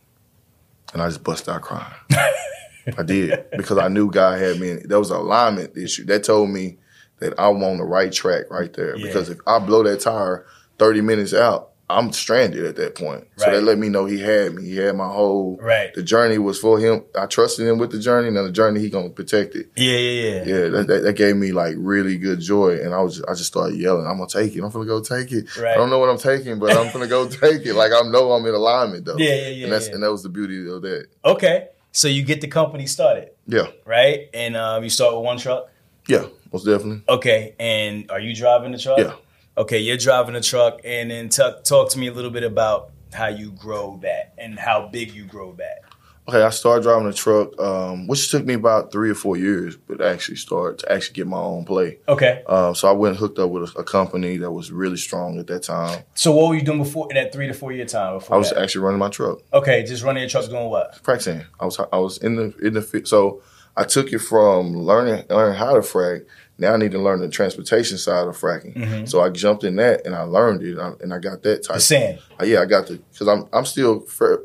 And 0.93 1.01
I 1.01 1.07
just 1.07 1.23
bust 1.23 1.47
out 1.47 1.61
crying. 1.61 1.93
I 2.97 3.03
did 3.03 3.45
because 3.51 3.77
I 3.77 3.87
knew 3.87 4.09
God 4.09 4.39
had 4.39 4.59
me. 4.59 4.71
In, 4.71 4.87
there 4.87 4.99
was 4.99 5.11
an 5.11 5.17
alignment 5.17 5.77
issue 5.77 6.05
that 6.05 6.23
told 6.23 6.49
me 6.49 6.77
that 7.19 7.33
I'm 7.37 7.61
on 7.63 7.77
the 7.77 7.83
right 7.83 8.11
track 8.11 8.49
right 8.49 8.71
there. 8.73 8.95
Yeah. 8.97 9.07
Because 9.07 9.29
if 9.29 9.39
I 9.45 9.59
blow 9.59 9.83
that 9.83 9.99
tire 9.99 10.45
30 10.79 11.01
minutes 11.01 11.33
out, 11.33 11.71
I'm 11.91 12.11
stranded 12.13 12.65
at 12.65 12.75
that 12.75 12.93
point. 12.93 13.25
So 13.37 13.45
Right. 13.47 13.55
that 13.55 13.61
let 13.63 13.77
me 13.79 13.89
know 13.89 14.05
He 14.05 14.19
had 14.19 14.53
me. 14.53 14.63
He 14.65 14.77
had 14.77 14.95
my 14.95 15.07
whole. 15.11 15.57
Right. 15.59 15.91
The 15.93 16.03
journey 16.03 16.37
was 16.37 16.59
for 16.59 16.77
Him. 16.79 17.03
I 17.15 17.25
trusted 17.25 17.65
Him 17.67 17.79
with 17.79 17.91
the 17.91 17.99
journey, 17.99 18.27
and 18.27 18.37
the 18.37 18.51
journey 18.51 18.79
He 18.79 18.89
gonna 18.91 19.09
protect 19.09 19.55
it. 19.55 19.69
Yeah, 19.75 19.97
yeah, 19.97 20.21
yeah. 20.21 20.43
Yeah, 20.45 20.67
that, 20.69 20.87
that, 20.87 21.03
that 21.03 21.13
gave 21.13 21.35
me 21.35 21.51
like 21.51 21.75
really 21.79 22.17
good 22.17 22.39
joy, 22.41 22.77
and 22.79 22.93
I 22.93 23.01
was 23.01 23.21
I 23.23 23.33
just 23.33 23.45
started 23.47 23.77
yelling. 23.79 24.05
I'm 24.05 24.17
gonna 24.17 24.27
take 24.29 24.55
it. 24.55 24.63
I'm 24.63 24.69
gonna 24.69 24.85
go 24.85 25.01
take 25.01 25.31
it. 25.31 25.55
Right. 25.57 25.71
I 25.73 25.75
don't 25.77 25.89
know 25.89 25.97
what 25.99 26.09
I'm 26.09 26.19
taking, 26.19 26.59
but 26.59 26.77
I'm 26.77 26.91
gonna 26.93 27.07
go 27.07 27.27
take 27.45 27.65
it. 27.65 27.73
Like 27.73 27.91
I 27.91 28.01
know 28.07 28.33
I'm 28.33 28.45
in 28.45 28.53
alignment 28.53 29.05
though. 29.05 29.17
Yeah, 29.17 29.33
yeah, 29.33 29.47
yeah, 29.47 29.63
And 29.63 29.73
that's 29.73 29.87
yeah. 29.87 29.95
and 29.95 30.03
that 30.03 30.11
was 30.11 30.21
the 30.23 30.29
beauty 30.29 30.69
of 30.69 30.81
that. 30.83 31.07
Okay. 31.25 31.69
So 31.91 32.07
you 32.07 32.21
get 32.23 32.39
the 32.41 32.47
company 32.47 32.85
started, 32.85 33.31
Yeah, 33.47 33.65
right? 33.83 34.29
And 34.35 34.55
um, 34.55 34.83
you 34.83 34.91
start 34.91 35.15
with 35.15 35.25
one 35.25 35.39
truck. 35.39 35.69
yeah, 36.07 36.25
most 36.53 36.65
definitely. 36.65 37.01
Okay. 37.09 37.55
And 37.59 38.11
are 38.11 38.19
you 38.19 38.35
driving 38.35 38.71
the 38.73 38.77
truck? 38.77 38.99
Yeah. 38.99 39.13
Okay, 39.59 39.79
you're 39.79 39.97
driving 39.97 40.35
a 40.35 40.41
truck, 40.41 40.79
and 40.85 41.11
then 41.11 41.27
t- 41.27 41.43
talk 41.65 41.89
to 41.89 41.99
me 41.99 42.07
a 42.07 42.13
little 42.13 42.31
bit 42.31 42.43
about 42.43 42.91
how 43.11 43.27
you 43.27 43.51
grow 43.51 43.99
that 44.03 44.33
and 44.37 44.57
how 44.57 44.87
big 44.87 45.11
you 45.11 45.25
grow 45.25 45.51
that. 45.55 45.81
Okay, 46.29 46.41
I 46.41 46.49
started 46.49 46.83
driving 46.83 47.09
a 47.09 47.11
truck, 47.11 47.59
um, 47.59 48.07
which 48.07 48.31
took 48.31 48.45
me 48.45 48.53
about 48.53 48.93
three 48.93 49.09
or 49.09 49.15
four 49.15 49.35
years, 49.35 49.75
but 49.75 49.99
actually 49.99 50.37
start 50.37 50.77
to 50.79 50.89
actually 50.89 51.15
get 51.15 51.27
my 51.27 51.39
own 51.39 51.65
play. 51.65 51.99
Okay. 52.07 52.41
Um, 52.47 52.73
so 52.73 52.87
I 52.87 52.93
went 52.93 53.15
and 53.15 53.19
hooked 53.19 53.37
up 53.37 53.49
with 53.49 53.75
a, 53.75 53.79
a 53.79 53.83
company 53.83 54.37
that 54.37 54.49
was 54.49 54.71
really 54.71 54.95
strong 54.95 55.37
at 55.39 55.47
that 55.47 55.63
time. 55.63 56.03
So 56.13 56.31
what 56.31 56.47
were 56.47 56.55
you 56.55 56.61
doing 56.61 56.77
before 56.77 57.07
in 57.09 57.15
that 57.15 57.33
three 57.33 57.47
to 57.47 57.53
four 57.53 57.73
year 57.73 57.85
time? 57.85 58.19
Before 58.19 58.37
I 58.37 58.39
was 58.39 58.51
that? 58.51 58.61
actually 58.61 58.85
running 58.85 58.99
my 58.99 59.09
truck, 59.09 59.39
okay, 59.51 59.83
just 59.83 60.03
running 60.03 60.21
your 60.21 60.29
truck, 60.29 60.45
doing 60.49 60.69
what? 60.69 61.21
sand. 61.21 61.47
I 61.59 61.65
was 61.65 61.77
I 61.91 61.97
was 61.97 62.17
in 62.19 62.37
the 62.37 62.55
in 62.65 62.75
the 62.75 63.01
so 63.03 63.41
I 63.75 63.83
took 63.83 64.13
it 64.13 64.19
from 64.19 64.77
learning 64.77 65.25
learning 65.29 65.57
how 65.57 65.73
to 65.73 65.81
frac. 65.81 66.25
Now 66.59 66.73
I 66.73 66.77
need 66.77 66.91
to 66.91 66.99
learn 66.99 67.19
the 67.19 67.29
transportation 67.29 67.97
side 67.97 68.27
of 68.27 68.37
fracking. 68.37 69.07
So 69.07 69.21
I 69.21 69.29
jumped 69.29 69.63
in 69.63 69.77
that 69.77 70.05
and 70.05 70.13
I 70.13 70.21
learned 70.23 70.61
it, 70.63 70.77
and 70.77 70.81
I, 70.81 70.91
and 71.01 71.13
I 71.13 71.19
got 71.19 71.41
that 71.43 71.63
type. 71.63 71.75
The 71.75 71.81
sand. 71.81 72.19
Uh, 72.39 72.45
yeah, 72.45 72.61
I 72.61 72.65
got 72.65 72.87
the 72.87 72.95
because 73.11 73.27
I'm 73.27 73.45
I'm 73.53 73.65
still 73.65 74.01
fa- 74.01 74.37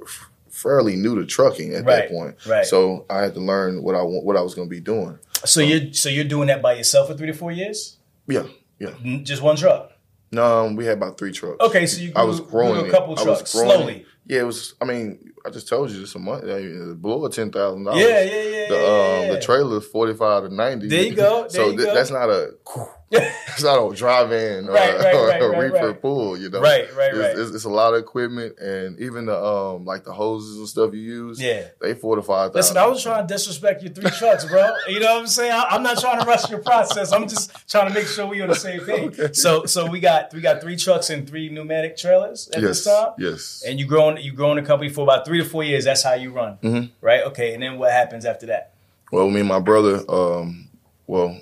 fairly 0.49 0.97
new 0.97 1.17
to 1.17 1.27
trucking 1.27 1.75
at 1.75 1.85
Right, 1.85 1.97
that 1.97 2.11
point. 2.11 2.37
right. 2.47 2.65
So 2.65 3.05
I 3.11 3.21
had 3.23 3.35
to 3.35 3.41
learn 3.41 3.83
what 3.83 3.95
I 3.95 4.03
want, 4.03 4.25
what 4.25 4.37
I 4.37 4.41
was 4.41 4.55
going 4.55 4.69
to 4.69 4.71
be 4.75 4.81
doing. 4.81 5.19
So 5.45 5.61
you're 5.61 5.93
so 5.93 6.09
you're 6.09 6.25
doing 6.25 6.49
that 6.49 6.63
by 6.63 6.75
yourself 6.75 7.09
for 7.09 7.15
three 7.15 7.27
to 7.27 7.35
four 7.35 7.53
years? 7.53 7.99
Yeah, 8.27 8.45
yeah. 8.79 8.95
Just 9.23 9.43
one 9.43 9.57
truck. 9.57 9.91
No, 10.33 10.67
um, 10.67 10.77
we 10.77 10.85
had 10.87 10.97
about 10.99 11.19
three 11.19 11.33
trucks. 11.33 11.59
Okay, 11.61 11.87
so 11.87 12.01
you 12.01 12.13
I 12.17 12.25
was 12.25 12.41
grew- 12.41 12.51
growing 12.51 12.73
grew 12.75 12.83
a 12.85 12.89
it. 12.89 12.91
couple 12.91 13.09
I 13.19 13.23
was 13.23 13.23
trucks, 13.25 13.51
slowly. 13.51 13.95
it. 14.01 14.07
Yeah, 14.27 14.41
it 14.41 14.45
was. 14.45 14.75
I 14.81 14.85
mean, 14.87 15.33
I 15.47 15.51
just 15.51 15.69
told 15.69 15.91
you 15.91 16.01
this 16.01 16.15
a 16.15 16.19
month. 16.19 16.45
I 16.45 16.61
mean, 16.61 16.95
below 16.97 17.29
ten 17.29 17.51
thousand 17.51 17.85
dollars. 17.85 18.01
Yeah, 18.03 18.23
yeah, 18.23 18.43
yeah, 18.43 18.69
The 18.69 18.75
yeah, 18.77 19.19
um 19.19 19.27
yeah. 19.27 19.31
the 19.35 19.41
trailer 19.41 19.79
is 19.79 19.87
forty 19.87 20.15
five 20.15 20.45
to 20.45 20.55
ninety. 20.55 20.89
There 20.89 21.03
you 21.03 21.15
go, 21.15 21.41
there 21.51 21.51
so 21.51 21.71
you 21.71 21.77
th- 21.77 21.89
go. 21.89 21.95
that's 21.95 22.11
not 22.11 22.31
a. 22.31 22.55
It's 23.17 23.63
not 23.63 23.79
a 23.79 23.95
drive-in 23.95 24.69
or, 24.69 24.73
Right, 24.73 24.99
right, 24.99 25.15
or 25.15 25.29
right, 25.29 25.41
a 25.41 25.49
reefer 25.61 25.95
pool, 25.95 26.37
you 26.37 26.51
know. 26.51 26.61
Right, 26.61 26.93
right, 26.97 27.11
it's, 27.11 27.19
right. 27.19 27.39
It's, 27.39 27.55
it's 27.55 27.65
a 27.65 27.69
lot 27.71 27.95
of 27.95 28.01
equipment, 28.01 28.59
and 28.59 28.99
even 28.99 29.27
the 29.27 29.41
um 29.41 29.85
like 29.85 30.03
the 30.03 30.13
hoses 30.13 30.57
and 30.59 30.67
stuff 30.69 30.93
you 30.95 31.01
use. 31.01 31.41
Yeah. 31.41 31.69
they 31.81 31.95
fortified. 31.95 32.55
Listen, 32.55 32.77
I 32.77 32.87
was 32.89 33.01
trying 33.05 33.25
to 33.25 33.33
disrespect 33.33 33.85
your 33.85 33.93
three 33.93 34.11
trucks, 34.11 34.45
bro. 34.47 34.73
You 34.89 34.99
know 34.99 35.13
what 35.15 35.21
I'm 35.21 35.27
saying? 35.29 35.53
I, 35.53 35.65
I'm 35.71 35.85
not 35.85 36.01
trying 36.01 36.19
to 36.23 36.27
rush 36.27 36.51
your 36.51 36.59
process. 36.61 37.13
I'm 37.13 37.29
just 37.29 37.53
trying 37.71 37.87
to 37.87 37.95
make 37.95 38.09
sure 38.09 38.27
we 38.27 38.41
on 38.43 38.49
the 38.49 38.57
same 38.57 38.81
page. 38.81 39.37
So, 39.37 39.65
so 39.67 39.87
we 39.89 40.01
got 40.01 40.35
we 40.35 40.41
got 40.41 40.61
three 40.61 40.75
trucks 40.77 41.09
and 41.09 41.29
three 41.29 41.51
pneumatic 41.51 41.97
trailers 41.97 42.49
at 42.49 42.63
Yes, 42.63 42.83
this 42.83 42.85
time. 42.87 43.13
yes. 43.19 43.63
And 43.65 43.79
you 43.79 43.87
grown 43.87 44.17
you 44.17 44.33
grown 44.33 44.57
the 44.57 44.63
company 44.63 44.91
for 44.91 45.03
about 45.03 45.25
three 45.25 45.34
to 45.39 45.45
four 45.45 45.65
years. 45.65 45.85
That's 45.85 46.03
how 46.03 46.15
you 46.15 46.31
run, 46.31 46.59
Mm-hmm. 46.63 46.87
right? 47.01 47.23
Okay. 47.25 47.55
And 47.55 47.63
then 47.63 47.79
what 47.79 47.93
happens 47.93 48.25
after 48.25 48.47
that? 48.47 48.73
Well, 49.13 49.31
me 49.31 49.41
and 49.41 49.49
my 49.49 49.61
brother, 49.61 50.03
um, 50.09 50.69
well, 51.07 51.39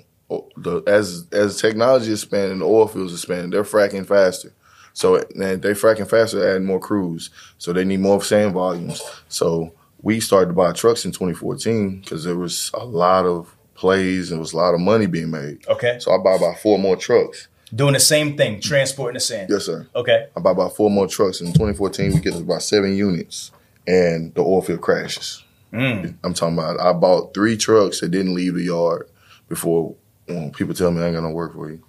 the 0.57 0.81
as 0.87 1.25
as 1.31 1.59
technology 1.61 2.11
is 2.11 2.23
expanding, 2.23 2.59
the 2.59 2.65
oil 2.65 2.87
fields 2.87 3.13
are 3.13 3.15
expanding, 3.15 3.49
they're 3.51 3.63
fracking 3.63 4.07
faster. 4.07 4.51
So 4.93 5.15
and 5.15 5.61
they 5.61 5.71
fracking 5.71 6.09
faster, 6.09 6.47
adding 6.47 6.65
more 6.65 6.79
crews. 6.79 7.29
So 7.57 7.73
they 7.73 7.83
need 7.83 7.99
more 7.99 8.21
sand 8.23 8.53
volumes. 8.53 9.01
So 9.27 9.73
we 10.01 10.19
started 10.19 10.47
to 10.47 10.53
buy 10.53 10.71
trucks 10.73 11.05
in 11.05 11.11
2014 11.11 12.01
because 12.01 12.23
there 12.23 12.35
was 12.35 12.69
a 12.73 12.83
lot 12.85 13.25
of 13.25 13.55
plays 13.75 14.29
and 14.29 14.37
there 14.37 14.41
was 14.41 14.53
a 14.53 14.57
lot 14.57 14.73
of 14.73 14.79
money 14.81 15.05
being 15.07 15.31
made. 15.31 15.65
Okay. 15.67 15.97
So 15.99 16.11
I 16.13 16.17
buy 16.23 16.35
about 16.35 16.59
four 16.59 16.77
more 16.77 16.95
trucks. 16.95 17.47
Doing 17.73 17.93
the 17.93 17.99
same 17.99 18.37
thing, 18.37 18.59
transporting 18.59 19.15
the 19.15 19.19
sand. 19.19 19.49
Yes, 19.49 19.65
sir. 19.65 19.87
Okay. 19.95 20.27
I 20.37 20.39
buy 20.41 20.51
about 20.51 20.75
four 20.75 20.91
more 20.91 21.07
trucks. 21.07 21.41
In 21.41 21.47
2014, 21.47 22.13
we 22.13 22.19
get 22.19 22.35
about 22.35 22.61
seven 22.61 22.95
units, 22.95 23.49
and 23.87 24.33
the 24.35 24.41
oil 24.41 24.61
field 24.61 24.81
crashes. 24.81 25.43
Mm. 25.71 26.15
I'm 26.23 26.33
talking 26.33 26.57
about. 26.57 26.79
I 26.79 26.93
bought 26.93 27.33
three 27.33 27.57
trucks 27.57 27.99
that 28.01 28.09
didn't 28.09 28.35
leave 28.35 28.53
the 28.53 28.63
yard 28.63 29.09
before. 29.49 29.95
People 30.55 30.73
tell 30.73 30.91
me 30.91 31.01
I 31.01 31.07
ain't 31.07 31.15
gonna 31.15 31.31
work 31.31 31.53
for 31.53 31.69
you. 31.69 31.83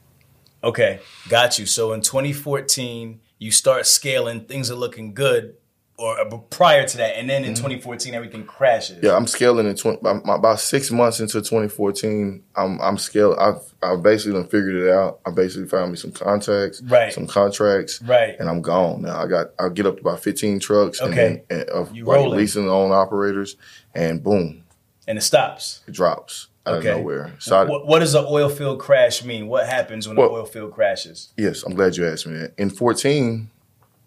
Okay. 0.63 1.01
Got 1.29 1.59
you. 1.59 1.67
So 1.67 1.93
in 1.93 2.01
2014, 2.01 3.21
you 3.39 3.51
start 3.51 3.87
scaling. 3.87 4.47
Things 4.47 4.71
are 4.71 4.75
looking 4.75 5.13
good, 5.13 5.55
or 5.97 6.19
uh, 6.21 6.37
prior 6.51 6.87
to 6.87 6.97
that, 6.97 7.17
and 7.19 7.31
then 7.31 7.45
in 7.45 7.55
2014, 7.55 8.15
everything 8.15 8.45
crashes. 8.45 8.97
Mm-hmm. 8.97 9.07
Yeah, 9.07 9.17
I'm 9.17 9.27
scaling 9.29 9.67
in 9.69 9.77
20, 9.77 9.99
about 10.03 10.59
six 10.61 10.91
months 10.91 11.21
into 11.21 11.35
2014. 11.41 12.43
I'm 12.57 12.81
I'm 12.81 12.99
scaling. 12.99 13.39
I've 13.39 13.61
I 13.83 13.97
basically 13.97 14.33
done 14.41 14.49
figured 14.49 14.75
it 14.77 14.91
out. 14.91 15.21
I 15.27 15.31
basically 15.31 15.69
found 15.69 15.91
me 15.93 15.97
some 15.97 16.13
contacts, 16.13 16.83
Right. 16.83 17.13
some 17.13 17.27
contracts, 17.27 18.01
Right. 18.03 18.35
and 18.41 18.49
I'm 18.49 18.63
gone 18.63 19.03
now. 19.03 19.21
I 19.23 19.27
got 19.27 19.49
I'll 19.59 19.71
get 19.71 19.87
up 19.87 19.97
to 19.97 20.01
about 20.01 20.21
15 20.21 20.59
trucks, 20.61 21.01
Okay. 21.01 21.09
and 21.11 21.17
then 21.51 21.61
and 21.61 21.69
of 21.71 21.95
You 21.95 22.05
like 22.07 22.27
leasing 22.29 22.69
own 22.69 22.91
operators, 22.93 23.57
and 23.95 24.23
boom, 24.23 24.65
And 25.07 25.19
it 25.19 25.23
stops. 25.23 25.83
it 25.87 25.93
drops 25.93 26.49
out 26.67 26.77
Okay. 26.79 26.89
of 26.91 26.97
nowhere. 26.99 27.33
So 27.41 27.57
I- 27.59 27.65
What, 27.65 27.87
what 27.87 27.99
does 27.99 28.15
an 28.15 28.25
oil 28.27 28.49
field 28.49 28.81
crash 28.81 29.23
mean? 29.23 29.49
What 29.49 29.67
happens 29.67 30.09
when 30.09 30.17
Well- 30.17 30.31
an 30.31 30.35
oil 30.37 30.45
field 30.47 30.73
crashes? 30.73 31.29
Yes, 31.37 31.63
I'm 31.63 31.75
glad 31.75 31.97
you 31.97 32.09
asked 32.09 32.27
me 32.27 32.39
that. 32.39 32.53
In 32.57 32.71
14, 32.71 33.51
the 33.54 33.54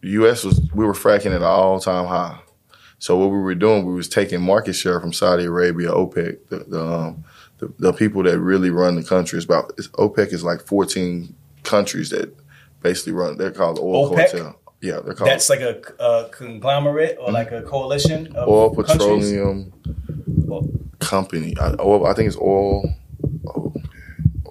U.S. 0.02 0.44
was 0.44 0.62
we 0.74 0.86
were 0.86 0.94
fracking 0.94 1.28
at 1.28 1.38
an 1.38 1.44
all 1.44 1.80
time 1.80 2.08
high. 2.08 2.40
So 3.00 3.16
what 3.18 3.30
we 3.30 3.38
were 3.38 3.56
doing, 3.56 3.86
we 3.86 3.94
was 3.94 4.10
taking 4.10 4.42
market 4.42 4.74
share 4.74 5.00
from 5.00 5.14
Saudi 5.14 5.46
Arabia, 5.46 5.90
OPEC, 5.90 6.48
the 6.50 6.58
the, 6.68 6.84
um, 6.84 7.24
the, 7.60 7.74
the 7.80 7.94
people 7.94 8.24
that 8.24 8.40
really 8.40 8.70
run 8.70 8.96
the 8.96 9.04
country. 9.04 9.38
It's 9.38 9.46
about 9.46 9.74
it's, 9.78 9.88
OPEC 9.90 10.34
is 10.34 10.44
like 10.44 10.62
14 10.62 11.36
countries 11.64 12.10
that 12.10 12.36
basically 12.82 13.14
run. 13.14 13.38
They're 13.38 13.52
called 13.52 13.80
oil 13.80 14.12
OPEC? 14.12 14.32
cartel. 14.32 14.60
Yeah, 14.82 15.00
they're 15.00 15.16
called 15.16 15.30
That's 15.30 15.50
like 15.50 15.62
a, 15.62 15.82
a 16.00 16.30
conglomerate 16.30 17.18
or 17.20 17.32
like 17.32 17.52
a 17.52 17.64
coalition 17.64 18.36
of 18.36 18.48
oil 18.48 18.76
petroleum 18.76 19.74
company. 21.00 21.56
I, 21.60 21.76
oil, 21.80 22.06
I 22.06 22.14
think 22.14 22.28
it's 22.28 22.38
oil. 22.38 22.84
Oh, 23.48 23.74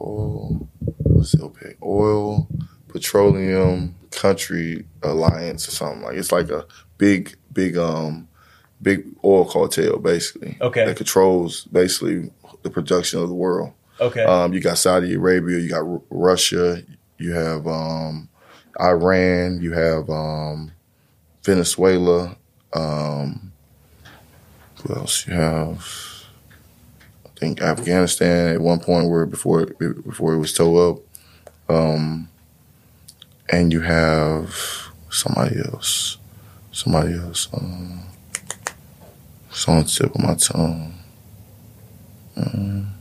oil. 0.01 0.69
What's 0.99 1.35
it, 1.35 1.41
OPEC? 1.41 1.77
Oil 1.83 2.49
petroleum 2.89 3.95
country 4.17 4.85
alliance 5.03 5.69
or 5.69 5.71
something 5.71 6.03
like 6.03 6.17
it's 6.17 6.33
like 6.33 6.49
a 6.51 6.67
big 6.99 7.37
big 7.53 7.77
um 7.77 8.27
big 8.83 9.05
oil 9.25 9.45
cartel 9.45 9.99
basically. 9.99 10.57
Okay. 10.61 10.85
That 10.85 10.97
controls 10.97 11.65
basically 11.67 12.31
the 12.63 12.71
production 12.71 13.21
of 13.21 13.29
the 13.29 13.35
world. 13.35 13.73
Okay. 14.01 14.25
Um, 14.25 14.53
you 14.53 14.61
got 14.61 14.79
Saudi 14.79 15.15
Arabia, 15.15 15.59
you 15.59 15.69
got 15.69 15.87
R- 15.87 16.03
Russia, 16.11 16.83
you 17.19 17.33
have 17.33 17.67
um, 17.67 18.29
Iran, 18.81 19.61
you 19.63 19.73
have 19.73 20.11
um, 20.11 20.73
Venezuela. 21.43 22.37
Um, 22.75 23.53
who 24.83 24.95
else? 24.95 25.27
You 25.27 25.35
have, 25.35 25.87
I 27.25 27.29
think 27.39 27.63
Afghanistan 27.63 28.55
at 28.55 28.61
one 28.61 28.81
point 28.81 29.09
where 29.09 29.25
before 29.25 29.67
before 29.67 30.35
it 30.35 30.39
was 30.39 30.53
towed 30.53 30.99
up, 30.99 31.75
um, 31.75 32.29
and 33.51 33.73
you 33.73 33.81
have 33.83 34.55
somebody 35.11 35.57
else, 35.73 36.19
somebody 36.73 37.15
else. 37.15 37.49
Um, 37.53 38.03
it's 39.51 39.67
on 39.69 39.79
the 39.83 39.85
tip 39.89 40.15
of 40.15 40.21
my 40.21 40.35
tongue. 40.35 40.95
Um, 42.37 42.93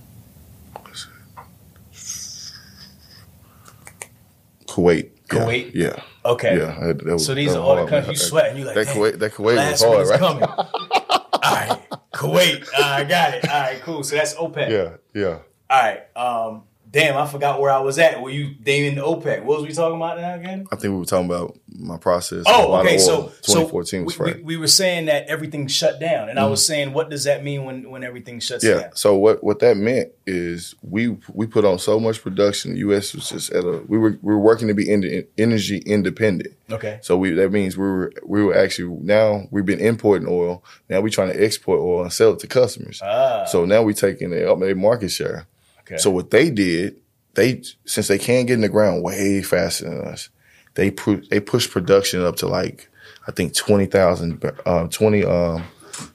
Kuwait. 4.68 5.10
Yeah, 5.32 5.40
Kuwait? 5.40 5.72
Yeah. 5.74 6.02
okay. 6.26 6.58
Yeah. 6.58 6.80
that- 6.88 6.98
that 7.04 7.14
was- 7.14 7.26
So 7.26 7.34
these 7.34 7.54
that 7.54 7.60
are 7.60 7.64
all 7.64 7.76
the 7.84 7.90
countries 7.90 8.22
you 8.22 8.28
sweating. 8.28 8.58
You 8.58 8.66
like 8.66 8.76
that 8.76 8.88
Kuwait. 8.88 9.20
That 9.20 9.32
Kuwait 9.34 9.72
was 9.72 9.82
hard, 9.82 10.08
right? 10.08 10.20
coming. 10.20 10.44
all 10.44 11.40
right, 11.44 11.80
Kuwait. 12.14 12.68
All 12.76 12.82
right, 12.82 13.08
got 13.10 13.34
it. 13.34 13.50
All 13.50 13.60
right, 13.62 13.82
cool. 13.82 14.04
So 14.04 14.16
that's 14.16 14.34
OPEC. 14.36 14.70
Yeah. 14.70 14.98
Yeah. 15.14 15.38
All 15.70 15.82
right. 15.82 16.02
Um, 16.16 16.64
damn, 16.96 17.18
I 17.18 17.28
forgot 17.28 17.60
where 17.60 17.70
I 17.70 17.80
was 17.80 18.00
at. 18.00 18.22
Were 18.22 18.30
you 18.30 18.56
naming 18.66 18.98
OPEC? 18.98 19.44
What 19.44 19.60
was 19.60 19.68
we 19.68 19.74
talking 19.74 19.98
about 19.98 20.18
now 20.18 20.36
again? 20.36 20.66
I 20.72 20.78
think 20.78 20.94
we 20.94 21.00
were 21.00 21.06
talking 21.06 21.26
about 21.26 21.60
my 21.68 21.98
process. 21.98 22.46
Oh, 22.48 22.74
okay. 22.78 22.98
So, 22.98 23.24
2014 23.44 24.00
so 24.00 24.04
was 24.06 24.18
we, 24.20 24.34
we, 24.34 24.42
we 24.44 24.58
were 24.58 24.68
saying 24.68 25.08
that 25.08 25.28
everything 25.28 25.68
shut 25.68 26.00
down, 26.00 26.30
and 26.30 26.40
I 26.40 26.48
was 26.48 26.66
saying, 26.66 26.94
what 26.94 27.10
does 27.10 27.26
that 27.26 27.44
mean 27.44 27.66
when 27.66 27.90
when 27.90 28.04
everything 28.04 28.40
shuts 28.40 28.64
yeah. 28.64 28.82
down? 28.82 28.96
So 28.96 29.16
what 29.16 29.44
what 29.44 29.60
that 29.60 29.76
meant 29.76 30.14
is 30.26 30.74
we 30.82 31.18
we 31.34 31.46
put 31.46 31.66
on 31.66 31.80
so 31.80 32.00
much 32.00 32.22
production. 32.22 32.74
The 32.74 32.80
U.S. 32.80 33.14
was 33.14 33.30
just 33.30 33.52
at 33.52 33.66
a 33.66 33.84
we 33.88 33.98
were 33.98 34.18
we 34.22 34.34
were 34.34 34.40
working 34.40 34.70
to 34.70 34.74
be 34.74 34.90
in, 34.90 35.28
energy 35.38 35.80
independent. 35.80 36.56
Okay. 36.72 37.00
So 37.02 37.18
we 37.18 37.32
that 37.32 37.52
means 37.52 37.78
we 37.78 37.84
were 37.84 38.14
we 38.26 38.42
were 38.42 38.56
actually 38.56 38.98
now 39.02 39.44
we've 39.52 39.66
been 39.66 39.82
importing 39.82 40.28
oil. 40.30 40.64
Now 40.90 41.02
we're 41.02 41.10
trying 41.10 41.34
to 41.34 41.44
export 41.44 41.82
oil 41.82 42.04
and 42.04 42.14
sell 42.14 42.32
it 42.34 42.40
to 42.40 42.48
customers. 42.48 43.02
Ah. 43.04 43.44
So 43.46 43.66
now 43.66 43.84
we're 43.84 43.94
taking 43.94 44.34
up 44.48 44.60
their 44.60 44.76
market 44.76 45.10
share. 45.10 45.48
Okay. 45.86 45.98
So 45.98 46.10
what 46.10 46.32
they 46.32 46.50
did, 46.50 47.00
they 47.36 47.62
since 47.86 48.08
they 48.08 48.18
can't 48.18 48.48
get 48.48 48.56
in 48.56 48.62
the 48.62 48.70
ground 48.70 49.04
way 49.04 49.42
faster 49.42 49.86
than 49.90 50.02
us, 50.02 50.30
they 50.76 50.92
pu- 50.92 51.24
they 51.30 51.40
pushed 51.40 51.72
production 51.72 52.22
up 52.24 52.38
to 52.38 52.48
like 52.48 52.90
I 53.28 53.32
think 53.32 53.54
twenty 53.56 53.86
thousand, 53.86 54.44
uh, 54.66 54.88
twenty 54.88 55.24
um, 55.24 55.64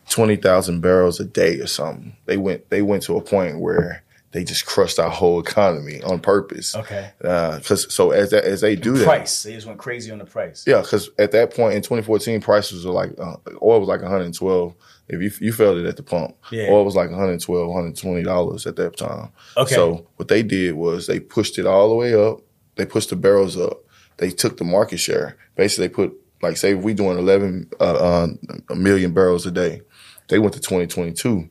twenty 0.09 0.37
thousand 0.37 0.81
barrels 0.81 1.21
a 1.21 1.25
day 1.25 1.61
or 1.61 1.67
something. 1.67 2.17
They 2.27 2.37
went 2.37 2.69
they 2.71 2.83
went 2.83 3.03
to 3.05 3.17
a 3.17 3.21
point 3.21 3.61
where 3.61 4.03
they 4.33 4.45
just 4.45 4.65
crushed 4.65 5.01
our 5.01 5.11
whole 5.11 5.41
economy 5.41 6.01
on 6.03 6.21
purpose. 6.21 6.77
Okay. 6.77 7.11
Because 7.19 7.93
so 7.93 8.13
as 8.13 8.31
that, 8.31 8.45
as 8.45 8.61
they 8.61 8.77
do 8.77 8.97
that, 8.97 9.05
price. 9.05 9.43
They 9.43 9.55
just 9.55 9.67
went 9.67 9.79
crazy 9.81 10.13
on 10.13 10.19
the 10.19 10.25
price. 10.25 10.65
yeah, 10.67 10.81
because 10.83 11.11
at 11.19 11.33
that 11.33 11.53
point 11.55 11.75
in 11.75 11.83
2014, 11.83 12.41
prices 12.41 12.87
were 12.87 12.93
like 12.93 13.11
uh, 13.19 13.37
oil 13.61 13.81
was 13.81 13.89
like 13.89 14.03
112. 14.03 14.75
If 15.12 15.20
you 15.20 15.46
you 15.46 15.53
felt 15.53 15.77
it 15.79 15.87
at 15.87 15.96
the 15.96 16.03
pump, 16.03 16.37
Yeah. 16.51 16.68
oil 16.70 16.85
was 16.85 16.94
like 16.96 17.11
112, 17.11 17.66
120 17.68 18.23
dollars 18.23 18.66
at 18.66 18.77
that 18.77 18.96
time. 18.96 19.31
Okay. 19.57 19.75
So 19.75 20.07
what 20.16 20.29
they 20.29 20.42
did 20.42 20.75
was 20.75 21.07
they 21.07 21.20
pushed 21.20 21.59
it 21.59 21.66
all 21.66 21.88
the 21.88 21.94
way 21.96 22.14
up. 22.14 22.40
They 22.77 22.87
pushed 22.87 23.11
the 23.11 23.16
barrels 23.16 23.57
up. 23.59 23.85
They 24.18 24.31
took 24.31 24.57
the 24.57 24.64
market 24.64 24.99
share. 24.99 25.37
Basically, 25.57 25.88
they 25.88 25.92
put 25.94 26.12
like 26.42 26.57
say 26.57 26.73
if 26.77 26.83
we 26.83 26.94
doing 26.94 27.18
11 27.18 27.70
uh, 27.81 27.83
uh, 27.85 28.29
a 28.70 28.75
million 28.77 29.12
barrels 29.12 29.44
a 29.46 29.51
day, 29.51 29.83
they 30.29 30.38
went 30.38 30.55
to 30.55 30.61
2022. 30.61 31.49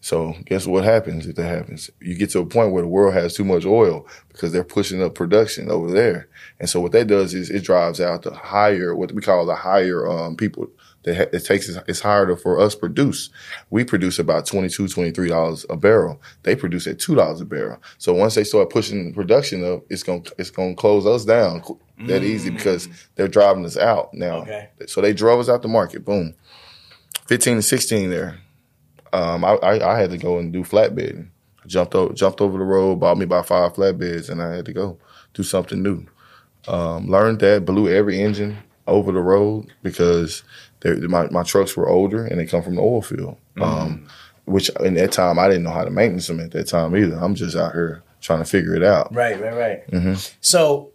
So 0.00 0.34
guess 0.44 0.66
what 0.66 0.84
happens 0.84 1.26
if 1.26 1.34
that 1.36 1.48
happens? 1.48 1.90
You 2.00 2.14
get 2.14 2.30
to 2.30 2.38
a 2.40 2.46
point 2.46 2.70
where 2.72 2.82
the 2.82 2.88
world 2.88 3.14
has 3.14 3.34
too 3.34 3.44
much 3.44 3.64
oil 3.64 4.06
because 4.28 4.52
they're 4.52 4.62
pushing 4.62 5.02
up 5.02 5.14
production 5.16 5.68
over 5.70 5.90
there. 5.90 6.28
And 6.60 6.68
so 6.70 6.80
what 6.80 6.92
that 6.92 7.08
does 7.08 7.34
is 7.34 7.50
it 7.50 7.64
drives 7.64 8.00
out 8.00 8.22
the 8.22 8.32
higher, 8.32 8.94
what 8.94 9.10
we 9.12 9.20
call 9.22 9.46
the 9.46 9.56
higher 9.56 10.06
um, 10.06 10.36
people 10.36 10.68
that 11.06 11.34
it 11.34 11.44
takes, 11.44 11.68
it's 11.68 12.00
higher 12.00 12.26
to, 12.26 12.36
for 12.36 12.60
us 12.60 12.74
to 12.74 12.80
produce. 12.80 13.30
We 13.70 13.84
produce 13.84 14.18
about 14.18 14.46
22 14.46 14.84
$23 14.84 15.66
a 15.70 15.76
barrel. 15.76 16.20
They 16.42 16.54
produce 16.54 16.86
at 16.86 16.98
$2 16.98 17.40
a 17.40 17.44
barrel. 17.44 17.82
So 17.98 18.12
once 18.12 18.34
they 18.34 18.44
start 18.44 18.70
pushing 18.70 19.14
production 19.14 19.64
up, 19.64 19.84
it's 19.88 20.02
going 20.02 20.22
to 20.22 20.34
it's 20.38 20.50
going 20.50 20.76
to 20.76 20.80
close 20.80 21.06
us 21.06 21.24
down 21.24 21.62
that 22.06 22.22
easy 22.22 22.50
because 22.50 22.88
they're 23.14 23.26
driving 23.26 23.64
us 23.64 23.78
out 23.78 24.12
now. 24.12 24.42
Okay. 24.42 24.68
So 24.86 25.00
they 25.00 25.14
drove 25.14 25.40
us 25.40 25.48
out 25.48 25.62
the 25.62 25.68
market. 25.68 26.04
Boom. 26.04 26.34
15 27.26 27.56
to 27.56 27.62
16 27.62 28.10
there 28.10 28.38
um, 29.16 29.44
I, 29.44 29.54
I, 29.54 29.94
I 29.94 29.98
had 29.98 30.10
to 30.10 30.18
go 30.18 30.38
and 30.38 30.52
do 30.52 30.62
flatbedding. 30.62 31.28
I 31.64 31.66
jumped 31.66 31.94
over, 31.94 32.12
jumped 32.12 32.40
over 32.40 32.58
the 32.58 32.64
road, 32.64 33.00
bought 33.00 33.16
me 33.16 33.24
about 33.24 33.46
five 33.46 33.74
flatbeds, 33.74 34.28
and 34.28 34.42
I 34.42 34.54
had 34.54 34.66
to 34.66 34.72
go 34.72 34.98
do 35.34 35.42
something 35.42 35.82
new. 35.82 36.06
Um, 36.68 37.06
learned 37.06 37.40
that, 37.40 37.64
blew 37.64 37.88
every 37.88 38.20
engine 38.20 38.58
over 38.86 39.12
the 39.12 39.20
road 39.20 39.72
because 39.82 40.42
my, 40.94 41.28
my 41.30 41.42
trucks 41.42 41.76
were 41.76 41.88
older 41.88 42.24
and 42.24 42.38
they 42.38 42.46
come 42.46 42.62
from 42.62 42.76
the 42.76 42.82
oil 42.82 43.02
field. 43.02 43.36
Um, 43.60 44.06
which 44.46 44.70
in 44.80 44.94
that 44.94 45.12
time 45.12 45.38
I 45.38 45.48
didn't 45.48 45.64
know 45.64 45.72
how 45.72 45.84
to 45.84 45.90
maintenance 45.90 46.28
them 46.28 46.40
at 46.40 46.52
that 46.52 46.68
time 46.68 46.96
either. 46.96 47.16
I'm 47.16 47.34
just 47.34 47.56
out 47.56 47.72
here 47.72 48.02
trying 48.20 48.38
to 48.38 48.44
figure 48.44 48.74
it 48.74 48.82
out. 48.82 49.14
Right, 49.14 49.40
right, 49.40 49.54
right. 49.54 49.90
Mm-hmm. 49.90 50.14
So, 50.40 50.92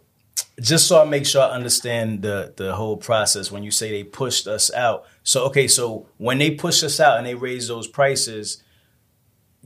just 0.60 0.88
so 0.88 1.02
I 1.02 1.06
make 1.06 1.26
sure 1.26 1.42
I 1.42 1.50
understand 1.50 2.22
the 2.22 2.54
the 2.56 2.76
whole 2.76 2.98
process, 2.98 3.52
when 3.52 3.64
you 3.64 3.72
say 3.72 3.92
they 3.92 4.04
pushed 4.04 4.48
us 4.48 4.72
out, 4.74 5.06
so 5.24 5.46
okay, 5.46 5.68
so 5.68 6.08
when 6.18 6.38
they 6.38 6.52
push 6.52 6.84
us 6.84 7.00
out 7.00 7.18
and 7.18 7.28
they 7.28 7.36
raise 7.36 7.68
those 7.68 7.88
prices, 7.88 8.64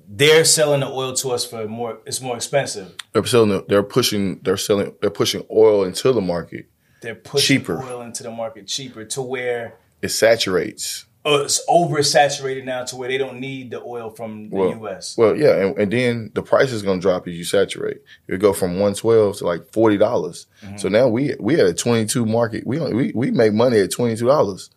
they're 0.07 0.45
selling 0.45 0.81
the 0.81 0.87
oil 0.87 1.13
to 1.13 1.29
us 1.31 1.45
for 1.45 1.67
more. 1.67 1.99
It's 2.05 2.21
more 2.21 2.35
expensive. 2.35 2.95
They're 3.11 3.25
selling, 3.25 3.63
they're 3.67 3.83
pushing, 3.83 4.39
they're 4.41 4.57
selling, 4.57 4.95
they're 5.01 5.09
pushing 5.09 5.45
oil 5.51 5.83
into 5.83 6.11
the 6.11 6.21
market. 6.21 6.67
They're 7.01 7.15
pushing 7.15 7.59
Cheaper. 7.59 7.83
oil 7.83 8.01
into 8.01 8.23
the 8.23 8.31
market 8.31 8.67
cheaper 8.67 9.05
to 9.05 9.21
where 9.21 9.77
It 10.05 10.09
saturates. 10.09 11.05
oh, 11.25 11.41
it's 11.43 11.59
oversaturated 11.67 12.63
now 12.65 12.83
to 12.85 12.95
where 12.95 13.09
they 13.09 13.17
don't 13.17 13.39
need 13.39 13.71
the 13.71 13.81
oil 13.81 14.09
from 14.11 14.49
the 14.49 14.55
Well, 14.55 14.69
U.S. 14.69 15.17
Well, 15.17 15.35
yeah, 15.35 15.55
and, 15.55 15.77
and 15.77 15.91
then 15.91 16.31
the 16.35 16.43
price 16.43 16.71
is 16.71 16.83
going 16.83 16.99
to 16.99 17.01
drop 17.01 17.27
as 17.27 17.33
you 17.35 17.43
saturate. 17.43 18.01
It 18.27 18.39
go 18.39 18.53
from 18.53 18.79
one 18.79 18.93
twelve 18.93 19.37
to 19.37 19.45
like 19.45 19.71
forty 19.71 19.97
dollars. 19.97 20.47
Mm-hmm. 20.63 20.77
So 20.77 20.89
now 20.89 21.07
we 21.07 21.33
we 21.39 21.59
at 21.59 21.65
a 21.65 21.73
twenty 21.73 22.05
two 22.05 22.25
market. 22.25 22.65
We, 22.65 22.79
only- 22.79 22.93
we 22.93 23.11
we 23.13 23.31
make 23.31 23.53
money 23.53 23.79
at 23.79 23.91
twenty 23.91 24.15
two 24.15 24.27
dollars. 24.27 24.69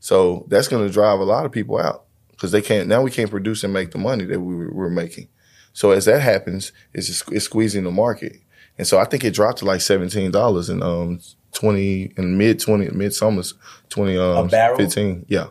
So 0.00 0.46
that's 0.48 0.66
going 0.68 0.84
to 0.86 0.92
drive 0.92 1.20
a 1.20 1.24
lot 1.24 1.46
of 1.46 1.52
people 1.52 1.78
out 1.78 2.04
because 2.32 2.50
they 2.50 2.62
can't 2.62 2.88
now. 2.88 3.02
We 3.02 3.10
can't 3.12 3.30
produce 3.30 3.62
and 3.62 3.72
make 3.72 3.92
the 3.92 3.98
money 3.98 4.24
that 4.24 4.40
we 4.40 4.56
were, 4.56 4.70
were 4.72 4.90
making. 4.90 5.28
So 5.74 5.92
as 5.92 6.04
that 6.04 6.20
happens, 6.20 6.72
it's 6.92 7.06
just, 7.06 7.30
it's 7.32 7.44
squeezing 7.46 7.84
the 7.84 7.90
market. 7.92 8.36
And 8.76 8.86
so 8.86 8.98
I 8.98 9.04
think 9.04 9.22
it 9.24 9.32
dropped 9.34 9.58
to 9.60 9.64
like 9.64 9.80
seventeen 9.80 10.32
dollars 10.32 10.68
in 10.68 10.82
um 10.82 11.20
twenty 11.52 12.12
in 12.16 12.36
mid 12.38 12.58
twenty 12.60 12.88
mid 12.90 13.14
summers 13.14 13.54
twenty 13.88 14.16
um 14.18 14.48
fifteen. 14.48 15.24
Yeah. 15.28 15.48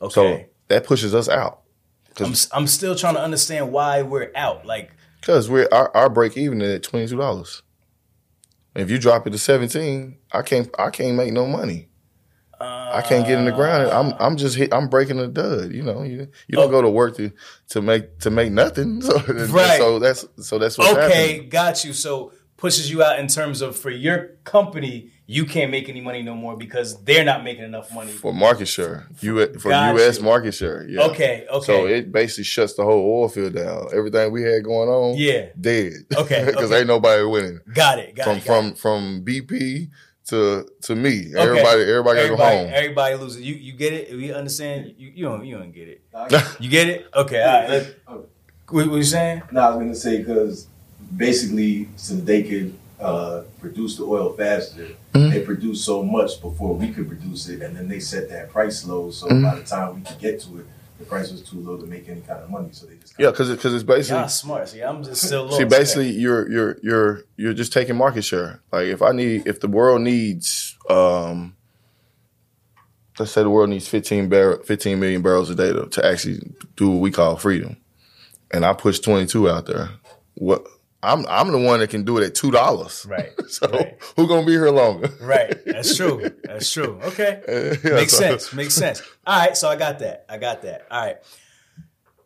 okay. 0.00 0.12
So 0.12 0.44
that 0.68 0.84
pushes 0.86 1.14
us 1.14 1.28
out. 1.28 1.60
I'm, 2.20 2.32
I'm 2.52 2.66
still 2.68 2.94
trying 2.94 3.14
to 3.14 3.20
understand 3.20 3.72
why 3.72 4.02
we're 4.02 4.30
out. 4.36 4.64
Like, 4.64 4.92
Because 5.20 5.50
we're 5.50 5.68
our, 5.72 5.90
our 5.96 6.08
break 6.08 6.36
even 6.36 6.62
is 6.62 6.74
at 6.76 6.82
twenty 6.84 7.06
two 7.08 7.16
dollars. 7.16 7.62
If 8.74 8.90
you 8.90 8.98
drop 8.98 9.26
it 9.26 9.30
to 9.30 9.38
seventeen, 9.38 10.18
I 10.32 10.42
can't 10.42 10.68
I 10.78 10.90
can't 10.90 11.16
make 11.16 11.32
no 11.32 11.46
money. 11.46 11.88
I 12.60 13.02
can't 13.02 13.26
get 13.26 13.38
in 13.38 13.44
the 13.44 13.52
ground. 13.52 13.90
I'm 13.90 14.14
I'm 14.18 14.36
just 14.38 14.56
hit, 14.56 14.72
I'm 14.72 14.88
breaking 14.88 15.18
a 15.18 15.26
dud. 15.26 15.72
You 15.72 15.82
know, 15.82 16.02
you 16.02 16.28
you 16.48 16.56
don't 16.56 16.68
Oh. 16.68 16.70
go 16.70 16.80
to 16.82 16.88
work 16.88 17.16
to 17.16 17.30
to 17.70 17.82
make 17.82 18.20
to 18.20 18.30
make 18.30 18.52
nothing. 18.52 19.00
So, 19.02 19.18
Right. 19.48 19.76
so 19.78 19.98
that's 19.98 20.24
so 20.40 20.58
that's 20.58 20.78
okay, 20.78 20.94
happening. 21.32 21.48
got 21.50 21.84
you. 21.84 21.92
So 21.92 22.32
pushes 22.56 22.90
you 22.90 23.02
out 23.02 23.18
in 23.18 23.26
terms 23.28 23.60
of 23.60 23.76
for 23.76 23.90
your 23.90 24.30
company, 24.44 25.10
you 25.26 25.46
can't 25.46 25.70
make 25.70 25.88
any 25.88 26.00
money 26.02 26.22
no 26.22 26.34
more 26.34 26.56
because 26.56 27.02
they're 27.04 27.24
not 27.24 27.44
making 27.44 27.64
enough 27.64 27.92
money. 27.94 28.12
For 28.12 28.32
market 28.34 28.66
share, 28.66 29.06
U 29.20 29.46
for 29.58 29.70
Got 29.70 29.94
U.S. 29.96 30.20
market 30.20 30.52
share. 30.52 30.86
Yeah. 30.88 31.02
Okay, 31.06 31.46
okay. 31.50 31.66
So 31.66 31.86
it 31.86 32.12
basically 32.12 32.44
shuts 32.44 32.74
the 32.74 32.84
whole 32.84 33.00
oil 33.22 33.28
field 33.28 33.54
down. 33.54 33.88
Everything 33.94 34.30
we 34.32 34.42
had 34.42 34.62
going 34.64 34.88
on, 34.88 35.16
Yeah. 35.16 35.46
dead. 35.58 35.92
Okay, 36.16 36.44
because 36.46 36.70
okay. 36.70 36.78
ain't 36.80 36.88
nobody 36.88 37.22
winning. 37.22 37.60
got 37.72 37.98
it. 37.98 38.14
Got 38.14 38.24
from 38.24 38.36
it. 38.36 38.44
Got 38.44 38.46
from 38.46 38.74
from 38.74 39.24
BP 39.24 39.88
to 40.26 40.66
to 40.82 40.94
me. 40.94 41.28
Okay. 41.34 41.38
Everybody 41.40 41.82
everybody 41.82 42.16
gotta 42.20 42.28
go 42.28 42.36
home. 42.36 42.70
Everybody 42.72 43.14
loses. 43.16 43.40
You 43.40 43.54
you 43.54 43.72
get 43.72 43.92
it? 43.94 44.10
You 44.10 44.34
understand? 44.34 44.94
You 44.98 45.10
you 45.14 45.24
don't 45.24 45.44
you 45.46 45.56
don't 45.56 45.72
get 45.72 45.88
it. 45.88 46.02
You 46.60 46.68
get 46.68 46.88
it? 46.88 47.08
Okay. 47.14 47.42
All 47.42 47.60
right. 47.60 47.70
Let, 47.70 47.96
what, 48.68 48.88
what 48.88 48.96
you 48.96 49.04
saying? 49.04 49.42
No, 49.52 49.60
I 49.60 49.68
was 49.70 49.78
gonna 49.78 49.94
say 49.94 50.18
because 50.18 50.66
basically, 51.16 51.88
so 51.96 52.14
they 52.14 52.42
could 52.42 52.74
uh, 53.00 53.42
produce 53.60 53.96
the 53.96 54.04
oil 54.04 54.32
faster, 54.34 54.88
Mhm. 55.14 55.30
they 55.30 55.40
produce 55.42 55.84
so 55.84 56.02
much 56.02 56.40
before 56.40 56.74
we 56.74 56.90
could 56.92 57.08
produce 57.08 57.48
it, 57.48 57.60
and 57.62 57.76
then 57.76 57.88
they 57.88 58.00
set 58.00 58.28
that 58.30 58.50
price 58.50 58.86
low. 58.86 59.10
So 59.10 59.26
Mhm. 59.28 59.42
by 59.42 59.54
the 59.56 59.64
time 59.64 59.96
we 59.96 60.02
could 60.02 60.18
get 60.18 60.40
to 60.42 60.58
it, 60.60 60.66
the 60.98 61.04
price 61.04 61.30
was 61.32 61.42
too 61.42 61.58
low 61.60 61.76
to 61.76 61.86
make 61.86 62.08
any 62.08 62.20
kind 62.20 62.40
of 62.42 62.50
money. 62.50 62.68
So 62.72 62.86
they 62.86 62.94
just 62.96 63.14
Yeah, 63.18 63.30
because 63.30 63.50
because 63.50 63.74
it's 63.74 63.82
basically 63.84 64.20
Y'all 64.20 64.28
smart. 64.28 64.68
See, 64.68 64.80
I'm 64.80 65.02
just 65.02 65.22
still 65.26 65.44
lost. 65.46 65.56
see 65.58 65.64
basically 65.64 66.10
you're 66.10 66.50
you're 66.50 66.76
you're 66.82 67.22
you're 67.36 67.52
just 67.54 67.72
taking 67.72 67.96
market 67.96 68.22
share. 68.22 68.60
Like 68.72 68.86
if 68.86 69.02
I 69.02 69.10
need 69.12 69.46
if 69.46 69.60
the 69.60 69.68
world 69.68 70.02
needs 70.02 70.76
um, 70.88 71.54
let's 73.18 73.32
say 73.32 73.42
the 73.42 73.50
world 73.50 73.70
needs 73.70 73.88
15 73.88 74.28
barrel, 74.28 74.62
15 74.64 74.98
million 75.00 75.22
barrels 75.22 75.50
a 75.50 75.54
day 75.54 75.72
to, 75.72 75.86
to 75.86 76.04
actually 76.06 76.40
do 76.76 76.90
what 76.90 77.00
we 77.00 77.10
call 77.10 77.36
freedom, 77.36 77.76
and 78.52 78.64
I 78.64 78.72
push 78.72 78.98
22 79.00 79.48
out 79.50 79.66
there. 79.66 79.90
What 80.34 80.66
I'm 81.04 81.26
I'm 81.26 81.52
the 81.52 81.58
one 81.58 81.80
that 81.80 81.90
can 81.90 82.04
do 82.04 82.18
it 82.18 82.24
at 82.24 82.34
two 82.34 82.50
dollars. 82.50 83.06
Right. 83.08 83.30
so 83.48 83.68
right. 83.68 83.96
who 84.16 84.26
gonna 84.26 84.46
be 84.46 84.52
here 84.52 84.70
longer? 84.70 85.08
Right. 85.20 85.54
That's 85.64 85.96
true. 85.98 86.30
That's 86.44 86.70
true. 86.72 86.98
Okay. 87.04 87.42
Yeah, 87.84 87.94
Makes 87.94 88.12
so- 88.12 88.18
sense. 88.18 88.52
Makes 88.52 88.74
sense. 88.74 89.02
All 89.26 89.38
right. 89.38 89.56
So 89.56 89.68
I 89.68 89.76
got 89.76 89.98
that. 90.00 90.24
I 90.28 90.38
got 90.38 90.62
that. 90.62 90.86
All 90.90 91.04
right. 91.04 91.16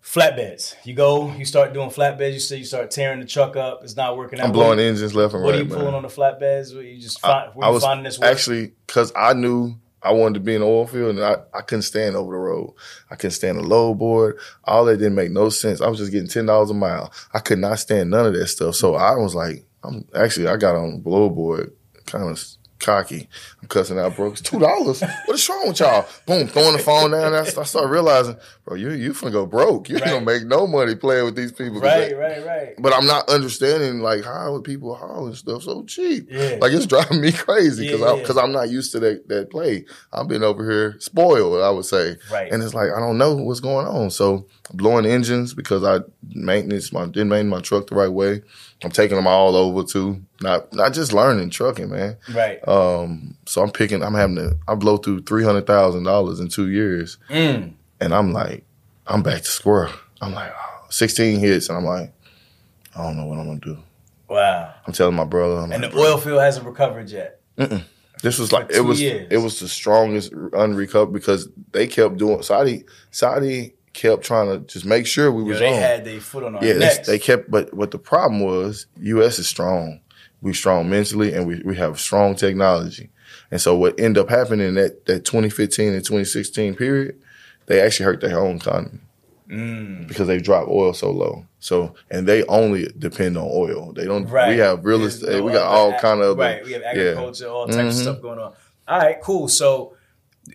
Flatbeds. 0.02 0.74
You 0.84 0.94
go. 0.94 1.30
You 1.34 1.44
start 1.44 1.74
doing 1.74 1.90
flatbeds. 1.90 2.32
You 2.32 2.40
say 2.40 2.56
you 2.56 2.64
start 2.64 2.90
tearing 2.90 3.20
the 3.20 3.26
truck 3.26 3.56
up. 3.56 3.80
It's 3.82 3.94
not 3.96 4.16
working 4.16 4.40
out. 4.40 4.46
I'm 4.46 4.52
blowing 4.52 4.78
What, 4.78 4.80
engines 4.80 5.14
left 5.14 5.34
and 5.34 5.42
what 5.42 5.50
right. 5.54 5.58
What 5.58 5.66
are 5.66 5.68
you 5.68 5.78
pulling 5.78 5.94
on 5.94 6.02
the 6.02 6.08
flatbeds? 6.08 6.74
What 6.74 6.84
you 6.84 6.98
just 6.98 7.20
find, 7.20 7.54
where 7.54 7.66
I 7.66 7.68
you 7.68 7.74
was 7.74 7.82
finding 7.84 8.04
this 8.04 8.18
work? 8.18 8.30
actually 8.30 8.72
because 8.86 9.12
I 9.14 9.34
knew 9.34 9.74
I 10.08 10.12
wanted 10.12 10.34
to 10.34 10.40
be 10.40 10.54
in 10.54 10.62
the 10.62 10.66
oil 10.66 10.86
field, 10.86 11.16
and 11.16 11.24
I, 11.24 11.36
I 11.52 11.60
couldn't 11.60 11.82
stand 11.82 12.16
over 12.16 12.32
the 12.32 12.38
road. 12.38 12.74
I 13.10 13.16
couldn't 13.16 13.32
stand 13.32 13.58
the 13.58 13.62
low 13.62 13.94
board. 13.94 14.38
All 14.64 14.86
that 14.86 14.96
didn't 14.96 15.14
make 15.14 15.30
no 15.30 15.50
sense. 15.50 15.82
I 15.82 15.88
was 15.88 15.98
just 15.98 16.12
getting 16.12 16.28
ten 16.28 16.46
dollars 16.46 16.70
a 16.70 16.74
mile. 16.74 17.12
I 17.34 17.40
could 17.40 17.58
not 17.58 17.78
stand 17.78 18.10
none 18.10 18.26
of 18.26 18.32
that 18.32 18.46
stuff. 18.46 18.74
So 18.74 18.94
I 18.94 19.16
was 19.16 19.34
like, 19.34 19.66
I'm 19.84 20.06
actually 20.14 20.48
I 20.48 20.56
got 20.56 20.76
on 20.76 21.00
blow 21.00 21.28
board, 21.28 21.72
kind 22.06 22.30
of 22.30 22.42
cocky. 22.78 23.28
I'm 23.60 23.68
cussing 23.68 23.98
out, 23.98 24.16
bro. 24.16 24.32
It's 24.32 24.40
two 24.40 24.58
dollars. 24.58 25.00
what 25.00 25.34
is 25.34 25.48
wrong 25.48 25.68
with 25.68 25.80
y'all? 25.80 26.06
Boom, 26.26 26.46
throwing 26.46 26.76
the 26.76 26.82
phone 26.82 27.10
down. 27.10 27.34
I, 27.34 27.40
I 27.40 27.44
started 27.64 27.88
realizing, 27.90 28.36
bro, 28.64 28.76
you 28.76 28.90
you 28.92 29.12
finna 29.12 29.32
go 29.32 29.46
broke. 29.46 29.88
You 29.88 29.96
ain't 29.96 30.04
Right. 30.04 30.12
gonna 30.12 30.24
make 30.26 30.46
no 30.46 30.66
money 30.66 30.94
playing 30.94 31.24
with 31.24 31.36
these 31.36 31.52
people. 31.52 31.80
right. 31.80 32.08
they- 32.10 32.14
Right. 32.14 32.46
Right. 32.46 32.74
but 32.78 32.92
I'm 32.92 33.06
not 33.06 33.28
understanding 33.28 34.00
like 34.00 34.24
how 34.24 34.54
are 34.54 34.60
people 34.62 34.94
hauling 34.94 35.34
stuff 35.34 35.62
so 35.62 35.82
cheap. 35.84 36.28
Yeah. 36.30 36.56
Like 36.60 36.72
it's 36.72 36.86
driving 36.86 37.20
me 37.20 37.32
crazy 37.32 37.86
because 37.86 38.00
Yeah, 38.00 38.06
I'm 38.10 38.16
yeah. 38.16 38.22
because 38.22 38.36
I'm 38.36 38.52
not 38.52 38.70
used 38.70 38.92
to 38.92 39.00
that 39.00 39.28
that 39.28 39.50
play. 39.50 39.84
I've 40.12 40.28
been 40.28 40.42
over 40.44 40.68
here 40.68 40.96
spoiled, 41.00 41.60
I 41.62 41.70
would 41.70 41.84
say. 41.86 42.16
Right. 42.32 42.50
And 42.52 42.62
it's 42.62 42.74
like 42.74 42.90
I 42.96 43.00
don't 43.00 43.18
know 43.18 43.34
what's 43.34 43.60
going 43.60 43.86
on. 43.86 44.10
So 44.10 44.46
blowing 44.74 45.06
engines 45.06 45.54
because 45.54 45.82
I 45.84 46.00
maintenance 46.28 46.92
my 46.92 47.06
didn't 47.06 47.28
maintain 47.30 47.48
my 47.48 47.60
truck 47.60 47.86
the 47.88 47.94
right 47.94 48.12
way. 48.12 48.42
I'm 48.84 48.90
taking 48.90 49.16
them 49.16 49.26
all 49.26 49.56
over 49.56 49.82
too. 49.82 50.22
Not 50.40 50.72
not 50.72 50.92
just 50.92 51.12
learning 51.12 51.50
trucking, 51.50 51.90
man. 51.90 52.16
Right. 52.32 52.66
Um, 52.68 53.36
so 53.46 53.62
I'm 53.62 53.70
picking. 53.70 54.02
I'm 54.04 54.14
having 54.14 54.36
to. 54.36 54.56
I 54.68 54.74
blow 54.76 54.98
through 54.98 55.22
three 55.22 55.42
hundred 55.44 55.66
thousand 55.66 56.04
dollars 56.04 56.38
in 56.40 56.48
two 56.48 56.68
years, 56.70 57.18
Mm. 57.28 57.72
and 58.00 58.14
I'm 58.14 58.32
like, 58.32 58.64
I'm 59.06 59.22
back 59.22 59.38
to 59.42 59.48
square. 59.48 59.88
I'm 60.20 60.32
like, 60.32 60.52
oh, 60.56 60.86
16 60.90 61.38
hits, 61.40 61.68
and 61.68 61.78
I'm 61.78 61.84
like, 61.84 62.12
I 62.96 63.02
don't 63.02 63.16
know 63.16 63.26
what 63.26 63.38
I'm 63.38 63.46
gonna 63.46 63.60
do. 63.60 63.78
Wow. 64.28 64.74
I'm 64.86 64.92
telling 64.92 65.14
my 65.16 65.24
brother. 65.24 65.56
I'm 65.60 65.72
And 65.72 65.82
like, 65.82 65.92
the 65.92 65.98
oil 65.98 66.16
field 66.18 66.40
hasn't 66.40 66.66
recovered 66.66 67.08
yet. 67.10 67.40
This 68.22 68.38
was 68.38 68.52
like 68.52 68.68
two 68.68 68.76
it 68.76 68.80
was 68.84 69.00
years. 69.00 69.28
it 69.30 69.38
was 69.38 69.58
the 69.60 69.68
strongest 69.68 70.32
unrecovered 70.52 71.12
because 71.12 71.48
they 71.72 71.86
kept 71.86 72.16
doing 72.16 72.42
Saudi 72.42 72.84
Saudi 73.12 73.74
kept 73.98 74.22
trying 74.24 74.46
to 74.48 74.58
just 74.72 74.86
make 74.86 75.06
sure 75.06 75.30
we 75.32 75.42
was 75.42 75.58
they 75.58 75.68
on. 75.74 75.74
had 75.74 76.04
their 76.04 76.20
foot 76.20 76.44
on 76.44 76.56
our 76.56 76.64
yeah, 76.64 76.74
they, 76.74 76.78
necks. 76.78 77.06
they 77.06 77.18
kept 77.18 77.50
but 77.50 77.72
what 77.74 77.90
the 77.90 77.98
problem 77.98 78.40
was 78.40 78.86
US 79.00 79.38
is 79.38 79.48
strong. 79.48 80.00
We 80.40 80.54
strong 80.54 80.88
mentally 80.88 81.34
and 81.34 81.46
we, 81.46 81.60
we 81.64 81.76
have 81.76 81.98
strong 81.98 82.34
technology. 82.36 83.10
And 83.50 83.60
so 83.60 83.76
what 83.76 83.98
ended 83.98 84.22
up 84.22 84.30
happening 84.30 84.74
that, 84.74 85.04
that 85.06 85.24
2015 85.24 85.92
and 85.94 86.04
2016 86.04 86.74
period, 86.76 87.20
they 87.66 87.80
actually 87.80 88.04
hurt 88.04 88.20
their 88.20 88.38
own 88.38 88.56
economy. 88.56 89.00
Mm. 89.50 90.06
Because 90.06 90.26
they 90.28 90.38
drop 90.38 90.68
oil 90.68 90.92
so 90.92 91.10
low. 91.10 91.46
So 91.58 91.94
and 92.10 92.26
they 92.28 92.44
only 92.44 92.88
depend 92.98 93.36
on 93.36 93.48
oil. 93.50 93.92
They 93.94 94.04
don't 94.04 94.26
Right. 94.26 94.50
we 94.50 94.58
have 94.58 94.84
real 94.84 95.02
estate. 95.04 95.30
no 95.30 95.42
we 95.42 95.52
got 95.52 95.66
all 95.66 95.92
ag- 95.92 96.00
kind 96.00 96.20
of 96.20 96.36
right. 96.38 96.64
We 96.64 96.72
have 96.72 96.82
yeah. 96.82 96.88
agriculture, 96.90 97.48
all 97.48 97.66
types 97.66 97.78
of 97.78 98.00
Mhm. 98.00 98.02
stuff 98.02 98.22
going 98.22 98.38
on. 98.38 98.52
All 98.86 98.98
right, 98.98 99.20
cool. 99.20 99.48
So 99.48 99.94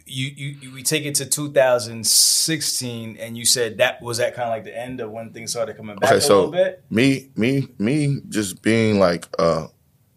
you, 0.05 0.27
you, 0.27 0.73
we 0.73 0.83
take 0.83 1.05
it 1.05 1.15
to 1.15 1.25
2016, 1.25 3.17
and 3.17 3.37
you 3.37 3.45
said 3.45 3.77
that 3.77 4.01
was 4.01 4.17
that 4.17 4.33
kind 4.35 4.47
of 4.49 4.53
like 4.53 4.63
the 4.63 4.77
end 4.77 4.99
of 4.99 5.11
when 5.11 5.31
things 5.31 5.51
started 5.51 5.75
coming 5.77 5.95
back 5.97 6.09
Okay, 6.09 6.17
a 6.17 6.21
so 6.21 6.35
little 6.45 6.51
bit. 6.51 6.83
me, 6.89 7.29
me, 7.35 7.67
me, 7.79 8.19
just 8.29 8.61
being 8.61 8.99
like 8.99 9.27
a 9.39 9.67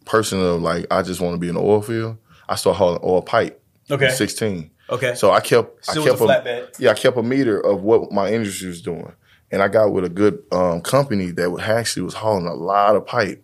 person 0.05 0.41
of 0.41 0.62
like, 0.62 0.87
I 0.91 1.03
just 1.03 1.20
want 1.20 1.35
to 1.35 1.39
be 1.39 1.49
in 1.49 1.55
the 1.55 1.61
oil 1.62 1.83
field. 1.83 2.18
I 2.49 2.55
started 2.57 2.79
hauling 2.79 3.01
oil 3.03 3.22
pipe. 3.22 3.62
Okay. 3.91 4.11
Sixteen. 4.11 4.70
Okay. 4.91 5.14
So 5.14 5.31
I 5.33 5.41
kept, 5.41 5.85
Still 5.85 6.03
I 6.05 6.07
kept 6.09 6.20
a 6.20 6.24
flatbed. 6.24 6.79
yeah, 6.79 6.91
I 6.91 6.95
kept 6.95 7.16
a 7.16 7.22
meter 7.22 7.61
of 7.61 7.83
what 7.83 8.12
my 8.12 8.31
industry 8.33 8.68
was 8.68 8.81
doing, 8.83 9.12
and 9.51 9.62
I 9.62 9.68
got 9.68 9.93
with 9.93 10.05
a 10.05 10.09
good 10.09 10.43
um, 10.53 10.81
company 10.81 11.31
that 11.33 11.59
actually 11.61 12.03
was 12.03 12.14
hauling 12.14 12.47
a 12.47 12.55
lot 12.55 12.95
of 12.97 13.05
pipe, 13.07 13.43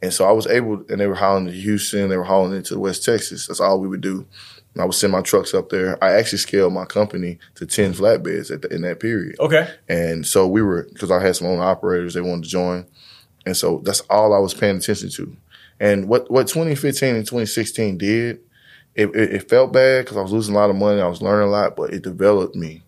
and 0.00 0.12
so 0.12 0.24
I 0.28 0.32
was 0.32 0.46
able, 0.48 0.84
and 0.88 1.00
they 1.00 1.06
were 1.06 1.14
hauling 1.14 1.46
to 1.46 1.52
Houston, 1.52 2.08
they 2.08 2.16
were 2.16 2.24
hauling 2.24 2.54
into 2.56 2.78
West 2.78 3.04
Texas. 3.04 3.46
That's 3.46 3.60
all 3.60 3.78
we 3.80 3.88
would 3.88 4.00
do. 4.00 4.26
I 4.78 4.84
would 4.84 4.94
send 4.94 5.12
my 5.12 5.20
trucks 5.20 5.52
up 5.52 5.68
there. 5.68 6.02
I 6.02 6.12
actually 6.12 6.38
scaled 6.38 6.72
my 6.72 6.86
company 6.86 7.38
to 7.56 7.66
ten 7.66 7.92
flatbeds 7.92 8.50
at 8.50 8.62
the, 8.62 8.74
in 8.74 8.82
that 8.82 9.00
period. 9.00 9.36
okay. 9.38 9.68
And 9.88 10.26
so 10.26 10.46
we 10.48 10.62
were, 10.62 10.88
because 10.92 11.10
I 11.10 11.20
had 11.20 11.36
some 11.36 11.48
owner 11.48 11.62
operators, 11.62 12.14
they 12.14 12.20
wanted 12.20 12.44
to 12.44 12.50
join. 12.50 12.86
And 13.44 13.56
so 13.56 13.82
that's 13.84 14.00
all 14.02 14.32
I 14.32 14.38
was 14.38 14.54
paying 14.54 14.76
attention 14.76 15.10
to. 15.10 15.36
And 15.78 16.08
what, 16.08 16.30
what 16.30 16.46
2015 16.46 17.16
and 17.16 17.26
2016 17.26 17.98
did, 17.98 18.40
it, 18.94 19.08
it, 19.08 19.34
it 19.34 19.48
felt 19.50 19.72
bad 19.72 20.04
because 20.04 20.16
I 20.16 20.22
was 20.22 20.32
losing 20.32 20.54
a 20.54 20.58
lot 20.58 20.70
of 20.70 20.76
money. 20.76 21.00
I 21.00 21.08
was 21.08 21.22
learning 21.22 21.48
a 21.48 21.50
lot, 21.50 21.76
but 21.76 21.92
it 21.92 22.02
developed 22.02 22.54
me 22.54 22.82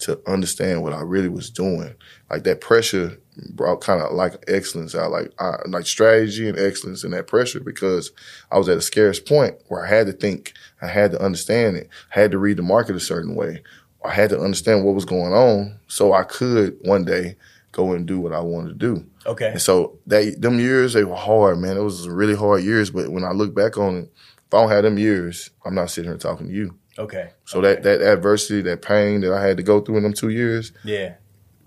to 0.00 0.20
understand 0.26 0.82
what 0.82 0.92
I 0.92 1.00
really 1.00 1.28
was 1.28 1.50
doing. 1.50 1.94
Like 2.28 2.44
that 2.44 2.60
pressure 2.60 3.18
brought 3.50 3.80
kind 3.80 4.02
of 4.02 4.12
like 4.12 4.44
excellence 4.48 4.94
out, 4.94 5.10
like 5.10 5.32
I, 5.38 5.56
like 5.66 5.86
strategy 5.86 6.48
and 6.48 6.58
excellence 6.58 7.04
in 7.04 7.10
that 7.12 7.26
pressure 7.26 7.60
because 7.60 8.12
I 8.50 8.58
was 8.58 8.68
at 8.68 8.78
a 8.78 8.82
scarce 8.82 9.20
point 9.20 9.56
where 9.68 9.84
I 9.84 9.88
had 9.88 10.06
to 10.06 10.12
think, 10.12 10.52
I 10.82 10.86
had 10.86 11.12
to 11.12 11.22
understand 11.22 11.76
it, 11.76 11.88
I 12.14 12.20
had 12.20 12.30
to 12.32 12.38
read 12.38 12.56
the 12.56 12.62
market 12.62 12.96
a 12.96 13.00
certain 13.00 13.34
way. 13.34 13.62
I 14.04 14.12
had 14.12 14.30
to 14.30 14.40
understand 14.40 14.84
what 14.84 14.94
was 14.94 15.04
going 15.04 15.32
on 15.32 15.78
so 15.86 16.12
I 16.12 16.22
could 16.22 16.78
one 16.82 17.04
day 17.04 17.36
go 17.72 17.92
and 17.92 18.06
do 18.06 18.18
what 18.18 18.32
I 18.32 18.40
wanted 18.40 18.68
to 18.68 18.74
do. 18.94 19.06
Okay. 19.26 19.50
And 19.50 19.62
so 19.62 19.98
that 20.06 20.40
them 20.40 20.58
years 20.58 20.92
they 20.92 21.04
were 21.04 21.16
hard, 21.16 21.58
man. 21.58 21.76
It 21.76 21.82
was 21.82 22.08
really 22.08 22.34
hard 22.34 22.64
years. 22.64 22.90
But 22.90 23.10
when 23.10 23.24
I 23.24 23.32
look 23.32 23.54
back 23.54 23.76
on 23.76 23.96
it, 23.96 24.12
if 24.46 24.54
I 24.54 24.60
don't 24.62 24.70
have 24.70 24.84
them 24.84 24.98
years, 24.98 25.50
I'm 25.64 25.74
not 25.74 25.90
sitting 25.90 26.10
here 26.10 26.18
talking 26.18 26.48
to 26.48 26.52
you. 26.52 26.74
Okay. 26.98 27.30
So 27.44 27.60
that 27.60 27.82
that 27.84 28.00
adversity, 28.00 28.62
that 28.62 28.82
pain 28.82 29.20
that 29.20 29.32
I 29.32 29.46
had 29.46 29.56
to 29.58 29.62
go 29.62 29.80
through 29.80 29.98
in 29.98 30.02
them 30.02 30.12
two 30.12 30.30
years, 30.30 30.72
Yeah. 30.84 31.14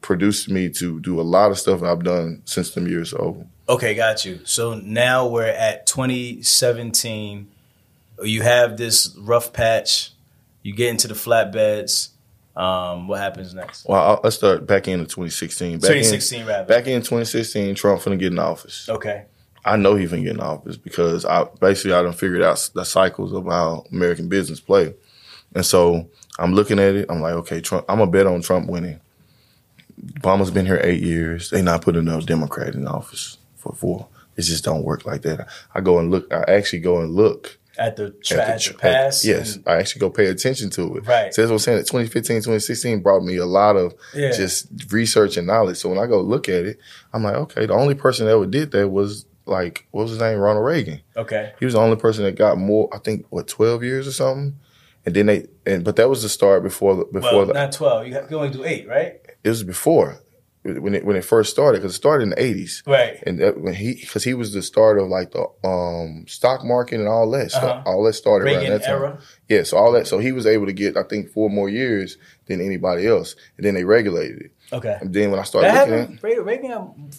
Produced 0.03 0.49
me 0.49 0.69
to 0.69 0.99
do 0.99 1.19
a 1.19 1.23
lot 1.23 1.49
of 1.49 1.57
stuff 1.57 1.81
I've 1.81 2.03
done 2.03 2.43
since 2.45 2.71
them 2.71 2.87
years 2.87 3.13
over. 3.13 3.47
Okay, 3.67 3.95
got 3.95 4.25
you. 4.25 4.41
So 4.43 4.75
now 4.75 5.27
we're 5.27 5.47
at 5.47 5.87
2017. 5.87 7.49
You 8.21 8.41
have 8.43 8.77
this 8.77 9.15
rough 9.17 9.53
patch. 9.53 10.11
You 10.61 10.75
get 10.75 10.89
into 10.89 11.07
the 11.07 11.15
flatbeds. 11.15 12.09
Um, 12.55 13.07
what 13.07 13.19
happens 13.19 13.53
next? 13.53 13.87
Well, 13.87 14.01
I'll, 14.01 14.19
let's 14.23 14.35
start 14.35 14.67
back 14.67 14.87
in 14.87 14.99
2016. 14.99 15.79
Back 15.79 15.81
2016, 15.81 16.41
in, 16.41 16.47
rather. 16.47 16.65
Back 16.65 16.85
in 16.85 17.01
2016, 17.01 17.73
Trump 17.73 18.01
finna 18.01 18.19
get 18.19 18.31
in 18.31 18.37
office. 18.37 18.87
Okay. 18.89 19.25
I 19.65 19.77
know 19.77 19.95
he 19.95 20.05
finna 20.05 20.23
get 20.23 20.33
in 20.33 20.39
office 20.41 20.77
because 20.77 21.25
I 21.25 21.45
basically 21.59 21.93
I 21.93 22.03
done 22.03 22.13
figured 22.13 22.43
out 22.43 22.69
the 22.75 22.83
cycles 22.83 23.33
of 23.33 23.45
how 23.45 23.85
American 23.91 24.27
business 24.27 24.59
play. 24.59 24.93
And 25.55 25.65
so 25.65 26.09
I'm 26.37 26.53
looking 26.53 26.79
at 26.79 26.95
it. 26.95 27.05
I'm 27.09 27.21
like, 27.21 27.33
okay, 27.33 27.61
Trump. 27.61 27.85
I'm 27.87 28.01
a 28.01 28.07
bet 28.07 28.27
on 28.27 28.41
Trump 28.41 28.69
winning. 28.69 28.99
Obama's 30.01 30.51
been 30.51 30.65
here 30.65 30.79
eight 30.83 31.01
years. 31.01 31.49
They 31.49 31.61
not 31.61 31.81
putting 31.81 32.05
no 32.05 32.21
Democrat 32.21 32.73
in 32.75 32.87
office 32.87 33.37
for 33.57 33.73
four. 33.73 34.07
It 34.35 34.41
just 34.43 34.63
don't 34.63 34.83
work 34.83 35.05
like 35.05 35.21
that. 35.23 35.47
I 35.75 35.81
go 35.81 35.99
and 35.99 36.09
look. 36.11 36.31
I 36.33 36.43
actually 36.53 36.79
go 36.79 36.99
and 37.01 37.13
look 37.13 37.59
At 37.77 37.95
the, 37.97 38.09
tra- 38.23 38.41
at 38.41 38.49
at 38.49 38.61
tr- 38.61 38.71
the 38.73 38.77
pass. 38.79 39.23
yes, 39.23 39.55
and- 39.55 39.67
I 39.67 39.75
actually 39.75 39.99
go 39.99 40.09
pay 40.09 40.25
attention 40.25 40.69
to 40.71 40.97
it. 40.97 41.05
Right. 41.07 41.33
So 41.33 41.41
that's 41.41 41.49
what 41.49 41.55
I'm 41.55 41.59
saying. 41.59 41.77
That 41.77 41.85
2015, 41.87 42.37
2016 42.37 43.01
brought 43.01 43.23
me 43.23 43.35
a 43.37 43.45
lot 43.45 43.75
of 43.75 43.93
Yeah. 44.15 44.31
just 44.31 44.67
research 44.91 45.37
and 45.37 45.45
knowledge. 45.45 45.77
So 45.77 45.89
when 45.89 45.99
I 45.99 46.07
go 46.07 46.19
look 46.21 46.49
at 46.49 46.65
it, 46.65 46.79
I'm 47.13 47.23
like, 47.23 47.35
okay, 47.35 47.65
the 47.67 47.73
only 47.73 47.93
person 47.95 48.25
that 48.25 48.31
ever 48.33 48.47
did 48.47 48.71
that 48.71 48.89
was 48.89 49.25
like, 49.45 49.85
what 49.91 50.03
was 50.03 50.11
his 50.11 50.19
name? 50.19 50.39
Ronald 50.39 50.65
Reagan. 50.65 51.01
okay. 51.15 51.53
He 51.59 51.65
was 51.65 51.75
the 51.75 51.79
only 51.81 51.97
person 51.97 52.23
that 52.23 52.35
got 52.35 52.57
more. 52.57 52.89
I 52.91 52.97
think 52.97 53.25
what 53.29 53.47
12 53.47 53.83
years 53.83 54.07
or 54.07 54.11
something. 54.13 54.55
And 55.05 55.13
then 55.13 55.25
they 55.25 55.47
and 55.65 55.83
but 55.83 55.97
that 55.97 56.09
was 56.09 56.23
the 56.23 56.29
start 56.29 56.63
before 56.63 56.95
the 56.95 57.03
before 57.05 57.35
Well, 57.39 57.45
the 57.47 57.53
not 57.53 57.73
12. 57.73 58.07
You, 58.07 58.13
have, 58.13 58.31
you 58.31 58.37
only 58.37 58.49
do 58.51 58.63
eight, 58.63 58.87
right? 58.87 59.19
It 59.43 59.49
was 59.49 59.63
before 59.63 60.19
when 60.63 60.95
it 60.95 61.03
when 61.05 61.17
it 61.17 61.25
first 61.25 61.49
started 61.51 61.79
because 61.81 61.93
it 61.93 61.97
started 61.97 62.23
in 62.23 62.29
the 62.29 62.35
80s. 62.37 62.87
Right. 62.87 63.21
And 63.25 63.37
that, 63.39 63.59
when 63.59 63.73
he, 63.73 63.95
because 63.95 64.23
he 64.23 64.33
was 64.33 64.53
the 64.53 64.61
start 64.61 64.97
of 64.97 65.09
like 65.09 65.31
the 65.31 65.45
um, 65.67 66.25
stock 66.27 66.63
market 66.63 66.99
and 67.01 67.07
all 67.09 67.29
that, 67.31 67.51
so 67.51 67.59
Uh-huh. 67.59 67.83
all 67.85 68.03
that 68.03 68.13
started 68.13 68.45
around 68.45 68.55
Reagan 68.63 68.71
that 68.77 68.83
time. 68.85 68.95
era. 68.95 69.19
Yeah, 69.49 69.63
so 69.63 69.75
all 69.77 69.91
that, 69.91 70.07
so 70.07 70.19
he 70.19 70.31
was 70.31 70.45
able 70.47 70.65
to 70.67 70.71
get, 70.73 70.95
I 70.95 71.03
think, 71.03 71.29
four 71.29 71.49
more 71.49 71.67
years 71.67 72.17
than 72.47 72.61
anybody 72.61 73.05
else, 73.07 73.35
and 73.57 73.65
then 73.65 73.73
they 73.73 73.83
regulated 73.83 74.41
it. 74.41 74.51
Okay. 74.71 74.97
And 75.01 75.13
then 75.13 75.31
when 75.31 75.39
I 75.39 75.43
started 75.43 75.67
That 75.71 75.89
looking 75.89 75.99
happened. 75.99 76.23
Reagan, 76.23 76.45
Reagan 76.45 77.11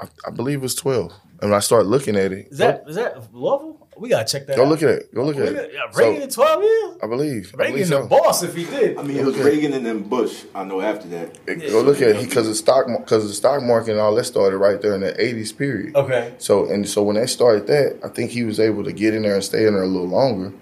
I, 0.00 0.06
I 0.26 0.30
believe 0.30 0.58
it 0.58 0.62
was 0.62 0.74
twelve, 0.74 1.12
and 1.40 1.50
when 1.50 1.56
I 1.56 1.60
started 1.60 1.88
looking 1.88 2.16
at 2.16 2.32
it, 2.32 2.48
is 2.52 2.58
that 2.58 2.84
is 2.88 2.96
that 2.96 3.34
Louisville? 3.34 3.83
We 3.98 4.08
gotta 4.08 4.24
check 4.30 4.46
that. 4.46 4.56
go 4.56 4.64
out. 4.64 4.68
look 4.68 4.82
at 4.82 4.88
it, 4.88 5.14
go 5.14 5.24
look 5.24 5.36
at 5.36 5.42
it. 5.46 5.70
yeah, 5.74 5.80
Reagan 5.94 6.30
So, 6.30 6.42
in 6.42 6.48
12 6.60 6.62
years. 6.62 6.96
I 7.02 7.06
believe, 7.06 7.54
I 7.54 7.58
Reagan 7.58 7.72
believe 7.74 7.88
the 7.88 8.02
so. 8.02 8.06
boss 8.08 8.42
if 8.42 8.54
he 8.54 8.64
did. 8.64 8.98
I 8.98 9.02
mean, 9.02 9.16
it 9.18 9.24
was 9.24 9.34
Okay. 9.36 9.44
Reagan 9.44 9.72
and 9.74 9.84
then 9.86 10.02
Bush. 10.02 10.44
I 10.54 10.64
know 10.64 10.80
after 10.80 11.08
that. 11.08 11.46
Go 11.46 11.80
look 11.82 12.00
at 12.02 12.10
it 12.16 12.24
because 12.28 12.46
the 12.46 12.54
stock 12.54 12.86
because 12.86 13.26
the 13.28 13.34
stock 13.34 13.62
market 13.62 13.92
and 13.92 14.00
all 14.00 14.14
that 14.14 14.24
started 14.24 14.58
right 14.58 14.80
there 14.80 14.94
in 14.94 15.00
the 15.02 15.20
eighties 15.22 15.52
period. 15.52 15.94
Okay. 15.96 16.34
So 16.38 16.70
and 16.70 16.88
so 16.88 17.02
when 17.02 17.16
they 17.16 17.26
started 17.26 17.66
that, 17.68 18.00
I 18.04 18.08
think 18.08 18.30
he 18.30 18.42
was 18.44 18.58
able 18.60 18.84
to 18.84 18.92
get 18.92 19.14
in 19.14 19.22
there 19.22 19.34
and 19.34 19.44
stay 19.44 19.66
in 19.66 19.74
there 19.74 19.82
a 19.82 19.86
little 19.86 20.08
longer. 20.08 20.52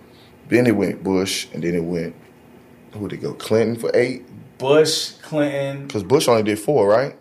Then 0.49 0.67
it 0.67 0.77
went 0.77 1.03
Bush, 1.03 1.47
and 1.55 1.63
then 1.63 1.75
it 1.75 1.85
went 1.85 2.15
who 2.93 3.09
did 3.09 3.21
it 3.21 3.23
go? 3.23 3.33
Clinton 3.33 3.77
for 3.77 3.91
eight, 3.95 4.25
Bush, 4.59 5.13
Clinton, 5.23 5.87
because 5.87 6.03
Bush 6.03 6.29
only 6.29 6.43
did 6.43 6.59
four, 6.59 6.87
right? 6.87 7.17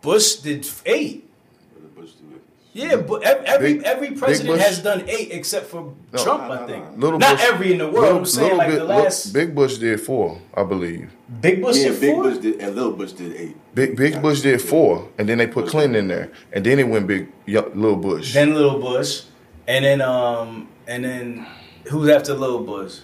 Bush 0.00 0.36
did 0.36 0.68
eight. 0.86 1.28
What 1.72 1.82
did 1.82 1.94
Bush 1.96 2.12
do 2.12 2.36
it? 2.36 2.42
Yeah, 2.74 2.96
but 2.96 3.22
every 3.22 3.74
Big- 3.74 3.82
every 3.84 4.10
president 4.12 4.56
Bush? 4.56 4.66
has 4.66 4.78
done 4.78 5.04
eight 5.06 5.28
except 5.30 5.66
for 5.66 5.92
No. 6.12 6.22
Trump, 6.24 6.44
No, 6.48 6.52
I 6.52 6.66
think. 6.66 6.96
no. 6.96 7.04
Little 7.04 7.18
Not 7.18 7.36
Bush- 7.36 7.46
every 7.52 7.72
in 7.72 7.78
the 7.78 7.84
world. 7.84 7.96
Little- 8.02 8.18
I'm 8.18 8.24
saying 8.24 8.56
like 8.56 8.68
bit- 8.70 8.78
the 8.78 8.84
last 8.84 9.32
Big 9.34 9.54
Bush 9.54 9.76
did 9.76 10.00
four, 10.00 10.38
I 10.54 10.62
believe. 10.64 11.10
Big 11.42 11.60
Bush 11.62 11.76
Yeah, 11.76 11.88
did 11.90 12.00
Big 12.00 12.14
four? 12.14 12.22
Bush 12.24 12.38
did, 12.38 12.60
and 12.62 12.74
Little 12.74 12.92
Bush 12.92 13.12
did 13.12 13.36
eight. 13.36 13.56
Big 13.74 13.94
Big 13.96 14.22
Bush 14.22 14.40
did 14.40 14.62
four, 14.62 15.08
and 15.18 15.28
then 15.28 15.36
they 15.38 15.46
put 15.46 15.66
Clinton 15.66 15.96
in 15.96 16.08
there, 16.08 16.30
and 16.52 16.64
then 16.64 16.78
it 16.78 16.88
went 16.88 17.06
Big 17.06 17.28
Yo- 17.44 17.70
Little 17.74 17.96
Bush. 17.96 18.32
then 18.32 18.54
Little 18.54 18.78
Bush, 18.80 19.22
and 19.68 19.84
then 19.84 20.00
um 20.00 20.68
and 20.88 21.04
then 21.04 21.46
who's 21.90 22.08
after 22.08 22.32
Little 22.32 22.60
Bush? 22.60 23.00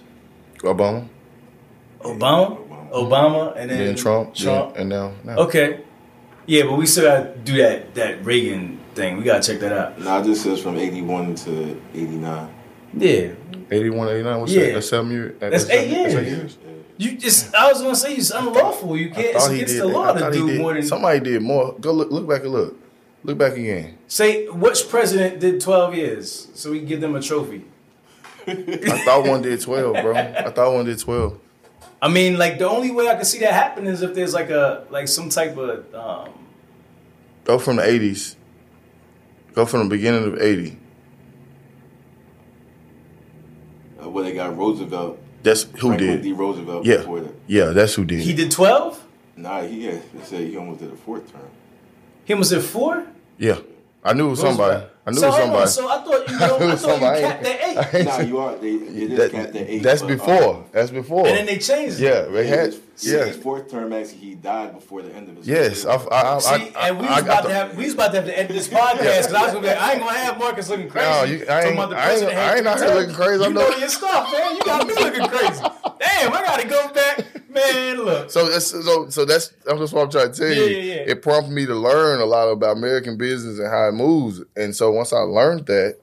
Obama, 0.61 1.07
Obama, 2.01 2.57
Obama, 2.91 3.55
and 3.57 3.71
then 3.71 3.79
then 3.85 3.97
Trump, 3.97 4.35
Trump. 4.35 4.73
yeah, 4.75 4.81
and 4.81 4.89
now, 4.89 5.13
now. 5.25 5.37
Okay, 5.39 5.81
yeah, 6.47 6.63
but 6.65 6.73
we 6.79 6.87
still 6.87 7.05
gotta 7.05 7.37
do 7.45 7.57
that 7.59 7.95
that 7.95 8.25
Reagan 8.25 8.79
thing. 8.99 9.17
We 9.17 9.25
gotta 9.25 9.43
check 9.53 9.61
that 9.61 9.73
out. 9.73 9.99
Nah, 10.01 10.21
it 10.21 10.25
just 10.25 10.43
says 10.43 10.61
from 10.61 10.77
81 10.77 11.35
to 11.37 11.81
89. 11.95 12.55
Yeah, 12.95 13.29
81, 13.71 14.09
89, 14.09 14.41
what's 14.41 14.53
Yeah. 14.53 14.67
that? 14.67 14.73
That's 14.75 14.89
seven 14.89 15.11
years. 15.11 15.35
That's 15.41 15.65
eight 15.71 15.91
seven- 15.91 16.03
that's 16.03 16.15
years. 16.15 16.27
eight 16.27 16.37
years. 16.39 16.59
you 16.97 17.19
just 17.19 17.55
I 17.55 17.71
was 17.73 17.81
gonna 17.83 17.95
say 17.97 18.15
it's 18.15 18.31
unlawful. 18.31 18.97
You 18.97 19.11
can't. 19.11 19.27
It's 19.37 19.47
against 19.47 19.75
did- 19.75 19.83
the 19.83 19.89
law 19.89 20.13
to 20.13 20.31
do 20.33 20.59
more 20.59 20.75
than 20.75 20.83
Somebody 20.83 21.21
did 21.21 21.43
more. 21.43 21.75
Go 21.81 21.93
look, 21.93 22.11
look 22.11 22.29
back 22.29 22.43
and 22.43 22.53
look. 22.53 22.77
Look 23.25 23.37
back 23.37 23.55
again. 23.55 23.99
say 24.07 24.47
which 24.47 24.89
president 24.89 25.41
did 25.41 25.61
twelve 25.61 25.95
years, 25.95 26.49
so 26.55 26.71
we 26.71 26.79
can 26.79 26.89
give 26.89 27.01
them 27.01 27.15
a 27.15 27.21
trophy. 27.21 27.65
I 28.47 29.03
thought 29.05 29.27
one 29.27 29.43
did 29.43 29.61
12, 29.61 29.93
bro. 30.03 30.15
I 30.17 30.51
thought 30.51 30.73
one 30.73 30.87
did 30.87 30.99
12. 30.99 31.39
I 32.01 32.09
mean, 32.09 32.39
like 32.39 32.59
the 32.59 32.67
only 32.69 32.91
way 32.91 33.07
I 33.09 33.17
could 33.17 33.27
see 33.27 33.41
that 33.41 33.53
happen 33.53 33.87
is 33.87 34.01
if 34.01 34.15
there's 34.15 34.33
like 34.33 34.49
a 34.49 34.85
like 34.89 35.07
some 35.09 35.29
type 35.29 35.57
of 35.59 35.85
um, 35.95 36.31
Go 37.45 37.59
from 37.59 37.77
the 37.77 37.83
80s. 37.83 38.37
Go 39.59 39.67
from 39.67 39.89
the 39.89 39.97
beginning 39.97 40.23
of 40.23 40.41
80. 40.41 40.79
Uh, 44.01 44.09
well, 44.09 44.23
they 44.23 44.33
got 44.33 44.57
Roosevelt. 44.57 45.19
That's 45.43 45.65
who 45.65 45.89
Franklin 45.89 45.99
did. 45.99 46.23
D. 46.23 46.33
Roosevelt 46.33 46.87
Yeah. 46.87 46.99
before 46.99 47.21
that. 47.23 47.35
Yeah, 47.49 47.65
that's 47.71 47.93
who 47.97 48.05
did. 48.05 48.21
he 48.21 48.35
did 48.35 48.53
twelve. 48.53 49.05
Nah, 49.37 49.63
he 49.63 49.87
had, 49.87 50.01
they 50.15 50.23
said 50.25 50.47
he 50.47 50.57
almost 50.57 50.79
did 50.79 50.93
a 50.93 50.95
fourth 50.95 51.33
term. 51.33 51.43
He 52.25 52.35
was 52.35 52.53
at 52.53 52.63
four. 52.63 53.05
Yeah. 53.37 53.59
I 54.05 54.13
knew 54.13 54.29
it 54.29 54.31
was 54.31 54.41
somebody. 54.43 54.87
I 55.09 55.11
knew 55.11 55.17
so, 55.21 55.27
it 55.27 55.31
was 55.31 55.39
hold 55.39 55.57
on, 55.61 55.69
so 55.69 55.89
I 55.89 55.99
thought 56.05 56.29
you, 56.31 56.39
know, 56.39 56.59
knew 56.59 56.65
it 56.65 56.69
I 56.69 56.73
was 56.73 56.83
thought 56.83 56.89
you 56.89 56.93
somebody. 56.93 57.21
capped 57.23 57.47
at 57.47 57.95
eight, 57.95 58.05
Nah, 58.07 58.21
you 58.21 58.39
are. 58.39 58.57
They, 58.57 58.69
it 58.73 59.13
is 59.13 59.19
that- 59.19 59.31
capped 59.33 59.57
at 59.57 59.69
eight. 59.69 59.83
that's 59.83 60.03
but, 60.03 60.09
before. 60.09 60.55
Um, 60.57 60.65
that's 60.73 60.91
before. 60.91 61.27
and 61.27 61.37
then 61.37 61.47
they 61.47 61.59
changed. 61.59 62.01
it. 62.01 62.05
yeah, 62.05 62.21
they 62.23 62.47
had. 62.47 62.73
yeah. 62.75 62.79
Yeah. 63.01 63.27
His 63.27 63.37
fourth 63.37 63.71
term 63.71 63.93
actually, 63.93 64.19
he 64.19 64.35
died 64.35 64.75
before 64.75 65.03
the 65.03 65.15
end 65.15 65.29
of 65.29 65.37
his. 65.37 65.47
Yes. 65.47 65.87
I, 65.87 65.95
I, 65.95 66.35
I, 66.35 66.39
See, 66.41 66.75
I, 66.75 66.89
and 66.89 66.99
we 66.99 67.07
I 67.07 67.21
was 67.21 67.23
got 67.23 67.23
about 67.23 67.43
the- 67.45 67.49
to 67.51 67.55
have 67.55 67.77
we 67.77 67.85
was 67.85 67.95
about 67.95 68.09
to 68.11 68.17
have 68.17 68.27
to 68.27 68.37
end 68.37 68.49
this 68.49 68.67
podcast 68.75 68.99
because 68.99 69.33
I 69.35 69.43
was 69.45 69.53
gonna 69.53 69.61
be 69.61 69.67
like, 69.69 69.79
I 69.81 69.93
ain't 69.93 70.01
gonna 70.01 70.19
have 70.19 70.37
Marcus 70.39 70.69
looking 70.69 70.89
crazy. 70.89 71.09
No, 71.09 71.23
you- 71.23 71.47
I 71.49 71.61
ain't- 71.63 71.75
about 71.75 71.91
the 71.91 71.97
I 71.97 72.11
ain't- 72.11 72.25
I 72.25 72.57
ain't 72.57 72.67
had 72.67 72.67
out 72.67 72.79
here 72.81 72.95
looking 72.97 73.15
crazy. 73.15 73.45
I 73.45 73.47
You 73.47 73.55
know- 73.55 73.69
know 73.71 73.77
your 73.77 73.89
stuff, 73.89 74.33
man. 74.33 74.57
You 74.57 74.63
got 74.63 74.87
me 74.89 74.95
looking 74.95 75.29
crazy. 75.29 75.63
Damn, 76.01 76.33
I 76.33 76.43
gotta 76.45 76.67
go 76.67 76.93
back, 76.93 77.25
man. 77.49 77.97
Look, 77.99 78.31
So 78.33 78.49
that's 78.49 78.67
so 78.67 79.09
so 79.11 79.25
that's 79.25 79.53
I'm 79.71 79.79
just 79.79 79.93
what 79.93 80.03
I'm 80.03 80.11
trying 80.11 80.33
to 80.33 80.37
tell 80.39 80.49
you. 80.49 80.63
Yeah, 80.65 80.69
yeah, 80.69 80.95
yeah. 80.95 81.11
It 81.13 81.23
prompted 81.23 81.53
me 81.53 81.67
to 81.67 81.75
learn 81.77 82.21
a 82.21 82.25
lot 82.27 82.49
about 82.49 82.77
American 82.77 83.17
business 83.17 83.61
and 83.61 83.69
how 83.69 83.89
it 83.89 83.93
moves. 83.93 84.43
And 84.57 84.75
so 84.75 84.91
once 84.99 85.13
I 85.13 85.21
learned 85.21 85.67
that, 85.67 85.99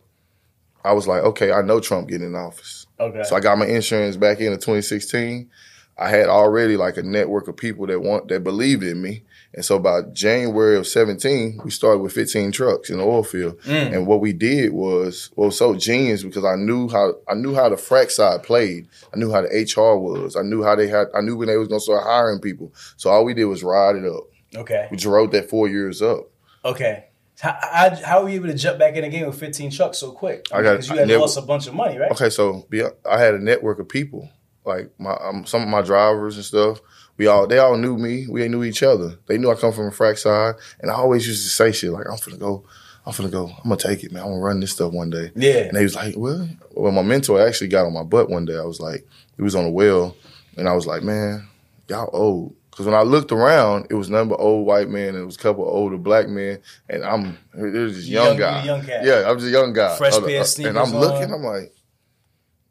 I 0.84 0.94
was 0.94 1.08
like, 1.08 1.24
okay, 1.24 1.52
I 1.52 1.62
know 1.62 1.80
Trump 1.80 2.08
getting 2.10 2.28
in 2.28 2.36
office. 2.36 2.86
okay. 3.00 3.24
So 3.24 3.36
I 3.36 3.40
got 3.40 3.58
my 3.58 3.66
insurance 3.68 4.18
back 4.18 4.40
in 4.40 4.52
2016. 4.54 5.50
I 5.98 6.10
had 6.10 6.28
already 6.28 6.76
like 6.76 6.98
a 6.98 7.04
network 7.04 7.48
of 7.48 7.56
people 7.56 7.88
that 7.88 8.02
want 8.02 8.28
that 8.28 8.44
believed 8.44 8.84
in 8.84 9.02
me. 9.02 9.24
And 9.54 9.64
so 9.64 9.80
by 9.80 10.02
January 10.12 10.76
of 10.78 10.86
17, 10.86 11.62
we 11.64 11.72
started 11.72 12.00
with 12.00 12.12
15 12.12 12.52
trucks 12.52 12.90
in 12.90 12.98
the 12.98 13.04
oil 13.06 13.24
field. 13.24 13.58
Mm. 13.62 13.94
And 13.94 14.08
what 14.08 14.20
we 14.20 14.34
did 14.34 14.74
was 14.74 15.32
well 15.38 15.52
so 15.52 15.74
genius 15.76 16.24
because 16.24 16.44
I 16.44 16.56
knew 16.56 16.90
how 16.90 17.14
I 17.30 17.34
knew 17.36 17.56
how 17.56 17.70
the 17.70 17.78
frac 17.78 18.12
side 18.12 18.44
played. 18.44 18.90
I 19.14 19.18
knew 19.18 19.32
how 19.32 19.42
the 19.42 19.48
HR 19.48 19.98
was. 19.98 20.36
I 20.36 20.42
knew 20.42 20.62
how 20.64 20.76
they 20.76 20.88
had 20.90 21.08
I 21.16 21.22
knew 21.22 21.38
when 21.38 21.48
they 21.48 21.56
was 21.58 21.70
gonna 21.70 21.80
start 21.80 22.04
hiring 22.04 22.42
people. 22.42 22.74
So 22.98 23.10
all 23.10 23.24
we 23.24 23.34
did 23.34 23.46
was 23.46 23.64
ride 23.64 23.96
it 23.96 24.06
up. 24.06 24.26
okay, 24.56 24.88
We 24.92 24.98
just 24.98 25.08
rode 25.08 25.32
that 25.32 25.50
four 25.50 25.70
years 25.70 26.02
up. 26.02 26.28
okay. 26.66 27.06
How, 27.40 27.58
how, 27.62 27.96
how 28.04 28.24
were 28.24 28.30
you 28.30 28.36
able 28.38 28.48
to 28.48 28.54
jump 28.54 28.80
back 28.80 28.96
in 28.96 29.02
the 29.02 29.10
game 29.10 29.26
with 29.28 29.38
15 29.40 29.72
trucks 29.72 29.98
so 29.98 30.12
quick? 30.12 30.48
I 30.54 30.62
got- 30.62 30.72
because 30.74 30.90
you 30.90 30.96
had 30.98 31.08
never- 31.08 31.20
lost 31.22 31.38
a 31.38 31.42
bunch 31.42 31.68
of 31.68 31.74
money, 31.74 31.98
right? 31.98 32.12
Okay, 32.12 32.30
so 32.30 32.66
be, 32.70 32.82
I 33.10 33.20
had 33.20 33.34
a 33.34 33.40
network 33.40 33.80
of 33.80 33.90
people, 33.90 34.30
like 34.66 34.90
my 35.00 35.12
um, 35.14 35.46
some 35.46 35.62
of 35.62 35.68
my 35.68 35.82
drivers 35.82 36.36
and 36.38 36.46
stuff. 36.46 36.80
We 37.18 37.28
all 37.28 37.46
they 37.48 37.60
all 37.60 37.78
knew 37.78 37.98
me. 37.98 38.28
We 38.28 38.48
knew 38.48 38.64
each 38.64 38.84
other. 38.84 39.18
They 39.28 39.38
knew 39.38 39.52
I 39.52 39.56
come 39.56 39.72
from 39.72 39.88
a 39.88 39.92
frac 39.92 40.18
side, 40.18 40.56
and 40.82 40.90
I 40.92 40.96
always 40.96 41.28
used 41.28 41.44
to 41.44 41.50
say 41.50 41.72
shit 41.72 41.92
like, 41.92 42.08
"I'm 42.10 42.18
finna 42.18 42.40
go, 42.40 42.66
I'm 43.06 43.14
finna 43.14 43.32
go, 43.32 43.48
I'm 43.50 43.64
gonna 43.70 43.78
take 43.78 44.04
it, 44.04 44.12
man. 44.12 44.24
I'm 44.24 44.30
gonna 44.30 44.42
run 44.42 44.60
this 44.60 44.72
stuff 44.72 44.92
one 44.92 45.10
day." 45.12 45.32
Yeah. 45.36 45.66
And 45.66 45.78
they 45.78 45.84
was 45.84 45.96
like, 45.96 46.16
"Well, 46.18 46.50
well, 46.72 46.92
my 46.92 47.04
mentor 47.04 47.46
actually 47.46 47.68
got 47.68 47.86
on 47.86 47.94
my 47.94 48.04
butt 48.04 48.30
one 48.30 48.46
day. 48.46 48.58
I 48.58 48.64
was 48.66 48.80
like, 48.82 49.06
he 49.38 49.44
was 49.44 49.56
on 49.56 49.66
a 49.66 49.70
well, 49.70 50.16
and 50.58 50.68
I 50.68 50.74
was 50.74 50.88
like, 50.88 51.04
man, 51.04 51.48
y'all 51.88 52.10
old." 52.12 52.56
Because 52.76 52.88
when 52.88 52.96
I 52.96 53.04
looked 53.04 53.32
around, 53.32 53.88
it 53.90 53.94
was 53.94 54.10
but 54.10 54.36
old 54.38 54.68
white 54.68 54.90
men, 54.90 55.16
and 55.16 55.20
it 55.20 55.26
was 55.26 55.38
a 55.38 55.40
couple 55.40 55.66
of 55.66 55.74
older 55.74 55.98
black 55.98 56.28
men, 56.28 56.60
and 56.90 57.06
I'm 57.06 57.38
it 57.54 57.62
was 57.62 57.96
just 57.96 58.10
young, 58.10 58.38
young- 58.38 58.38
guy. 58.38 58.64
young. 58.66 58.86
Yeah, 58.86 59.24
I 59.26 59.32
was 59.32 59.46
a 59.46 59.50
young 59.50 59.72
guy. 59.72 59.96
Fresh 59.96 60.12
pair 60.20 60.22
of 60.22 60.28
uh, 60.28 60.44
sneakers 60.44 60.70
and 60.72 60.80
I'm 60.80 60.92
looking, 60.92 61.32
on. 61.32 61.36
I'm 61.36 61.44
like, 61.44 61.74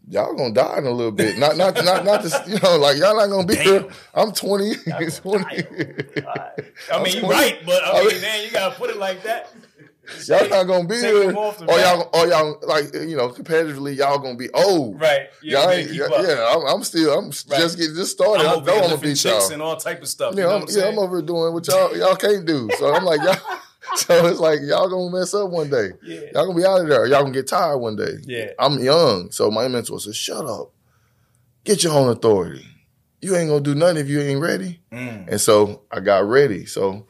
y'all 0.07 0.35
gonna 0.35 0.53
die 0.53 0.77
in 0.77 0.85
a 0.85 0.91
little 0.91 1.11
bit. 1.11 1.39
Not 1.39 1.57
not 1.57 1.83
not 1.83 2.05
not 2.05 2.23
this, 2.23 2.37
you 2.47 2.59
know, 2.61 2.77
like 2.77 2.99
y'all 2.99 3.17
not 3.17 3.29
gonna 3.29 3.47
be 3.47 3.57
here. 3.57 3.87
I'm 4.15 4.33
20. 4.33 4.75
20. 4.75 5.45
I 6.93 7.03
mean, 7.03 7.17
you're 7.17 7.31
right, 7.31 7.59
but 7.65 7.83
I 7.83 8.05
mean, 8.05 8.21
man, 8.21 8.45
you 8.45 8.51
gotta 8.51 8.75
put 8.75 8.91
it 8.91 8.99
like 8.99 9.23
that. 9.23 9.51
y'all 10.27 10.49
not 10.49 10.65
gonna 10.65 10.87
be 10.87 10.97
here. 10.97 11.27
them 11.27 11.37
off 11.37 11.59
the 11.59 11.71
Or 11.71 11.79
y'all 11.79 12.11
or 12.13 12.27
y'all 12.27 12.59
like 12.63 12.93
you 12.95 13.17
know, 13.17 13.29
competitively 13.29 13.97
y'all 13.97 14.19
gonna 14.19 14.37
be 14.37 14.51
old. 14.51 15.01
Right. 15.01 15.29
You 15.43 15.53
Y'all 15.53 15.71
ain't 15.71 15.91
keep 15.91 15.99
yeah, 15.99 16.55
I'm, 16.55 16.67
I'm 16.67 16.85
still 16.85 17.19
I'm 17.19 17.31
just 17.31 17.79
getting 17.79 17.95
just 17.95 18.13
started. 18.13 18.47
I'm 18.47 18.63
I 18.63 18.65
know 18.65 18.75
I'm 18.75 18.91
gonna 18.91 18.99
beat 18.99 19.25
y'all. 19.25 19.53
and 19.53 19.63
all 19.63 19.77
type 19.77 20.03
of 20.03 20.09
stuff. 20.09 20.35
Yeah, 20.35 20.43
you 20.43 20.49
know 20.49 20.55
I'm, 20.57 20.61
what 20.63 20.71
I'm 20.71 20.79
yeah. 20.79 20.89
I'm 20.89 20.99
over 20.99 21.23
doing 21.23 21.55
what 21.55 21.67
y'all 21.67 21.97
y'all 21.97 22.17
can't 22.17 22.45
do. 22.45 22.69
So 22.79 22.95
I'm 22.95 23.05
like 23.05 23.21
y'all. 23.23 23.37
So 23.97 24.27
it's 24.27 24.41
like 24.41 24.61
y'all 24.63 24.89
gonna 24.89 25.15
mess 25.15 25.35
up 25.35 25.51
one 25.51 25.69
day. 25.69 25.91
Yeah. 26.03 26.21
Y'all 26.33 26.47
gonna 26.47 26.59
be 26.59 26.65
out 26.65 26.81
of 26.81 26.89
there. 26.89 27.07
Y'all 27.07 27.21
gonna 27.21 27.35
get 27.35 27.47
tired 27.47 27.79
one 27.79 27.97
day. 27.97 28.15
Yeah. 28.25 28.51
I'm 28.59 28.83
young, 28.83 29.31
so 29.31 29.51
my 29.51 29.69
mentor 29.69 30.01
said, 30.01 30.15
"Shut 30.17 30.47
up, 30.47 30.73
get 31.65 31.85
your 31.85 31.93
own 31.93 32.09
authority. 32.09 32.67
You 33.21 33.37
ain't 33.37 33.51
gonna 33.51 33.61
do 33.61 33.75
nothing 33.75 33.99
if 33.99 34.09
you 34.09 34.23
ain't 34.23 34.41
ready." 34.41 34.81
Mm. 34.91 35.29
And 35.29 35.41
so 35.41 35.83
I 35.93 36.01
got 36.01 36.25
ready. 36.25 36.65
So 36.65 37.07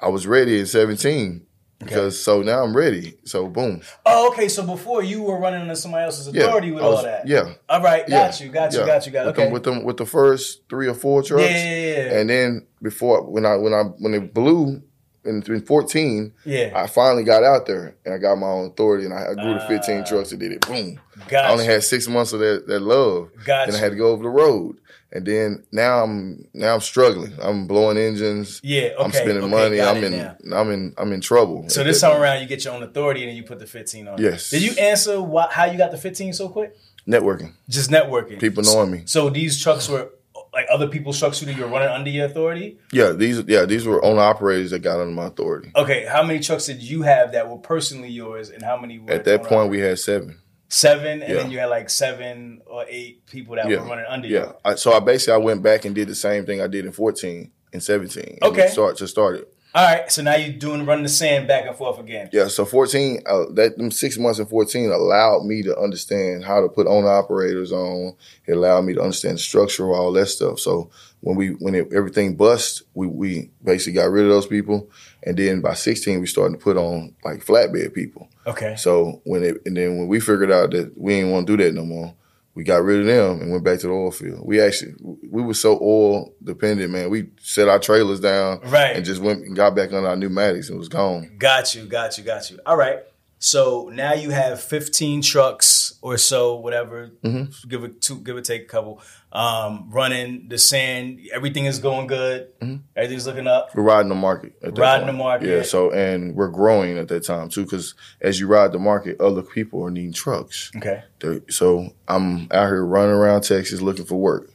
I 0.00 0.08
was 0.08 0.26
ready 0.26 0.60
at 0.60 0.68
17 0.68 1.45
because 1.78 2.22
so 2.22 2.42
now 2.42 2.62
I'm 2.62 2.76
ready. 2.76 3.16
So 3.24 3.48
boom, 3.48 3.82
Oh, 4.04 4.30
okay. 4.32 4.48
So 4.48 4.62
before 4.64 5.02
you 5.02 5.22
were 5.22 5.38
running 5.38 5.60
under 5.62 5.74
somebody 5.74 6.04
else's 6.04 6.34
yeah, 6.34 6.44
authority 6.44 6.70
with 6.72 6.82
was- 6.82 6.98
all 6.98 7.02
that. 7.04 7.26
Yeah, 7.28 7.54
All 7.68 7.82
right. 7.82 8.06
Got 8.08 8.40
yeah, 8.40 8.46
you. 8.46 8.52
Got 8.52 8.72
you. 8.72 8.80
yeah. 8.80 8.86
Got 8.86 9.06
you. 9.06 9.12
Got 9.12 9.26
with 9.26 9.34
okay. 9.34 9.44
them, 9.44 9.52
with 9.52 9.62
them 9.64 9.84
with 9.84 9.96
the 9.98 10.06
first 10.06 10.68
three 10.68 10.88
or 10.88 10.94
four 10.94 11.22
trucks. 11.22 11.42
yeah, 11.42 11.48
yeah, 11.50 11.76
yeah, 11.76 11.96
yeah. 12.12 12.18
And 12.20 12.30
then 12.30 12.66
before 12.82 13.22
when 13.30 13.44
I 13.46 13.56
when 13.56 13.74
I 13.74 13.82
when 13.98 14.14
it 14.14 14.32
blew 14.34 14.82
in, 15.24 15.42
in 15.48 15.60
14, 15.60 16.32
yeah. 16.44 16.70
I 16.74 16.86
finally 16.86 17.24
got 17.24 17.42
out 17.42 17.66
there 17.66 17.96
and 18.04 18.14
I 18.14 18.18
got 18.18 18.36
my 18.36 18.46
own 18.46 18.66
authority 18.66 19.06
and 19.06 19.12
I, 19.12 19.30
I 19.30 19.34
grew 19.34 19.54
to 19.54 19.66
15 19.66 19.98
Ah. 20.00 20.04
trucks 20.04 20.30
and 20.30 20.38
did 20.40 20.52
it. 20.52 20.60
Boom. 20.66 21.00
Got 21.28 21.46
I 21.46 21.50
only 21.50 21.64
you. 21.64 21.70
had 21.72 21.82
six 21.82 22.06
months 22.06 22.32
of 22.32 22.38
that, 22.38 22.68
that 22.68 22.78
love. 22.80 23.30
Got 23.44 23.66
Then 23.66 23.74
I 23.74 23.78
had 23.78 23.90
to 23.90 23.96
go 23.96 24.10
over 24.12 24.22
the 24.22 24.28
road. 24.28 24.76
And 25.12 25.24
then 25.24 25.64
now 25.72 26.02
I'm 26.02 26.48
now 26.52 26.74
I'm 26.74 26.80
struggling. 26.80 27.32
I'm 27.40 27.66
blowing 27.66 27.96
engines. 27.96 28.60
Yeah, 28.64 28.80
okay, 28.80 28.96
I'm 28.98 29.12
spending 29.12 29.38
okay, 29.38 29.46
money. 29.48 29.80
I'm 29.80 30.02
in 30.02 30.12
now. 30.12 30.36
I'm 30.52 30.70
in 30.70 30.94
I'm 30.98 31.12
in 31.12 31.20
trouble. 31.20 31.68
So 31.68 31.84
this 31.84 32.00
time 32.00 32.20
around, 32.20 32.42
you 32.42 32.48
get 32.48 32.64
your 32.64 32.74
own 32.74 32.82
authority 32.82 33.22
and 33.22 33.30
then 33.30 33.36
you 33.36 33.44
put 33.44 33.58
the 33.58 33.66
15 33.66 34.08
on. 34.08 34.14
it. 34.14 34.20
Yes. 34.20 34.50
Did 34.50 34.62
you 34.62 34.72
answer 34.72 35.22
why, 35.22 35.48
how 35.50 35.66
you 35.66 35.78
got 35.78 35.90
the 35.92 35.98
15 35.98 36.32
so 36.32 36.48
quick? 36.48 36.76
networking. 37.06 37.52
Just 37.68 37.90
networking. 37.90 38.40
People 38.40 38.62
knowing 38.62 38.90
me. 38.90 39.02
So 39.06 39.30
these 39.30 39.62
trucks 39.62 39.88
were 39.88 40.10
like 40.52 40.66
other 40.70 40.88
people's 40.88 41.18
trucks 41.18 41.38
who 41.38 41.50
you 41.50 41.62
were 41.62 41.68
running 41.68 41.88
under 41.88 42.10
your 42.10 42.26
authority. 42.26 42.78
Yeah, 42.92 43.12
these 43.12 43.42
yeah, 43.46 43.64
these 43.64 43.86
were 43.86 44.04
owner 44.04 44.20
operators 44.20 44.70
that 44.70 44.80
got 44.80 45.00
under 45.00 45.12
my 45.14 45.26
authority. 45.26 45.70
Okay, 45.76 46.06
how 46.06 46.22
many 46.22 46.40
trucks 46.40 46.66
did 46.66 46.82
you 46.82 47.02
have 47.02 47.32
that 47.32 47.48
were 47.48 47.58
personally 47.58 48.08
yours, 48.08 48.50
and 48.50 48.62
how 48.62 48.76
many 48.76 48.98
were 48.98 49.10
At 49.10 49.24
that 49.24 49.44
point 49.44 49.70
we 49.70 49.80
had 49.80 49.98
seven. 49.98 50.38
Seven, 50.68 51.22
and 51.22 51.32
Yeah. 51.32 51.42
then 51.42 51.50
you 51.50 51.58
had 51.58 51.66
like 51.66 51.90
seven 51.90 52.60
or 52.66 52.84
eight 52.88 53.24
people 53.26 53.56
that 53.56 53.68
Yeah. 53.68 53.80
were 53.82 53.86
running 53.88 54.04
under 54.08 54.28
Yeah. 54.28 54.40
you. 54.40 54.54
I, 54.64 54.74
so 54.74 54.92
I 54.92 55.00
basically 55.00 55.34
I 55.34 55.38
went 55.38 55.62
back 55.62 55.84
and 55.84 55.94
did 55.94 56.08
the 56.08 56.14
same 56.14 56.44
thing 56.46 56.60
I 56.60 56.66
did 56.66 56.84
in 56.84 56.92
14 56.92 57.50
and 57.72 57.82
17. 57.82 58.38
and 58.40 58.50
Okay. 58.52 58.68
Start 58.68 58.96
to 58.98 59.08
start 59.08 59.36
it. 59.36 59.52
All 59.74 59.84
right, 59.84 60.10
so 60.10 60.22
now 60.22 60.34
you're 60.36 60.54
doing 60.56 60.86
running 60.86 61.02
the 61.02 61.08
sand 61.10 61.46
back 61.46 61.66
and 61.66 61.76
forth 61.76 61.98
again. 62.00 62.30
Yeah, 62.32 62.46
so 62.48 62.64
14, 62.64 63.20
uh, 63.26 63.44
that 63.52 63.76
them 63.76 63.90
six 63.90 64.16
months 64.16 64.38
in 64.38 64.46
14 64.46 64.90
allowed 64.90 65.44
me 65.44 65.62
to 65.64 65.76
understand 65.78 66.44
how 66.46 66.62
to 66.62 66.68
put 66.68 66.86
owner 66.86 67.08
operators 67.10 67.72
on. 67.72 68.14
It 68.46 68.52
allowed 68.52 68.86
me 68.86 68.94
to 68.94 69.02
understand 69.02 69.34
the 69.34 69.38
structure 69.42 69.84
of 69.84 69.90
all 69.90 70.12
that 70.12 70.26
stuff. 70.28 70.60
So 70.60 70.88
when 71.20 71.36
we 71.36 71.48
when 71.48 71.74
it, 71.74 71.92
everything 71.94 72.36
bust, 72.36 72.84
we 72.94 73.06
we 73.06 73.50
basically 73.62 73.92
got 74.00 74.10
rid 74.10 74.24
of 74.24 74.30
those 74.30 74.46
people, 74.46 74.88
and 75.26 75.36
then 75.36 75.60
by 75.60 75.74
16 75.74 76.20
we 76.20 76.26
started 76.26 76.58
to 76.58 76.64
put 76.64 76.76
on 76.76 77.14
like 77.24 77.44
flatbed 77.44 77.92
people. 77.92 78.28
Okay. 78.46 78.76
So 78.76 79.20
when 79.24 79.42
it 79.42 79.56
and 79.66 79.76
then 79.76 79.98
when 79.98 80.08
we 80.08 80.20
figured 80.20 80.50
out 80.50 80.70
that 80.70 80.92
we 80.96 81.14
didn't 81.16 81.32
want 81.32 81.46
to 81.46 81.56
do 81.56 81.62
that 81.64 81.74
no 81.74 81.84
more, 81.84 82.14
we 82.54 82.64
got 82.64 82.82
rid 82.82 83.00
of 83.00 83.06
them 83.06 83.40
and 83.42 83.50
went 83.50 83.64
back 83.64 83.80
to 83.80 83.88
the 83.88 83.92
oil 83.92 84.10
field. 84.10 84.46
We 84.46 84.60
actually 84.60 84.94
we 85.28 85.42
were 85.42 85.52
so 85.54 85.78
oil 85.82 86.32
dependent, 86.42 86.90
man. 86.90 87.10
We 87.10 87.28
set 87.40 87.68
our 87.68 87.78
trailers 87.78 88.20
down 88.20 88.60
Right. 88.62 88.96
and 88.96 89.04
just 89.04 89.20
went 89.20 89.44
and 89.44 89.54
got 89.54 89.74
back 89.76 89.92
on 89.92 90.06
our 90.06 90.16
pneumatics 90.16 90.70
and 90.70 90.78
was 90.78 90.88
gone. 90.88 91.36
Got 91.38 91.74
you, 91.74 91.84
got 91.84 92.16
you, 92.16 92.24
got 92.24 92.50
you. 92.50 92.58
All 92.64 92.76
right. 92.76 93.00
So 93.38 93.90
now 93.92 94.14
you 94.14 94.30
have 94.30 94.62
15 94.62 95.20
trucks 95.20 95.85
or 96.02 96.16
so, 96.18 96.56
whatever, 96.56 97.10
Mm-hmm. 97.24 97.68
give 97.68 97.82
it 97.84 98.00
two, 98.00 98.20
give 98.20 98.36
or 98.36 98.40
take 98.42 98.62
a 98.62 98.66
couple, 98.66 99.00
um, 99.32 99.88
running 99.90 100.46
the 100.48 100.58
sand. 100.58 101.20
Everything 101.32 101.64
is 101.66 101.78
going 101.78 102.06
good. 102.06 102.48
Everything's 102.94 103.26
looking 103.26 103.46
up. 103.46 103.74
We're 103.74 103.82
riding 103.82 104.08
the 104.08 104.14
market. 104.14 104.54
Riding 104.62 104.76
point. 104.76 105.06
the 105.06 105.12
market. 105.12 105.48
Yeah. 105.48 105.62
So 105.62 105.90
and 105.92 106.34
we're 106.36 106.48
growing 106.48 106.98
at 106.98 107.08
that 107.08 107.24
time 107.24 107.48
too, 107.48 107.64
because 107.64 107.94
as 108.20 108.38
you 108.40 108.46
ride 108.46 108.72
the 108.72 108.78
market, 108.78 109.20
other 109.20 109.42
people 109.42 109.82
are 109.84 109.90
needing 109.90 110.12
trucks. 110.12 110.70
Okay. 110.76 111.02
They- 111.20 111.40
So 111.50 111.90
I'm 112.08 112.48
out 112.52 112.68
here 112.68 112.84
running 112.84 113.10
around 113.14 113.42
Texas 113.42 113.80
looking 113.80 114.04
for 114.04 114.16
work, 114.16 114.50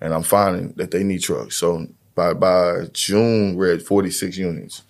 and 0.00 0.12
I'm 0.12 0.22
finding 0.22 0.72
that 0.76 0.90
they 0.90 1.04
need 1.04 1.22
trucks. 1.22 1.56
So 1.56 1.86
by 2.14 2.32
by 2.34 2.86
June, 2.92 3.54
we're 3.56 3.74
at 3.74 3.82
46 3.82 4.36
units. 4.38 4.82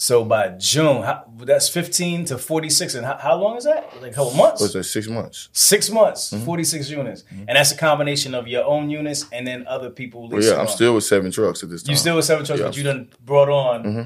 So 0.00 0.24
by 0.24 0.50
June, 0.50 1.02
how, 1.02 1.24
that's 1.38 1.68
15 1.68 2.26
to 2.26 2.38
46. 2.38 2.94
And 2.94 3.04
how, 3.04 3.16
how 3.16 3.34
long 3.36 3.56
is 3.56 3.64
that? 3.64 3.92
Like 4.00 4.12
a 4.12 4.14
couple 4.14 4.32
months? 4.34 4.60
What's 4.60 4.72
that? 4.74 4.84
Six 4.84 5.08
months. 5.08 5.48
Six 5.52 5.90
months, 5.90 6.32
Mm-hmm. 6.32 6.44
46 6.44 6.88
units. 6.90 7.22
Mm-hmm. 7.24 7.44
And 7.48 7.56
that's 7.56 7.72
a 7.72 7.76
combination 7.76 8.32
of 8.32 8.46
your 8.46 8.64
own 8.64 8.90
units 8.90 9.26
and 9.32 9.44
then 9.44 9.66
other 9.66 9.90
people. 9.90 10.28
Well, 10.28 10.40
yeah, 10.40 10.52
I'm 10.54 10.60
on. 10.60 10.68
still 10.68 10.94
with 10.94 11.02
seven 11.02 11.32
trucks 11.32 11.64
at 11.64 11.68
this 11.70 11.82
time. 11.82 11.90
You 11.90 11.96
still 11.96 12.14
with 12.14 12.26
seven 12.26 12.46
trucks, 12.46 12.60
Yeah. 12.60 12.66
but 12.68 12.76
you 12.76 12.84
done 12.84 13.10
brought 13.24 13.48
on 13.48 13.82
mm-hmm. 13.82 14.02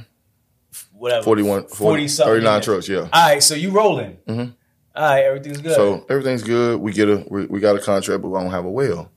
whatever. 0.99 1.23
41, 1.25 1.63
40 1.65 1.77
40, 1.77 2.09
something 2.09 2.33
39 2.33 2.51
units. 2.53 2.65
trucks. 2.67 2.89
Yeah. 2.89 3.01
All 3.13 3.29
right, 3.29 3.43
so 3.43 3.55
you 3.55 3.71
rolling. 3.71 4.17
Mm-hmm. 4.27 4.51
All 4.95 5.03
right, 5.05 5.25
everything's 5.25 5.61
good. 5.61 5.75
So 5.75 6.07
everything's 6.09 6.43
good. 6.43 6.81
We 6.81 6.93
get 6.93 7.09
a 7.11 7.25
we, 7.29 7.47
we 7.47 7.61
got 7.61 7.77
a 7.77 7.81
contract, 7.81 8.23
but 8.23 8.29
we 8.29 8.39
don't 8.41 8.51
have 8.51 8.65
a 8.65 8.71
well. 8.71 9.11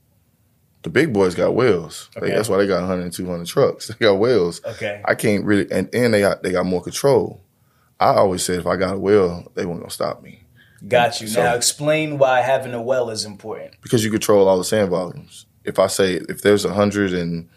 The 0.86 0.92
big 0.92 1.12
boys 1.14 1.34
got 1.34 1.56
wells. 1.56 2.12
They- 2.22 2.30
that's 2.30 2.48
why 2.48 2.58
they 2.58 2.68
got 2.68 2.82
100 2.82 3.02
and 3.02 3.12
200 3.12 3.48
trucks. 3.48 3.88
They 4.00 4.06
got 4.06 4.20
wells. 4.20 4.62
Okay. 4.64 5.02
I 5.04 5.16
can't 5.16 5.44
really, 5.44 5.66
and, 5.72 5.90
and 5.96 6.14
they 6.14 6.22
got 6.22 6.44
they 6.44 6.52
got 6.52 6.68
more 6.68 6.84
control. 6.84 7.42
I 8.00 8.10
always 8.14 8.44
said 8.46 8.60
if 8.60 8.68
I 8.68 8.76
got 8.76 8.94
a 8.94 9.00
well, 9.00 9.52
they 9.56 9.66
weren't 9.66 9.80
gonna 9.80 9.90
stop 9.90 10.22
me 10.22 10.44
Got 10.88 11.22
you. 11.22 11.28
So- 11.28 11.42
now 11.44 11.56
explain 11.56 12.20
why 12.20 12.42
having 12.42 12.76
a 12.76 12.82
well 12.84 13.10
is 13.10 13.26
important. 13.26 13.74
because 13.82 14.06
you 14.06 14.12
control 14.12 14.48
all 14.48 14.60
the 14.60 14.64
sand 14.64 14.92
volumes. 14.92 15.48
If 15.64 15.80
I 15.80 15.88
say 15.88 16.22
if 16.30 16.44
there's 16.44 16.64
100 16.66 17.14
and 17.14 17.50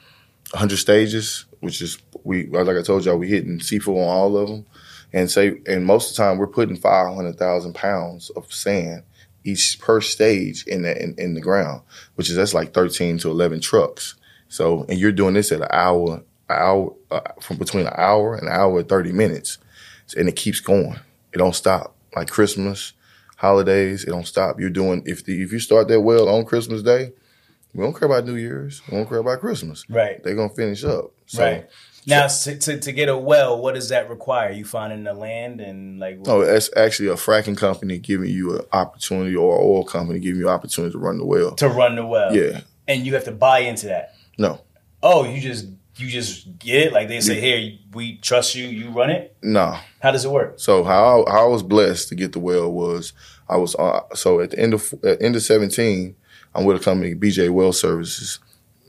100 0.53 0.79
stages, 0.79 1.45
which 1.61 1.83
is 1.83 1.99
we 2.24 2.47
like 2.47 2.79
I 2.79 2.83
told 2.83 3.05
y'all, 3.05 3.18
we 3.18 3.29
hitting 3.29 3.59
C4 3.59 3.89
on 3.89 4.09
all 4.09 4.39
of 4.39 4.49
them, 4.49 4.64
and 5.12 5.31
say 5.31 5.61
and 5.66 5.85
most 5.85 6.11
of 6.12 6.16
the 6.16 6.22
time 6.22 6.39
we're 6.39 6.47
putting 6.47 6.76
500,000 6.76 7.74
pounds 7.74 8.31
of 8.31 8.51
sand 8.51 9.03
each 9.49 9.78
per 9.80 10.01
stage 10.01 10.64
in 10.66 10.82
the 10.82 11.03
in, 11.03 11.14
in 11.18 11.34
the 11.34 11.40
ground, 11.40 11.82
which 12.16 12.30
is 12.30 12.36
that's 12.36 12.55
like 12.55 12.74
13 12.74 13.18
to 13.18 13.30
11 13.30 13.61
trucks. 13.61 14.14
So 14.49 14.84
and 14.88 14.99
you're 14.99 15.12
doing 15.12 15.34
this 15.34 15.53
at 15.53 15.61
an 15.61 15.68
hour, 15.70 16.22
hour 16.49 16.94
uh, 17.11 17.20
from 17.40 17.57
between 17.57 17.86
an 17.86 17.94
hour 17.96 18.34
and 18.34 18.46
an 18.46 18.53
hour 18.53 18.78
and 18.78 18.88
30 18.88 19.12
minutes, 19.12 19.59
and 20.16 20.28
it 20.28 20.36
keeps 20.36 20.61
going. 20.61 20.99
It 21.32 21.38
don't 21.38 21.55
stop. 21.55 21.94
Like 22.16 22.28
Christmas, 22.28 22.92
holidays, 23.36 24.05
it 24.05 24.11
don't 24.11 24.26
stop. 24.26 24.59
You're 24.59 24.70
doing 24.70 25.03
if 25.07 25.24
the, 25.24 25.42
if 25.42 25.53
you 25.53 25.59
start 25.59 25.88
that 25.88 26.01
well 26.01 26.28
on 26.28 26.44
Christmas 26.44 26.82
Day, 26.82 27.12
we 27.74 27.84
don't 27.84 27.99
care 27.99 28.07
about 28.07 28.26
New 28.26 28.36
Year's. 28.36 28.82
We 28.88 28.96
don't 28.96 29.09
care 29.09 29.18
about 29.18 29.40
Christmas. 29.40 29.84
Right. 29.88 30.22
They're 30.22 30.34
gonna 30.34 30.49
finish 30.49 30.84
up. 30.84 31.12
So, 31.26 31.42
right. 31.42 31.68
Now, 32.09 32.26
to, 32.26 32.59
to, 32.59 32.80
to 32.80 32.92
get 32.92 33.09
a 33.09 33.16
well, 33.16 33.61
what 33.61 33.74
does 33.74 33.90
that 33.90 34.09
require? 34.09 34.50
You 34.50 34.64
finding 34.64 35.04
the 35.04 35.14
land 35.14 35.61
and 35.61 35.98
like. 36.00 36.18
No, 36.26 36.44
that's 36.44 36.70
actually 36.76 37.09
a 37.09 37.14
fracking 37.14 37.56
company 37.56 37.98
giving 37.98 38.30
you 38.30 38.56
an 38.56 38.64
opportunity, 38.72 39.36
or 39.36 39.56
an 39.59 39.62
oil 39.64 39.84
company 39.84 40.18
giving 40.18 40.40
you 40.40 40.48
an 40.48 40.54
opportunity 40.54 40.92
to 40.92 40.98
run 40.98 41.18
the 41.18 41.24
well. 41.26 41.52
to 41.56 41.68
run 41.68 41.96
the 41.96 42.06
well. 42.06 42.34
Yeah. 42.34 42.61
And 42.86 43.06
you 43.06 43.14
have 43.14 43.24
to 43.24 43.32
buy 43.32 43.61
into 43.61 43.86
that. 43.88 44.14
No, 44.38 44.61
Oh, 45.02 45.24
you 45.24 45.40
just 45.40 45.66
you 45.96 46.09
just 46.09 46.59
get 46.59 46.86
it? 46.88 46.92
Like 46.92 47.09
they 47.09 47.20
say, 47.20 47.40
here, 47.40 47.76
we 47.92 48.16
trust 48.18 48.54
you, 48.54 48.66
you 48.68 48.90
run 48.90 49.11
it? 49.11 49.36
no. 49.42 49.76
How 50.00 50.12
does 50.12 50.24
it 50.24 50.30
work? 50.30 50.61
So 50.61 50.84
how 50.84 51.24
I, 51.26 51.30
how 51.30 51.44
I 51.46 51.48
was 51.48 51.62
blessed 51.64 52.09
to 52.11 52.14
get 52.14 52.32
the 52.32 52.38
well 52.38 52.70
was 52.72 53.12
I 53.48 53.56
was 53.56 53.74
uh, 53.76 54.00
so 54.14 54.40
at 54.40 54.50
the 54.52 54.59
end 54.61 54.74
of 54.74 54.92
at 54.94 55.18
the 55.18 55.22
end 55.22 55.36
of 55.36 55.42
seventeen, 55.42 56.14
I'm 56.54 56.64
with 56.64 56.80
a 56.80 56.84
company 56.84 57.14
BJ 57.14 57.50
Well 57.50 57.72
Services. 57.72 58.38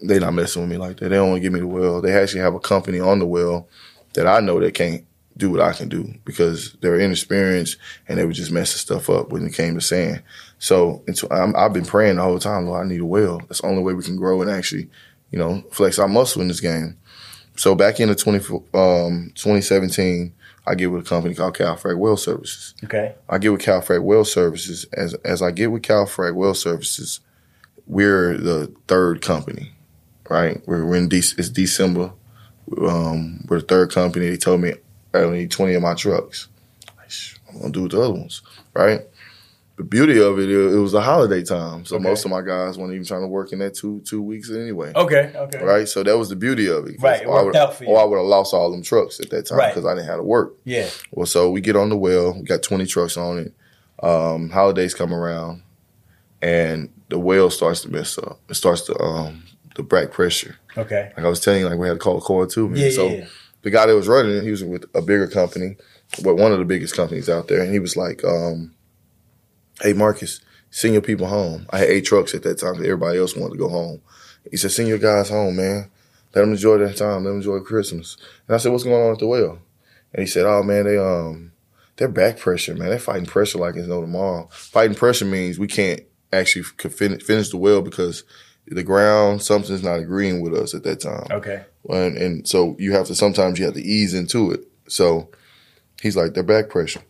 They 0.02 0.20
not 0.20 0.34
messing 0.34 0.62
with 0.62 0.72
me 0.72 0.78
like 0.78 0.98
that. 0.98 1.10
They 1.10 1.16
don't 1.16 1.30
want 1.30 1.38
to 1.38 1.42
give 1.42 1.54
me 1.54 1.60
the 1.60 1.68
well. 1.68 2.02
They 2.02 2.14
actually 2.14 2.42
have 2.42 2.56
a 2.56 2.60
company 2.60 3.00
on 3.00 3.20
the 3.20 3.26
well 3.26 3.68
that 4.14 4.28
I 4.28 4.40
know 4.40 4.60
that 4.60 4.74
can't 4.74 5.06
do 5.38 5.50
what 5.52 5.62
I 5.62 5.74
can 5.74 5.90
do 5.90 6.14
because 6.26 6.74
they're 6.82 7.00
inexperienced 7.00 7.78
and 8.08 8.20
they 8.20 8.26
were 8.26 8.34
just 8.34 8.52
messing 8.52 8.78
stuff 8.78 9.10
up 9.10 9.30
when 9.30 9.46
it 9.46 9.54
came 9.54 9.76
to 9.76 9.82
sand. 9.82 10.22
So 10.60 11.04
I'm, 11.32 11.56
I've 11.56 11.74
been 11.74 11.86
praying 11.86 12.18
the 12.18 12.24
whole 12.24 12.40
time, 12.40 12.66
Lord, 12.66 12.86
I 12.86 12.90
need 12.90 13.00
a 13.00 13.06
well. 13.06 13.40
That's 13.48 13.62
the 13.62 13.68
only 13.68 13.82
way 13.82 13.94
we 13.94 14.04
can 14.04 14.18
grow 14.18 14.42
and 14.42 14.52
actually, 14.52 14.90
you 15.32 15.40
know, 15.40 15.64
flex 15.72 15.98
our 15.98 16.10
muscle 16.10 16.42
in 16.42 16.50
this 16.50 16.60
game. 16.60 16.98
So 17.56 17.74
back 17.76 18.00
in 18.00 18.10
the 18.10 18.16
20, 18.16 18.38
um, 18.74 19.32
2017, 19.36 20.34
I 20.68 20.76
get 20.76 20.92
with 20.92 21.06
a 21.06 21.10
company 21.10 21.34
called 21.34 21.56
CalFrac 21.56 21.98
Well 21.98 22.18
Services. 22.18 22.76
Okay. 22.84 23.16
I 23.28 23.38
get 23.38 23.52
with 23.52 23.62
CalFrac 23.62 24.04
Well 24.04 24.24
Services. 24.24 24.86
As 24.94 25.14
as 25.26 25.42
I 25.42 25.52
get 25.52 25.72
with 25.72 25.82
CalFrac 25.82 26.36
Well 26.36 26.54
Services, 26.54 27.22
we're 27.88 28.38
the 28.38 28.72
third 28.88 29.22
company, 29.22 29.74
right? 30.30 30.62
We're, 30.66 30.86
we're 30.86 30.96
in 30.98 31.10
De- 31.10 31.18
it's 31.18 31.50
December. 31.50 32.12
Um, 32.88 33.44
we're 33.48 33.60
the 33.62 33.66
third 33.68 33.92
company. 33.92 34.30
They 34.30 34.38
told 34.38 34.62
me 34.62 34.74
I 35.14 35.18
only 35.20 35.40
need 35.40 35.52
20 35.52 35.74
of 35.74 35.82
my 35.82 35.96
trucks. 35.96 36.48
I'm 37.52 37.60
gonna 37.62 37.72
do 37.72 37.84
with 37.84 37.92
the 37.94 38.02
other 38.02 38.14
ones, 38.14 38.44
right? 38.76 39.02
The 39.78 39.84
beauty 39.84 40.22
of 40.22 40.38
it, 40.40 40.50
it, 40.50 40.74
it 40.74 40.78
was 40.78 40.92
the 40.92 41.02
holiday 41.02 41.42
time, 41.44 41.86
so 41.86 41.96
Okay. 41.96 42.04
most 42.04 42.26
of 42.26 42.30
my 42.32 42.42
guys 42.42 42.78
weren't 42.78 42.94
even 42.94 43.06
trying 43.06 43.22
to 43.22 43.28
work 43.28 43.52
in 43.54 43.60
that 43.60 43.74
two 43.74 44.02
two 44.02 44.22
weeks 44.22 44.52
anyway. 44.52 44.92
Okay. 44.96 45.32
Okay. 45.36 45.64
Right, 45.64 45.88
so 45.88 46.04
that 46.04 46.16
was 46.18 46.30
the 46.30 46.36
beauty 46.36 46.68
of 46.70 46.86
it. 46.86 46.98
Right, 47.02 47.22
it 47.24 47.28
or 47.28 47.40
I 47.40 47.44
worked 47.44 47.56
would- 47.56 47.56
out 47.56 47.74
for 47.76 47.86
you. 47.86 47.90
Or 47.90 48.00
I 48.00 48.04
would 48.04 48.18
have 48.18 48.26
lost 48.28 48.54
all 48.54 48.70
them 48.70 48.84
trucks 48.84 49.20
at 49.20 49.30
that 49.32 49.48
time 49.48 49.58
Right. 49.58 49.74
because 49.74 49.86
I 49.90 49.96
didn't 49.96 50.08
have 50.08 50.18
to 50.18 50.24
work. 50.24 50.54
Yeah. 50.66 50.90
Well, 51.12 51.26
so 51.26 51.50
we 51.50 51.62
get 51.62 51.76
on 51.76 51.90
the 51.90 51.98
well. 51.98 52.34
We 52.34 52.44
got 52.44 52.62
20 52.62 52.86
trucks 52.86 53.18
on 53.18 53.40
it. 53.40 53.54
Um, 54.06 54.50
holidays 54.50 54.94
come 54.94 55.12
around, 55.14 55.64
and 56.42 56.90
the 57.10 57.18
well 57.18 57.50
starts 57.50 57.82
to 57.82 57.90
mess 57.90 58.18
up. 58.20 58.40
It 58.50 58.54
starts 58.56 58.82
to 58.84 59.00
um, 59.02 59.44
the 59.80 59.84
back 59.84 60.12
pressure. 60.12 60.58
Okay. 60.78 61.12
Like 61.16 61.26
I 61.26 61.30
was 61.30 61.40
telling 61.40 61.62
you, 61.62 61.70
like 61.70 61.80
we 61.80 61.88
had 61.88 61.94
to 61.94 62.00
call 62.00 62.18
a 62.18 62.22
core 62.22 62.46
too. 62.46 62.68
Man. 62.68 62.80
Yeah, 62.80 62.90
so 62.92 63.08
yeah. 63.08 63.26
the 63.62 63.70
guy 63.70 63.86
that 63.86 63.96
was 63.96 64.08
running 64.08 64.36
it, 64.36 64.44
he 64.44 64.52
was 64.52 64.64
with 64.64 64.86
a 64.94 65.02
bigger 65.02 65.28
company, 65.28 65.78
but 66.22 66.36
one 66.36 66.52
of 66.52 66.60
the 66.60 66.66
biggest 66.66 66.96
companies 66.96 67.30
out 67.30 67.48
there, 67.48 67.62
and 67.62 67.72
he 67.72 67.80
was 67.80 67.96
like, 67.96 68.24
um, 68.26 68.76
"Hey, 69.82 69.94
Marcus, 69.94 70.42
send 70.70 70.94
your 70.94 71.02
people 71.02 71.28
home." 71.28 71.66
I 71.70 71.80
had 71.80 71.90
eight 71.90 72.06
trucks 72.06 72.36
at 72.36 72.44
that 72.44 72.60
time. 72.60 72.76
Everybody 72.76 73.20
else 73.20 73.36
wanted 73.36 73.54
to 73.54 73.60
go 73.60 73.70
home. 73.70 74.02
He 74.52 74.58
said, 74.58 74.72
"Send 74.72 74.90
your 74.90 74.98
guys 74.98 75.30
home, 75.30 75.56
man. 75.56 75.90
Let 76.36 76.42
them 76.42 76.52
enjoy 76.52 76.78
their 76.78 76.94
time. 76.94 77.24
Let 77.24 77.32
them 77.32 77.38
enjoy 77.38 77.62
Christmas." 77.62 78.18
And 78.48 78.56
I 78.56 78.58
said, 78.58 78.74
"What's 78.74 78.84
going 78.84 79.02
on 79.02 79.14
at 79.14 79.20
the 79.20 79.28
well?" 79.28 79.60
And 80.14 80.22
he 80.22 80.28
said, 80.28 80.46
"Oh 80.46 80.62
man, 80.62 80.84
they 80.84 80.98
um, 80.98 81.54
they're 81.96 82.10
back 82.10 82.38
pressure, 82.38 82.76
man. 82.76 82.90
They're 82.90 83.00
fighting 83.00 83.26
pressure 83.26 83.60
like 83.60 83.78
it's 83.78 83.88
no 83.88 84.02
tomorrow. 84.02 84.50
Fighting 84.52 84.98
pressure 84.98 85.26
means 85.26 85.58
we 85.58 85.68
can't 85.68 86.02
actually 86.34 86.64
finish 86.64 87.50
the 87.50 87.58
well 87.58 87.82
because." 87.82 88.26
The 88.70 88.84
ground, 88.84 89.42
something's 89.42 89.84
not 89.84 90.00
agreeing 90.00 90.42
with 90.42 90.54
us 90.54 90.74
at 90.76 90.84
that 90.84 91.00
time. 91.00 91.26
Okay. 91.32 91.64
And, 91.90 92.18
and 92.18 92.48
so 92.48 92.76
you 92.78 92.92
have 92.94 93.08
to 93.08 93.16
sometimes 93.16 93.58
you 93.58 93.66
have 93.66 93.74
to 93.74 93.82
ease 93.82 94.14
into 94.14 94.52
it. 94.52 94.68
So 94.88 95.30
he's 96.02 96.16
like, 96.16 96.34
they're 96.34 96.44
back 96.44 96.70
pressure. 96.70 97.02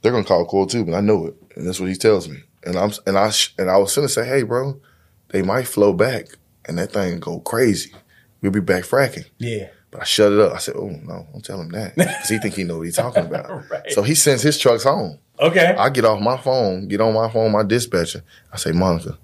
They're 0.00 0.12
gonna 0.12 0.24
call 0.24 0.46
coil 0.46 0.68
and 0.72 0.94
I 0.96 1.00
know 1.00 1.26
it, 1.26 1.34
and 1.56 1.66
that's 1.66 1.80
what 1.80 1.88
he 1.88 1.94
tells 1.96 2.28
me. 2.28 2.38
And 2.64 2.76
I'm 2.76 2.92
and 3.06 3.18
I 3.18 3.30
sh- 3.30 3.54
and 3.58 3.68
I 3.70 3.76
was 3.76 3.94
gonna 3.94 4.08
say, 4.08 4.26
hey, 4.26 4.42
bro, 4.42 4.80
they 5.28 5.42
might 5.42 5.66
flow 5.66 5.92
back, 5.92 6.26
and 6.66 6.78
that 6.78 6.92
thing 6.92 7.18
go 7.20 7.40
crazy. 7.40 7.92
We'll 8.40 8.52
be 8.52 8.60
back 8.60 8.84
fracking. 8.84 9.26
Yeah. 9.38 9.68
But 9.90 10.02
I 10.02 10.04
shut 10.04 10.32
it 10.32 10.38
up. 10.38 10.52
I 10.52 10.58
said, 10.58 10.76
oh 10.76 10.88
no, 10.88 11.26
don't 11.32 11.44
tell 11.44 11.60
him 11.60 11.70
that 11.70 11.96
because 11.96 12.28
he 12.28 12.38
think 12.38 12.54
he 12.54 12.64
know 12.64 12.78
what 12.78 12.86
he's 12.86 12.96
talking 12.96 13.24
about. 13.24 13.48
Right. 13.70 13.90
So 13.90 14.02
he 14.02 14.14
sends 14.14 14.42
his 14.42 14.58
trucks 14.58 14.84
home. 14.84 15.18
Okay. 15.40 15.74
I 15.78 15.88
get 15.90 16.04
off 16.04 16.20
my 16.20 16.36
phone, 16.36 16.88
get 16.88 17.00
on 17.00 17.14
my 17.14 17.30
phone, 17.30 17.52
my 17.52 17.62
dispatcher. 17.62 18.22
I 18.52 18.56
say, 18.56 18.72
Monica, 18.72 19.18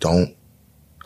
don't, 0.00 0.34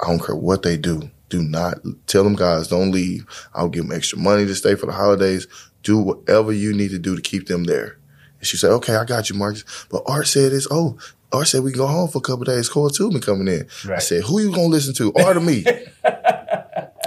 I 0.03 0.07
don't 0.09 0.25
care 0.25 0.37
what 0.37 0.63
they 0.63 0.77
do. 0.77 1.11
Do 1.29 1.43
not 1.43 1.79
tell 2.07 2.25
them 2.25 2.35
guys, 2.35 2.69
don't 2.69 2.91
leave. 2.91 3.25
I'll 3.55 3.69
give 3.69 3.87
them 3.87 3.97
extra 3.97 4.19
money 4.19 4.47
to 4.47 4.55
stay 4.55 4.75
for 4.75 4.87
the 4.87 4.93
holidays. 4.93 5.47
Do 5.83 5.99
whatever 5.99 6.53
you 6.53 6.73
need 6.75 6.91
to 6.91 6.99
do 6.99 7.15
to 7.15 7.23
keep 7.23 7.47
them 7.47 7.65
there. 7.65 7.99
And 8.39 8.47
she 8.47 8.57
said, 8.57 8.71
okay, 8.73 8.97
I 8.97 9.05
got 9.05 9.31
you, 9.31 9.37
Marcus. 9.37 9.65
But 9.91 10.03
Art 10.07 10.27
said 10.27 10.53
this, 10.53 10.67
oh, 10.71 10.99
Art 11.33 11.47
said 11.47 11.63
we 11.63 11.71
can 11.71 11.79
go 11.79 11.87
home 11.87 12.09
for 12.09 12.19
a 12.19 12.23
couple 12.23 12.45
days. 12.45 12.69
coil 12.69 12.91
tubing 12.91 13.21
coming 13.21 13.49
in. 13.49 13.69
I 13.89 13.99
said, 14.01 14.25
who 14.25 14.41
you 14.41 14.51
gonna 14.51 14.65
listen 14.65 14.95
to? 14.95 15.13
Art 15.15 15.37
or 15.37 15.41
me? 15.41 15.65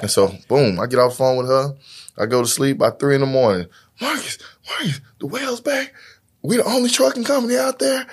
and 0.02 0.10
so, 0.10 0.34
boom, 0.48 0.80
I 0.80 0.88
get 0.88 1.00
off 1.00 1.12
the 1.12 1.18
phone 1.18 1.38
with 1.38 1.48
her. 1.48 1.76
I 2.18 2.26
go 2.28 2.42
to 2.42 2.48
sleep 2.48 2.78
by 2.78 2.92
three 2.92 3.16
in 3.16 3.22
the 3.22 3.28
morning. 3.28 3.68
Marcus, 4.00 4.38
Marcus, 4.70 5.02
the 5.20 5.28
whale's 5.28 5.62
back. 5.62 5.94
We 6.42 6.58
the 6.58 6.64
only 6.66 6.90
trucking 6.90 7.24
company 7.24 7.58
out 7.58 7.80
there. 7.80 8.06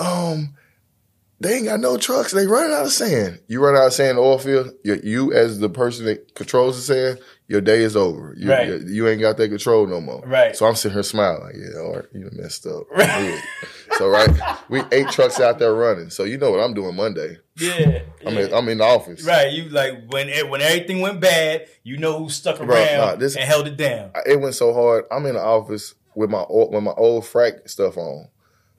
Um, 0.00 0.54
they 1.40 1.56
ain't 1.56 1.64
got 1.66 1.80
no 1.80 1.96
trucks. 1.98 2.32
They 2.32 2.46
running 2.46 2.72
out 2.74 2.86
of 2.86 2.92
sand. 2.92 3.40
You 3.48 3.62
run 3.62 3.76
out 3.76 3.86
of 3.86 3.92
sand 3.92 4.10
in 4.10 4.16
the 4.16 4.22
oil 4.22 4.38
field. 4.38 4.72
You, 4.84 5.00
you 5.02 5.32
as 5.32 5.58
the 5.58 5.68
person 5.68 6.06
that 6.06 6.34
controls 6.34 6.76
the 6.76 6.82
sand, 6.94 7.18
your 7.48 7.60
day 7.60 7.82
is 7.82 7.96
over. 7.96 8.34
You, 8.38 8.50
Right. 8.50 8.66
you, 8.68 8.84
you 8.86 9.08
ain't 9.08 9.20
got 9.20 9.36
that 9.36 9.48
control 9.48 9.86
no 9.86 10.00
more. 10.00 10.22
Right. 10.26 10.56
So 10.56 10.64
I'm 10.66 10.74
sitting 10.74 10.94
here 10.94 11.02
smiling 11.02 11.42
like, 11.42 11.54
yeah, 11.56 11.80
all 11.80 11.94
right, 11.96 12.04
you 12.14 12.28
messed 12.32 12.66
up. 12.66 12.84
Right. 12.90 13.06
Yeah. 13.08 13.40
So 13.98 14.08
right, 14.08 14.28
we 14.68 14.80
eight 14.90 15.08
trucks 15.10 15.38
out 15.38 15.58
there 15.60 15.72
running. 15.74 16.10
So 16.10 16.24
you 16.24 16.36
know 16.38 16.50
what 16.50 16.58
I'm 16.60 16.74
doing 16.74 16.96
Monday. 16.96 17.36
Yeah, 17.58 18.00
I'm, 18.26 18.34
yeah. 18.34 18.40
in, 18.46 18.54
I'm 18.54 18.68
in 18.68 18.78
the 18.78 18.84
office. 18.84 19.22
right. 19.22 19.52
You 19.52 19.68
like 19.68 20.10
when 20.10 20.28
it, 20.28 20.48
when 20.48 20.60
everything 20.60 21.00
went 21.00 21.20
bad, 21.20 21.66
you 21.84 21.96
know 21.98 22.18
who 22.18 22.28
stuck 22.28 22.58
around 22.58 22.66
Bro, 22.68 22.96
nah, 22.96 23.14
this- 23.16 23.36
and 23.36 23.44
held 23.44 23.68
it 23.68 23.76
down. 23.76 24.10
It 24.26 24.40
went 24.40 24.54
so 24.54 24.72
hard. 24.74 25.04
I'm 25.12 25.26
in 25.26 25.34
the 25.34 25.42
office 25.42 25.94
with 26.16 26.30
my 26.30 26.40
old, 26.42 26.72
with 26.74 26.82
my 26.82 26.92
old 26.92 27.24
frack 27.24 27.68
stuff 27.68 27.96
on. 27.96 28.28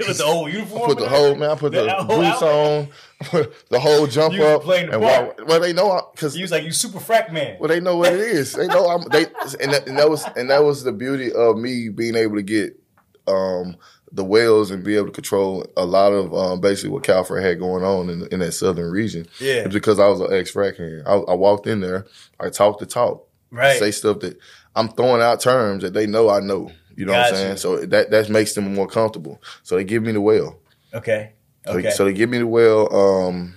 It 0.04 0.08
was 0.08 0.18
the 0.18 0.24
whole 0.24 0.46
I 0.48 0.86
put 0.86 0.98
the 0.98 1.08
whole 1.08 1.34
man. 1.34 1.50
I 1.50 1.54
put 1.54 1.72
The 1.72 1.82
the, 1.98 2.04
boots 2.04 2.42
on. 2.42 2.88
Put 3.24 3.68
the 3.68 3.78
whole 3.80 4.06
jump 4.06 4.34
You 4.34 4.44
up. 4.44 4.62
playing 4.62 4.86
the 4.88 4.94
and 4.94 5.02
part. 5.02 5.36
while, 5.38 5.46
well, 5.46 5.60
they 5.60 5.72
know 5.72 6.08
because 6.14 6.34
he 6.34 6.42
was 6.42 6.50
like 6.50 6.64
you 6.64 6.72
super 6.72 6.98
frack 6.98 7.32
man. 7.32 7.58
well, 7.60 7.68
they 7.68 7.80
know 7.80 7.96
what 7.96 8.12
it 8.12 8.20
is. 8.20 8.54
They 8.54 8.66
know 8.66 8.86
I'm. 8.88 9.02
They 9.10 9.26
and 9.60 9.72
that, 9.74 9.86
and 9.86 9.98
that 9.98 10.08
was 10.08 10.24
and 10.36 10.48
that 10.50 10.64
was 10.64 10.82
the 10.84 10.92
beauty 10.92 11.30
of 11.32 11.56
me 11.58 11.88
being 11.90 12.14
able 12.14 12.36
to 12.36 12.42
get 12.42 12.80
um, 13.26 13.76
the 14.12 14.24
whales 14.24 14.70
and 14.70 14.82
be 14.82 14.96
able 14.96 15.06
to 15.06 15.12
control 15.12 15.64
a 15.76 15.84
lot 15.84 16.12
of 16.12 16.34
um, 16.34 16.60
basically 16.60 16.90
what 16.90 17.02
Calfrac 17.04 17.42
had 17.42 17.58
going 17.60 17.84
on 17.84 18.08
in, 18.10 18.26
in 18.32 18.40
that 18.40 18.52
southern 18.52 18.90
region. 18.90 19.26
Yeah. 19.38 19.64
It's 19.64 19.74
because 19.74 19.98
I 20.00 20.08
was 20.08 20.20
an 20.20 20.32
ex 20.32 20.50
frack 20.52 20.78
hand. 20.78 21.02
I, 21.06 21.12
I 21.14 21.34
walked 21.34 21.66
in 21.66 21.80
there. 21.80 22.06
I 22.40 22.48
talked 22.48 22.80
the 22.80 22.86
talk. 22.86 23.26
Right. 23.50 23.78
Say 23.78 23.90
stuff 23.90 24.20
that 24.20 24.38
I'm 24.74 24.88
throwing 24.88 25.20
out 25.22 25.40
terms 25.40 25.82
that 25.82 25.92
they 25.92 26.06
know 26.06 26.30
I 26.30 26.40
know. 26.40 26.72
You 27.00 27.06
know 27.06 27.12
what 27.12 27.28
I'm 27.28 27.34
saying? 27.34 27.56
So 27.56 27.76
that 27.86 28.10
that 28.10 28.28
makes 28.28 28.52
them 28.52 28.74
more 28.74 28.86
comfortable. 28.86 29.40
So 29.62 29.76
they 29.76 29.84
give 29.84 30.02
me 30.02 30.12
the 30.12 30.20
whale. 30.20 30.58
Okay. 30.92 31.32
So, 31.66 31.72
Okay. 31.78 31.90
so 31.90 32.04
they 32.04 32.12
give 32.12 32.28
me 32.28 32.38
the 32.38 32.46
well. 32.46 32.94
Um, 32.94 33.56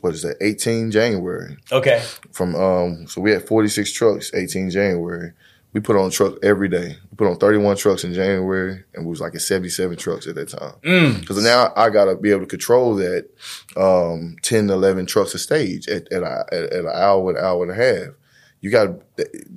what 0.00 0.14
is 0.14 0.22
that? 0.22 0.36
18 0.40 0.92
January 0.92 1.56
okay. 1.72 2.02
from. 2.30 2.54
Um, 2.54 3.06
so 3.08 3.20
we 3.20 3.32
had 3.32 3.46
46 3.46 3.92
trucks. 3.92 4.32
18 4.32 4.70
January. 4.70 5.32
We 5.72 5.80
put 5.80 5.96
on 5.96 6.06
a 6.06 6.10
truck 6.10 6.34
every 6.44 6.68
day. 6.68 6.98
We 7.10 7.16
put 7.16 7.26
on 7.26 7.36
31 7.36 7.76
trucks 7.78 8.04
in 8.04 8.14
January, 8.14 8.84
and 8.94 9.04
we 9.04 9.10
was 9.10 9.20
like 9.20 9.34
at 9.34 9.42
77 9.42 9.96
trucks 9.96 10.28
at 10.28 10.36
that 10.36 10.50
time. 10.50 10.74
Mm. 10.84 11.18
Because 11.20 11.42
now 11.42 11.72
I 11.74 11.90
gotta 11.90 12.14
be 12.14 12.30
able 12.30 12.42
to 12.42 12.46
control 12.46 12.94
that 12.94 13.28
um, 13.76 14.36
10 14.42 14.68
to 14.68 14.74
11 14.74 15.06
trucks 15.06 15.34
a 15.34 15.38
stage 15.40 15.88
at 15.88 16.12
at, 16.12 16.22
a, 16.22 16.44
at, 16.52 16.62
at 16.72 16.84
an 16.84 16.92
hour, 16.94 17.30
an 17.30 17.44
hour 17.44 17.64
and 17.64 17.72
a 17.72 17.74
half. 17.74 18.14
You 18.60 18.70
got 18.70 18.88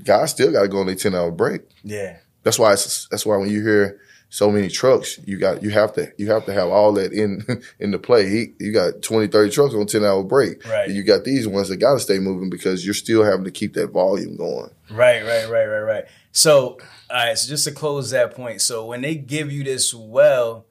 guys 0.04 0.32
still 0.32 0.52
got 0.52 0.64
to 0.64 0.68
go 0.68 0.80
on 0.80 0.88
their 0.88 0.96
10 0.96 1.16
hour 1.16 1.32
break. 1.32 1.62
Yeah. 1.84 2.18
That's 2.48 2.58
why 2.58 2.72
it's, 2.72 3.10
that's 3.10 3.26
why 3.26 3.36
when 3.36 3.50
you 3.50 3.62
hear 3.62 4.00
so 4.30 4.50
many 4.50 4.70
trucks, 4.70 5.20
you 5.26 5.38
got 5.38 5.62
you 5.62 5.70
have 5.72 5.92
to 5.96 6.14
you 6.16 6.32
have 6.32 6.46
to 6.46 6.54
have 6.54 6.70
all 6.70 6.94
that 6.94 7.12
in 7.12 7.44
in 7.80 7.92
the 7.92 8.00
play. 8.00 8.30
He, 8.30 8.54
you 8.58 8.72
got 8.72 9.02
20, 9.02 9.28
30 9.28 9.52
trucks 9.52 9.74
on 9.74 9.86
10 9.86 10.06
hour 10.06 10.24
break. 10.24 10.66
Right. 10.66 10.88
And 10.88 10.96
you 10.96 11.04
got 11.04 11.26
these 11.26 11.46
ones 11.46 11.68
that 11.68 11.76
got 11.76 11.96
to 11.96 12.00
stay 12.00 12.20
moving 12.20 12.50
because 12.50 12.86
you're 12.86 12.94
still 12.94 13.22
having 13.22 13.44
to 13.44 13.52
keep 13.52 13.74
that 13.74 13.88
volume 13.88 14.38
going. 14.38 14.72
Right, 14.90 15.26
right, 15.26 15.50
right, 15.50 15.66
right, 15.66 15.82
right. 15.82 16.06
So, 16.32 16.78
all 17.10 17.18
right. 17.18 17.38
So, 17.38 17.50
just 17.50 17.66
to 17.66 17.74
close 17.74 18.12
that 18.12 18.34
point, 18.34 18.62
so 18.62 18.86
when 18.86 19.02
they 19.02 19.16
give 19.16 19.52
you 19.52 19.66
this 19.66 19.94
well, 19.94 20.68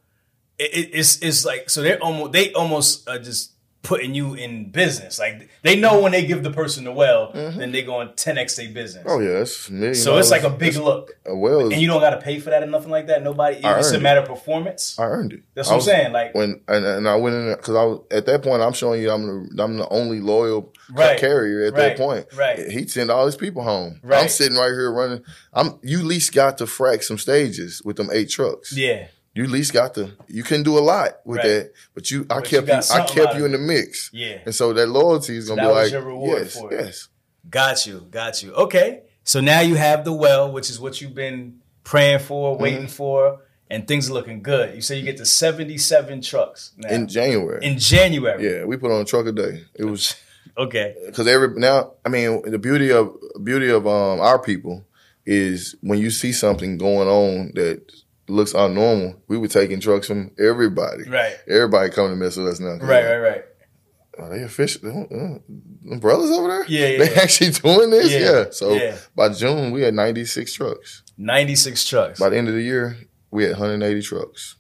it, 0.59 0.73
it, 0.73 0.91
it's 0.95 1.21
it's 1.21 1.45
like 1.45 1.69
so 1.69 1.83
they're 1.83 2.03
almost 2.03 2.33
they 2.33 2.55
almost 2.55 3.07
are 3.07 3.19
just 3.19 3.53
putting 3.87 4.15
you 4.15 4.35
in 4.35 4.71
business. 4.71 5.19
Like 5.19 5.49
they 5.63 5.77
know 5.77 6.01
when 6.03 6.13
they 6.13 6.27
give 6.27 6.43
the 6.43 6.51
person 6.51 6.85
the 6.85 6.93
well, 6.93 7.31
then 7.33 7.73
they 7.73 7.83
go 7.83 8.01
and 8.01 8.17
ten 8.17 8.37
x 8.37 8.57
their 8.57 8.69
business. 8.71 9.05
Mm-hmm. 9.05 9.11
Oh 9.11 9.21
yeah, 9.21 9.41
it's 9.41 9.69
a 9.69 9.73
million 9.73 9.95
so 9.95 10.19
it's 10.19 10.31
like 10.31 10.43
a 10.43 10.51
big 10.51 10.75
look, 10.77 11.13
a 11.25 11.35
well. 11.37 11.73
and 11.73 11.81
you 11.81 11.87
don't 11.87 12.01
got 12.01 12.11
to 12.11 12.21
pay 12.21 12.39
for 12.41 12.51
that 12.51 12.63
or 12.63 12.67
nothing 12.67 12.91
like 12.91 13.07
that. 13.07 13.23
Nobody. 13.23 13.61
It's 13.63 13.93
a 13.93 14.01
matter 14.01 14.21
of 14.21 14.29
performance. 14.29 14.99
I 14.99 15.05
earned 15.05 15.33
it. 15.33 15.43
That's 15.55 15.69
I 15.69 15.73
what 15.73 15.77
I'm 15.79 15.83
saying, 15.85 16.13
like- 16.13 16.35
when 16.35 16.61
and, 16.69 16.85
and 16.85 17.09
I 17.09 17.17
went 17.17 17.37
in 17.37 17.47
there 17.47 17.57
because 17.57 17.75
I 17.77 17.85
was 17.85 18.01
at 18.11 18.27
that 18.27 18.43
point. 18.43 18.63
I'm 18.63 18.73
showing 18.73 19.01
you 19.01 19.11
I'm 19.11 19.27
the 19.57 19.63
I'm 19.63 19.77
the 19.79 19.89
only 19.89 20.21
loyal 20.21 20.73
Right. 20.93 21.19
carrier 21.19 21.65
at 21.67 21.73
Right. 21.73 21.81
that 21.81 21.97
point. 21.97 22.27
Right. 22.37 22.71
He'd 22.71 22.91
send 22.91 23.11
all 23.11 23.27
his 23.27 23.37
people 23.37 23.63
home. 23.63 24.01
Right. 24.05 24.23
I'm 24.23 24.29
sitting 24.29 24.57
right 24.57 24.69
here 24.69 24.93
running. 24.93 25.23
I'm 25.53 25.79
you 25.83 26.03
least 26.03 26.33
got 26.33 26.59
to 26.59 26.65
frack 26.65 27.03
some 27.03 27.19
stages 27.19 27.83
with 27.85 27.97
them 27.97 28.09
eight 28.13 28.31
trucks. 28.31 28.73
Yeah. 28.77 29.09
You 29.37 29.45
at 29.45 29.51
least 29.51 29.73
got 29.73 29.95
the 29.95 30.11
You 30.29 30.43
couldn't 30.43 30.65
do 30.65 30.79
a 30.79 30.81
lot 30.81 31.21
with 31.25 31.39
Right. 31.39 31.47
that, 31.47 31.73
but 31.95 32.11
you. 32.11 32.23
I 32.31 32.37
But 32.37 32.45
kept 32.47 32.67
got 32.67 32.89
you. 32.89 32.95
I 32.97 33.07
kept 33.07 33.37
you 33.37 33.45
in 33.45 33.53
the 33.53 33.59
mix. 33.59 34.11
Yeah. 34.13 34.39
And 34.47 34.55
so 34.55 34.73
that 34.73 34.87
loyalty 34.89 35.37
is 35.37 35.49
gonna 35.49 35.63
that 35.63 35.69
be 35.69 35.75
like 35.75 35.93
your 35.93 36.03
reward 36.03 36.39
yes, 36.43 36.59
for 36.59 36.73
it. 36.73 36.81
yes. 36.87 37.09
Got 37.51 37.87
you, 37.87 38.07
got 38.11 38.43
you. 38.43 38.53
Okay, 38.55 39.03
so 39.23 39.41
now 39.41 39.61
you 39.61 39.75
have 39.77 40.05
the 40.05 40.13
well, 40.13 40.51
which 40.51 40.71
is 40.71 40.81
what 40.81 41.01
you've 41.01 41.15
been 41.15 41.61
praying 41.85 42.21
for, 42.21 42.55
Mm-hmm. 42.55 42.63
waiting 42.63 42.87
for, 42.89 43.41
and 43.71 43.87
things 43.87 44.09
are 44.11 44.15
looking 44.15 44.43
good. 44.43 44.75
You 44.75 44.81
say 44.81 44.97
you 44.97 45.05
get 45.05 45.19
to 45.19 45.27
seventy-seven 45.27 46.23
trucks 46.23 46.73
now. 46.79 46.89
In 46.89 47.07
January. 47.07 47.65
in 47.65 47.79
January. 47.79 48.43
yeah, 48.43 48.65
we 48.65 48.77
put 48.79 48.91
on 48.91 49.03
a 49.03 49.05
truck 49.05 49.27
a 49.27 49.33
day. 49.33 49.65
It 49.75 49.85
was. 49.85 50.15
Okay. 50.59 50.95
because 51.05 51.27
every 51.27 51.49
now 51.61 51.93
I 52.03 52.09
mean 52.09 52.41
the 52.51 52.59
beauty 52.59 52.91
of 52.91 53.15
beauty 53.45 53.69
of 53.69 53.87
um 53.87 54.21
our 54.21 54.39
people 54.39 54.87
is 55.27 55.75
when 55.83 55.99
you 55.99 56.09
see 56.11 56.33
something 56.33 56.79
going 56.79 57.09
on 57.09 57.53
that 57.57 57.83
looks 58.29 58.53
unnormal, 58.53 59.21
we 59.29 59.39
were 59.39 59.49
taking 59.49 59.81
trucks 59.81 60.07
from 60.07 60.31
everybody. 60.39 61.09
Right. 61.09 61.37
Everybody 61.49 61.91
coming 61.91 62.13
to 62.13 62.17
mess 62.17 62.37
with 62.37 62.49
us 62.49 62.61
now. 62.61 62.77
Right. 62.79 63.05
Right. 63.05 63.19
Right. 63.19 63.45
Are 64.19 64.31
they 64.31 64.43
official? 64.43 64.89
Uh, 64.89 65.95
uh, 65.95 65.99
brothers 65.99 66.31
over 66.31 66.49
there? 66.49 66.65
Yeah, 66.69 66.87
yeah, 66.89 66.99
They 67.05 67.15
yeah. 67.15 67.21
actually 67.21 67.51
doing 67.51 67.91
this? 67.91 68.11
Yeah, 68.13 68.21
Yeah. 68.21 68.45
So 68.51 68.97
by 69.15 69.29
June 69.29 69.73
we 69.73 69.83
had 69.83 69.95
96 69.95 70.53
trucks. 70.55 71.03
Ninety-six 71.19 71.87
trucks. 71.87 72.19
By 72.19 72.31
the 72.31 72.37
end 72.39 72.49
of 72.49 72.55
the 72.55 72.63
year, 72.63 72.97
we 73.31 73.45
had 73.45 73.53
180 73.53 74.03
trucks. 74.03 74.57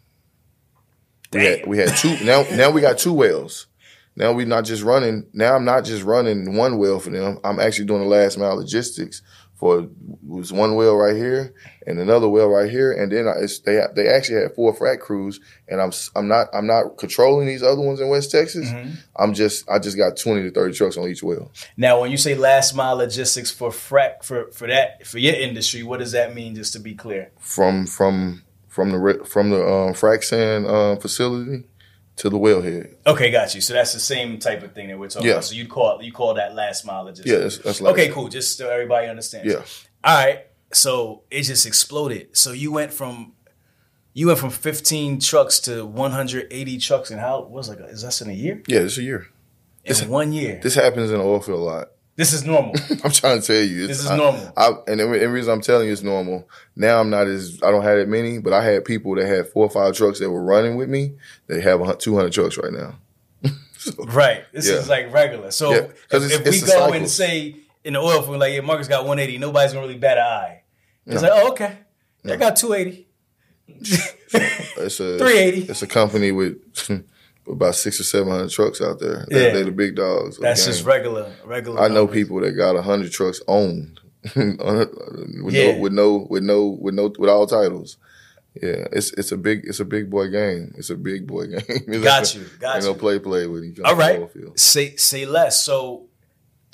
We 1.32 1.44
had, 1.44 1.66
we 1.66 1.78
had 1.78 1.88
two 1.96 2.16
now 2.24 2.44
now 2.52 2.70
we 2.70 2.80
got 2.80 2.98
two 2.98 3.12
wells. 3.12 3.66
Now 4.14 4.32
we're 4.32 4.46
not 4.46 4.64
just 4.64 4.82
running. 4.82 5.26
Now 5.34 5.56
I'm 5.56 5.64
not 5.64 5.84
just 5.84 6.02
running 6.04 6.54
one 6.56 6.78
well 6.78 6.98
for 6.98 7.10
them. 7.10 7.38
I'm 7.44 7.58
actually 7.60 7.86
doing 7.86 8.02
the 8.02 8.08
last 8.08 8.38
mile 8.38 8.56
logistics 8.56 9.22
for 9.56 9.88
was 10.22 10.52
one 10.52 10.74
well 10.74 10.96
right 10.96 11.16
here 11.16 11.54
and 11.86 11.98
another 11.98 12.28
well 12.28 12.48
right 12.48 12.70
here, 12.70 12.92
and 12.92 13.10
then 13.10 13.26
I, 13.26 13.46
they 13.64 13.80
they 13.94 14.08
actually 14.08 14.42
had 14.42 14.54
four 14.54 14.76
frac 14.76 15.00
crews, 15.00 15.40
and 15.66 15.80
I'm 15.80 15.92
I'm 16.14 16.28
not 16.28 16.48
I'm 16.52 16.66
not 16.66 16.98
controlling 16.98 17.46
these 17.46 17.62
other 17.62 17.80
ones 17.80 18.00
in 18.00 18.08
West 18.08 18.30
Texas. 18.30 18.68
Mm-hmm. 18.68 18.94
I'm 19.16 19.32
just 19.32 19.68
I 19.68 19.78
just 19.78 19.96
got 19.96 20.16
20 20.16 20.42
to 20.42 20.50
30 20.50 20.74
trucks 20.74 20.96
on 20.96 21.08
each 21.08 21.22
well. 21.22 21.50
Now, 21.76 22.00
when 22.00 22.10
you 22.10 22.18
say 22.18 22.34
last 22.34 22.74
mile 22.74 22.96
logistics 22.96 23.50
for 23.50 23.70
frac 23.70 24.22
for 24.22 24.50
for 24.52 24.66
that 24.68 25.06
for 25.06 25.18
your 25.18 25.34
industry, 25.34 25.82
what 25.82 26.00
does 26.00 26.12
that 26.12 26.34
mean? 26.34 26.54
Just 26.54 26.74
to 26.74 26.78
be 26.78 26.94
clear. 26.94 27.32
from 27.40 27.86
from 27.86 28.42
from 28.68 28.92
the 28.92 29.24
from 29.24 29.50
the 29.50 29.62
um, 29.62 29.94
frac 29.94 30.22
sand 30.22 30.66
um, 30.66 30.98
facility 30.98 31.64
to 32.16 32.30
the 32.30 32.38
wellhead. 32.38 32.94
Okay, 33.06 33.30
got 33.30 33.54
you. 33.54 33.60
So 33.60 33.74
that's 33.74 33.92
the 33.92 34.00
same 34.00 34.38
type 34.38 34.62
of 34.62 34.72
thing 34.72 34.88
that 34.88 34.98
we're 34.98 35.08
talking 35.08 35.26
Yeah. 35.28 35.34
about. 35.34 35.44
So 35.44 35.54
you 35.54 35.66
call 35.68 36.02
you 36.02 36.12
call 36.12 36.34
that 36.34 36.54
last 36.54 36.84
mile 36.84 37.04
logistics. 37.04 37.30
Yeah, 37.30 37.38
that's, 37.38 37.58
that's 37.58 37.80
like 37.80 37.92
okay, 37.92 38.08
cool. 38.08 38.28
Just 38.28 38.56
so 38.56 38.68
everybody 38.70 39.06
understands. 39.06 39.52
Yeah. 39.52 39.62
All 40.04 40.24
right. 40.24 40.46
So 40.72 41.22
it 41.30 41.42
just 41.42 41.66
exploded. 41.66 42.36
So 42.36 42.52
you 42.52 42.72
went 42.72 42.92
from 42.92 43.34
you 44.14 44.28
went 44.28 44.38
from 44.38 44.50
15 44.50 45.20
trucks 45.20 45.60
to 45.60 45.84
180 45.84 46.78
trucks 46.78 47.10
and 47.10 47.20
how 47.20 47.42
was 47.44 47.68
like 47.68 47.78
is 47.80 48.02
that 48.02 48.20
in 48.22 48.30
a 48.30 48.34
year? 48.34 48.62
Yeah, 48.66 48.80
it's 48.80 48.96
a 48.98 49.02
year. 49.02 49.26
In 49.84 50.08
one 50.08 50.32
year. 50.32 50.54
This, 50.54 50.74
This 50.74 50.84
happens 50.84 51.10
in 51.12 51.18
the 51.18 51.24
oil 51.24 51.40
field 51.40 51.60
a 51.60 51.62
lot. 51.62 51.88
Is 52.32 52.44
normal. 52.44 52.74
I'm 53.04 53.10
trying 53.10 53.40
to 53.40 53.46
tell 53.46 53.62
you, 53.62 53.80
it's, 53.84 53.88
This 53.88 54.00
is 54.00 54.06
I- 54.10 54.16
normal. 54.16 54.52
I, 54.56 54.72
and 54.88 55.00
the, 55.00 55.06
the 55.06 55.28
reason 55.28 55.52
I'm 55.52 55.60
telling 55.60 55.86
you 55.86 55.92
it's 55.92 56.02
normal. 56.02 56.48
Now 56.74 56.98
I'm 57.00 57.10
not 57.10 57.26
as 57.26 57.60
I 57.62 57.70
don't 57.70 57.82
have 57.82 57.98
that 57.98 58.08
many, 58.08 58.38
but 58.38 58.52
I 58.52 58.62
had 58.64 58.84
people 58.84 59.14
that 59.16 59.26
had 59.26 59.48
four 59.48 59.64
or 59.66 59.70
five 59.70 59.94
trucks 59.94 60.18
that 60.20 60.30
were 60.30 60.42
running 60.42 60.76
with 60.76 60.88
me. 60.88 61.12
They 61.46 61.60
have 61.60 61.98
200 61.98 62.32
trucks 62.32 62.56
right 62.56 62.72
now. 62.72 62.94
so, 63.78 63.92
right. 64.06 64.44
This 64.52 64.66
Yeah. 64.68 64.76
is 64.76 64.88
like 64.88 65.12
regular. 65.12 65.50
So 65.50 65.72
Yeah, 65.72 65.78
if, 66.10 66.46
if 66.46 66.62
we 66.62 66.66
go 66.66 66.92
and 66.92 67.08
say 67.08 67.56
in 67.84 67.92
the 67.92 68.00
oil 68.00 68.22
field, 68.22 68.38
like, 68.38 68.54
yeah, 68.54 68.60
Marcus 68.62 68.88
got 68.88 69.04
180, 69.04 69.38
nobody's 69.38 69.72
gonna 69.72 69.86
really 69.86 69.98
bat 69.98 70.16
an 70.18 70.24
eye. 70.24 70.62
It's 71.06 71.22
like, 71.22 71.32
oh, 71.34 71.50
okay. 71.50 71.78
I 72.24 72.36
got 72.36 72.56
280. 72.56 73.06
it's 73.68 75.00
a 75.00 75.18
380. 75.18 75.62
It's 75.70 75.82
a 75.82 75.86
company 75.86 76.32
with 76.32 76.56
about 77.50 77.74
six 77.74 78.00
or 78.00 78.04
seven 78.04 78.28
hundred 78.32 78.50
trucks 78.50 78.80
out 78.80 78.98
there. 78.98 79.26
Yeah. 79.30 79.38
They, 79.38 79.52
they're 79.52 79.64
the 79.64 79.70
big 79.72 79.96
dogs. 79.96 80.38
That's 80.38 80.64
just 80.64 80.84
regular, 80.84 81.32
regular. 81.44 81.80
I 81.80 81.88
know 81.88 82.06
people 82.06 82.40
that 82.40 82.52
got 82.52 82.82
hundred 82.82 83.12
trucks 83.12 83.40
owned 83.48 84.00
with 84.36 85.54
Yeah. 85.54 85.72
no 85.72 85.78
with 85.80 85.92
no 85.92 86.26
with 86.28 86.42
no 86.42 86.66
with 86.80 86.94
no 86.94 87.12
with 87.18 87.30
all 87.30 87.46
titles. 87.46 87.96
Yeah, 88.62 88.86
it's 88.92 89.12
it's 89.12 89.32
a 89.32 89.36
big 89.36 89.62
it's 89.64 89.80
a 89.80 89.84
big 89.84 90.08
boy 90.10 90.28
game. 90.30 90.74
It's 90.78 90.88
a 90.90 90.96
big 90.96 91.26
boy 91.26 91.46
game. 91.48 92.02
Got 92.02 92.34
you, 92.34 92.46
got 92.58 92.76
ain't 92.76 92.84
no 92.84 92.92
you. 92.92 92.98
play 92.98 93.18
play 93.18 93.46
with 93.46 93.64
each 93.64 93.78
other. 93.80 93.88
All 93.88 93.96
right. 93.96 94.30
Say 94.58 94.96
say 94.96 95.26
less. 95.26 95.62
So 95.62 96.06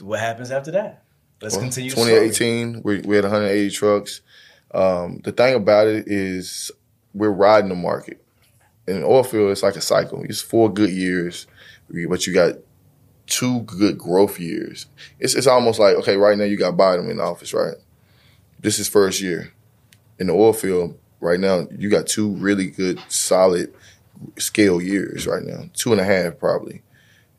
what 0.01 0.21
happens 0.21 0.51
after 0.51 0.71
that? 0.73 1.03
Let's 1.41 1.57
Well, 1.57 1.65
continue. 1.65 1.91
2018, 1.91 2.83
we, 2.85 3.01
we 3.01 3.17
had 3.17 3.25
180 3.25 3.71
trucks. 3.75 4.21
Um, 4.73 5.21
the 5.25 5.33
thing 5.33 5.57
about 5.57 5.89
it 5.89 6.05
is 6.07 6.71
we're 7.13 7.31
riding 7.33 7.69
the 7.69 7.75
market. 7.75 8.22
In 8.87 9.05
oil 9.05 9.23
field, 9.23 9.51
it's 9.51 9.63
like 9.63 9.77
a 9.77 9.81
cycle. 9.81 10.23
It's 10.25 10.41
four 10.41 10.73
good 10.73 10.91
years, 10.91 11.47
but 11.89 12.27
you 12.27 12.35
got 12.35 12.57
two 13.27 13.61
good 13.63 13.97
growth 13.97 14.41
years. 14.41 14.87
It's 15.21 15.35
it's 15.35 15.47
almost 15.47 15.79
like 15.79 15.97
okay, 15.97 16.17
right 16.17 16.37
now 16.37 16.45
you 16.45 16.57
got 16.57 16.77
Biden 16.77 17.11
in 17.11 17.21
office, 17.21 17.55
right? 17.55 17.77
This 18.61 18.79
is 18.79 18.89
first 18.89 19.21
year 19.21 19.53
in 20.19 20.27
the 20.27 20.33
oil 20.33 20.53
field. 20.53 20.99
Right 21.21 21.39
now, 21.39 21.69
you 21.77 21.89
got 21.89 22.09
two 22.09 22.31
really 22.31 22.67
good, 22.67 23.01
solid 23.09 23.73
scale 24.39 24.81
years 24.81 25.27
right 25.27 25.43
now, 25.43 25.71
two 25.75 25.93
and 25.93 26.01
a 26.01 26.05
half 26.05 26.39
probably. 26.39 26.83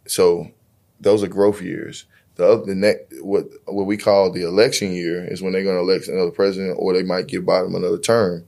So 0.07 0.51
those 0.99 1.23
are 1.23 1.27
growth 1.27 1.61
years. 1.61 2.05
The 2.35 2.47
other, 2.47 2.65
the 2.65 2.75
next, 2.75 3.21
what 3.21 3.45
what 3.65 3.85
we 3.85 3.97
call 3.97 4.31
the 4.31 4.47
election 4.47 4.93
year 4.93 5.23
is 5.25 5.41
when 5.41 5.53
they're 5.53 5.63
going 5.63 5.75
to 5.75 5.81
elect 5.81 6.07
another 6.07 6.31
president, 6.31 6.77
or 6.79 6.93
they 6.93 7.03
might 7.03 7.27
give 7.27 7.43
Biden 7.43 7.75
another 7.75 7.99
term. 7.99 8.45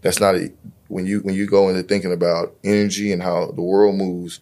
That's 0.00 0.20
not 0.20 0.36
a, 0.36 0.52
when 0.88 1.06
you 1.06 1.20
when 1.20 1.34
you 1.34 1.46
go 1.46 1.68
into 1.68 1.82
thinking 1.82 2.12
about 2.12 2.54
energy 2.64 3.12
and 3.12 3.22
how 3.22 3.52
the 3.52 3.62
world 3.62 3.94
moves. 3.96 4.40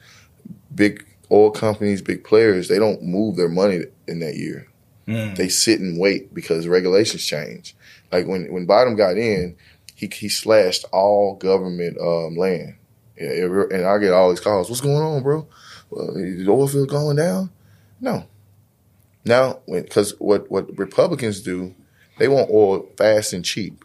Big 0.74 1.06
oil 1.30 1.50
companies, 1.50 2.02
big 2.02 2.24
players, 2.24 2.68
they 2.68 2.78
don't 2.78 3.02
move 3.02 3.36
their 3.36 3.48
money 3.48 3.84
in 4.06 4.20
that 4.20 4.36
year. 4.36 4.68
Mm. 5.08 5.36
They 5.36 5.48
sit 5.48 5.80
and 5.80 5.98
wait 5.98 6.34
because 6.34 6.66
regulations 6.66 7.24
change. 7.24 7.74
Like 8.12 8.26
when 8.26 8.52
when 8.52 8.66
Biden 8.66 8.96
got 8.96 9.16
in, 9.16 9.56
he 9.94 10.06
he 10.12 10.28
slashed 10.28 10.84
all 10.92 11.36
government 11.36 11.98
um, 12.00 12.36
land, 12.36 12.76
and 13.18 13.86
I 13.86 13.98
get 13.98 14.12
all 14.12 14.30
these 14.30 14.40
calls. 14.40 14.68
What's 14.68 14.80
going 14.80 14.96
on, 14.96 15.22
bro? 15.22 15.46
Well, 15.90 16.16
is 16.16 16.44
the 16.44 16.50
oil 16.50 16.68
field 16.68 16.88
going 16.88 17.16
down? 17.16 17.50
No. 18.00 18.26
Now, 19.24 19.60
because 19.66 20.14
what 20.18 20.50
what 20.50 20.76
Republicans 20.76 21.40
do, 21.40 21.74
they 22.18 22.28
want 22.28 22.50
oil 22.50 22.88
fast 22.96 23.32
and 23.32 23.44
cheap. 23.44 23.84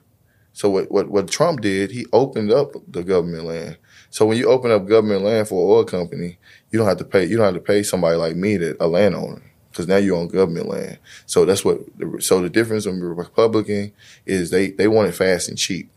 So 0.53 0.69
what, 0.69 0.91
what 0.91 1.09
what 1.09 1.29
Trump 1.29 1.61
did, 1.61 1.91
he 1.91 2.05
opened 2.13 2.51
up 2.51 2.73
the 2.87 3.03
government 3.03 3.45
land. 3.45 3.77
So 4.09 4.25
when 4.25 4.37
you 4.37 4.47
open 4.49 4.71
up 4.71 4.87
government 4.87 5.23
land 5.23 5.47
for 5.47 5.63
an 5.63 5.77
oil 5.77 5.85
company, 5.85 6.37
you 6.71 6.79
don't 6.79 6.87
have 6.87 6.97
to 6.97 7.05
pay. 7.05 7.25
You 7.25 7.37
don't 7.37 7.45
have 7.45 7.55
to 7.55 7.61
pay 7.61 7.83
somebody 7.83 8.17
like 8.17 8.35
me, 8.35 8.57
that 8.57 8.77
a 8.79 8.87
landowner, 8.87 9.41
because 9.71 9.87
now 9.87 9.97
you're 9.97 10.17
on 10.17 10.27
government 10.27 10.67
land. 10.67 10.99
So 11.25 11.45
that's 11.45 11.63
what. 11.63 11.79
So 12.19 12.41
the 12.41 12.49
difference 12.49 12.85
in 12.85 13.01
Republican 13.01 13.93
is 14.25 14.49
they 14.51 14.71
they 14.71 14.87
want 14.87 15.09
it 15.09 15.13
fast 15.13 15.49
and 15.49 15.57
cheap, 15.57 15.91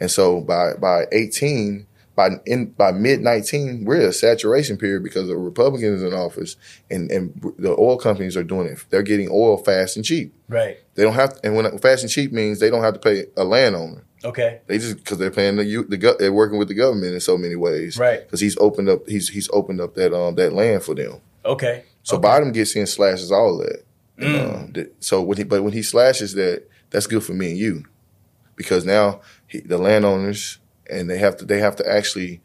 and 0.00 0.10
so 0.10 0.40
by 0.40 0.74
by 0.74 1.06
18. 1.12 1.86
By 2.18 2.30
in 2.46 2.70
by 2.70 2.90
mid 2.90 3.20
nineteen, 3.20 3.84
we're 3.84 4.00
at 4.00 4.08
a 4.08 4.12
saturation 4.12 4.76
period 4.76 5.04
because 5.04 5.28
the 5.28 5.36
Republicans 5.36 6.02
in 6.02 6.12
office 6.12 6.56
and, 6.90 7.08
and 7.12 7.54
the 7.56 7.76
oil 7.78 7.96
companies 7.96 8.36
are 8.36 8.42
doing 8.42 8.66
it. 8.66 8.84
They're 8.90 9.04
getting 9.04 9.28
oil 9.30 9.56
fast 9.56 9.94
and 9.94 10.04
cheap. 10.04 10.34
Right. 10.48 10.78
They 10.96 11.04
don't 11.04 11.14
have, 11.14 11.34
to, 11.34 11.46
and 11.46 11.54
when 11.54 11.78
fast 11.78 12.02
and 12.02 12.10
cheap 12.10 12.32
means 12.32 12.58
they 12.58 12.70
don't 12.70 12.82
have 12.82 12.94
to 12.94 12.98
pay 12.98 13.26
a 13.36 13.44
landowner. 13.44 14.02
Okay. 14.24 14.62
They 14.66 14.78
just 14.78 14.96
because 14.96 15.18
they're 15.18 15.30
paying 15.30 15.54
the 15.54 15.64
you 15.64 15.84
the 15.84 16.16
they're 16.18 16.32
working 16.32 16.58
with 16.58 16.66
the 16.66 16.74
government 16.74 17.14
in 17.14 17.20
so 17.20 17.38
many 17.38 17.54
ways. 17.54 17.96
Right. 17.96 18.24
Because 18.24 18.40
he's 18.40 18.58
opened 18.58 18.88
up 18.88 19.08
he's 19.08 19.28
he's 19.28 19.48
opened 19.52 19.80
up 19.80 19.94
that 19.94 20.12
um 20.12 20.34
that 20.34 20.52
land 20.52 20.82
for 20.82 20.96
them. 20.96 21.20
Okay. 21.44 21.84
So 22.02 22.16
okay. 22.16 22.26
Biden 22.26 22.52
gets 22.52 22.74
in 22.74 22.88
slashes 22.88 23.30
all 23.30 23.58
that. 23.58 23.84
Mm. 24.18 24.54
Um, 24.54 24.72
th- 24.72 24.90
so 24.98 25.22
when 25.22 25.38
he 25.38 25.44
but 25.44 25.62
when 25.62 25.72
he 25.72 25.84
slashes 25.84 26.34
that, 26.34 26.68
that's 26.90 27.06
good 27.06 27.22
for 27.22 27.32
me 27.32 27.50
and 27.50 27.58
you, 27.58 27.84
because 28.56 28.84
now 28.84 29.20
he, 29.46 29.60
the 29.60 29.78
landowners 29.78 30.58
and 30.90 31.08
they 31.08 31.18
have 31.18 31.36
to 31.36 31.44
they 31.44 31.58
have 31.58 31.76
to 31.76 31.90
actually 31.90 32.40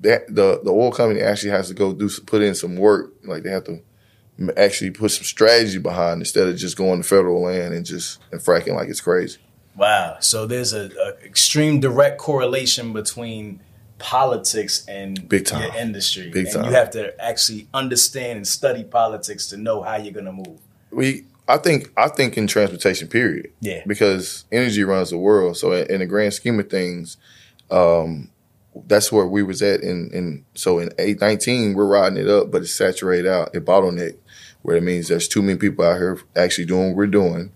that 0.00 0.26
the 0.28 0.60
the 0.62 0.70
oil 0.70 0.92
company 0.92 1.20
actually 1.20 1.50
has 1.50 1.68
to 1.68 1.74
go 1.74 1.92
do 1.92 2.08
put 2.26 2.42
in 2.42 2.54
some 2.54 2.76
work 2.76 3.12
like 3.24 3.42
they 3.42 3.50
have 3.50 3.64
to 3.64 3.80
actually 4.56 4.90
put 4.90 5.10
some 5.10 5.24
strategy 5.24 5.78
behind 5.78 6.20
instead 6.20 6.48
of 6.48 6.56
just 6.56 6.76
going 6.76 7.00
to 7.02 7.08
federal 7.08 7.42
land 7.42 7.74
and 7.74 7.86
just 7.86 8.20
and 8.32 8.40
fracking 8.40 8.74
like 8.74 8.88
it's 8.88 9.00
crazy. 9.00 9.38
Wow. 9.76 10.18
So 10.20 10.46
there's 10.46 10.72
a, 10.72 10.90
a 11.00 11.24
extreme 11.24 11.80
direct 11.80 12.18
correlation 12.18 12.92
between 12.92 13.60
politics 13.98 14.84
and 14.86 15.28
Big 15.28 15.46
time. 15.46 15.62
your 15.62 15.76
industry. 15.76 16.30
Big 16.30 16.46
and 16.46 16.54
time. 16.54 16.64
you 16.66 16.70
have 16.72 16.90
to 16.90 17.18
actually 17.24 17.68
understand 17.72 18.36
and 18.36 18.46
study 18.46 18.84
politics 18.84 19.48
to 19.48 19.56
know 19.56 19.82
how 19.82 19.96
you're 19.96 20.12
gonna 20.12 20.32
move. 20.32 20.60
we 20.90 21.24
I 21.46 21.58
think 21.58 21.92
I 21.96 22.08
think 22.08 22.36
in 22.36 22.46
transportation 22.46 23.08
period. 23.08 23.52
Yeah. 23.60 23.82
Because 23.86 24.44
energy 24.50 24.82
runs 24.84 25.10
the 25.10 25.18
world. 25.18 25.56
So 25.56 25.72
in, 25.72 25.90
in 25.90 26.00
the 26.00 26.06
grand 26.06 26.34
scheme 26.34 26.58
of 26.58 26.70
things, 26.70 27.16
um, 27.70 28.30
that's 28.86 29.12
where 29.12 29.26
we 29.26 29.42
was 29.42 29.62
at 29.62 29.82
in, 29.82 30.10
in 30.12 30.44
so 30.54 30.78
in 30.78 30.90
eight 30.98 31.20
nineteen 31.20 31.74
we're 31.74 31.86
riding 31.86 32.18
it 32.18 32.28
up, 32.28 32.50
but 32.50 32.62
it's 32.62 32.74
saturated 32.74 33.28
out, 33.28 33.54
it 33.54 33.64
bottleneck, 33.64 34.16
where 34.62 34.76
it 34.76 34.82
means 34.82 35.08
there's 35.08 35.28
too 35.28 35.42
many 35.42 35.58
people 35.58 35.84
out 35.84 35.96
here 35.96 36.18
actually 36.36 36.66
doing 36.66 36.88
what 36.88 36.96
we're 36.96 37.06
doing 37.06 37.52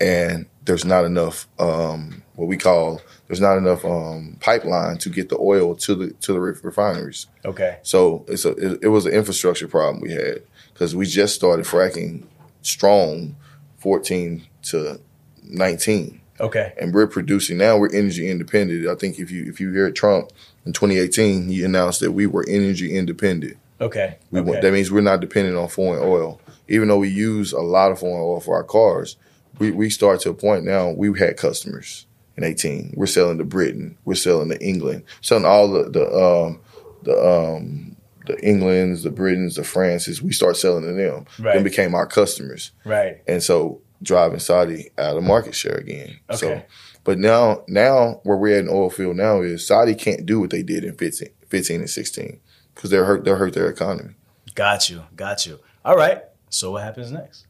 and 0.00 0.46
there's 0.64 0.84
not 0.84 1.04
enough 1.04 1.46
um, 1.58 2.22
what 2.34 2.46
we 2.46 2.56
call 2.56 3.00
there's 3.26 3.40
not 3.40 3.58
enough 3.58 3.84
um, 3.84 4.36
pipeline 4.40 4.98
to 4.98 5.10
get 5.10 5.28
the 5.28 5.38
oil 5.38 5.74
to 5.76 5.94
the 5.94 6.10
to 6.14 6.32
the 6.32 6.40
refineries. 6.40 7.26
Okay. 7.44 7.78
So 7.82 8.24
it's 8.28 8.44
a 8.44 8.50
it, 8.52 8.78
it 8.82 8.88
was 8.88 9.06
an 9.06 9.12
infrastructure 9.12 9.68
problem 9.68 10.00
we 10.00 10.12
had 10.12 10.42
because 10.72 10.96
we 10.96 11.06
just 11.06 11.34
started 11.34 11.66
fracking 11.66 12.24
strong, 12.62 13.36
fourteen 13.78 14.46
to 14.62 15.00
nineteen, 15.42 16.19
Okay. 16.40 16.72
and 16.80 16.94
we're 16.94 17.06
producing 17.06 17.58
now. 17.58 17.76
We're 17.76 17.94
energy 17.94 18.30
independent. 18.30 18.88
I 18.88 18.94
think 18.94 19.18
if 19.18 19.30
you 19.30 19.44
if 19.48 19.60
you 19.60 19.72
hear 19.72 19.90
Trump 19.90 20.30
in 20.64 20.72
2018, 20.72 21.48
he 21.48 21.64
announced 21.64 22.00
that 22.00 22.12
we 22.12 22.26
were 22.26 22.44
energy 22.48 22.96
independent. 22.96 23.56
Okay. 23.80 24.18
We 24.30 24.40
okay. 24.40 24.50
want, 24.50 24.62
that 24.62 24.72
means 24.72 24.90
we're 24.90 25.00
not 25.00 25.20
dependent 25.20 25.56
on 25.56 25.68
foreign 25.68 26.02
oil, 26.02 26.40
even 26.68 26.88
though 26.88 26.98
we 26.98 27.08
use 27.08 27.52
a 27.52 27.60
lot 27.60 27.92
of 27.92 27.98
foreign 27.98 28.22
oil 28.22 28.40
for 28.40 28.54
our 28.54 28.64
cars. 28.64 29.16
We 29.58 29.70
we 29.70 29.90
start 29.90 30.20
to 30.20 30.30
a 30.30 30.34
point 30.34 30.64
now. 30.64 30.90
We 30.90 31.18
had 31.18 31.36
customers 31.36 32.06
in 32.36 32.44
18. 32.44 32.94
We're 32.96 33.06
selling 33.06 33.38
to 33.38 33.44
Britain. 33.44 33.96
We're 34.04 34.14
selling 34.14 34.48
to 34.50 34.62
England. 34.62 35.04
Selling 35.20 35.44
all 35.44 35.70
the 35.70 35.90
the 35.90 36.06
um, 36.06 36.60
the 37.02 37.18
um, 37.18 37.96
the 38.26 38.38
Englands, 38.46 39.02
the 39.02 39.10
Britons, 39.10 39.56
the 39.56 39.64
Frances. 39.64 40.22
We 40.22 40.32
start 40.32 40.56
selling 40.56 40.84
to 40.84 40.92
them. 40.92 41.26
Right. 41.38 41.54
Them 41.54 41.64
became 41.64 41.94
our 41.94 42.06
customers, 42.06 42.72
right. 42.84 43.22
and 43.26 43.42
so 43.42 43.80
driving 44.02 44.38
Saudi 44.38 44.90
out 44.98 45.16
of 45.16 45.22
market 45.24 45.54
share 45.54 45.76
again. 45.76 46.18
Okay. 46.30 46.36
So, 46.36 46.62
but 47.04 47.18
now 47.18 47.64
now 47.68 48.20
where 48.24 48.36
we're 48.36 48.56
at 48.58 48.64
in 48.64 48.68
oil 48.70 48.90
field 48.90 49.16
now 49.16 49.40
is 49.40 49.66
Saudi 49.66 49.94
can't 49.94 50.26
do 50.26 50.40
what 50.40 50.50
they 50.50 50.62
did 50.62 50.84
in 50.84 50.96
15, 50.96 51.28
15 51.48 51.80
and 51.80 51.90
16 51.90 52.40
because 52.74 52.90
they're 52.90 53.04
hurt. 53.04 53.24
They'll 53.24 53.36
hurt 53.36 53.54
their 53.54 53.68
economy. 53.68 54.14
Got 54.54 54.90
you. 54.90 55.02
Got 55.16 55.46
you. 55.46 55.60
All 55.84 55.96
right. 55.96 56.22
So 56.50 56.72
what 56.72 56.82
happens 56.82 57.10
next? 57.12 57.46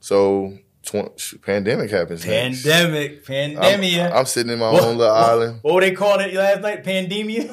So 0.00 0.58
tw- 0.82 1.40
pandemic 1.42 1.90
happens. 1.90 2.24
next. 2.26 2.62
Pandemic. 2.64 3.28
I'm, 3.28 3.56
Pandemia. 3.56 4.12
I'm 4.12 4.26
sitting 4.26 4.52
in 4.52 4.58
my 4.58 4.70
What- 4.70 4.82
own 4.82 4.98
little 4.98 5.14
what- 5.14 5.30
island. 5.30 5.58
What 5.62 5.74
were 5.74 5.80
they 5.80 5.92
calling 5.92 6.28
it 6.28 6.34
last 6.34 6.60
night? 6.60 6.84
Pandemia. 6.84 7.48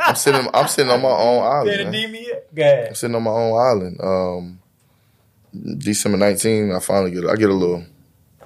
I'm 0.00 0.14
sitting. 0.14 0.48
I'm 0.54 0.68
sitting 0.68 0.90
on 0.90 1.02
my 1.02 1.08
own 1.10 1.42
island. 1.42 1.94
Pandemia. 1.94 2.40
Go 2.54 2.62
ahead. 2.62 2.88
I'm 2.88 2.94
sitting 2.94 3.16
on 3.16 3.22
my 3.22 3.30
own 3.30 3.58
island. 3.58 4.00
Um, 4.02 4.59
December 5.78 6.18
19, 6.18 6.72
I 6.72 6.80
finally 6.80 7.10
get. 7.10 7.26
I 7.26 7.36
get 7.36 7.50
a 7.50 7.54
little, 7.54 7.84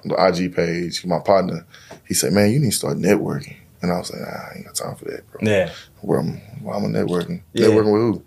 IG 0.05 0.55
page. 0.55 1.05
My 1.05 1.19
partner, 1.19 1.65
he 2.07 2.13
said, 2.13 2.33
"Man, 2.33 2.51
you 2.51 2.59
need 2.59 2.71
to 2.71 2.75
start 2.75 2.97
networking." 2.97 3.55
And 3.81 3.91
I 3.91 3.97
was 3.97 4.11
like, 4.11 4.21
nah, 4.21 4.27
"I 4.27 4.53
ain't 4.55 4.65
got 4.65 4.75
time 4.75 4.95
for 4.95 5.05
that, 5.05 5.29
bro." 5.31 5.39
Yeah. 5.41 5.71
Where 6.01 6.19
I'm, 6.19 6.37
why 6.61 6.77
am 6.77 6.85
I 6.85 6.87
networking? 6.99 7.41
Yeah. 7.53 7.67
Networking 7.67 7.93
with 7.93 8.01
who? 8.01 8.23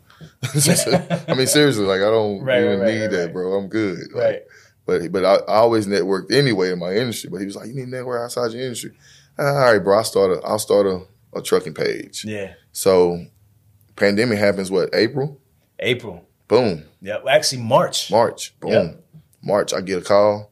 I 1.32 1.34
mean, 1.34 1.46
seriously, 1.46 1.84
like 1.84 2.00
I 2.00 2.10
don't 2.10 2.42
Right, 2.42 2.62
even 2.62 2.80
right, 2.80 2.94
need 2.94 3.00
right, 3.02 3.10
that, 3.10 3.32
bro. 3.32 3.54
I'm 3.54 3.68
good. 3.68 4.12
Like, 4.12 4.24
Right. 4.24 4.42
But 4.86 5.12
but 5.12 5.24
I, 5.24 5.34
I 5.52 5.56
always 5.58 5.86
networked 5.86 6.32
anyway 6.32 6.72
in 6.72 6.78
my 6.78 6.92
industry. 6.94 7.30
But 7.30 7.38
he 7.40 7.46
was 7.46 7.56
like, 7.56 7.68
you 7.68 7.74
need 7.74 7.84
to 7.84 7.90
network 7.90 8.22
outside 8.22 8.52
your 8.52 8.62
industry. 8.62 8.92
All 9.38 9.44
right, 9.54 9.78
bro. 9.78 9.98
I 9.98 10.02
start 10.02 10.30
a 10.30 10.40
I'll 10.44 10.58
start 10.58 10.86
a, 10.86 11.02
a 11.36 11.42
trucking 11.42 11.74
page. 11.74 12.24
Yeah. 12.24 12.54
So 12.72 13.26
pandemic 13.96 14.38
happens 14.38 14.70
what 14.70 14.88
April? 14.94 15.40
April. 15.78 16.24
Boom. 16.48 16.84
Yeah. 17.00 17.18
Actually, 17.28 17.62
March. 17.62 18.10
March. 18.10 18.58
Boom. 18.60 18.72
Yeah. 18.72 18.92
March. 19.42 19.72
I 19.72 19.80
get 19.80 19.98
a 19.98 20.04
call. 20.04 20.50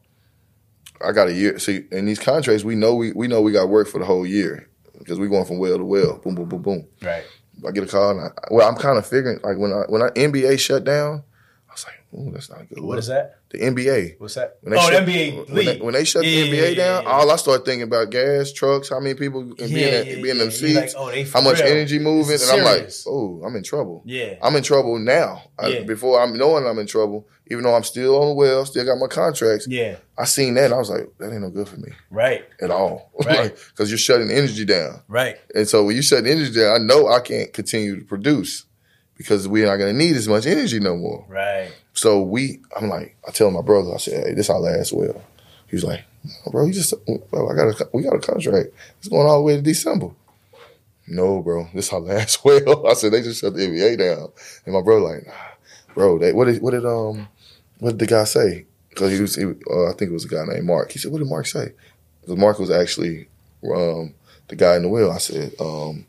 I 1.03 1.11
got 1.11 1.27
a 1.27 1.33
year. 1.33 1.59
See, 1.59 1.85
in 1.91 2.05
these 2.05 2.19
contracts, 2.19 2.63
we 2.63 2.75
know 2.75 2.95
we 2.95 3.11
we 3.11 3.27
know 3.27 3.41
we 3.41 3.51
got 3.51 3.69
work 3.69 3.87
for 3.87 3.99
the 3.99 4.05
whole 4.05 4.25
year 4.25 4.69
because 4.97 5.19
we're 5.19 5.29
going 5.29 5.45
from 5.45 5.57
well 5.59 5.77
to 5.77 5.83
well. 5.83 6.17
Boom, 6.17 6.35
boom, 6.35 6.49
boom, 6.49 6.61
boom. 6.61 6.87
Right. 7.01 7.23
I 7.67 7.71
get 7.71 7.83
a 7.83 7.87
call, 7.87 8.11
and 8.11 8.21
I, 8.21 8.29
well, 8.51 8.67
I'm 8.67 8.75
kind 8.75 8.97
of 8.97 9.05
figuring 9.05 9.39
like 9.43 9.57
when 9.57 9.73
I 9.73 9.83
when 9.89 10.01
I 10.01 10.09
NBA 10.09 10.59
shut 10.59 10.83
down, 10.83 11.23
I 11.69 11.73
was 11.73 11.85
like, 11.85 12.03
"Ooh, 12.13 12.31
that's 12.31 12.49
not 12.49 12.61
a 12.61 12.65
good." 12.65 12.79
What 12.79 12.89
look. 12.91 12.99
is 12.99 13.07
that? 13.07 13.36
The 13.49 13.59
NBA. 13.59 14.15
What's 14.19 14.35
that? 14.35 14.57
When 14.61 14.73
they 14.73 14.77
oh, 14.79 14.89
shut, 14.89 15.05
the 15.05 15.11
NBA 15.11 15.45
when 15.47 15.55
league. 15.55 15.65
they, 15.65 15.77
when 15.79 15.93
they 15.93 16.03
shut 16.03 16.25
Yeah, 16.25 16.41
the 16.43 16.49
NBA 16.51 16.69
yeah, 16.69 16.75
down, 16.75 17.03
yeah. 17.03 17.09
all 17.09 17.31
I 17.31 17.35
started 17.37 17.63
thinking 17.65 17.83
about 17.83 18.09
gas, 18.09 18.51
trucks, 18.51 18.89
how 18.89 18.99
many 18.99 19.15
people 19.15 19.43
can 19.55 19.55
be 19.55 19.63
in, 19.63 19.79
Yeah, 19.79 19.91
that, 19.91 20.07
yeah, 20.07 20.31
in 20.31 20.37
them 20.39 20.51
seats, 20.51 20.75
like, 20.75 20.91
oh, 20.97 21.31
how 21.31 21.39
much 21.41 21.59
real. 21.61 21.67
energy 21.71 21.97
moving, 21.99 22.35
It's 22.35 22.49
and 22.51 22.59
I'm 22.59 22.65
like, 22.65 22.89
oh, 23.07 23.41
I'm 23.45 23.55
in 23.55 23.63
trouble. 23.63 24.03
Yeah. 24.05 24.35
I'm 24.41 24.53
in 24.57 24.63
trouble 24.63 24.99
now. 24.99 25.43
I- 25.57 25.83
before 25.83 26.21
I'm 26.21 26.37
knowing 26.37 26.67
I'm 26.67 26.77
in 26.79 26.87
trouble, 26.87 27.25
even 27.49 27.63
though 27.63 27.73
I'm 27.73 27.83
still 27.83 28.21
on 28.21 28.27
the 28.27 28.33
well, 28.33 28.65
still 28.65 28.83
got 28.83 28.97
my 28.97 29.07
contracts. 29.07 29.65
Yeah. 29.65 29.95
I 30.17 30.25
seen 30.25 30.55
that, 30.55 30.65
and 30.65 30.73
I 30.73 30.77
was 30.77 30.89
like, 30.89 31.07
that 31.19 31.31
ain't 31.31 31.41
no 31.41 31.49
good 31.49 31.69
for 31.69 31.77
me 31.77 31.93
Right. 32.11 32.43
at 32.61 32.69
all, 32.69 33.11
Right. 33.25 33.55
Because 33.69 33.89
you're 33.89 33.97
shutting 33.97 34.29
energy 34.29 34.65
down. 34.65 35.01
Right. 35.07 35.37
And 35.55 35.65
so 35.69 35.85
when 35.85 35.95
you 35.95 36.01
shut 36.01 36.25
the 36.25 36.31
energy 36.31 36.51
down, 36.59 36.75
I 36.81 36.83
know 36.83 37.07
I 37.07 37.21
can't 37.21 37.53
continue 37.53 37.97
to 37.97 38.03
produce 38.05 38.65
because 39.17 39.47
we're 39.47 39.65
not 39.65 39.77
going 39.77 39.93
to 39.93 39.97
need 39.97 40.15
as 40.15 40.27
much 40.27 40.45
energy 40.45 40.79
no 40.79 40.95
more. 40.95 41.25
Right. 41.27 41.71
So 41.93 42.21
we, 42.21 42.59
I'm 42.75 42.89
like, 42.89 43.17
I 43.27 43.31
tell 43.31 43.51
my 43.51 43.61
brother, 43.61 43.93
I 43.93 43.97
said, 43.97 44.27
hey, 44.27 44.33
this 44.33 44.49
our 44.49 44.59
last 44.59 44.93
well. 44.93 45.21
He 45.67 45.75
was 45.75 45.83
like, 45.83 46.03
no, 46.23 46.51
bro, 46.51 46.65
you 46.65 46.73
just, 46.73 46.93
bro, 47.05 47.49
I 47.49 47.55
got 47.55 47.81
a, 47.81 47.89
we 47.93 48.03
got 48.03 48.15
a 48.15 48.19
contract. 48.19 48.69
It's 48.99 49.07
going 49.07 49.27
all 49.27 49.37
the 49.37 49.43
way 49.43 49.55
to 49.55 49.61
December. 49.61 50.11
No, 51.07 51.41
bro, 51.41 51.67
this 51.73 51.91
our 51.91 51.99
last 51.99 52.41
well. 52.45 52.87
I 52.87 52.93
said, 52.93 53.11
they 53.11 53.21
just 53.21 53.41
shut 53.41 53.55
the 53.55 53.67
NBA 53.67 53.97
down. 53.97 54.29
And 54.65 54.73
my 54.73 54.81
brother 54.81 55.01
like, 55.01 55.25
nah, 55.25 55.33
bro, 55.93 56.19
they, 56.19 56.33
what 56.33 56.45
did, 56.45 56.61
what 56.61 56.71
did, 56.71 56.85
um, 56.85 57.27
what 57.79 57.91
did 57.91 57.99
the 57.99 58.07
guy 58.07 58.23
say? 58.25 58.65
Cause 58.95 59.11
he 59.11 59.21
was, 59.21 59.35
he, 59.35 59.43
uh, 59.43 59.89
I 59.89 59.93
think 59.93 60.09
it 60.09 60.13
was 60.13 60.25
a 60.25 60.27
guy 60.27 60.43
named 60.45 60.65
Mark. 60.65 60.91
He 60.91 60.97
said, 60.99 61.11
what 61.11 61.19
did 61.19 61.29
Mark 61.29 61.45
say? 61.45 61.73
Because 62.21 62.37
Mark 62.37 62.57
was 62.57 62.71
actually, 62.71 63.27
um, 63.63 64.13
the 64.47 64.55
guy 64.55 64.75
in 64.75 64.83
the 64.83 64.89
well. 64.89 65.11
I 65.11 65.19
said, 65.19 65.53
um, 65.59 66.05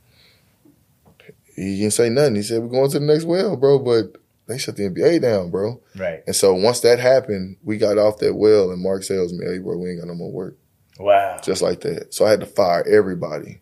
he 1.59 1.78
didn't 1.80 1.92
say 1.94 2.09
nothing. 2.09 2.36
He 2.36 2.42
said, 2.42 2.62
we're 2.62 2.68
going 2.68 2.90
to 2.90 2.98
the 2.98 3.04
next 3.04 3.24
well, 3.24 3.56
bro, 3.56 3.78
but 3.78 4.16
they 4.46 4.59
shut 4.59 4.76
the 4.76 4.84
NBA 4.88 5.20
down, 5.22 5.50
bro. 5.50 5.80
Right. 5.96 6.22
And 6.26 6.34
so 6.34 6.54
once 6.54 6.80
that 6.80 6.98
happened, 6.98 7.56
we 7.62 7.76
got 7.76 7.98
off 7.98 8.18
that 8.18 8.34
well, 8.34 8.70
and 8.70 8.82
Mark 8.82 9.04
tells 9.04 9.32
me, 9.32 9.44
"Hey, 9.44 9.59
bro, 9.59 9.76
we 9.76 9.90
ain't 9.90 10.00
got 10.00 10.09
no 10.09 10.14
more 10.14 10.32
work." 10.32 10.56
Wow. 10.98 11.38
Just 11.44 11.61
like 11.62 11.80
that. 11.82 12.14
So 12.14 12.24
I 12.24 12.30
had 12.30 12.40
to 12.40 12.46
fire 12.46 12.82
everybody. 12.88 13.61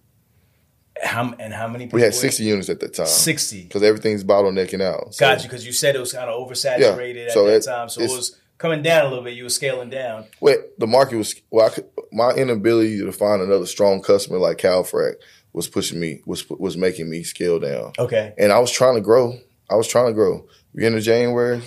How 1.03 1.35
and 1.39 1.53
how 1.53 1.69
many? 1.69 1.85
people 1.87 1.97
We 1.99 2.03
had 2.03 2.09
were- 2.15 2.19
60 2.19 2.43
units 2.45 2.69
at 2.71 2.81
that 2.81 2.95
time. 2.95 3.07
60. 3.07 3.65
Because 3.65 3.83
everything's 3.83 4.25
bottlenecking 4.25 4.81
out. 4.81 5.15
So- 5.15 5.27
Got 5.27 5.43
you 5.43 5.49
because 5.49 5.67
you 5.67 5.73
said 5.73 5.95
it 5.95 5.99
was 6.01 6.13
kind 6.13 6.31
of 6.31 6.41
oversaturated 6.49 7.27
Yeah, 7.27 7.33
so 7.33 7.47
at 7.47 7.51
that 7.51 7.57
it- 7.57 7.65
time, 7.65 7.89
so 7.91 8.01
it 8.01 8.11
was 8.11 8.37
coming 8.57 8.81
down 8.83 9.05
a 9.05 9.09
little 9.11 9.23
bit. 9.25 9.35
You 9.35 9.43
were 9.45 9.51
scaling 9.51 9.91
down. 9.91 10.25
Well, 10.41 10.57
the 10.79 10.87
market 10.87 11.17
was 11.17 11.35
well. 11.51 11.67
I 11.67 11.71
could, 11.71 11.85
my 12.13 12.31
inability 12.31 12.99
to 13.01 13.13
find 13.13 13.43
another 13.43 13.67
strong 13.67 14.01
customer 14.01 14.39
like 14.39 14.57
Calfrac 14.57 15.17
was 15.57 15.67
pushing 15.69 15.99
me 15.99 16.21
was 16.27 16.49
was 16.51 16.77
making 16.77 17.09
me 17.09 17.23
scale 17.23 17.59
down. 17.59 17.91
Okay. 17.99 18.35
And 18.37 18.53
I 18.53 18.59
was 18.59 18.71
trying 18.71 18.95
to 18.95 19.01
grow. 19.01 19.39
I 19.71 19.75
was 19.75 19.89
trying 19.89 20.09
to 20.09 20.13
grow. 20.13 20.47
We 20.75 20.85
into 20.85 21.01
January, 21.01 21.63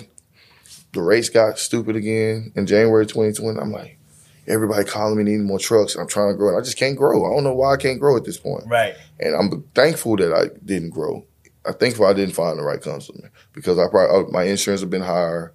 the 0.92 1.02
race 1.02 1.28
got 1.28 1.58
stupid 1.58 1.96
again. 1.96 2.52
In 2.54 2.66
January 2.66 3.04
2020, 3.04 3.58
I'm 3.58 3.72
like, 3.72 3.98
everybody 4.46 4.84
calling 4.84 5.18
me 5.18 5.24
needing 5.24 5.44
more 5.44 5.58
trucks. 5.58 5.96
I'm 5.96 6.06
trying 6.06 6.32
to 6.32 6.36
grow, 6.36 6.50
and 6.50 6.58
I 6.58 6.64
just 6.64 6.78
can't 6.78 6.96
grow. 6.96 7.26
I 7.26 7.34
don't 7.34 7.42
know 7.42 7.52
why 7.52 7.74
I 7.74 7.76
can't 7.76 7.98
grow 7.98 8.16
at 8.16 8.24
this 8.24 8.38
point. 8.38 8.62
Right. 8.68 8.94
And 9.18 9.34
I'm 9.34 9.64
thankful 9.74 10.16
that 10.18 10.32
I 10.32 10.56
didn't 10.64 10.90
grow. 10.90 11.26
I'm 11.66 11.74
thankful 11.74 12.06
I 12.06 12.12
didn't 12.12 12.36
find 12.36 12.60
the 12.60 12.62
right 12.62 12.80
customer 12.80 13.32
because 13.52 13.76
I 13.76 13.88
probably 13.88 14.32
my 14.32 14.44
insurance 14.44 14.82
had 14.82 14.90
been 14.90 15.02
higher, 15.02 15.52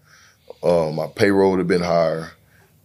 um, 0.61 0.95
my 0.95 1.07
payroll 1.07 1.51
would 1.51 1.59
have 1.59 1.69
been 1.69 1.81
higher, 1.81 2.33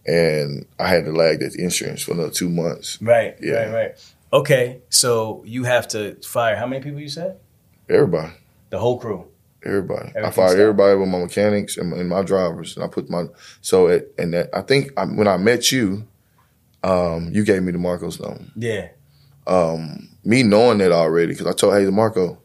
and 0.07 0.65
I 0.79 0.87
had 0.87 1.03
to 1.03 1.11
lag 1.11 1.41
that 1.41 1.55
insurance 1.55 2.03
for 2.03 2.13
another 2.13 2.31
two 2.31 2.49
months. 2.49 3.01
Right. 3.01 3.35
Yeah. 3.41 3.65
Right. 3.65 3.73
Right. 3.73 4.13
Okay. 4.33 4.81
So 4.89 5.43
you 5.45 5.63
have 5.65 5.87
to 5.89 6.15
fire 6.23 6.55
how 6.55 6.65
many 6.67 6.81
people? 6.83 6.99
You 6.99 7.09
said 7.09 7.37
Everybody, 7.89 8.31
the 8.69 8.79
whole 8.79 8.97
crew. 8.99 9.27
everybody. 9.63 10.11
I 10.17 10.31
fired 10.31 10.59
everybody 10.59 10.97
with 10.97 11.09
my 11.09 11.19
mechanics 11.19 11.77
and, 11.77 11.91
and 11.93 12.07
my 12.09 12.21
drivers, 12.23 12.75
and 12.75 12.85
I 12.85 12.87
put 12.87 13.09
my 13.09 13.25
so 13.61 13.87
it, 13.87 14.13
and 14.17 14.33
that 14.33 14.49
I 14.53 14.61
think 14.61 14.91
I, 14.97 15.05
when 15.05 15.27
I 15.27 15.37
met 15.37 15.71
you, 15.71 16.07
um, 16.83 17.29
you 17.33 17.43
gave 17.43 17.61
me 17.63 17.71
the 17.71 17.77
Marcos 17.77 18.19
number. 18.19 18.43
Yeah. 18.55 18.89
um, 19.47 20.07
me 20.23 20.43
knowing 20.43 20.77
that 20.79 20.91
already, 20.91 21.33
because 21.33 21.47
I 21.47 21.51
told 21.53 21.73
hey 21.75 21.85
Marco, 21.89 22.37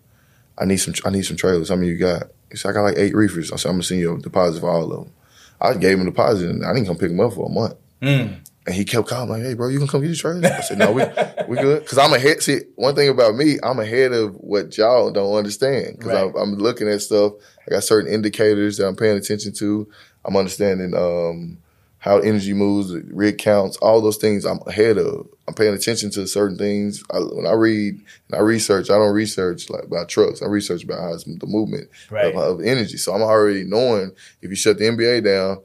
I 0.58 0.64
need 0.64 0.78
some 0.78 0.94
I 1.04 1.10
need 1.10 1.22
some 1.22 1.36
trailers. 1.36 1.68
How 1.68 1.76
many 1.76 1.88
you 1.88 1.98
got? 1.98 2.24
He 2.50 2.56
said 2.56 2.70
I 2.70 2.72
got 2.72 2.82
like 2.82 2.98
eight 2.98 3.14
reefers. 3.14 3.52
I 3.52 3.56
said 3.56 3.68
I'm 3.68 3.74
gonna 3.76 3.82
send 3.84 4.00
you 4.00 4.16
a 4.16 4.18
deposit 4.18 4.60
for 4.60 4.70
all 4.70 4.90
of 4.92 5.04
them. 5.04 5.12
I 5.60 5.74
gave 5.74 5.98
him 5.98 6.02
a 6.02 6.10
deposit 6.10 6.50
and 6.50 6.64
I 6.64 6.72
didn't 6.74 6.86
come 6.86 6.98
pick 6.98 7.10
him 7.10 7.20
up 7.20 7.32
for 7.34 7.46
a 7.46 7.52
month. 7.52 7.74
Mm. 8.02 8.40
And 8.66 8.74
he 8.74 8.84
kept 8.84 9.06
calling 9.06 9.28
like, 9.28 9.42
"Hey, 9.42 9.54
bro, 9.54 9.68
you 9.68 9.78
can 9.78 9.86
come 9.86 10.00
get 10.00 10.08
your 10.08 10.16
trailers?" 10.16 10.44
I 10.44 10.60
said, 10.60 10.78
"No, 10.78 10.90
we 10.90 11.04
we 11.48 11.56
good." 11.56 11.82
Because 11.82 11.98
I'm 11.98 12.12
ahead. 12.12 12.42
See, 12.42 12.60
one 12.74 12.96
thing 12.96 13.08
about 13.08 13.36
me, 13.36 13.58
I'm 13.62 13.78
ahead 13.78 14.12
of 14.12 14.34
what 14.36 14.76
y'all 14.76 15.10
don't 15.12 15.34
understand. 15.36 15.98
Because 15.98 16.12
Right. 16.12 16.24
I'm, 16.24 16.34
I'm 16.36 16.54
looking 16.56 16.88
at 16.88 17.00
stuff. 17.00 17.34
I 17.66 17.70
got 17.70 17.84
certain 17.84 18.12
indicators 18.12 18.78
that 18.78 18.86
I'm 18.88 18.96
paying 18.96 19.16
attention 19.16 19.52
to. 19.54 19.88
I'm 20.24 20.36
understanding 20.36 20.94
um, 20.96 21.58
how 21.98 22.18
energy 22.18 22.52
moves, 22.54 22.90
the 22.90 23.04
rig 23.12 23.38
counts, 23.38 23.76
all 23.76 24.00
those 24.00 24.16
things. 24.16 24.44
I'm 24.44 24.58
ahead 24.66 24.98
of. 24.98 25.28
I'm 25.46 25.54
paying 25.54 25.72
attention 25.74 26.10
to 26.10 26.26
certain 26.26 26.58
things. 26.58 27.04
I, 27.12 27.18
when 27.20 27.46
I 27.46 27.52
read 27.52 27.94
and 27.94 28.34
I 28.34 28.40
research, 28.40 28.90
I 28.90 28.94
don't 28.94 29.14
research 29.14 29.70
like 29.70 29.84
about 29.84 30.08
trucks. 30.08 30.42
I 30.42 30.46
research 30.46 30.82
about 30.82 30.98
how 31.00 31.14
it's 31.14 31.22
the 31.22 31.38
movement 31.46 31.88
Right. 32.10 32.34
of, 32.34 32.60
of 32.60 32.66
energy. 32.66 32.96
So 32.96 33.12
I'm 33.14 33.22
already 33.22 33.62
knowing 33.62 34.10
if 34.42 34.50
you 34.50 34.56
shut 34.56 34.78
the 34.78 34.86
NBA 34.86 35.22
down, 35.24 35.62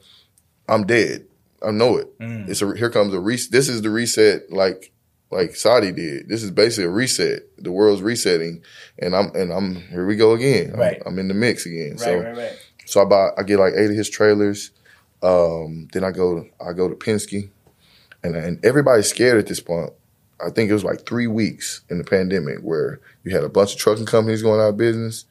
I'm 0.69 0.85
dead. 0.85 1.25
I 1.65 1.71
know 1.71 1.97
it. 1.97 2.17
Mm. 2.19 2.49
It's 2.49 2.61
a 2.61 2.75
here 2.75 2.89
comes 2.89 3.13
a 3.13 3.19
reset. 3.19 3.51
This 3.51 3.69
is 3.69 3.81
the 3.81 3.89
reset, 3.89 4.51
like 4.51 4.91
like 5.31 5.55
Saudi 5.55 5.91
did. 5.91 6.27
This 6.27 6.43
is 6.43 6.51
basically 6.51 6.85
a 6.85 6.89
reset. 6.89 7.43
The 7.57 7.71
world's 7.71 8.01
resetting, 8.01 8.63
and 8.99 9.15
I'm 9.15 9.33
and 9.35 9.51
I'm 9.51 9.75
here 9.75 10.05
we 10.05 10.15
go 10.15 10.33
again. 10.33 10.71
I'm- 10.71 11.01
I'm, 11.05 11.19
in 11.19 11.27
the 11.27 11.33
mix 11.33 11.65
again. 11.65 11.91
Right. 11.91 11.99
so 11.99 12.19
right. 12.19 12.37
Right. 12.37 12.59
so 12.85 13.01
I 13.01 13.05
buy 13.05 13.29
I 13.37 13.43
get 13.43 13.59
like 13.59 13.73
eight 13.75 13.89
of 13.89 13.95
his 13.95 14.09
trailers. 14.09 14.71
Um, 15.23 15.87
then 15.93 16.03
I 16.03 16.11
go 16.11 16.41
to 16.41 16.49
I 16.65 16.73
go 16.73 16.89
to 16.89 16.95
Penske, 16.95 17.49
and 18.23 18.35
and 18.35 18.63
everybody's 18.65 19.07
scared 19.07 19.37
at 19.37 19.47
this 19.47 19.59
point. 19.59 19.91
I 20.43 20.49
think 20.49 20.69
it 20.69 20.73
was 20.73 20.83
like 20.83 21.05
three 21.05 21.27
weeks 21.27 21.81
in 21.89 21.99
the 21.99 22.03
pandemic 22.03 22.59
where 22.61 22.99
you 23.23 23.35
had 23.35 23.43
a 23.43 23.49
bunch 23.49 23.73
of 23.73 23.79
trucking 23.79 24.07
companies 24.07 24.41
going 24.41 24.59
out 24.59 24.69
of 24.69 24.77
business. 24.77 25.25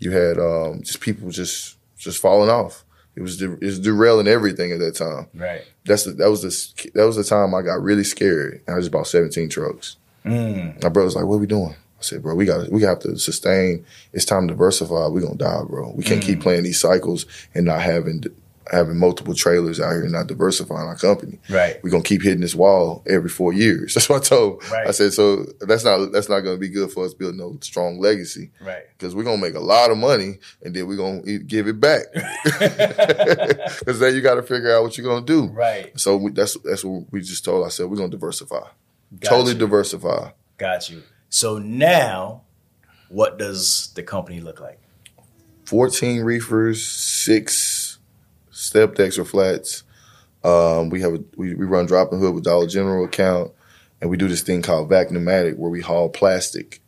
You 0.00 0.10
had 0.10 0.38
um, 0.38 0.82
just 0.82 1.00
people 1.00 1.30
just 1.30 1.76
just 1.96 2.20
falling 2.20 2.50
off. 2.50 2.84
It 3.16 3.22
was 3.22 3.38
de- 3.38 3.54
it 3.54 3.64
was 3.64 3.80
derailing 3.80 4.28
everything 4.28 4.72
at 4.72 4.78
that 4.80 4.94
time. 4.94 5.28
Right. 5.34 5.62
That's 5.86 6.04
the, 6.04 6.12
that 6.12 6.30
was 6.30 6.42
the 6.42 6.90
that 6.94 7.06
was 7.06 7.16
the 7.16 7.24
time 7.24 7.54
I 7.54 7.62
got 7.62 7.82
really 7.82 8.04
scared. 8.04 8.62
And 8.66 8.76
I 8.76 8.78
just 8.78 8.92
bought 8.92 9.06
17 9.06 9.48
trucks. 9.48 9.96
Mm. 10.24 10.82
My 10.82 10.88
brother's 10.90 11.16
like, 11.16 11.24
"What 11.24 11.36
are 11.36 11.40
we 11.40 11.46
doing?" 11.46 11.74
I 11.98 12.02
said, 12.02 12.22
"Bro, 12.22 12.34
we 12.34 12.44
got 12.44 12.70
we 12.70 12.82
have 12.82 12.98
to 13.00 13.16
sustain. 13.18 13.86
It's 14.12 14.24
time 14.24 14.48
to 14.48 14.54
diversify. 14.54 15.06
We're 15.06 15.22
gonna 15.22 15.36
die, 15.36 15.62
bro. 15.66 15.92
We 15.96 16.04
can't 16.04 16.22
keep 16.22 16.40
playing 16.40 16.64
these 16.64 16.80
cycles 16.80 17.24
and 17.54 17.64
not 17.64 17.80
having 17.80 18.24
having 18.70 18.96
multiple 18.98 19.34
trailers 19.34 19.80
out 19.80 19.92
here 19.92 20.02
and 20.02 20.12
not 20.12 20.26
diversifying 20.26 20.88
our 20.88 20.96
company. 20.96 21.38
Right. 21.48 21.82
We're 21.82 21.90
gonna 21.90 22.02
keep 22.02 22.22
hitting 22.22 22.40
this 22.40 22.54
wall 22.54 23.02
every 23.08 23.28
four 23.28 23.52
years. 23.52 23.94
That's 23.94 24.08
what 24.08 24.22
I 24.22 24.24
told. 24.24 24.68
Right. 24.70 24.86
I 24.88 24.90
said, 24.90 25.12
so 25.12 25.44
that's 25.60 25.84
not 25.84 26.10
that's 26.12 26.28
not 26.28 26.40
gonna 26.40 26.56
be 26.58 26.68
good 26.68 26.90
for 26.90 27.04
us 27.04 27.14
building 27.14 27.38
no 27.38 27.58
strong 27.60 28.00
legacy 28.00 28.50
Right. 28.60 28.82
because 28.98 29.14
we're 29.14 29.24
gonna 29.24 29.40
make 29.40 29.54
a 29.54 29.60
lot 29.60 29.90
of 29.90 29.98
money 29.98 30.38
and 30.62 30.74
then 30.74 30.86
we're 30.86 30.96
gonna 30.96 31.22
give 31.38 31.68
it 31.68 31.80
back. 31.80 32.06
Because 33.78 33.98
then 34.00 34.14
you 34.14 34.20
got 34.20 34.34
to 34.34 34.42
figure 34.42 34.74
out 34.74 34.82
what 34.82 34.96
you're 34.98 35.06
gonna 35.06 35.24
do. 35.26 35.46
Right. 35.46 35.98
So 35.98 36.16
we, 36.16 36.30
that's 36.32 36.54
that's 36.64 36.84
what 36.84 37.04
we 37.12 37.20
just 37.20 37.44
told. 37.44 37.64
I 37.66 37.68
said 37.68 37.86
we're 37.86 37.96
gonna 37.96 38.08
diversify, 38.08 38.60
Got 39.20 39.28
totally 39.28 39.52
you. 39.52 39.58
diversify. 39.58 40.30
Got 40.58 40.90
you. 40.90 41.02
So 41.28 41.58
now, 41.58 42.42
what 43.08 43.38
does 43.38 43.92
the 43.94 44.02
company 44.02 44.40
look 44.40 44.60
like? 44.60 44.80
14 45.66 46.22
reefers, 46.22 46.86
six 46.86 47.56
step 48.66 48.94
decks 48.96 49.18
or 49.18 49.24
flats. 49.24 49.84
Um, 50.44 50.90
we 50.90 51.00
have 51.00 51.14
a, 51.14 51.24
we, 51.36 51.54
we 51.54 51.64
run 51.66 51.86
drop 51.86 52.12
and 52.12 52.20
hook 52.20 52.34
with 52.34 52.44
Dollar 52.44 52.66
General 52.66 53.04
account, 53.04 53.52
and 54.00 54.10
we 54.10 54.16
do 54.16 54.28
this 54.28 54.42
thing 54.42 54.62
called 54.62 54.88
vac 54.88 55.10
pneumatic 55.10 55.56
where 55.56 55.70
we 55.70 55.80
haul 55.80 56.08
plastic, 56.08 56.80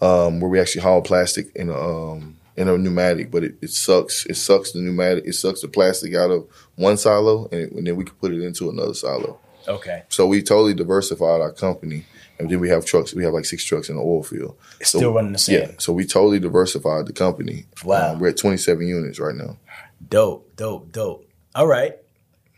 um, 0.00 0.40
where 0.40 0.48
we 0.50 0.60
actually 0.60 0.82
haul 0.82 1.02
plastic 1.02 1.54
in 1.54 1.68
a 1.68 1.74
um, 1.76 2.36
in 2.56 2.68
a 2.68 2.76
pneumatic, 2.78 3.30
but 3.30 3.44
it, 3.44 3.56
it 3.60 3.70
sucks 3.70 4.26
it 4.26 4.34
sucks 4.36 4.72
the 4.72 4.78
pneumatic 4.80 5.24
it 5.26 5.34
sucks 5.34 5.60
the 5.60 5.68
plastic 5.68 6.14
out 6.14 6.30
of 6.30 6.46
one 6.76 6.96
silo, 6.96 7.48
and, 7.52 7.60
it- 7.60 7.72
and 7.72 7.86
then 7.86 7.96
we 7.96 8.04
can 8.04 8.14
put 8.16 8.32
it 8.32 8.40
into 8.42 8.70
another 8.70 8.94
silo. 8.94 9.38
Okay. 9.66 10.04
So 10.08 10.26
we 10.26 10.42
totally 10.42 10.72
diversified 10.72 11.42
our 11.42 11.52
company, 11.52 12.06
and 12.38 12.48
then 12.48 12.58
we 12.58 12.70
have 12.70 12.86
trucks. 12.86 13.12
We 13.12 13.22
have 13.24 13.34
like 13.34 13.44
six 13.44 13.64
trucks 13.64 13.90
in 13.90 13.96
the 13.96 14.02
oil 14.02 14.22
field. 14.22 14.56
It's 14.80 14.90
So- 14.90 14.98
still 14.98 15.12
running 15.12 15.32
the 15.32 15.38
same. 15.38 15.60
Yeah, 15.60 15.70
so 15.78 15.92
we 15.92 16.06
totally 16.06 16.38
diversified 16.38 17.06
the 17.06 17.12
company. 17.12 17.66
Wow. 17.84 18.12
Um, 18.14 18.18
we're 18.18 18.28
at 18.28 18.38
27 18.38 18.86
units 18.86 19.18
right 19.20 19.34
now. 19.34 19.58
Dope, 20.06 20.54
dope, 20.56 20.92
dope. 20.92 21.24
All 21.54 21.66
right. 21.66 21.96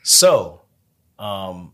So, 0.02 0.62
um, 1.18 1.72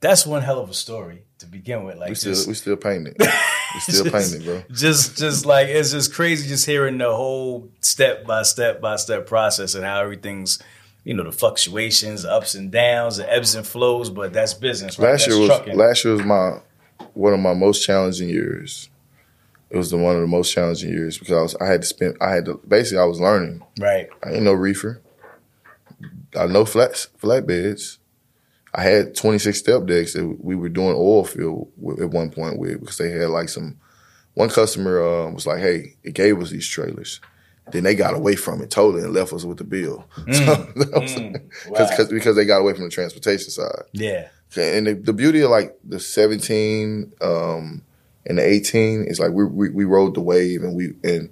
that's 0.00 0.26
one 0.26 0.42
hell 0.42 0.60
of 0.60 0.70
a 0.70 0.74
story 0.74 1.24
to 1.38 1.46
begin 1.46 1.84
with. 1.84 1.96
Like, 1.98 2.10
We 2.10 2.14
still 2.14 2.32
just, 2.34 2.48
we 2.48 2.54
still 2.54 2.76
painting 2.76 3.14
it. 3.18 3.28
We 3.72 3.78
still 3.80 4.04
just- 4.04 4.32
painting 4.32 4.44
bro. 4.44 4.62
just, 4.72 5.16
just 5.16 5.46
like 5.46 5.68
it's 5.68 5.92
just 5.92 6.12
crazy 6.12 6.48
just 6.48 6.66
hearing 6.66 6.98
the 6.98 7.08
whole 7.14 7.68
step 7.80 8.26
by 8.26 8.42
step 8.42 8.80
by 8.80 8.96
step 8.96 9.28
process 9.28 9.76
and 9.76 9.84
how 9.84 10.00
everything's, 10.00 10.58
you 11.04 11.14
know, 11.14 11.22
the 11.22 11.30
fluctuations, 11.30 12.22
the 12.24 12.32
ups 12.32 12.56
and 12.56 12.72
downs, 12.72 13.18
the 13.18 13.32
ebbs 13.32 13.54
and 13.54 13.64
flows. 13.64 14.10
But 14.10 14.32
that's 14.32 14.54
business. 14.54 14.98
Right? 14.98 15.12
Last 15.12 15.26
That's 15.26 15.36
year 15.36 15.38
was 15.38 15.48
trucking. 15.56 15.76
last 15.76 16.04
year 16.04 16.14
was 16.14 16.24
my 16.24 16.58
one 17.14 17.32
of 17.32 17.38
my 17.38 17.54
most 17.54 17.86
challenging 17.86 18.28
years. 18.28 18.88
It 19.70 19.76
was 19.76 19.90
the 19.90 19.96
one 19.96 20.16
of 20.16 20.20
the 20.20 20.26
most 20.26 20.52
challenging 20.52 20.90
years 20.90 21.16
because 21.18 21.32
I 21.36 21.42
was 21.42 21.54
I 21.60 21.66
had 21.66 21.82
to 21.82 21.86
spend 21.86 22.16
I 22.20 22.30
had 22.32 22.44
to 22.46 22.60
basically 22.66 22.98
I 22.98 23.04
was 23.04 23.20
learning. 23.20 23.62
right. 23.78 24.08
I 24.24 24.32
ain't 24.32 24.42
no 24.42 24.52
reefer. 24.52 25.00
I 26.36 26.46
know 26.46 26.64
flats 26.64 27.08
flatbeds. 27.22 27.98
I 28.72 28.82
had 28.82 29.16
26 29.16 29.58
step 29.58 29.86
decks 29.86 30.12
that 30.12 30.26
we 30.40 30.54
were 30.54 30.68
doing 30.68 30.94
oil 30.96 31.24
field 31.24 31.72
with, 31.76 32.00
at 32.00 32.10
one 32.10 32.30
point 32.30 32.58
with 32.58 32.80
because 32.80 32.98
they 32.98 33.10
had 33.10 33.28
like 33.30 33.48
some. 33.48 33.78
One 34.34 34.48
customer 34.48 35.02
um, 35.04 35.34
was 35.34 35.44
like, 35.46 35.58
"Hey, 35.58 35.96
it 36.04 36.14
gave 36.14 36.40
us 36.40 36.50
these 36.50 36.66
trailers." 36.68 37.20
Then 37.72 37.82
they 37.82 37.96
got 37.96 38.14
away 38.14 38.36
from 38.36 38.62
it 38.62 38.70
totally 38.70 39.02
and 39.02 39.12
left 39.12 39.32
us 39.32 39.44
with 39.44 39.58
the 39.58 39.64
bill. 39.64 40.04
So, 40.16 40.24
Mm. 40.24 41.32
because 41.68 41.98
Wow. 41.98 42.06
because 42.10 42.36
they 42.36 42.44
got 42.44 42.60
away 42.60 42.74
from 42.74 42.84
the 42.84 42.90
transportation 42.90 43.50
side. 43.50 43.82
Yeah. 43.92 44.28
And 44.56 44.86
the, 44.86 44.94
the 44.94 45.12
beauty 45.12 45.40
of 45.42 45.50
like 45.50 45.76
the 45.84 45.98
17 46.00 47.12
um, 47.20 47.82
and 48.26 48.38
the 48.38 48.46
18 48.46 49.04
is 49.04 49.18
like 49.18 49.32
we, 49.32 49.44
we 49.44 49.70
we 49.70 49.84
rode 49.84 50.14
the 50.14 50.20
wave 50.20 50.62
and 50.62 50.74
we 50.74 50.94
and 51.02 51.30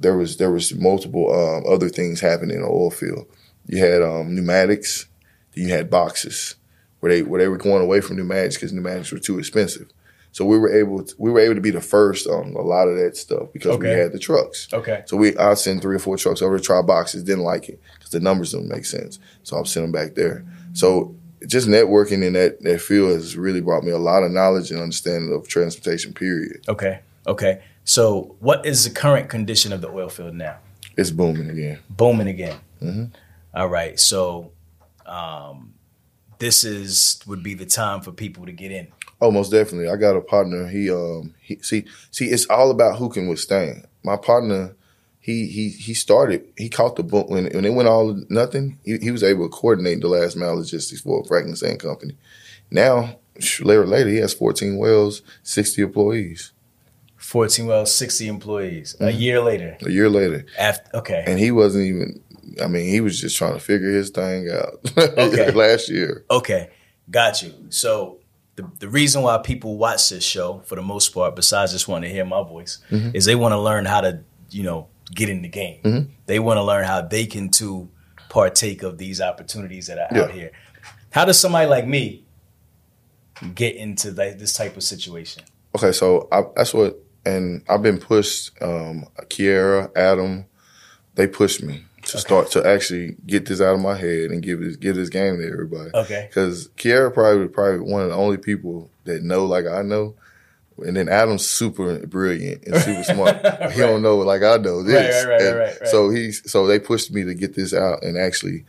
there 0.00 0.16
was 0.16 0.36
there 0.36 0.50
was 0.50 0.74
multiple 0.74 1.32
um, 1.32 1.64
other 1.72 1.88
things 1.88 2.20
happening 2.20 2.56
in 2.56 2.62
the 2.62 2.68
oil 2.68 2.90
field. 2.90 3.26
You 3.66 3.78
had 3.78 4.02
um, 4.02 4.34
pneumatics, 4.34 5.06
then 5.54 5.64
you 5.64 5.72
had 5.72 5.90
boxes 5.90 6.56
where 7.00 7.12
they 7.12 7.22
where 7.22 7.40
they 7.40 7.48
were 7.48 7.56
going 7.56 7.82
away 7.82 8.00
from 8.00 8.16
pneumatics 8.16 8.56
because 8.56 8.72
pneumatics 8.72 9.12
were 9.12 9.18
too 9.18 9.38
expensive. 9.38 9.88
So 10.32 10.46
we 10.46 10.58
were 10.58 10.72
able 10.72 11.04
to, 11.04 11.14
we 11.18 11.30
were 11.30 11.40
able 11.40 11.56
to 11.56 11.60
be 11.60 11.70
the 11.70 11.80
first 11.80 12.26
on 12.26 12.54
a 12.54 12.62
lot 12.62 12.88
of 12.88 12.96
that 12.96 13.16
stuff 13.18 13.52
because 13.52 13.76
we 13.76 13.88
had 13.88 14.12
the 14.12 14.18
trucks. 14.18 14.66
Okay. 14.72 15.02
So 15.06 15.16
we 15.16 15.36
I'd 15.36 15.58
send 15.58 15.82
three 15.82 15.96
or 15.96 15.98
four 15.98 16.16
trucks 16.16 16.40
over 16.40 16.58
to 16.58 16.64
try 16.64 16.80
boxes, 16.82 17.22
didn't 17.22 17.44
like 17.44 17.68
it 17.68 17.80
because 17.94 18.10
the 18.10 18.20
numbers 18.20 18.52
didn't 18.52 18.68
make 18.68 18.86
sense. 18.86 19.18
So 19.42 19.56
I'll 19.56 19.64
send 19.66 19.84
them 19.84 19.92
back 19.92 20.14
there. 20.14 20.44
So 20.72 21.14
just 21.46 21.68
networking 21.68 22.24
in 22.24 22.32
that, 22.34 22.62
that 22.62 22.80
field 22.80 23.12
has 23.12 23.36
really 23.36 23.60
brought 23.60 23.84
me 23.84 23.90
a 23.90 23.98
lot 23.98 24.22
of 24.22 24.30
knowledge 24.30 24.70
and 24.70 24.80
understanding 24.80 25.34
of 25.34 25.48
transportation, 25.48 26.12
period. 26.12 26.62
Okay. 26.68 27.00
Okay. 27.26 27.62
So, 27.84 28.36
what 28.40 28.64
is 28.64 28.84
the 28.84 28.90
current 28.90 29.28
condition 29.28 29.72
of 29.72 29.80
the 29.80 29.88
oil 29.88 30.08
field 30.08 30.34
now? 30.34 30.58
It's 30.96 31.10
booming 31.10 31.50
again. 31.50 31.78
Booming 31.90 32.28
again. 32.28 32.58
Mhm. 32.82 33.10
All 33.54 33.68
right. 33.68 33.98
So, 33.98 34.52
um, 35.06 35.74
this 36.38 36.64
is 36.64 37.20
would 37.26 37.42
be 37.42 37.54
the 37.54 37.66
time 37.66 38.00
for 38.00 38.12
people 38.12 38.46
to 38.46 38.52
get 38.52 38.72
in. 38.72 38.88
Oh, 39.20 39.30
most 39.30 39.50
definitely. 39.50 39.88
I 39.88 39.96
got 39.96 40.16
a 40.16 40.20
partner. 40.20 40.66
He 40.66 40.90
um 40.90 41.34
he 41.40 41.58
see 41.62 41.84
see 42.10 42.26
it's 42.26 42.46
all 42.46 42.70
about 42.70 42.98
who 42.98 43.08
can 43.08 43.28
withstand. 43.28 43.86
My 44.02 44.16
partner, 44.16 44.74
he 45.22 45.46
he 45.46 45.68
he 45.68 45.94
started. 45.94 46.44
He 46.56 46.68
caught 46.68 46.96
the 46.96 47.04
book 47.04 47.30
when 47.30 47.46
when 47.46 47.64
it 47.64 47.72
went 47.72 47.88
all 47.88 48.20
nothing. 48.28 48.78
He, 48.84 48.98
he 48.98 49.10
was 49.12 49.22
able 49.22 49.48
to 49.48 49.56
coordinate 49.56 50.00
the 50.00 50.08
last 50.08 50.36
mile 50.36 50.56
logistics 50.56 51.00
for 51.00 51.20
a 51.20 51.22
fracking 51.22 51.56
sand 51.56 51.78
company. 51.78 52.16
Now, 52.72 53.18
later 53.60 53.86
later, 53.86 54.10
he 54.10 54.16
has 54.16 54.34
14 54.34 54.76
wells, 54.78 55.22
60 55.44 55.82
employees. 55.82 56.52
14 57.18 57.66
wells, 57.66 57.94
60 57.94 58.26
employees. 58.26 58.96
A 58.98 59.04
mm-hmm. 59.04 59.20
year 59.20 59.40
later. 59.40 59.78
A 59.86 59.90
year 59.90 60.10
later, 60.10 60.44
After 60.58 60.96
okay. 60.98 61.22
and 61.24 61.38
he 61.38 61.52
wasn't 61.52 61.84
even. 61.84 62.20
I 62.60 62.66
mean, 62.66 62.88
he 62.88 63.00
was 63.00 63.20
just 63.20 63.36
trying 63.36 63.54
to 63.54 63.60
figure 63.60 63.92
his 63.92 64.10
thing 64.10 64.50
out 64.50 64.80
Okay. 64.98 65.52
last 65.52 65.88
year. 65.88 66.24
Okay, 66.30 66.70
got 67.08 67.40
you. 67.42 67.54
So 67.68 68.18
the 68.56 68.68
the 68.80 68.88
reason 68.88 69.22
why 69.22 69.38
people 69.38 69.78
watch 69.78 70.10
this 70.10 70.24
show, 70.24 70.62
for 70.66 70.74
the 70.74 70.82
most 70.82 71.14
part, 71.14 71.36
besides 71.36 71.70
just 71.70 71.86
wanting 71.86 72.10
to 72.10 72.14
hear 72.14 72.24
my 72.24 72.42
voice, 72.42 72.78
mm-hmm. 72.90 73.14
is 73.14 73.24
they 73.24 73.36
want 73.36 73.52
to 73.52 73.60
learn 73.60 73.84
how 73.84 74.00
to, 74.00 74.20
you 74.50 74.64
know, 74.64 74.88
get 75.14 75.28
in 75.28 75.42
the 75.42 75.48
game. 75.48 76.14
They 76.26 76.38
want 76.38 76.58
to 76.58 76.62
learn 76.62 76.84
how 76.84 77.02
they 77.02 77.26
can 77.26 77.50
too 77.50 77.88
partake 78.28 78.82
of 78.82 78.98
these 78.98 79.20
opportunities 79.20 79.86
that 79.88 79.98
are 79.98 80.18
out 80.18 80.30
here. 80.30 80.52
How 81.10 81.24
does 81.24 81.38
somebody 81.38 81.66
like 81.66 81.86
me 81.86 82.24
get 83.54 83.76
into 83.76 84.10
this 84.10 84.52
type 84.52 84.76
of 84.76 84.82
situation? 84.82 85.44
Okay, 85.76 85.92
so 85.92 86.28
I, 86.32 86.42
that's 86.56 86.72
what, 86.74 86.98
and 87.24 87.62
I've 87.68 87.82
been 87.82 87.98
pushed. 87.98 88.50
Um, 88.62 89.06
Kiera, 89.24 89.90
Adam, 89.96 90.46
they 91.14 91.26
pushed 91.26 91.62
me 91.62 91.84
to 92.04 92.18
start 92.18 92.50
to 92.50 92.66
actually 92.66 93.16
get 93.26 93.46
this 93.46 93.60
out 93.60 93.74
of 93.74 93.80
my 93.80 93.94
head 93.94 94.30
and 94.30 94.42
give 94.42 94.60
this 94.60 94.76
give 94.76 94.96
this 94.96 95.08
game 95.08 95.38
to 95.38 95.46
everybody. 95.46 95.90
Okay. 95.94 96.26
Because 96.28 96.68
Kiera 96.76 97.12
probably 97.12 97.48
probably 97.48 97.80
one 97.80 98.02
of 98.02 98.08
the 98.08 98.16
only 98.16 98.38
people 98.38 98.90
that 99.04 99.22
know 99.22 99.44
like 99.44 99.66
I 99.66 99.82
know, 99.82 100.14
and 100.82 100.96
then 100.96 101.08
Adam's 101.08 101.46
super 101.46 102.06
brilliant 102.06 102.64
and 102.66 102.76
super 102.82 103.04
smart. 103.04 103.36
He 103.72 103.80
don't 103.80 104.02
know 104.02 104.18
like 104.18 104.42
I 104.42 104.56
know 104.56 104.82
this. 104.82 105.24
right, 105.24 105.30
right, 105.30 105.42
And 105.42 105.58
right, 105.58 105.80
right. 105.80 105.88
So 105.88 106.10
he's 106.10 106.50
so 106.50 106.66
they 106.66 106.78
pushed 106.78 107.12
me 107.12 107.24
to 107.24 107.34
get 107.34 107.54
this 107.54 107.72
out 107.72 108.02
and 108.02 108.18
actually 108.18 108.64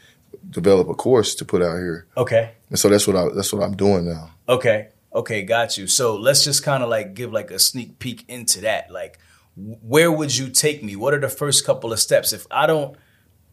develop 0.50 0.88
a 0.90 0.94
course 0.94 1.36
to 1.36 1.46
put 1.46 1.62
out 1.62 1.76
here. 1.78 2.08
Okay. 2.18 2.52
And 2.70 2.80
so 2.80 2.90
that's 2.90 3.08
what 3.08 3.16
I 3.16 3.30
that's 3.36 3.52
what 3.54 3.64
I'm 3.64 3.76
doing 3.76 4.06
now. 4.06 4.32
Okay. 4.48 4.90
Okay, 5.14 5.44
got 5.44 5.78
you. 5.78 5.86
So 5.88 6.16
let's 6.16 6.44
just 6.44 6.64
kind 6.64 6.82
of 6.84 6.90
like 6.90 7.14
give 7.14 7.32
like 7.32 7.52
a 7.52 7.60
sneak 7.60 8.00
peek 8.00 8.26
into 8.28 8.62
that. 8.62 8.92
Like 8.92 9.20
where 9.56 10.12
would 10.12 10.36
you 10.36 10.50
take 10.50 10.84
me? 10.84 10.96
What 10.96 11.14
are 11.14 11.20
the 11.20 11.30
first 11.30 11.66
couple 11.66 11.94
of 11.94 12.00
steps? 12.00 12.34
If 12.34 12.48
I 12.50 12.66
don't 12.66 12.98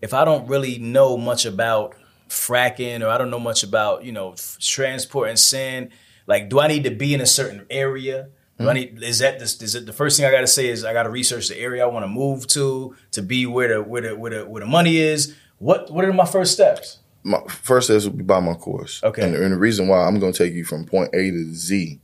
if 0.00 0.14
I 0.14 0.24
don't 0.24 0.48
really 0.48 0.78
know 0.78 1.16
much 1.16 1.44
about 1.44 1.94
fracking 2.28 3.04
or 3.04 3.08
I 3.08 3.18
don't 3.18 3.30
know 3.30 3.40
much 3.40 3.62
about, 3.62 4.04
you 4.04 4.12
know, 4.12 4.34
transporting 4.58 5.36
sand, 5.36 5.90
like 6.26 6.48
do 6.48 6.60
I 6.60 6.68
need 6.68 6.84
to 6.84 6.90
be 6.90 7.12
in 7.12 7.20
a 7.20 7.26
certain 7.26 7.66
area? 7.68 8.28
Do 8.60 8.68
I 8.68 8.74
need 8.74 9.02
is 9.02 9.20
that 9.20 9.38
this 9.38 9.60
is 9.62 9.74
it 9.74 9.86
the 9.86 9.92
first 9.92 10.16
thing 10.16 10.26
I 10.26 10.30
gotta 10.30 10.46
say 10.46 10.68
is 10.68 10.84
I 10.84 10.92
gotta 10.92 11.10
research 11.10 11.48
the 11.48 11.58
area 11.58 11.82
I 11.82 11.86
want 11.86 12.04
to 12.04 12.08
move 12.08 12.46
to 12.48 12.94
to 13.12 13.22
be 13.22 13.46
where 13.46 13.68
the 13.68 13.82
where 13.82 14.02
the 14.02 14.16
where 14.16 14.30
the 14.30 14.46
where 14.46 14.60
the 14.60 14.66
money 14.66 14.98
is? 14.98 15.34
What 15.58 15.90
what 15.90 16.04
are 16.04 16.12
my 16.12 16.26
first 16.26 16.52
steps? 16.52 16.98
my 17.22 17.40
first 17.48 17.88
steps 17.88 18.04
will 18.04 18.12
be 18.12 18.24
buy 18.24 18.40
my 18.40 18.54
course. 18.54 19.02
Okay. 19.02 19.22
And, 19.22 19.34
and 19.34 19.52
the 19.52 19.58
reason 19.58 19.88
why 19.88 20.04
I'm 20.04 20.18
going 20.18 20.32
to 20.32 20.38
take 20.38 20.54
you 20.54 20.64
from 20.64 20.84
point 20.84 21.10
A 21.14 21.30
to 21.30 21.54
Z 21.54 22.00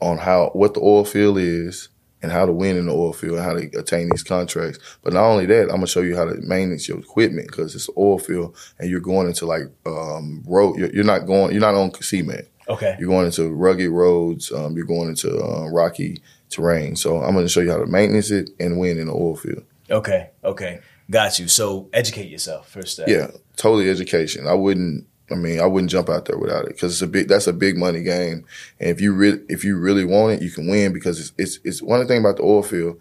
on 0.00 0.18
how 0.18 0.50
what 0.52 0.74
the 0.74 0.80
oil 0.80 1.04
field 1.04 1.38
is 1.38 1.88
and 2.22 2.32
how 2.32 2.46
to 2.46 2.52
win 2.52 2.76
in 2.76 2.86
the 2.86 2.92
oil 2.92 3.12
field 3.12 3.36
and 3.36 3.44
how 3.44 3.54
to 3.54 3.78
attain 3.78 4.08
these 4.08 4.22
contracts. 4.22 4.78
But 5.02 5.12
not 5.12 5.24
only 5.24 5.46
that, 5.46 5.64
I'm 5.64 5.76
gonna 5.76 5.86
show 5.86 6.00
you 6.00 6.16
how 6.16 6.24
to 6.24 6.34
manage 6.40 6.88
your 6.88 6.98
equipment 6.98 7.48
because 7.48 7.74
it's 7.74 7.88
oil 7.96 8.18
field 8.18 8.56
and 8.78 8.90
you're 8.90 9.00
going 9.00 9.26
into 9.26 9.46
like 9.46 9.64
um, 9.86 10.42
road. 10.46 10.78
You're, 10.78 10.90
you're 10.90 11.04
not 11.04 11.26
going. 11.26 11.52
You're 11.52 11.60
not 11.60 11.74
on 11.74 11.92
cement. 11.94 12.48
Okay. 12.68 12.96
You're 12.98 13.08
going 13.08 13.26
into 13.26 13.52
rugged 13.52 13.90
roads. 13.90 14.50
Um, 14.52 14.76
you're 14.76 14.86
going 14.86 15.08
into 15.08 15.38
uh, 15.38 15.68
rocky 15.68 16.20
terrain. 16.50 16.96
So 16.96 17.22
I'm 17.22 17.34
going 17.34 17.44
to 17.44 17.48
show 17.48 17.60
you 17.60 17.70
how 17.70 17.78
to 17.78 17.86
maintenance 17.86 18.30
it 18.30 18.50
and 18.58 18.78
win 18.78 18.98
in 18.98 19.06
the 19.08 19.12
oil 19.12 19.36
field. 19.36 19.64
Okay. 19.90 20.30
Okay. 20.42 20.80
Got 21.10 21.38
you. 21.38 21.48
So 21.48 21.88
educate 21.92 22.30
yourself 22.30 22.68
first 22.68 22.94
step. 22.94 23.08
Yeah, 23.08 23.28
totally 23.56 23.90
education. 23.90 24.46
I 24.46 24.54
wouldn't. 24.54 25.06
I 25.30 25.36
mean, 25.36 25.58
I 25.58 25.66
wouldn't 25.66 25.90
jump 25.90 26.10
out 26.10 26.26
there 26.26 26.36
without 26.36 26.66
it 26.66 26.74
because 26.74 26.92
it's 26.92 27.02
a 27.02 27.06
big. 27.06 27.28
That's 27.28 27.46
a 27.46 27.52
big 27.52 27.76
money 27.76 28.02
game, 28.02 28.44
and 28.78 28.90
if 28.90 29.00
you 29.00 29.12
really, 29.14 29.40
if 29.48 29.64
you 29.64 29.78
really 29.78 30.04
want 30.04 30.34
it, 30.34 30.42
you 30.42 30.50
can 30.50 30.68
win 30.68 30.92
because 30.92 31.20
it's 31.20 31.32
it's, 31.38 31.60
it's 31.64 31.82
one 31.82 32.00
of 32.00 32.06
the 32.06 32.12
thing 32.12 32.20
about 32.20 32.36
the 32.36 32.42
oil 32.42 32.62
field. 32.62 33.00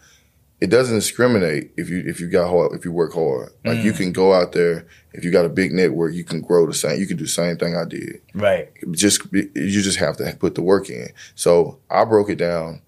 It 0.62 0.70
doesn't 0.70 0.96
discriminate 0.96 1.72
if 1.76 1.90
you 1.90 2.04
if 2.06 2.22
you 2.22 2.30
got 2.30 2.50
hard 2.50 2.74
if 2.74 2.86
you 2.86 2.92
work 2.94 3.14
hard. 3.14 3.50
Like 3.66 3.84
you 3.84 3.92
mm. 3.92 3.98
can 3.98 4.12
go 4.14 4.34
out 4.34 4.54
there 4.54 4.88
if 5.14 5.24
you 5.24 5.32
got 5.32 5.46
a 5.46 5.50
big 5.50 5.72
network, 5.72 6.14
you 6.14 6.24
can 6.24 6.42
grow 6.42 6.66
the 6.66 6.74
same. 6.74 7.00
You 7.00 7.06
can 7.06 7.18
do 7.18 7.26
the 7.26 7.30
same 7.30 7.58
thing 7.58 7.76
I 7.76 7.86
did. 7.86 8.22
Right. 8.34 8.72
Just 8.92 9.32
you 9.32 9.82
just 9.82 10.00
have 10.00 10.18
to 10.18 10.36
put 10.40 10.56
the 10.56 10.62
work 10.62 10.90
in. 10.90 11.10
So 11.36 11.80
I 11.90 12.04
broke 12.06 12.30
it 12.30 12.38
down 12.38 12.82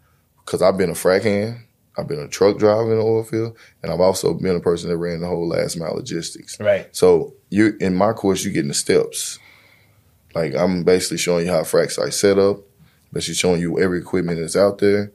because 0.43 0.61
I've 0.61 0.77
been 0.77 0.89
a 0.89 0.93
frac 0.93 1.23
hand. 1.23 1.61
I've 1.97 2.07
been 2.07 2.19
a 2.19 2.27
truck 2.27 2.57
driver 2.57 2.91
in 2.91 2.99
the 2.99 3.03
oil 3.05 3.23
field, 3.23 3.57
and 3.81 3.89
I've 3.91 4.01
also 4.01 4.33
been 4.33 4.57
a 4.57 4.59
person 4.59 4.89
that 4.89 4.97
ran 4.97 5.21
the 5.21 5.27
whole 5.27 5.47
last 5.47 5.77
mile 5.77 5.95
logistics. 5.95 6.59
Right. 6.59 6.93
So 6.93 7.33
you 7.49 7.77
in 7.79 7.95
my 7.95 8.13
course, 8.13 8.43
you 8.43 8.51
getting 8.51 8.69
the 8.69 8.73
steps. 8.73 9.39
Like 10.33 10.55
I'm 10.55 10.83
basically 10.83 11.17
showing 11.17 11.45
you 11.45 11.51
how 11.51 11.61
frac 11.61 11.91
site 11.91 12.13
set 12.13 12.39
up, 12.39 12.57
basically 13.13 13.35
showing 13.35 13.61
you 13.61 13.79
every 13.79 13.99
equipment 13.99 14.39
that's 14.39 14.55
out 14.55 14.79
there, 14.79 15.13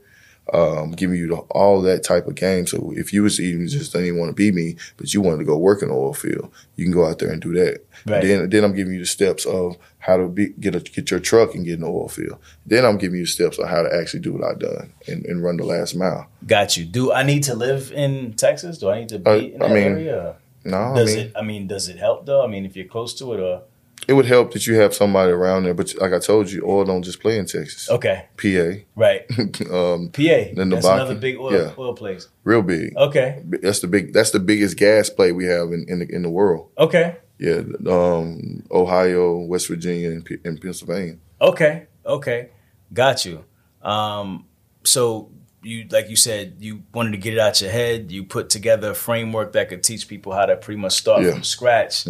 um, 0.53 0.93
giving 0.93 1.17
you 1.17 1.29
the, 1.29 1.37
all 1.37 1.81
that 1.83 2.05
type 2.05 2.27
of 2.27 2.35
game. 2.35 2.67
So 2.67 2.93
if 2.97 3.13
you 3.13 3.23
was 3.23 3.41
even 3.41 3.69
just 3.69 3.93
didn't 3.93 4.19
want 4.19 4.31
to 4.31 4.35
be 4.35 4.53
me, 4.53 4.77
but 4.97 5.13
you 5.15 5.21
wanted 5.21 5.39
to 5.39 5.45
go 5.45 5.57
work 5.57 5.83
in 5.83 5.89
the 5.89 5.95
oil 5.95 6.15
field, 6.15 6.53
you 6.77 6.85
can 6.85 6.93
go 6.93 7.07
out 7.07 7.19
there 7.19 7.31
and 7.31 7.41
do 7.41 7.53
that. 7.55 7.85
Right. 8.07 8.23
Then 8.23 8.51
then 8.51 8.65
I'm 8.65 8.75
giving 8.75 8.95
you 8.95 9.01
the 9.01 9.07
steps 9.07 9.45
of 9.47 9.77
how 9.99 10.17
to 10.17 10.29
be, 10.29 10.49
get 10.49 10.75
a, 10.75 10.81
get 10.81 11.11
your 11.11 11.21
truck 11.21 11.55
and 11.55 11.65
get 11.65 11.75
in 11.75 11.81
the 11.81 11.87
oil 11.87 12.09
field. 12.09 12.39
Then 12.65 12.85
I'm 12.85 12.97
giving 12.99 13.19
you 13.19 13.27
the 13.27 13.31
steps 13.31 13.59
on 13.59 13.69
how 13.69 13.83
to 13.83 13.95
actually 13.95 14.21
do 14.21 14.33
what 14.33 14.45
I've 14.45 14.59
done 14.59 14.93
and, 15.07 15.25
and 15.27 15.43
run 15.43 15.59
the 15.59 15.65
last 15.65 15.95
mile. 15.95 16.27
Got 16.47 16.77
you. 16.77 16.85
Do 16.87 17.13
I 17.13 17.23
need 17.23 17.43
to 17.45 17.55
live 17.55 17.93
in 17.93 18.33
Texas? 18.35 18.79
Do 18.79 18.89
I 18.89 19.01
need 19.01 19.11
to 19.11 19.19
be 19.19 19.31
Uh, 19.31 19.37
in 19.37 19.63
I 19.63 19.69
mean, 19.69 19.93
area? 19.93 20.37
No, 20.65 20.77
I 20.77 20.95
Does 20.95 21.17
mean 21.17 21.27
it? 21.27 21.33
I 21.37 21.43
mean, 21.43 21.67
does 21.67 21.89
it 21.89 21.99
help 21.99 22.27
though? 22.27 22.45
I 22.45 22.47
mean, 22.47 22.67
if 22.67 22.77
you're 22.77 22.87
close 22.87 23.15
to 23.15 23.33
it, 23.35 23.41
or 23.41 23.63
it 24.09 24.15
would 24.15 24.27
help 24.27 24.53
that 24.53 24.67
you 24.67 24.75
have 24.77 24.95
somebody 24.95 25.31
around 25.33 25.65
there. 25.65 25.75
But 25.75 25.95
like 26.01 26.13
I 26.13 26.19
told 26.19 26.51
you, 26.51 26.63
oil 26.67 26.85
don't 26.85 27.03
just 27.03 27.21
play 27.21 27.39
in 27.39 27.47
Texas. 27.47 27.89
okay, 27.91 28.27
PA. 28.37 28.83
right? 28.97 29.23
um, 29.71 30.09
PA. 30.11 30.23
Then 30.55 30.69
the 30.71 30.77
That's 30.77 30.87
Bakken. 30.87 30.95
another 30.95 31.15
big 31.17 31.37
oil 31.39 31.53
Yeah. 31.53 31.73
oil 31.79 31.95
place. 31.95 32.29
real 32.45 32.63
big. 32.63 32.97
Okay, 32.97 33.43
That's 33.63 33.81
the 33.81 33.87
big. 33.89 34.13
That's 34.13 34.31
the 34.31 34.41
biggest 34.41 34.77
gas 34.77 35.11
play 35.11 35.33
we 35.33 35.45
have 35.47 35.73
in 35.73 35.85
in 35.89 35.99
the, 36.01 36.15
in 36.15 36.23
the 36.23 36.31
world. 36.31 36.71
okay, 36.79 37.17
Yeah, 37.39 37.63
um, 37.89 38.65
Ohio, 38.71 39.39
West 39.39 39.69
Virginia, 39.69 40.11
and, 40.11 40.25
P- 40.25 40.39
and 40.45 40.61
Pennsylvania. 40.61 41.17
okay, 41.41 41.87
okay. 42.05 42.49
Got 42.93 43.25
you. 43.25 43.45
Um, 43.83 44.47
so 44.85 45.31
you, 45.63 45.87
like 45.91 46.09
you 46.09 46.17
said, 46.17 46.57
you 46.59 46.83
wanted 46.93 47.13
to 47.13 47.19
get 47.19 47.35
it 47.35 47.39
out 47.39 47.61
your 47.61 47.71
head. 47.71 48.11
You 48.11 48.25
put 48.25 48.51
together 48.51 48.91
a 48.91 48.95
framework 48.95 49.53
that 49.53 49.69
could 49.69 49.83
teach 49.83 50.09
people 50.09 50.33
how 50.33 50.47
to 50.47 50.57
pretty 50.57 50.81
much 50.81 50.95
start 50.95 51.21
Yeah. 51.23 51.29
Mm-hmm. 51.29 51.35
from 51.37 51.45
scratch 51.45 52.07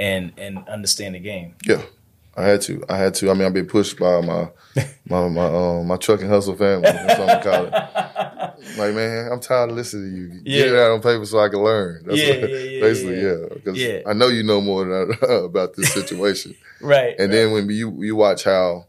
and 0.00 0.32
and 0.36 0.66
understand 0.68 1.14
the 1.14 1.20
game. 1.20 1.54
Yeah, 1.64 1.82
I 2.36 2.42
had 2.44 2.62
to. 2.62 2.82
I 2.88 2.96
had 2.96 3.14
to. 3.16 3.30
I 3.30 3.34
mean, 3.34 3.44
I've 3.46 3.54
been 3.54 3.66
pushed 3.66 3.98
by 3.98 4.20
my 4.22 4.48
my 5.08 5.28
my 5.28 5.44
um, 5.44 5.86
my 5.86 5.96
truck 5.96 6.20
and 6.22 6.30
hustle 6.30 6.56
family. 6.56 6.82
That's 6.90 7.18
what 7.20 7.30
I'm 7.30 7.42
call 7.42 7.64
it. 7.66 7.74
Like, 8.76 8.94
man, 8.94 9.32
I'm 9.32 9.40
tired 9.40 9.70
of 9.70 9.76
listening 9.76 10.10
to 10.10 10.16
you. 10.16 10.42
Get 10.42 10.68
it 10.68 10.76
out 10.76 10.90
on 10.92 11.00
paper 11.00 11.24
so 11.24 11.38
I 11.40 11.48
can 11.48 11.60
learn. 11.62 12.04
That's 12.04 12.18
Yeah, 12.20 12.40
what, 12.40 12.50
yeah, 12.50 12.56
yeah, 12.56 12.80
basically, 12.88 13.16
yeah. 13.20 13.22
yeah. 13.28 13.54
Because 13.54 13.78
Yeah. 13.78 14.00
I 14.06 14.12
know 14.12 14.28
you 14.28 14.42
know 14.42 14.60
more 14.60 14.84
than 14.84 15.16
I, 15.22 15.32
about 15.46 15.74
this 15.76 15.92
situation. 15.92 16.54
Right. 16.80 17.14
And 17.18 17.32
then 17.32 17.52
when 17.52 17.68
you 17.70 18.02
you 18.02 18.16
watch 18.16 18.44
how, 18.44 18.86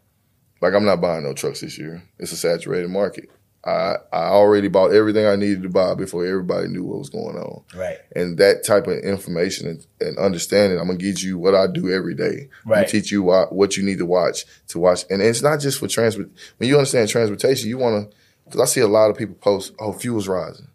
like 0.62 0.74
I'm 0.74 0.84
not 0.86 1.00
buying 1.02 1.24
no 1.24 1.34
trucks 1.34 1.62
this 1.62 1.78
year. 1.78 2.04
It's 2.20 2.34
a 2.34 2.38
saturated 2.38 2.90
market. 2.90 3.30
I 3.64 3.98
I 4.12 4.24
already 4.30 4.68
bought 4.70 4.92
everything 4.94 5.26
I 5.26 5.36
needed 5.36 5.62
to 5.64 5.70
buy 5.70 5.94
before 5.94 6.26
everybody 6.26 6.68
knew 6.68 6.84
what 6.84 6.98
was 7.00 7.10
going 7.10 7.36
on. 7.38 7.64
right. 7.76 7.98
And 8.16 8.38
that 8.40 8.64
type 8.66 8.88
of 8.88 8.98
information 9.00 9.68
and, 9.68 9.86
and 10.00 10.18
understanding, 10.18 10.80
I'm 10.80 10.88
gonna 10.88 10.98
get 10.98 11.22
you 11.22 11.38
what 11.38 11.54
I 11.54 11.68
do 11.68 11.92
every 11.94 12.16
day. 12.16 12.50
I'm 12.66 12.70
gonna 12.70 12.82
Right. 12.82 12.88
teach 12.90 13.12
you 13.12 13.22
what, 13.24 13.54
what 13.54 13.78
you 13.78 13.84
need 13.84 14.00
to 14.00 14.06
watch 14.06 14.46
to 14.70 14.80
watch. 14.80 15.06
And 15.12 15.22
it's 15.22 15.42
not 15.44 15.60
just 15.60 15.78
for 15.80 15.88
transport. 15.88 16.30
When 16.58 16.70
you 16.70 16.76
understand 16.78 17.08
transportation, 17.10 17.70
you 17.70 17.78
wanna 17.78 18.08
because 18.46 18.62
I 18.62 18.66
see 18.66 18.82
a 18.82 18.88
lot 18.88 19.12
of 19.12 19.18
people 19.18 19.36
post, 19.36 19.74
"Oh, 19.80 19.94
fuel's 19.94 20.28
rising." 20.28 20.68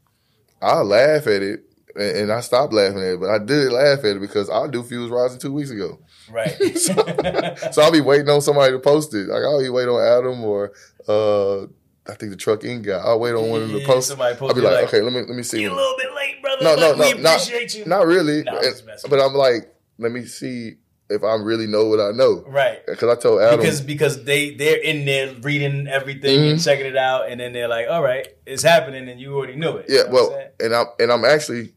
I 0.62 0.80
laugh 0.82 1.26
at 1.26 1.42
it. 1.42 1.64
And 1.96 2.16
and 2.18 2.32
I 2.32 2.40
stopped 2.40 2.72
laughing 2.72 2.98
at 2.98 3.14
it, 3.14 3.20
but 3.20 3.30
I 3.30 3.38
did 3.38 3.72
laugh 3.72 3.98
at 4.00 4.16
it 4.16 4.20
because 4.20 4.48
I 4.50 4.66
do 4.68 4.82
fuels 4.82 5.10
rising 5.10 5.38
two 5.40 5.52
weeks 5.52 5.70
ago. 5.70 5.98
Right. 6.30 6.54
So 7.72 7.82
I'll 7.82 7.90
be 7.92 8.00
waiting 8.00 8.28
on 8.28 8.40
somebody 8.42 8.72
to 8.72 8.78
post 8.78 9.14
it. 9.14 9.26
Like 9.28 9.42
I'll 9.42 9.60
be 9.62 9.68
waiting 9.70 9.92
on 9.94 10.02
Adam 10.02 10.44
or 10.44 10.72
uh 11.08 11.66
I 12.08 12.14
think 12.14 12.30
the 12.30 12.36
truck 12.36 12.64
in 12.64 12.82
guy. 12.82 12.98
I'll 12.98 13.18
wait 13.20 13.32
on 13.34 13.48
one 13.50 13.62
of 13.62 13.68
the 13.68 13.74
to 13.74 13.80
Yeah, 13.80 13.86
post. 13.86 14.08
somebody 14.08 14.36
I'll 14.40 14.54
be 14.54 14.60
like, 14.60 14.74
like, 14.74 14.84
okay, 14.88 15.00
let 15.00 15.12
me 15.12 15.20
let 15.20 15.28
me 15.36 15.42
see. 15.42 15.62
You're 15.62 15.72
a 15.72 15.74
little 15.74 15.96
bit 15.96 16.14
late, 16.14 16.40
brother. 16.42 16.64
No, 16.64 16.74
no, 16.76 16.94
no, 16.94 17.16
we 17.16 17.22
not, 17.22 17.36
appreciate 17.42 17.74
you. 17.74 17.84
not 17.86 18.06
really. 18.06 18.42
No, 18.44 18.58
And- 18.58 18.82
but 19.10 19.20
I'm 19.20 19.34
like, 19.34 19.74
let 19.98 20.12
me 20.12 20.24
see 20.24 20.76
if 21.08 21.22
I 21.22 21.34
really 21.36 21.66
know 21.68 21.86
what 21.86 22.00
I 22.00 22.10
know. 22.10 22.44
Right. 22.48 22.84
Because 22.86 23.16
I 23.16 23.20
told 23.20 23.40
Adam, 23.40 23.58
Because 23.60 23.80
because 23.80 24.24
they 24.24 24.54
they're 24.54 24.80
in 24.82 25.04
there 25.04 25.32
reading 25.42 25.86
everything 25.86 26.50
and 26.50 26.58
Mhm. 26.58 26.64
checking 26.64 26.86
it 26.86 26.96
out, 26.96 27.28
and 27.30 27.40
then 27.40 27.52
they're 27.52 27.68
like, 27.68 27.86
"All 27.88 28.02
right, 28.02 28.26
it's 28.44 28.62
happening," 28.62 29.08
and 29.08 29.20
you 29.20 29.34
already 29.36 29.54
knew 29.56 29.76
it. 29.76 29.86
yeah, 29.88 29.98
You 29.98 30.04
know 30.06 30.10
well, 30.12 30.34
I'm 30.60 30.66
and 30.66 30.74
I'm 30.74 30.86
and 31.00 31.12
I'm 31.12 31.24
actually 31.24 31.72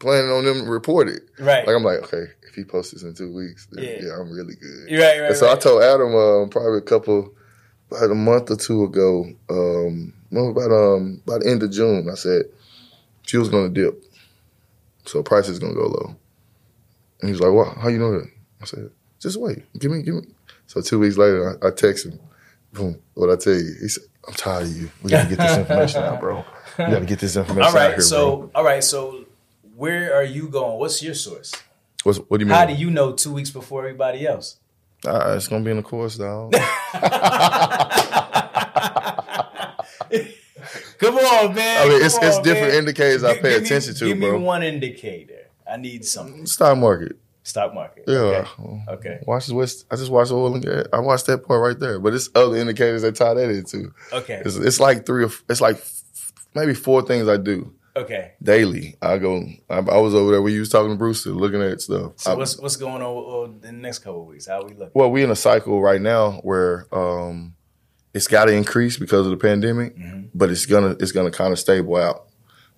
planning 0.00 0.30
on 0.30 0.44
them 0.44 0.68
report 0.68 1.08
it. 1.08 1.22
right, 1.38 1.66
Like 1.66 1.74
I'm 1.76 1.84
like, 1.84 2.00
okay, 2.04 2.24
if 2.48 2.54
he 2.56 2.64
posts 2.64 2.92
this 2.92 3.02
in 3.04 3.14
two 3.14 3.32
weeks, 3.32 3.66
then 3.70 3.84
Yeah. 3.84 3.90
yeah, 4.08 4.20
I'm 4.20 4.30
really 4.32 4.54
good. 4.56 4.92
Right, 4.98 5.20
right, 5.20 5.28
And 5.30 5.36
so 5.36 5.50
I 5.50 5.54
told 5.56 5.82
Adam 5.82 6.14
um, 6.14 6.48
probably 6.50 6.78
a 6.78 6.82
couple, 6.82 7.32
about 7.96 8.10
a 8.10 8.14
month 8.14 8.50
or 8.50 8.56
two 8.56 8.84
ago, 8.84 9.26
um, 9.50 10.12
no, 10.30 10.48
about 10.48 10.70
um, 10.70 11.20
about 11.26 11.42
the 11.42 11.50
end 11.50 11.62
of 11.62 11.70
June, 11.70 12.08
I 12.10 12.14
said 12.14 12.42
fuel's 13.26 13.48
gonna 13.48 13.68
dip, 13.68 14.02
so 15.04 15.22
price 15.22 15.48
is 15.48 15.58
gonna 15.58 15.74
go 15.74 15.86
low. 15.86 16.16
And 17.20 17.30
he's 17.30 17.40
like, 17.40 17.52
"What? 17.52 17.76
How 17.76 17.88
you 17.88 17.98
know 17.98 18.12
that?" 18.12 18.30
I 18.60 18.64
said, 18.64 18.90
"Just 19.20 19.38
wait, 19.38 19.62
give 19.78 19.90
me, 19.90 20.02
give 20.02 20.14
me." 20.14 20.22
So 20.66 20.80
two 20.80 20.98
weeks 20.98 21.16
later, 21.16 21.58
I, 21.62 21.68
I 21.68 21.70
text 21.70 22.06
him. 22.06 22.18
Boom. 22.72 22.98
What 23.14 23.30
I 23.30 23.36
tell 23.36 23.54
you? 23.54 23.74
He 23.80 23.88
said, 23.88 24.04
"I'm 24.26 24.34
tired 24.34 24.64
of 24.64 24.76
you. 24.76 24.90
We 25.02 25.10
gotta 25.10 25.28
get 25.28 25.38
this 25.38 25.58
information 25.58 26.02
out, 26.02 26.20
bro. 26.20 26.44
We 26.78 26.84
gotta 26.84 27.06
get 27.06 27.20
this 27.20 27.36
information 27.36 27.62
All 27.62 27.68
out 27.68 27.74
right, 27.74 27.90
here, 27.92 28.00
so 28.00 28.36
bro." 28.36 28.50
all 28.54 28.64
right, 28.64 28.82
so 28.82 29.24
where 29.76 30.14
are 30.14 30.24
you 30.24 30.48
going? 30.48 30.78
What's 30.78 31.02
your 31.02 31.14
source? 31.14 31.52
What's, 32.02 32.18
what 32.18 32.38
do 32.38 32.44
you 32.44 32.46
mean? 32.46 32.56
How 32.58 32.66
do 32.66 32.74
you 32.74 32.90
know 32.90 33.12
two 33.12 33.32
weeks 33.32 33.50
before 33.50 33.80
everybody 33.80 34.26
else? 34.26 34.58
Uh, 35.06 35.34
it's 35.36 35.48
gonna 35.48 35.64
be 35.64 35.70
in 35.70 35.76
the 35.78 35.82
course, 35.82 36.16
dog. 36.16 36.52
Come 40.98 41.16
on, 41.18 41.54
man. 41.54 41.86
I 41.86 41.88
mean, 41.90 42.02
it's 42.04 42.18
Come 42.18 42.28
it's 42.28 42.36
on, 42.38 42.42
different 42.42 42.68
man. 42.70 42.78
indicators 42.78 43.24
I 43.24 43.34
Gi- 43.34 43.40
pay 43.42 43.50
give 43.50 43.60
me- 43.60 43.66
attention 43.66 43.94
to, 43.94 44.04
Give 44.06 44.18
bro. 44.20 44.38
me 44.38 44.44
one 44.44 44.62
indicator. 44.62 45.50
I 45.70 45.76
need 45.76 46.04
something. 46.04 46.46
Stock 46.46 46.78
market. 46.78 47.16
Stock 47.42 47.74
market. 47.74 48.04
Yeah. 48.06 48.46
Okay. 48.58 48.82
Okay. 48.88 49.18
Watch 49.26 49.46
the 49.46 49.54
West. 49.54 49.84
I 49.90 49.96
just 49.96 50.10
watched 50.10 50.30
oil 50.32 50.54
and 50.54 50.64
gas. 50.64 50.86
I 50.92 51.00
watched 51.00 51.26
that 51.26 51.46
part 51.46 51.60
right 51.60 51.78
there. 51.78 51.98
But 51.98 52.14
it's 52.14 52.30
other 52.34 52.56
indicators 52.56 53.02
that 53.02 53.16
tie 53.16 53.34
that 53.34 53.50
into. 53.50 53.92
Okay. 54.12 54.40
It's, 54.44 54.56
it's 54.56 54.80
like 54.80 55.04
three 55.04 55.24
or 55.24 55.30
it's 55.48 55.60
like 55.60 55.84
maybe 56.54 56.72
four 56.74 57.02
things 57.02 57.28
I 57.28 57.36
do 57.36 57.72
Okay. 57.96 58.32
daily. 58.42 58.96
I 59.00 59.18
go. 59.18 59.44
I, 59.70 59.76
I 59.78 59.98
was 59.98 60.14
over 60.14 60.32
there 60.32 60.48
you 60.48 60.60
was 60.60 60.68
talking 60.68 60.90
to 60.90 60.96
Brewster, 60.96 61.30
looking 61.30 61.62
at 61.62 61.80
stuff. 61.80 62.12
So 62.16 62.32
I- 62.32 62.34
what's 62.34 62.58
what's 62.58 62.76
going 62.76 63.02
on 63.02 63.54
in 63.54 63.60
the 63.60 63.72
next 63.72 64.00
couple 64.00 64.22
of 64.22 64.26
weeks? 64.28 64.46
How 64.46 64.64
we 64.64 64.74
look? 64.74 64.90
well, 64.94 65.10
we 65.10 65.22
in 65.22 65.30
a 65.30 65.36
cycle 65.36 65.80
right 65.80 66.00
now 66.00 66.32
where 66.42 66.86
um, 66.92 67.54
it's 68.12 68.26
got 68.28 68.46
to 68.46 68.52
increase 68.52 68.96
because 68.96 69.26
of 69.26 69.30
the 69.30 69.36
pandemic, 69.36 69.96
Mm-hmm. 69.96 70.26
but 70.34 70.50
it's 70.50 70.66
gonna 70.66 70.96
it's 71.00 71.12
gonna 71.12 71.30
kind 71.30 71.52
of 71.52 71.58
stable 71.58 71.96
out. 71.96 72.26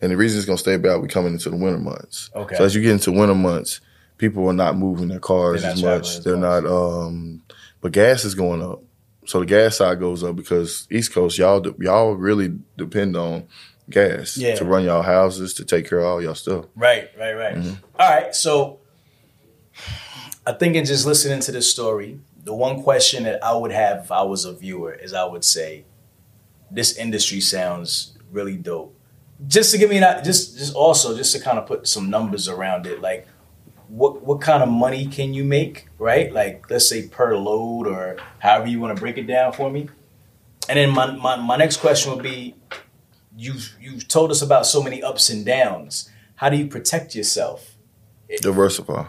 And 0.03 0.13
the 0.13 0.17
reason 0.19 0.37
it's 0.39 0.47
gonna 0.47 0.59
stable 0.59 0.91
out, 0.91 1.01
we 1.01 1.09
coming 1.09 1.33
into 1.33 1.49
the 1.49 1.57
winter 1.57 1.79
months. 1.79 2.29
Okay. 2.35 2.57
So 2.57 2.65
as 2.65 2.75
you 2.75 2.83
get 2.83 2.93
into 2.93 3.11
winter 3.13 3.35
months, 3.35 3.81
people 4.19 4.47
are 4.49 4.53
not 4.53 4.77
moving 4.77 5.09
their 5.09 5.19
cars 5.21 5.65
as 5.65 5.83
much. 5.83 6.09
as 6.19 6.25
They're 6.25 6.37
much. 6.37 6.65
not. 6.65 6.71
Um, 6.71 7.43
but 7.81 7.93
gas 7.93 8.25
is 8.27 8.35
going 8.35 8.61
up. 8.63 8.83
So 9.25 9.41
the 9.41 9.47
gas 9.47 9.79
side 9.79 9.99
goes 9.99 10.23
up 10.23 10.37
because 10.37 10.87
East 10.91 11.13
Coast, 11.15 11.39
y'all 11.39 11.65
y'all 11.81 12.13
really 12.15 12.55
depend 12.77 13.17
on 13.17 13.45
gas 13.91 14.37
Yeah. 14.37 14.55
to 14.57 14.65
run 14.65 14.85
y'all 14.85 15.03
houses, 15.03 15.55
to 15.55 15.65
take 15.65 15.89
care 15.89 15.99
of 16.01 16.07
all 16.07 16.23
y'all 16.23 16.35
stuff. 16.35 16.67
Right, 16.75 17.09
right, 17.19 17.35
right. 17.35 17.55
Mm-hmm. 17.57 17.75
All 17.99 18.09
right. 18.11 18.35
So 18.35 18.81
I 20.47 20.53
think 20.53 20.77
in 20.77 20.85
just 20.85 21.07
listening 21.07 21.41
to 21.41 21.53
this 21.53 21.71
story, 21.71 22.21
the 22.43 22.55
one 22.55 22.83
question 22.83 23.25
that 23.25 23.43
I 23.45 23.53
would 23.55 23.73
have 23.73 24.05
if 24.05 24.13
I 24.13 24.23
was 24.23 24.45
a 24.45 24.53
viewer 24.53 24.93
is 24.93 25.13
I 25.13 25.25
would 25.25 25.45
say, 25.45 25.85
this 26.71 26.97
industry 26.97 27.41
sounds 27.41 28.17
really 28.31 28.57
dope. 28.57 28.93
Just 29.47 29.71
to 29.73 29.79
give 29.79 29.91
me 29.91 29.99
an 29.99 30.25
just 30.25 30.57
just 30.57 30.75
also 30.75 31.17
just 31.17 31.33
to 31.35 31.41
kind 31.41 31.59
of 31.59 31.67
put 31.67 31.87
some 31.87 32.09
numbers 32.11 32.49
around 32.49 32.87
it, 32.87 33.01
like 33.01 33.29
what 33.89 34.23
what 34.23 34.41
kind 34.41 34.63
of 34.63 34.69
money 34.69 35.07
can 35.07 35.35
you 35.35 35.45
make, 35.45 35.89
right? 35.99 36.33
Like 36.33 36.71
let's 36.71 36.89
say 36.89 37.07
per 37.07 37.37
load 37.37 37.87
or 37.87 38.17
however 38.39 38.67
you 38.67 38.81
want 38.81 38.97
to 38.97 39.01
break 39.01 39.19
it 39.19 39.27
down 39.27 39.53
for 39.53 39.71
me. 39.71 39.89
And 40.69 40.77
then 40.79 40.91
my, 40.91 41.13
my, 41.13 41.37
my 41.37 41.57
next 41.57 41.77
question 41.77 42.13
would 42.13 42.25
be 42.25 42.57
you've 43.37 43.77
you've 43.81 44.09
told 44.09 44.31
us 44.31 44.43
about 44.43 44.67
so 44.67 44.83
many 44.83 45.03
ups 45.03 45.31
and 45.31 45.45
downs. 45.45 46.11
How 46.37 46.49
do 46.49 46.57
you 46.57 46.67
protect 46.67 47.15
yourself? 47.15 47.77
Diversify. 48.41 49.07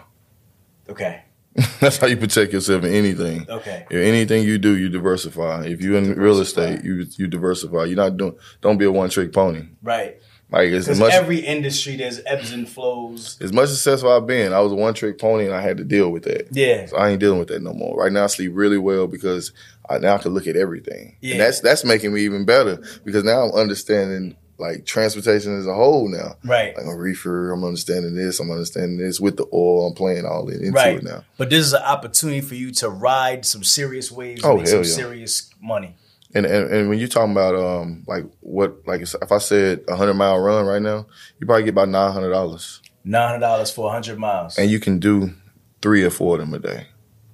Okay. 0.88 1.22
That's 1.80 1.96
how 1.96 2.06
you 2.06 2.16
protect 2.16 2.52
yourself 2.52 2.84
in 2.84 2.94
anything. 2.94 3.46
Okay. 3.48 3.84
If 3.90 3.96
anything 3.96 4.44
you 4.44 4.58
do, 4.58 4.76
you 4.76 4.88
diversify. 4.88 5.64
If 5.64 5.80
you're 5.80 5.96
in 5.96 6.14
real 6.14 6.38
estate, 6.40 6.84
you 6.84 7.06
you 7.16 7.26
diversify. 7.26 7.84
You're 7.84 7.96
not 7.96 8.16
doing. 8.16 8.36
Don't 8.60 8.78
be 8.78 8.84
a 8.84 8.92
one 8.92 9.10
trick 9.10 9.32
pony. 9.32 9.64
Right. 9.82 10.20
Like 10.50 10.68
as 10.70 10.98
much 10.98 11.12
every 11.12 11.40
industry 11.40 11.96
there's 11.96 12.20
ebbs 12.24 12.52
and 12.52 12.66
flows. 12.66 13.36
as 13.42 13.52
much 13.52 13.64
as 13.64 13.80
successful 13.82 14.10
I've 14.10 14.26
been, 14.26 14.52
I 14.54 14.60
was 14.60 14.72
a 14.72 14.76
one 14.76 14.94
trick 14.94 15.18
pony, 15.18 15.44
and 15.44 15.54
I 15.54 15.60
had 15.60 15.76
to 15.76 15.84
deal 15.84 16.10
with 16.10 16.22
that. 16.24 16.48
Yeah. 16.52 16.86
So 16.86 16.96
I 16.96 17.10
ain't 17.10 17.20
dealing 17.20 17.38
with 17.38 17.48
that 17.48 17.62
no 17.62 17.74
more. 17.74 17.96
Right 17.98 18.10
now, 18.10 18.24
I 18.24 18.26
sleep 18.28 18.52
really 18.54 18.78
well 18.78 19.06
because 19.06 19.52
I 19.90 19.98
now 19.98 20.14
I 20.14 20.18
can 20.18 20.32
look 20.32 20.46
at 20.46 20.56
everything, 20.56 21.16
Yeah. 21.20 21.32
and 21.32 21.40
that's 21.42 21.60
that's 21.60 21.84
making 21.84 22.14
me 22.14 22.22
even 22.22 22.44
better 22.46 22.82
because 23.04 23.24
now 23.24 23.42
I'm 23.42 23.52
understanding 23.52 24.36
like 24.60 24.84
transportation 24.86 25.56
as 25.56 25.66
a 25.66 25.74
whole 25.74 26.08
now. 26.08 26.34
Right. 26.44 26.76
Like 26.76 26.86
a 26.86 26.96
reefer, 26.96 27.52
I'm 27.52 27.62
understanding 27.62 28.14
this. 28.16 28.40
I'm 28.40 28.50
understanding 28.50 28.96
this 28.98 29.20
with 29.20 29.36
the 29.36 29.46
oil. 29.52 29.86
I'm 29.86 29.94
playing 29.94 30.24
all 30.26 30.48
it 30.48 30.56
into 30.60 30.72
Right. 30.72 30.96
it 30.96 31.04
now. 31.04 31.22
But 31.36 31.50
this 31.50 31.60
is 31.64 31.74
an 31.74 31.82
opportunity 31.82 32.40
for 32.40 32.56
you 32.56 32.72
to 32.72 32.88
ride 32.88 33.46
some 33.46 33.62
serious 33.62 34.10
waves, 34.10 34.42
Oh, 34.42 34.56
make 34.56 34.66
some 34.66 34.78
yeah. 34.78 34.82
serious 34.82 35.50
money. 35.62 35.94
And, 36.34 36.44
and 36.44 36.70
and 36.70 36.88
when 36.90 36.98
you're 36.98 37.08
talking 37.08 37.32
about 37.32 37.54
um 37.54 38.04
like 38.06 38.24
what 38.40 38.86
like 38.86 39.00
if 39.00 39.32
I 39.32 39.38
said 39.38 39.84
a 39.88 39.96
hundred 39.96 40.14
mile 40.14 40.38
run 40.38 40.66
right 40.66 40.82
now, 40.82 41.06
you 41.40 41.46
probably 41.46 41.62
get 41.64 41.70
about 41.70 41.88
nine 41.88 42.12
hundred 42.12 42.30
dollars, 42.30 42.80
Nine 43.04 43.28
hundred 43.28 43.40
dollars 43.40 43.70
for 43.70 43.90
hundred 43.90 44.18
miles. 44.18 44.58
and 44.58 44.70
you 44.70 44.78
can 44.78 44.98
do 44.98 45.32
three 45.80 46.04
or 46.04 46.10
four 46.10 46.34
of 46.34 46.40
them 46.40 46.52
a 46.52 46.58
day 46.58 46.86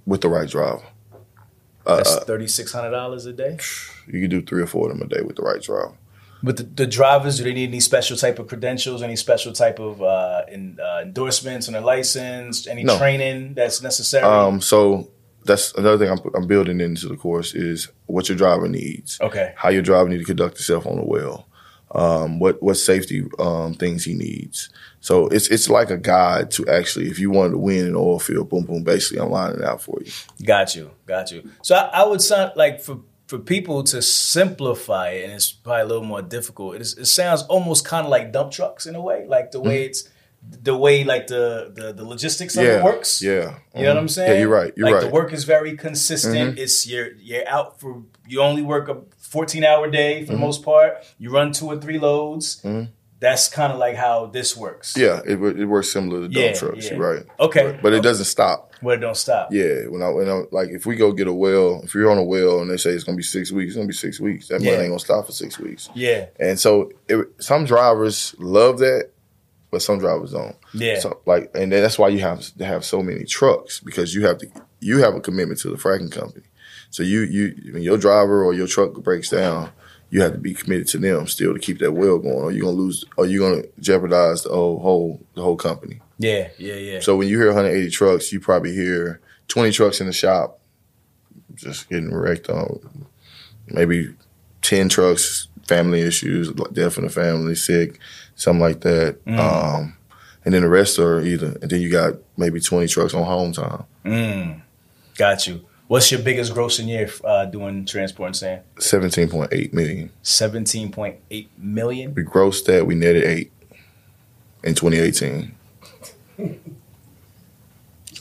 with 0.07 0.21
the 0.21 0.29
right 0.29 0.49
driver. 0.49 0.83
Uh, 1.87 1.97
That's 1.97 2.15
uh, 2.17 2.21
thirty 2.25 2.47
six 2.47 2.73
hundred 2.73 2.91
dollars 2.93 3.27
a 3.27 3.33
day. 3.33 3.59
you 4.07 4.21
can 4.21 4.31
do 4.31 4.41
three 4.43 4.63
or 4.63 4.67
four 4.67 4.91
of 4.91 4.97
them 4.97 5.05
a 5.07 5.09
day 5.13 5.23
with 5.23 5.37
the 5.37 5.43
right 5.43 5.61
driver. 5.61 5.95
But 6.43 6.59
the, 6.59 6.63
the 6.63 6.87
drivers, 6.87 7.39
do 7.39 7.45
they 7.45 7.55
need 7.55 7.71
any 7.71 7.81
special 7.81 8.17
type 8.19 8.39
of 8.39 8.49
credentials, 8.49 9.03
any 9.03 9.17
special 9.17 9.53
type 9.55 9.79
of 9.81 10.03
uh, 10.03 10.43
in, 10.53 10.79
uh, 10.79 11.01
endorsements 11.03 11.69
on 11.69 11.73
their 11.73 11.81
license, 11.83 12.67
any 12.67 12.85
No. 12.85 12.99
training 12.99 13.55
that's 13.55 13.81
necessary? 13.83 14.25
Um, 14.25 14.61
so 14.61 15.09
that's 15.45 15.73
another 15.75 15.99
thing 15.99 16.11
I'm, 16.11 16.31
I'm 16.35 16.47
building 16.47 16.81
into 16.81 17.09
the 17.09 17.17
course 17.17 17.55
is 17.55 17.89
what 18.07 18.29
your 18.29 18.37
driver 18.37 18.69
needs, 18.69 19.21
okay. 19.21 19.53
how 19.57 19.69
your 19.69 19.83
driver 19.83 20.09
need 20.09 20.19
to 20.19 20.25
conduct 20.25 20.57
himself 20.57 20.87
on 20.87 20.97
the 20.97 21.05
well, 21.05 21.47
um, 21.95 22.39
what 22.39 22.63
what 22.63 22.77
safety 22.77 23.25
um, 23.39 23.75
things 23.75 24.05
he 24.05 24.15
needs. 24.15 24.71
So 25.01 25.29
it's 25.29 25.49
it's 25.49 25.69
like 25.69 25.91
a 25.91 25.99
guide 25.99 26.51
to 26.53 26.67
actually 26.69 27.09
if 27.09 27.19
you 27.19 27.31
wanted 27.31 27.53
to 27.53 27.59
win 27.59 27.87
in 27.87 27.93
the 27.93 27.99
oil 27.99 28.19
field, 28.19 28.49
boom 28.49 28.65
boom. 28.65 28.83
Basically, 28.83 29.21
I'm 29.21 29.31
lining 29.31 29.61
it 29.61 29.65
out 29.65 29.83
for 29.83 29.99
you. 30.03 30.11
Got 30.45 30.75
you, 30.75 30.91
got 31.07 31.31
you. 31.31 31.51
So 31.63 31.77
I, 31.77 32.03
I 32.03 32.07
would 32.07 32.21
sound 32.21 32.53
like 32.57 32.81
for 32.81 33.01
for 33.27 33.39
people 33.39 33.83
to 33.85 34.03
simplify 34.03 35.11
it, 35.11 35.25
and 35.25 35.33
it's 35.33 35.51
probably 35.51 35.83
a 35.83 35.87
little 35.87 36.05
more 36.05 36.23
difficult. 36.23 36.77
It, 36.77 36.83
is, 36.83 36.99
it 36.99 37.07
sounds 37.07 37.43
almost 37.45 37.85
kind 37.85 38.05
of 38.05 38.11
like 38.11 38.33
dump 38.33 38.53
trucks 38.53 38.87
in 38.87 38.95
a 38.95 39.01
way, 39.01 39.27
like 39.27 39.51
the 39.51 39.61
way 39.61 39.85
it's 39.85 40.09
the 40.63 40.77
way 40.77 41.05
like 41.05 41.27
the 41.27 41.73
the, 41.75 41.93
the 41.93 42.05
logistics 42.05 42.57
of 42.57 42.63
Mm-hmm. 42.65 42.71
yeah, 42.73 42.79
it 42.79 42.85
works. 42.85 43.23
Yeah, 43.23 43.59
You 43.75 43.83
know 43.83 43.89
what. 43.89 43.99
I'm 43.99 44.09
saying? 44.09 44.33
Yeah, 44.33 44.39
you're 44.41 44.49
right. 44.49 44.73
You're 44.77 44.87
like 44.87 44.95
right. 44.95 45.03
Mm-hmm. 45.05 45.11
the 45.11 45.15
work 45.15 45.33
is 45.33 45.45
very 45.45 45.77
consistent. 45.77 46.59
It's 46.59 46.87
you're 46.87 47.13
you're 47.15 47.49
out 47.49 47.81
for 47.81 48.03
you 48.27 48.41
only 48.43 48.63
work 48.63 48.89
a 48.89 49.03
14 49.19 49.65
hour 49.65 49.91
day 49.91 50.17
Mm-hmm. 50.19 50.27
for 50.27 50.33
the 50.33 50.39
most 50.39 50.63
part. 50.63 51.05
You 51.19 51.31
run 51.31 51.53
two 51.53 51.67
or 51.67 51.77
three 51.79 51.99
loads. 51.99 52.65
That's 53.21 53.49
kind 53.49 53.73
of 53.73 53.79
like 53.79 53.95
how 53.97 54.27
this 54.27 54.55
works. 54.55 54.97
yeah, 54.99 55.21
it 55.25 55.41
it 55.41 55.65
works 55.65 55.91
similar 55.91 56.21
to 56.23 56.29
dump 56.29 56.35
Yeah, 56.35 56.53
trucks. 56.53 56.85
yeah. 56.87 56.95
You're 56.97 57.15
right. 57.15 57.27
Okay. 57.41 57.79
But 57.81 57.95
it 57.95 58.03
doesn't 58.03 58.27
stop. 58.27 58.73
Where 58.83 58.97
it 58.97 59.01
don't 59.01 59.17
stop. 59.17 59.49
Yeah, 59.51 59.87
when 59.89 60.03
I 60.03 60.11
when 60.11 60.29
I 60.29 60.43
like 60.51 60.69
if 60.69 60.85
we 60.85 60.97
go 60.97 61.11
get 61.13 61.27
a 61.27 61.33
well, 61.33 61.81
if 61.85 61.95
you're 61.95 62.11
on 62.11 62.19
a 62.19 62.23
well 62.25 62.61
and 62.61 62.71
they 62.71 62.77
say 62.77 62.91
it's 62.91 63.05
gonna 63.05 63.17
be 63.17 63.23
six 63.23 63.51
weeks, 63.51 63.69
it's 63.71 63.77
gonna 63.77 63.87
be 63.89 63.95
six 63.95 64.21
weeks. 64.21 64.49
That 64.49 64.61
Yeah. 64.61 64.73
money 64.73 64.83
ain't 64.85 64.91
gonna 64.91 64.99
stop 65.01 65.25
for 65.25 65.33
six 65.33 65.59
weeks. 65.59 65.89
Yeah. 65.95 66.27
And 66.39 66.61
so 66.61 66.93
it, 67.09 67.27
some 67.39 67.65
drivers 67.65 68.35
love 68.39 68.79
that, 68.81 69.11
but 69.75 69.83
some 69.83 69.99
drivers 69.99 70.31
don't. 70.31 70.55
Yeah. 70.73 71.01
So 71.01 71.21
like, 71.27 71.51
and 71.53 71.73
that's 71.73 71.99
why 71.99 72.09
you 72.09 72.21
have 72.21 72.43
to 72.59 72.65
have 72.65 72.85
so 72.85 73.03
many 73.03 73.25
trucks 73.25 73.81
because 73.81 74.15
you 74.15 74.25
have 74.25 74.39
to 74.39 74.47
you 74.79 74.99
have 74.99 75.17
a 75.17 75.21
commitment 75.21 75.59
to 75.61 75.69
the 75.71 75.77
fracking 75.77 76.13
company. 76.13 76.47
So 76.91 77.03
you 77.03 77.23
you 77.23 77.73
when 77.73 77.83
your 77.83 77.99
driver 77.99 78.45
or 78.45 78.55
your 78.55 78.69
truck 78.69 78.93
breaks 78.93 79.31
down, 79.31 79.71
you 80.11 80.23
have 80.23 80.31
to 80.31 80.39
be 80.39 80.55
committed 80.55 80.87
to 80.89 80.99
them 80.99 81.27
still 81.27 81.53
to 81.53 81.59
keep 81.59 81.81
that 81.81 81.91
well 81.91 82.19
going, 82.19 82.37
or 82.37 82.53
you're 82.53 82.67
gonna 82.67 82.77
lose, 82.77 83.05
or 83.17 83.27
you're 83.27 83.51
gonna 83.51 83.67
jeopardize 83.81 84.45
the 84.45 84.51
whole 84.51 84.79
whole 84.79 85.21
the 85.35 85.43
whole 85.43 85.57
company. 85.57 86.01
Yeah. 86.19 86.51
Yeah. 86.57 86.75
Yeah. 86.75 87.01
So 87.01 87.17
when 87.17 87.27
you 87.27 87.37
hear 87.37 87.49
180 87.49 87.91
trucks, 87.91 88.33
you 88.33 88.39
probably 88.39 88.73
hear 88.73 89.21
20 89.49 89.73
trucks 89.73 90.01
in 90.01 90.07
the 90.07 90.13
shop 90.13 90.61
just 91.57 91.89
getting 91.89 92.15
wrecked 92.15 92.49
on. 92.49 93.09
Maybe 93.67 94.15
10 94.63 94.89
trucks, 94.89 95.49
family 95.67 96.01
issues, 96.01 96.53
death 96.73 96.99
in 96.99 97.05
the 97.05 97.11
family, 97.11 97.55
sick, 97.55 97.99
something 98.37 98.61
like 98.61 98.81
that. 98.81 99.19
Um, 99.27 99.97
and 100.45 100.53
then 100.53 100.63
the 100.63 100.69
rest 100.69 100.99
are 100.99 101.21
either, 101.21 101.57
and 101.63 101.71
then 101.71 101.81
you 101.81 101.91
got 101.91 102.15
maybe 102.37 102.61
20 102.61 102.87
trucks 102.89 103.15
on 103.15 103.25
home 103.25 103.53
time. 103.53 103.85
Mm, 104.05 104.61
got 105.17 105.47
you. 105.47 105.65
What's 105.87 106.11
your 106.11 106.23
biggest 106.23 106.55
grossing 106.55 106.89
year 106.89 107.11
uh, 107.25 107.45
doing 107.45 107.85
transport 107.85 108.29
and 108.29 108.37
sand? 108.37 108.63
17.8 108.77 109.73
million. 109.73 110.11
Seventeen 110.23 110.91
point 110.91 111.19
eight 111.31 111.51
million. 111.59 112.15
We 112.15 112.23
grossed 112.25 112.65
that, 112.67 112.87
we 112.87 112.95
netted 112.95 113.25
eight 113.25 113.53
in 114.63 114.75
2018. 114.75 115.55
Let's 116.39 116.61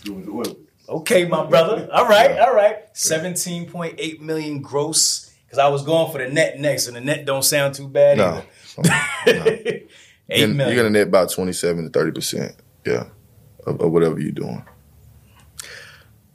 go 0.04 0.14
with 0.14 0.26
the 0.26 0.32
oil. 0.32 0.58
Okay, 0.90 1.26
my 1.26 1.46
brother. 1.46 1.88
All 1.92 2.08
right, 2.08 2.38
all 2.38 2.54
right. 2.54 2.80
Seventeen 2.94 3.70
point 3.70 3.96
eight 3.98 4.22
million 4.22 4.62
gross. 4.62 5.33
Because 5.54 5.68
I 5.68 5.70
was 5.70 5.84
going 5.84 6.12
for 6.12 6.18
the 6.18 6.30
net 6.34 6.60
next, 6.60 6.88
and 6.88 6.96
the 6.96 7.02
net 7.02 7.26
don't 7.26 7.44
sound 7.44 7.76
too 7.76 7.88
bad 7.88 8.18
No. 8.18 8.42
either. 8.80 8.90
Eight 10.30 10.50
You're, 10.50 10.84
to 10.84 10.90
net 10.90 11.08
about 11.10 11.30
27 11.30 11.92
to 11.92 12.00
30%. 12.00 12.56
Yeah. 12.88 13.04
Of, 13.68 13.80
of 13.80 13.92
whatever 13.92 14.20
you're 14.20 14.32
doing. 14.32 14.66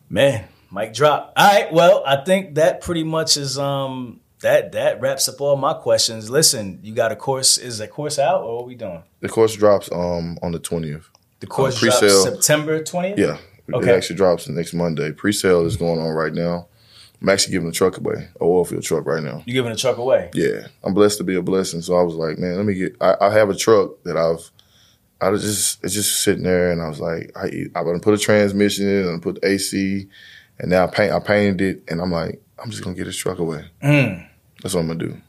Man, 0.09 0.45
mic 0.73 0.95
drop. 0.95 1.33
All 1.37 1.53
right. 1.53 1.73
Well, 1.73 2.05
I 2.07 2.23
think 2.25 2.55
that 2.55 2.81
pretty 2.81 3.03
much 3.03 3.37
is 3.37 3.59
um 3.59 4.21
that 4.41 4.71
that 4.73 5.01
wraps 5.01 5.29
up 5.29 5.41
all 5.41 5.57
my 5.57 5.75
questions. 5.75 6.31
Listen, 6.31 6.79
you 6.85 6.95
got 6.95 7.11
a 7.11 7.17
course. 7.17 7.59
Is 7.59 7.79
the 7.79 7.89
course 7.89 8.21
out 8.21 8.43
or 8.45 8.59
what 8.59 8.67
we 8.69 8.77
doing? 8.77 9.03
The 9.19 9.29
course 9.29 9.57
drops 9.57 9.91
um 9.91 10.39
on 10.45 10.53
the 10.53 10.61
twentieth. 10.61 11.09
The 11.41 11.49
course 11.49 11.83
Uh, 11.83 11.87
drops. 11.87 12.23
September 12.23 12.85
twentieth. 12.85 13.19
Yeah. 13.19 13.39
Okay. 13.75 13.91
It 13.91 13.97
actually 13.97 14.17
drops 14.17 14.49
next 14.49 14.75
Monday. 14.75 15.11
Pre-sale 15.11 15.67
is 15.67 15.77
going 15.77 15.99
on 15.99 16.11
right 16.11 16.33
now. 16.33 16.69
I'm 17.21 17.29
actually 17.29 17.53
giving 17.53 17.69
a 17.69 17.73
truck 17.73 17.97
away, 17.97 18.29
a 18.41 18.45
oil 18.45 18.65
field 18.65 18.85
truck 18.85 19.05
right 19.05 19.23
now. 19.23 19.43
You're 19.45 19.55
giving 19.55 19.73
a 19.73 19.77
truck 19.77 19.97
away? 19.97 20.31
Yeah, 20.35 20.69
I'm 20.85 20.95
blessed 20.95 21.19
to 21.19 21.25
be 21.25 21.35
a 21.35 21.43
blessing. 21.43 21.83
So 21.83 21.97
I 21.97 22.03
was 22.03 22.15
like, 22.15 22.39
man, 22.39 22.57
let 22.57 22.65
me 22.65 22.75
get. 22.75 22.97
I, 23.01 23.17
I 23.21 23.33
have 23.33 23.51
a 23.51 23.57
truck 23.57 24.03
that 24.05 24.17
I've. 24.17 24.51
I 25.21 25.31
was 25.31 25.43
just 25.43 25.83
it's 25.83 25.95
just 25.95 26.23
sitting 26.23 26.45
there, 26.45 26.71
and 26.71 26.81
I 26.81 26.89
was 26.89 27.01
like, 27.01 27.33
I 27.37 27.47
I'm 27.75 27.85
gonna 27.85 27.99
put 27.99 28.15
a 28.15 28.19
transmission 28.19 28.89
in, 28.89 29.09
and 29.09 29.23
put 29.23 29.41
the 29.41 29.49
AC, 29.49 30.07
and 30.61 30.71
now 30.71 30.85
I 30.85 30.87
paint. 30.87 31.13
I 31.13 31.19
painted 31.19 31.61
it, 31.61 31.83
and 31.89 32.01
I'm 32.01 32.13
like, 32.13 32.41
I'm 32.63 32.71
just 32.71 32.85
gonna 32.85 32.95
get 32.95 33.05
this 33.05 33.17
truck 33.17 33.41
away. 33.41 33.65
Mm. 33.83 34.25
That's 34.63 34.75
what 34.75 34.83
I'm 34.83 34.87
gonna 34.87 35.01
do. 35.01 35.21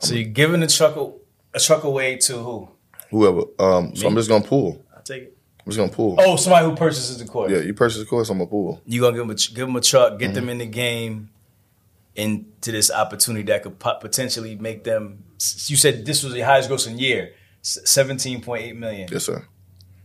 So 0.00 0.14
you're 0.14 0.28
giving 0.28 0.62
a 0.62 0.66
truck 0.66 0.96
a, 0.96 1.12
a 1.54 1.60
truck 1.60 1.84
away 1.84 2.16
to 2.16 2.36
who? 2.36 2.68
Whoever. 3.10 3.42
Um, 3.60 3.94
so 3.94 4.08
I'm 4.08 4.16
just 4.16 4.28
gonna 4.28 4.44
pull. 4.44 4.84
I'll 4.94 5.02
take 5.02 5.22
it. 5.22 5.37
I'm 5.68 5.72
just 5.72 5.78
gonna 5.78 5.92
pull. 5.92 6.16
Oh, 6.18 6.36
somebody 6.36 6.64
who 6.64 6.74
purchases 6.74 7.18
the 7.18 7.26
course. 7.26 7.52
Yeah, 7.52 7.58
you 7.58 7.74
purchase 7.74 7.98
the 7.98 8.06
course, 8.06 8.30
I'm 8.30 8.38
gonna 8.38 8.48
pull. 8.48 8.80
You 8.86 9.02
gonna 9.02 9.12
give 9.14 9.20
them 9.26 9.30
a, 9.30 9.34
give 9.34 9.66
them 9.66 9.76
a 9.76 9.82
truck, 9.82 10.12
Mm-hmm. 10.12 10.18
get 10.18 10.32
them 10.34 10.48
in 10.48 10.56
the 10.56 10.66
game, 10.66 11.28
into 12.16 12.72
this 12.72 12.90
opportunity 12.90 13.44
that 13.52 13.62
could 13.62 13.78
pot- 13.78 14.00
potentially 14.00 14.56
make 14.56 14.84
them. 14.84 15.24
You 15.66 15.76
said 15.76 16.06
this 16.06 16.22
was 16.24 16.32
the 16.32 16.40
highest 16.40 16.70
grossing 16.70 16.98
year, 16.98 17.34
seventeen 17.60 18.40
point 18.40 18.62
eight 18.64 18.76
million. 18.76 19.08
Yes, 19.12 19.24
sir. 19.26 19.44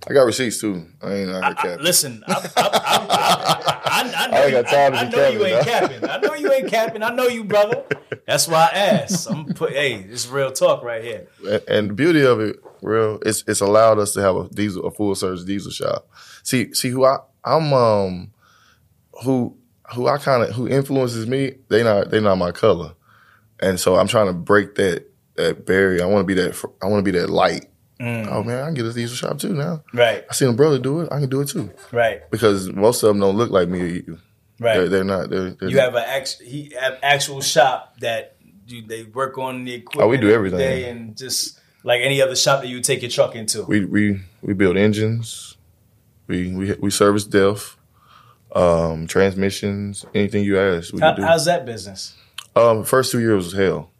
I 0.06 0.14
got 0.14 0.24
receipts 0.24 0.60
too. 0.60 0.86
I 1.02 1.14
ain't 1.14 1.30
out 1.30 1.44
here 1.44 1.44
I, 1.44 1.54
capping. 1.54 1.84
listen, 1.86 2.24
I, 2.28 2.50
I, 2.58 3.73
I, 4.16 4.28
know, 4.28 4.34
I 4.38 4.42
ain't 4.42 4.50
you, 4.52 4.62
got 4.64 4.70
time 4.70 4.94
I, 4.94 5.06
to 5.06 5.06
I 5.06 5.10
know 5.10 5.30
you 5.30 5.46
ain't 5.46 5.66
capping. 5.66 6.10
I 6.10 6.18
know 6.20 6.34
you 6.36 6.52
ain't 6.54 6.68
capping. 6.70 7.04
I 7.04 7.10
know 7.14 7.28
you, 7.28 7.44
brother. 7.44 7.84
That's 8.28 8.48
why 8.48 8.70
I 8.72 8.78
asked. 8.78 9.30
I'm 9.30 9.54
put. 9.54 9.72
Hey, 9.74 10.02
this 10.04 10.26
is 10.26 10.32
real 10.32 10.52
talk 10.52 10.84
right 10.84 11.04
here. 11.04 11.28
And- 11.48 11.64
and 11.68 11.90
the 11.90 11.94
beauty 11.94 12.26
of 12.26 12.40
it, 12.40 12.58
real, 12.82 13.20
it's 13.26 13.44
it's 13.48 13.62
allowed 13.62 14.00
us 14.00 14.14
to 14.14 14.22
have 14.22 14.36
a 14.36 14.48
diesel, 14.50 14.86
a 14.86 14.92
full 14.92 15.16
service 15.16 15.44
diesel 15.44 15.72
shop. 15.72 16.08
See, 16.44 16.74
see 16.74 16.90
who 16.90 17.06
I 17.06 17.18
I'm 17.44 17.74
um 17.74 18.32
who 19.24 19.58
who 19.94 20.08
I 20.08 20.18
kind 20.18 20.44
of 20.44 20.52
who 20.56 20.68
influences 20.68 21.28
me. 21.28 21.56
They 21.70 21.84
not 21.84 22.10
they 22.10 22.20
not 22.20 22.38
my 22.38 22.52
color, 22.52 22.94
and 23.62 23.80
so 23.80 23.96
I'm 23.96 24.08
trying 24.08 24.28
to 24.28 24.34
break 24.34 24.76
that 24.76 25.06
that 25.36 25.66
barrier. 25.66 26.04
I 26.04 26.06
want 26.06 26.28
to 26.28 26.36
be 26.36 26.42
that 26.42 26.64
I 26.82 26.88
want 26.88 27.06
to 27.06 27.12
be 27.12 27.18
that 27.20 27.30
light. 27.30 27.66
Oh 28.04 28.44
man, 28.44 28.62
I 28.62 28.66
can 28.66 28.74
get 28.74 28.86
a 28.86 28.94
diesel 28.94 29.16
shop 29.16 29.40
too 29.40 29.54
now. 29.54 29.84
Right, 29.94 30.26
I 30.30 30.34
seen 30.34 30.50
a 30.50 30.54
brother 30.54 30.80
do 30.80 31.02
it. 31.02 31.10
I 31.12 31.20
can 31.20 31.30
do 31.30 31.42
it 31.42 31.48
too 31.50 31.72
right, 31.92 32.30
because 32.32 32.70
most 32.72 33.02
of 33.04 33.08
them 33.08 33.20
don't 33.20 33.38
look 33.38 33.50
like 33.52 33.70
me 33.70 33.82
or 33.82 33.86
you. 33.86 34.18
right. 34.60 34.76
They're, 34.76 34.90
they're 34.90 35.04
not. 35.04 35.30
They're, 35.30 35.52
they're 35.52 35.70
You 35.70 35.80
have 35.80 35.96
an 35.96 36.04
act, 36.06 36.42
he 36.44 36.74
have 36.80 37.00
actual 37.02 37.42
shop 37.42 38.00
that 38.00 38.36
you, 38.68 38.82
they 38.86 39.04
work 39.04 39.38
on 39.38 39.64
the 39.66 39.74
equipment. 39.76 40.06
Oh, 40.06 40.10
we 40.10 40.18
do 40.18 40.32
everything. 40.32 40.60
day 40.60 40.90
and 40.90 41.16
just 41.18 41.60
like 41.84 42.02
any 42.02 42.22
other 42.22 42.36
shop 42.36 42.62
that 42.62 42.68
you 42.68 42.82
take 42.82 43.02
your 43.02 43.12
truck 43.12 43.36
into. 43.36 43.64
we 43.64 43.86
we 43.86 44.20
we 44.42 44.54
build 44.54 44.78
engines. 44.78 45.58
We 46.28 46.54
we 46.54 46.74
we 46.74 46.90
service 46.90 47.26
DEF, 47.26 47.78
um, 48.56 49.08
transmissions, 49.08 50.06
anything 50.14 50.44
you 50.44 50.58
ask. 50.60 50.94
We 50.94 51.00
How, 51.00 51.16
how's 51.18 51.46
that 51.46 51.66
business? 51.66 52.16
Um, 52.56 52.84
first 52.84 53.12
two 53.12 53.20
years 53.20 53.46
was 53.46 53.54
hell. 53.54 53.92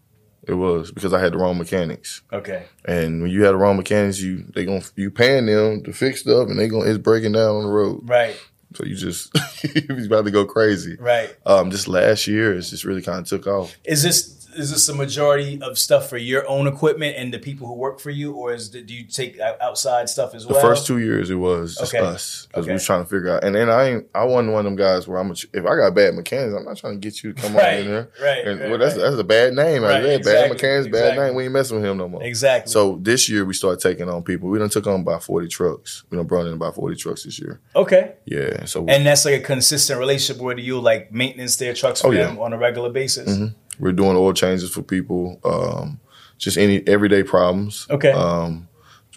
It 0.48 0.54
was 0.56 0.92
because 0.92 1.14
I 1.14 1.20
had 1.20 1.34
the 1.34 1.38
wrong 1.38 1.58
mechanics, 1.58 2.22
Okay, 2.32 2.66
and 2.86 3.22
when 3.22 3.32
you 3.32 3.44
had 3.44 3.52
the 3.54 3.58
wrong 3.58 3.78
mechanics, 3.78 4.20
you 4.20 4.44
they 4.54 4.66
gon' 4.66 4.82
you 4.96 5.10
paying 5.12 5.46
them 5.46 5.84
to 5.84 5.94
fix 5.94 6.22
stuff, 6.22 6.50
and 6.50 6.60
they 6.60 6.68
going 6.68 6.88
it's 6.90 6.98
breaking 6.98 7.32
down 7.32 7.56
on 7.56 7.64
the 7.64 7.70
road. 7.70 8.02
right, 8.10 8.36
So 8.76 8.84
you 8.84 8.96
just 8.96 9.32
you 9.64 10.06
about 10.06 10.26
to 10.26 10.32
go 10.32 10.46
crazy. 10.46 10.98
right. 11.00 11.34
Um, 11.46 11.72
just 11.72 11.88
last 11.88 12.28
year, 12.28 12.54
it's 12.56 12.70
just 12.70 12.84
really 12.84 13.02
kind 13.02 13.20
of 13.20 13.26
took 13.28 13.48
off. 13.48 13.78
Is 13.86 14.04
this 14.04 14.33
is 14.56 14.72
this 14.72 14.88
a 14.90 14.94
majority 14.94 15.60
of 15.62 15.78
stuff 15.78 16.10
for 16.10 16.18
your 16.18 16.48
own 16.48 16.68
equipment 16.68 17.16
and 17.18 17.34
the 17.34 17.40
people 17.40 17.68
who 17.68 17.74
work 17.76 18.00
for 18.00 18.10
you, 18.12 18.34
or 18.34 18.54
is 18.54 18.72
the, 18.72 18.82
do 18.82 18.94
you 18.94 19.04
take 19.06 19.40
outside 19.40 20.10
stuff 20.10 20.34
as 20.36 20.46
well? 20.46 20.56
The 20.56 20.62
first 20.62 20.86
two 20.88 21.00
years, 21.00 21.30
it 21.30 21.36
was 21.36 21.76
just 21.76 21.94
Okay. 21.94 22.04
us 22.04 22.48
because 22.48 22.64
Okay. 22.64 22.68
we 22.72 22.74
was 22.74 22.86
trying 22.86 23.04
to 23.04 23.10
figure 23.10 23.30
out. 23.30 23.44
And 23.44 23.56
then 23.56 23.70
I 23.70 23.90
ain't 23.90 24.08
I 24.16 24.24
wasn't 24.26 24.52
one 24.54 24.60
of 24.60 24.66
them 24.66 24.76
guys 24.76 25.08
where 25.08 25.18
I'm 25.20 25.32
a, 25.32 25.36
if 25.54 25.66
I 25.66 25.76
got 25.76 25.94
bad 25.96 26.16
mechanics, 26.16 26.56
I'm 26.58 26.66
not 26.66 26.78
trying 26.78 26.94
to 26.94 27.00
get 27.00 27.24
you 27.24 27.34
to 27.34 27.42
come 27.42 27.56
on 27.56 27.66
in 27.74 27.88
there. 27.88 28.10
right, 28.22 28.48
And 28.48 28.60
right, 28.60 28.70
well, 28.70 28.80
that's 28.80 28.96
right. 28.96 29.02
that's 29.04 29.16
a 29.18 29.24
bad 29.24 29.54
name. 29.54 29.82
Right, 29.84 29.94
Right, 29.96 30.04
Bad 30.04 30.16
exactly, 30.18 30.50
mechanics, 30.50 30.88
bad 30.88 31.00
exactly. 31.00 31.26
name. 31.26 31.36
We 31.36 31.44
ain't 31.46 31.54
messing 31.54 31.78
with 31.78 31.86
him 31.86 31.98
no 31.98 32.08
more. 32.10 32.24
exactly. 32.24 32.72
So 32.72 33.00
this 33.02 33.30
year 33.30 33.46
we 33.46 33.54
started 33.54 33.80
taking 33.80 34.10
on 34.10 34.24
people. 34.24 34.50
We 34.50 34.60
done 34.60 34.70
took 34.70 34.88
on 34.88 35.02
about 35.02 35.24
40 35.24 35.48
trucks. 35.48 36.04
We 36.10 36.18
done 36.18 36.28
brought 36.28 36.48
in 36.48 36.54
about 36.54 36.76
40 36.76 36.96
trucks 36.96 37.24
this 37.24 37.40
year. 37.40 37.60
okay, 37.76 38.14
Yeah. 38.26 38.66
So 38.66 38.86
and 38.88 39.06
that's 39.06 39.26
like 39.26 39.36
a 39.36 39.44
consistent 39.44 40.00
relationship 40.00 40.42
where 40.42 40.58
you 40.58 40.80
like 40.80 41.12
maintenance 41.12 41.58
their 41.58 41.74
trucks 41.74 42.02
for 42.02 42.08
Oh, 42.08 42.12
yeah. 42.12 42.26
them 42.28 42.40
on 42.40 42.54
a 42.54 42.58
regular 42.58 42.90
basis. 42.90 43.30
Mhm. 43.30 43.54
We're 43.80 43.92
doing 43.92 44.16
oil 44.16 44.34
changes 44.34 44.72
for 44.72 44.82
people. 44.82 45.40
Um, 45.44 46.00
just 46.38 46.58
any 46.58 46.86
everyday 46.88 47.24
problems. 47.24 47.88
Okay. 47.90 48.12
Um, 48.12 48.68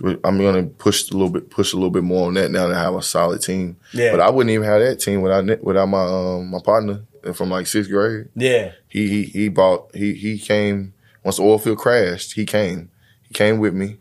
I'm 0.02 0.38
gonna 0.38 0.64
push 0.64 1.10
a 1.10 1.14
little 1.14 1.30
bit, 1.30 1.50
push 1.50 1.72
a 1.72 1.76
little 1.76 1.90
bit 1.90 2.04
more 2.04 2.28
on 2.28 2.34
that 2.34 2.50
now 2.50 2.66
that 2.68 2.76
I 2.76 2.82
have 2.82 2.94
a 2.94 3.02
solid 3.02 3.40
team. 3.40 3.76
Yeah. 3.92 4.10
But 4.10 4.20
I 4.20 4.30
wouldn't 4.30 4.52
even 4.52 4.66
have 4.66 4.80
that 4.80 5.00
team 5.00 5.22
without 5.22 5.62
without 5.62 5.86
my 5.86 6.02
um, 6.04 6.48
my 6.50 6.58
partner 6.62 7.02
from 7.34 7.50
like 7.50 7.66
sixth 7.66 7.90
grade. 7.90 8.28
Yeah, 8.34 8.72
He 8.88 9.08
he 9.08 9.22
he 9.24 9.48
bought 9.48 9.94
he 9.94 10.12
he 10.14 10.38
came 10.38 10.92
once 11.24 11.38
the 11.38 11.42
oil 11.42 11.58
field 11.58 11.78
crashed. 11.78 12.34
He 12.34 12.44
came. 12.44 12.90
He 13.22 13.32
came 13.34 13.58
with 13.58 13.74
me 13.74 13.96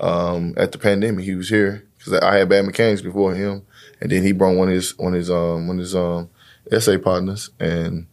um, 0.00 0.54
at 0.56 0.72
the 0.72 0.78
pandemic. 0.78 1.24
He 1.24 1.34
was 1.34 1.48
here 1.48 1.86
because 1.98 2.14
I 2.14 2.36
had 2.36 2.48
bad 2.48 2.64
mechanics 2.64 3.02
before 3.02 3.34
him, 3.34 3.62
and 4.00 4.10
then 4.10 4.22
he 4.22 4.32
brought 4.32 4.56
one 4.56 4.68
of 4.68 4.74
his 4.74 4.96
one 4.98 5.14
of 5.14 5.18
his 5.18 5.30
um 5.30 5.66
one 5.66 5.76
of 5.78 5.80
his 5.80 5.96
um 5.96 6.30
SA 6.78 6.98
partners, 6.98 7.50
and 7.58 8.06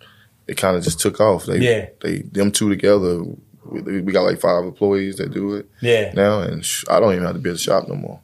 it 0.51 0.57
kind 0.57 0.75
of 0.77 0.83
just 0.83 0.99
took 0.99 1.19
off. 1.19 1.45
They 1.45 1.57
Yeah. 1.59 1.89
they 2.01 2.19
them 2.19 2.51
two 2.51 2.69
together. 2.69 3.23
We, 3.63 4.01
we 4.01 4.11
got 4.11 4.23
like 4.23 4.39
five 4.41 4.63
employees 4.65 5.15
that 5.17 5.31
do 5.33 5.55
it 5.55 5.69
yeah. 5.81 6.11
now, 6.13 6.41
and 6.41 6.65
sh- 6.65 6.83
I 6.89 6.99
don't 6.99 7.13
even 7.13 7.25
have 7.25 7.35
to 7.35 7.39
be 7.39 7.49
at 7.51 7.53
the 7.53 7.59
shop 7.59 7.87
no 7.87 7.95
more. 7.95 8.19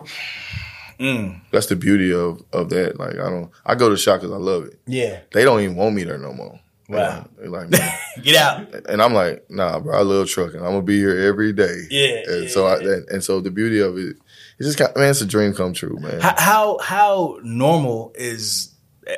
Mm, 0.99 1.41
That's 1.51 1.67
the 1.67 1.75
beauty 1.75 2.11
of 2.11 2.41
of 2.51 2.69
that. 2.69 2.99
Like 2.99 3.13
I 3.19 3.29
don't, 3.29 3.51
I 3.65 3.75
go 3.75 3.87
to 3.87 3.95
the 3.95 4.01
shop 4.01 4.21
because 4.21 4.33
I 4.33 4.37
love 4.37 4.65
it. 4.65 4.79
yeah. 4.87 5.19
They 5.31 5.43
don't 5.43 5.61
even 5.61 5.75
want 5.75 5.95
me 5.95 6.03
there 6.03 6.17
no 6.17 6.33
more. 6.33 6.59
Wow. 6.89 7.27
They're 7.37 7.49
like. 7.49 7.69
Get 8.23 8.35
out. 8.35 8.73
And 8.89 9.01
I'm 9.01 9.13
like, 9.13 9.45
nah, 9.49 9.79
bro, 9.79 9.95
I 9.95 10.01
love 10.01 10.27
trucking. 10.27 10.59
I'm 10.59 10.65
gonna 10.67 10.81
be 10.81 10.97
here 10.97 11.19
every 11.19 11.53
day. 11.53 11.81
Yeah, 11.91 12.21
And 12.27 12.43
yeah, 12.45 12.49
so 12.49 12.65
I 12.65 12.77
and, 12.79 13.07
and 13.09 13.23
so 13.23 13.41
the 13.41 13.51
beauty 13.51 13.79
of 13.79 13.95
it, 13.97 14.15
it's 14.57 14.67
just 14.67 14.77
kind 14.79 14.91
man, 14.95 15.11
it's 15.11 15.21
a 15.21 15.25
dream 15.27 15.53
come 15.53 15.73
true, 15.73 15.97
man. 15.99 16.19
How 16.19 16.33
how, 16.37 16.77
how 16.79 17.39
normal 17.43 18.11
is 18.15 18.73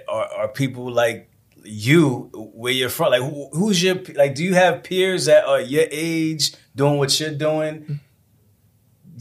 are, 0.09 0.25
are 0.35 0.47
people 0.49 0.91
like 0.91 1.29
you 1.63 2.29
where 2.33 2.73
you're 2.73 2.89
from? 2.89 3.11
Like 3.11 3.21
who, 3.21 3.49
who's 3.51 3.81
your 3.81 3.95
like? 4.15 4.35
Do 4.35 4.43
you 4.43 4.53
have 4.53 4.83
peers 4.83 5.25
that 5.25 5.45
are 5.45 5.61
your 5.61 5.85
age 5.91 6.53
doing 6.75 6.97
what 6.97 7.19
you're 7.19 7.31
doing? 7.31 7.99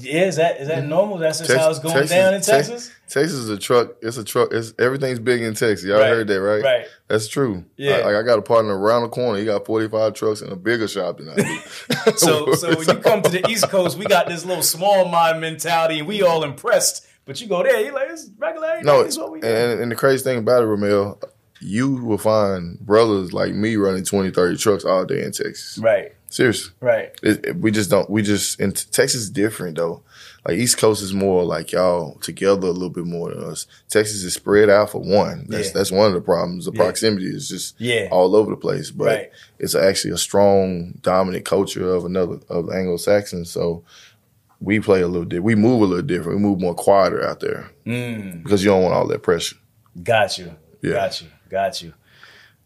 Yeah, 0.00 0.26
is 0.26 0.36
that 0.36 0.60
is 0.60 0.68
that 0.68 0.80
mm-hmm. 0.80 0.90
normal? 0.90 1.18
That's 1.18 1.38
just 1.38 1.52
how 1.52 1.70
it's 1.70 1.80
going 1.80 2.06
down 2.06 2.34
in 2.34 2.40
Tex- 2.40 2.68
Texas. 2.68 2.92
Texas 3.08 3.38
is 3.38 3.48
a 3.48 3.58
truck. 3.58 3.96
It's 4.00 4.16
a 4.16 4.22
truck. 4.22 4.50
It's 4.52 4.72
everything's 4.78 5.18
big 5.18 5.42
in 5.42 5.54
Texas. 5.54 5.84
Y'all 5.84 5.98
Right, 5.98 6.10
heard 6.10 6.28
that, 6.28 6.40
right? 6.40 6.62
right. 6.62 6.86
That's 7.08 7.26
true. 7.26 7.64
Yeah. 7.76 7.98
Like 7.98 8.14
I 8.14 8.22
got 8.22 8.38
a 8.38 8.42
partner 8.42 8.78
around 8.78 9.02
the 9.02 9.08
corner. 9.08 9.38
He 9.38 9.44
got 9.44 9.66
45 9.66 10.14
trucks 10.14 10.40
in 10.40 10.52
a 10.52 10.56
bigger 10.56 10.86
shop 10.86 11.18
than 11.18 11.30
I 11.30 11.34
do. 11.36 11.58
So 12.16 12.52
so 12.54 12.76
when 12.76 12.86
you 12.86 13.02
come 13.02 13.22
to 13.22 13.30
the 13.30 13.48
East 13.48 13.68
Coast, 13.70 13.98
we 13.98 14.04
got 14.04 14.28
this 14.28 14.44
little 14.44 14.62
small 14.62 15.08
mind 15.08 15.40
mentality, 15.40 15.98
and 15.98 16.06
we 16.06 16.22
all 16.22 16.44
impressed. 16.44 17.06
But 17.24 17.40
you 17.40 17.48
go 17.48 17.62
there, 17.62 17.80
you 17.80 17.92
like 17.92 18.08
it's 18.08 18.30
regular. 18.38 18.80
No, 18.82 19.00
is 19.02 19.18
what 19.18 19.32
we 19.32 19.40
do. 19.40 19.46
and, 19.46 19.80
and 19.80 19.90
the 19.90 19.96
crazy 19.96 20.22
thing 20.22 20.38
about 20.38 20.62
it, 20.62 20.66
Ramel, 20.66 21.20
you 21.60 21.94
will 21.96 22.18
find 22.18 22.78
brothers 22.80 23.32
like 23.32 23.52
me 23.54 23.76
running 23.76 24.04
20, 24.04 24.30
30 24.30 24.56
trucks 24.58 24.84
all 24.84 25.04
day 25.04 25.22
in 25.22 25.32
Texas. 25.32 25.78
right, 25.78 26.12
Seriously. 26.28 26.72
right, 26.80 27.10
It, 27.22 27.44
it- 27.46 27.56
we 27.56 27.70
just 27.70 27.90
don't. 27.90 28.08
We 28.10 28.22
just 28.22 28.60
in 28.60 28.72
Texas 28.72 29.22
is 29.22 29.30
different 29.30 29.76
though. 29.76 30.02
Like 30.46 30.56
East 30.58 30.78
Coast 30.78 31.02
is 31.02 31.12
more 31.12 31.44
like 31.44 31.72
y'all 31.72 32.14
together 32.20 32.68
a 32.68 32.70
little 32.70 32.88
bit 32.90 33.04
more 33.04 33.30
than 33.34 33.42
us. 33.44 33.66
Texas 33.90 34.22
is 34.22 34.34
spread 34.34 34.70
out 34.70 34.90
for 34.90 35.00
one. 35.00 35.46
That's 35.48 35.68
Yeah. 35.68 35.72
that's 35.74 35.90
one 35.92 36.06
of 36.06 36.14
the 36.14 36.20
problems. 36.20 36.64
The 36.64 36.72
Yeah. 36.72 36.82
proximity 36.84 37.26
is 37.26 37.48
just 37.48 37.74
Yeah. 37.78 38.08
all 38.10 38.34
over 38.36 38.50
the 38.50 38.56
place. 38.56 38.90
But 38.90 39.04
Right. 39.06 39.30
it's 39.58 39.74
actually 39.74 40.12
a 40.12 40.16
strong 40.18 40.94
dominant 41.02 41.44
culture 41.44 41.92
of 41.92 42.04
another 42.04 42.38
of 42.48 42.70
Anglo 42.70 42.96
Saxons. 42.98 43.50
So 43.50 43.82
we 44.60 44.80
play 44.80 45.00
a 45.02 45.08
little 45.08 45.24
different. 45.24 45.44
We 45.44 45.54
move 45.54 45.82
a 45.82 45.84
little 45.86 46.04
different. 46.06 46.38
We 46.38 46.42
move 46.44 46.60
more 46.60 46.74
quieter 46.74 47.22
out 47.26 47.40
there 47.40 47.70
mm, 47.86 48.42
because 48.42 48.64
you 48.64 48.70
don't 48.70 48.82
want 48.82 48.94
all 48.94 49.06
that 49.08 49.22
pressure. 49.22 49.56
got 50.02 50.38
you, 50.38 50.52
Yeah. 50.82 50.92
got 50.92 51.20
you, 51.20 51.28
got 51.48 51.82
you. 51.82 51.94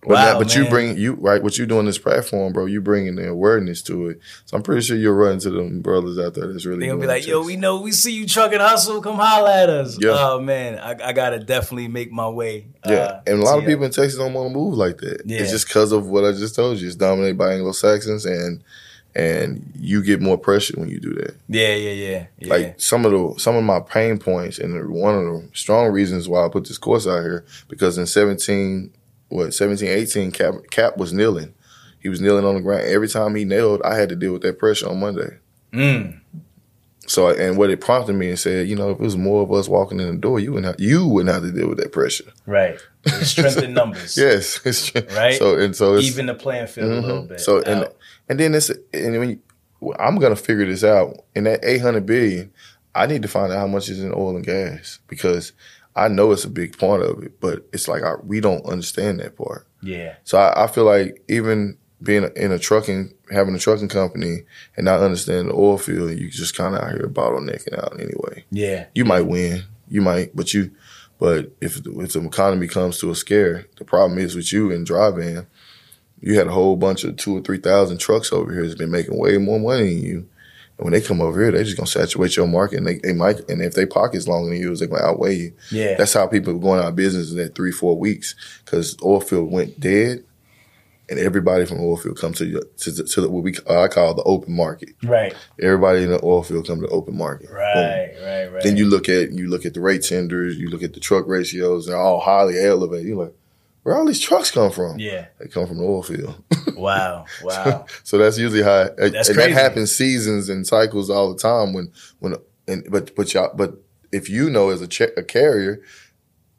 But, 0.03 0.09
Wow, 0.11 0.33
now, 0.33 0.39
but 0.41 0.57
you 0.57 0.69
bring 0.69 0.97
you 0.97 1.13
right 1.15 1.41
what 1.41 1.57
you 1.59 1.65
doing 1.65 1.87
this 1.87 1.97
platform, 1.97 2.53
bro. 2.53 2.67
You 2.67 2.81
bringing 2.81 3.15
the 3.15 3.29
awareness 3.29 3.83
to 3.83 4.09
it. 4.09 4.19
So 4.47 4.57
I'm 4.57 4.65
pretty 4.65 4.83
sure 4.83 4.97
you're 4.97 5.15
running 5.15 5.39
to 5.41 5.51
them 5.51 5.81
brothers 5.81 6.19
out 6.19 6.35
there 6.35 6.53
that's 6.53 6.67
really. 6.67 6.81
They 6.81 6.87
gonna 6.89 7.01
be 7.01 7.07
like, 7.07 7.25
yo, 7.25 7.41
we 7.45 7.55
know 7.55 7.81
we 7.81 7.93
see 7.93 8.13
you 8.13 8.27
trucking 8.27 8.59
hustle. 8.59 9.01
Come 9.01 9.15
holla 9.15 9.63
at 9.63 9.71
us. 9.71 9.97
Yeah. 10.01 10.17
Oh 10.17 10.41
man, 10.41 10.81
I, 10.81 11.11
I 11.11 11.13
gotta 11.13 11.39
definitely 11.39 11.87
make 11.87 12.11
my 12.11 12.29
way. 12.29 12.67
Yeah, 12.85 12.95
uh, 12.95 13.21
and 13.29 13.39
a 13.39 13.45
lot 13.45 13.59
of 13.59 13.65
to- 13.65 13.71
people 13.71 13.85
in 13.85 13.93
Texas 13.93 14.17
don't 14.19 14.35
want 14.35 14.53
to 14.53 14.59
move 14.59 14.75
like 14.75 14.99
that. 14.99 15.23
Yeah. 15.25 15.39
It's 15.39 15.53
just 15.53 15.69
because 15.69 15.93
of 15.93 16.09
what 16.09 16.25
I 16.25 16.33
just 16.33 16.57
told 16.57 16.81
you. 16.81 16.89
It's 16.89 16.97
dominated 16.97 17.39
by 17.39 17.53
Anglo 17.55 17.71
Saxons, 17.71 18.27
and 18.27 18.65
and 19.15 19.73
you 19.77 20.03
get 20.03 20.21
more 20.21 20.39
pressure 20.39 20.75
when 20.79 20.89
you 20.89 20.99
do 20.99 21.13
that. 21.15 21.37
Yeah, 21.49 21.75
yeah, 21.75 21.91
yeah. 21.91 22.27
yeah. 22.39 22.49
Like 22.49 22.81
some 22.81 23.05
of 23.05 23.13
the 23.13 23.41
some 23.41 23.57
of 23.57 23.65
my 23.65 23.81
pain 23.81 24.19
points, 24.19 24.59
and 24.59 24.89
one 24.91 25.15
of 25.15 25.25
the 25.25 25.49
strong 25.53 25.93
reasons 25.93 26.29
why 26.29 26.45
I 26.45 26.49
put 26.49 26.67
this 26.67 26.79
course 26.79 27.07
out 27.07 27.23
here 27.23 27.45
because 27.69 27.99
in 27.99 28.07
seventeen, 28.07 28.93
what 29.29 29.55
17, 29.55 29.89
18, 29.89 30.31
Kap 30.31 30.55
Kap 30.71 30.97
was 30.97 31.13
kneeling. 31.13 31.55
He 32.01 32.09
was 32.09 32.21
kneeling 32.21 32.45
on 32.45 32.57
the 32.57 32.61
ground. 32.61 32.83
Every 32.83 33.09
time 33.09 33.35
he 33.35 33.45
nailed, 33.45 33.83
I 33.83 33.97
had 33.97 34.09
to 34.09 34.17
deal 34.17 34.33
with 34.33 34.43
that 34.43 34.59
pressure 34.59 34.89
on 34.89 35.01
Monday. 35.01 35.39
Mm. 35.73 36.21
So, 37.07 37.29
and 37.29 37.57
what 37.57 37.71
it 37.71 37.81
prompted 37.81 38.15
me 38.15 38.29
and 38.29 38.39
said, 38.39 38.69
you 38.69 38.77
know, 38.77 38.91
if 38.91 38.99
it 38.99 39.03
was 39.03 39.17
more 39.17 39.43
of 39.43 39.53
us 39.53 39.69
walking 39.69 39.99
in 40.01 40.07
the 40.07 40.17
door, 40.17 40.39
you 40.39 40.53
wouldn't 40.53 40.67
have, 40.67 40.81
you 40.81 41.07
wouldn't 41.07 41.35
have 41.35 41.43
to 41.43 41.53
deal 41.53 41.69
with 41.69 41.79
that 41.79 41.93
pressure. 41.93 42.33
Right. 42.47 42.79
It's 43.05 43.31
strength 43.31 43.59
in 43.59 43.75
numbers. 43.75 44.17
yes. 44.17 44.61
It's, 44.65 44.95
Right. 45.15 45.35
So 45.35 45.59
and 45.59 45.75
so 45.75 45.95
it's, 45.95 46.07
Even 46.07 46.27
the 46.27 46.35
playing 46.35 46.69
field 46.69 46.93
a 46.93 47.01
little 47.01 47.23
bit. 47.23 47.41
so 47.41 47.59
out. 47.59 47.69
and 47.69 47.89
then 48.39 48.55
it's 48.55 48.71
and 48.93 49.19
when 49.19 49.31
you, 49.31 49.95
I'm 49.99 50.19
gonna 50.19 50.37
figure 50.37 50.67
this 50.67 50.85
out 50.85 51.25
in 51.35 51.45
that 51.45 51.65
800 51.65 52.07
billion, 52.07 52.53
I 52.95 53.07
need 53.07 53.23
to 53.23 53.29
find 53.29 53.53
out 53.53 53.59
how 53.59 53.67
much 53.67 53.89
is 53.89 54.03
in 54.03 54.13
oil 54.13 54.37
and 54.37 54.45
gas 54.45 55.01
because 55.09 55.53
I 55.97 56.09
know 56.09 56.33
it's 56.33 56.45
a 56.45 56.51
big 56.51 56.79
part 56.79 57.03
of 57.03 57.23
it, 57.23 57.41
but 57.41 57.67
it's 57.73 57.89
like 57.89 58.03
I, 58.03 58.15
we 58.25 58.41
don't 58.41 58.65
understand 58.65 59.21
that 59.21 59.37
part. 59.37 59.67
yeah. 59.83 60.15
So 60.25 60.39
I, 60.39 60.65
I 60.65 60.67
feel 60.67 60.85
like 60.85 61.23
even 61.29 61.77
being 62.03 62.29
in 62.35 62.51
a 62.51 62.59
trucking, 62.59 63.13
having 63.31 63.55
a 63.55 63.59
trucking 63.59 63.89
company 63.89 64.43
and 64.77 64.85
not 64.85 65.01
understanding 65.01 65.49
the 65.49 65.55
oil 65.55 65.79
field, 65.79 66.11
you 66.19 66.31
just 66.31 66.57
kind 66.57 66.75
of 66.75 66.83
out 66.83 66.93
here 66.93 67.09
bottlenecking 67.09 67.79
out 67.79 67.95
anyway. 68.01 68.45
Yeah. 68.51 68.87
You 68.95 69.05
might 69.05 69.23
win, 69.23 69.65
you 69.89 70.01
might, 70.01 70.35
but 70.35 70.53
you, 70.53 70.73
but 71.19 71.53
if 71.61 71.83
the, 71.83 72.01
if 72.01 72.15
the 72.15 72.25
economy 72.25 72.67
comes 72.67 72.99
to 72.99 73.11
a 73.11 73.15
scare, 73.15 73.67
the 73.77 73.85
problem 73.85 74.19
is 74.19 74.35
with 74.35 74.53
you 74.53 74.71
in 74.73 74.83
dry 74.83 75.11
van, 75.11 75.47
you 76.23 76.39
had 76.39 76.47
a 76.47 76.53
whole 76.53 76.77
bunch 76.77 77.05
of 77.05 77.17
two 77.17 77.37
or 77.37 77.41
three 77.41 77.59
thousand 77.59 77.99
trucks 77.99 78.33
over 78.33 78.53
here 78.53 78.63
that's 78.63 78.77
been 78.77 78.91
making 78.91 79.19
way 79.19 79.37
more 79.39 79.59
money 79.59 79.95
than 79.95 80.03
you. 80.03 80.29
And 80.79 80.85
when 80.87 80.93
they 80.93 81.01
come 81.01 81.21
over 81.21 81.41
here, 81.41 81.51
they 81.51 81.65
just 81.65 81.77
gonna 81.77 81.87
saturate 81.87 82.37
your 82.37 82.47
market, 82.47 82.79
and 82.79 82.87
they, 82.87 82.99
they 82.99 83.13
might, 83.13 83.41
and 83.51 83.61
if 83.61 83.75
they 83.75 83.85
pockets 83.85 84.27
longer 84.27 84.51
than 84.51 84.59
you, 84.61 84.75
they're 84.75 84.89
gonna 84.89 85.05
outweigh 85.05 85.35
you. 85.35 85.53
Yeah. 85.71 85.97
That's 85.97 86.15
how 86.15 86.27
people 86.29 86.55
are 86.55 86.59
going 86.59 86.81
out 86.81 86.89
of 86.89 86.97
business 86.97 87.31
in 87.31 87.37
that 87.39 87.55
three, 87.55 87.73
four 87.73 87.99
weeks 87.99 88.35
because 88.65 88.97
oil 89.03 89.21
field 89.21 89.51
went 89.53 89.79
dead, 89.81 90.25
and 91.11 91.19
everybody 91.19 91.67
from 91.67 91.81
oil 91.81 91.97
field 91.97 92.19
come 92.19 92.33
to 92.35 92.45
the, 92.45 92.69
to, 92.79 92.91
the, 92.91 93.05
to 93.05 93.21
the, 93.21 93.31
what 93.31 93.43
we 93.43 93.55
uh, 93.69 93.83
I 93.83 93.89
call 93.89 94.15
the 94.15 94.23
open 94.23 94.55
market. 94.57 94.91
right. 95.03 95.35
Everybody 95.61 96.05
in 96.05 96.11
the 96.11 96.25
oil 96.25 96.43
field 96.43 96.67
come 96.67 96.81
to 96.81 96.87
the 96.87 96.93
open 96.93 97.17
market. 97.19 97.49
Boom. 97.49 97.57
Right. 97.57 98.15
Right. 98.23 98.47
Right. 98.47 98.63
Then 98.63 98.77
you 98.77 98.89
look 98.89 99.09
at 99.09 99.33
you 99.33 99.49
look 99.49 99.67
at 99.67 99.75
the 99.75 99.81
rate 99.81 100.03
tenders, 100.03 100.57
you 100.57 100.69
look 100.69 100.83
at 100.83 100.95
the 100.95 101.01
truck 101.01 101.27
ratios, 101.27 101.87
they're 101.87 101.97
all 101.97 102.21
highly 102.21 102.59
elevated. 102.65 103.09
You're 103.09 103.25
like, 103.25 103.35
where 103.83 103.97
all 103.97 104.07
these 104.07 104.21
trucks 104.21 104.51
come 104.51 104.71
from? 104.71 104.99
Yeah. 104.99 105.27
They 105.39 105.49
come 105.49 105.67
from 105.67 105.79
the 105.79 105.85
oil 105.85 106.03
field. 106.03 106.43
Wow. 106.77 107.27
Wow. 107.45 107.87
so 108.03 108.19
that's 108.19 108.39
usually 108.39 108.63
how 108.63 108.89
and 108.99 109.15
That's 109.15 109.29
that 109.29 109.51
happens 109.53 109.95
seasons 109.95 110.49
and 110.49 110.67
cycles 110.67 111.11
all 111.11 111.33
the 111.33 111.39
time 111.39 111.75
when 111.75 111.93
when 112.19 112.35
and 112.67 112.85
but 112.91 113.15
but 113.15 113.33
y'all 113.35 113.55
but 113.55 113.75
if 114.11 114.29
you 114.29 114.51
know 114.51 114.71
as 114.71 114.81
a, 114.81 114.89
cha- 114.89 115.15
a 115.17 115.23
carrier 115.23 115.81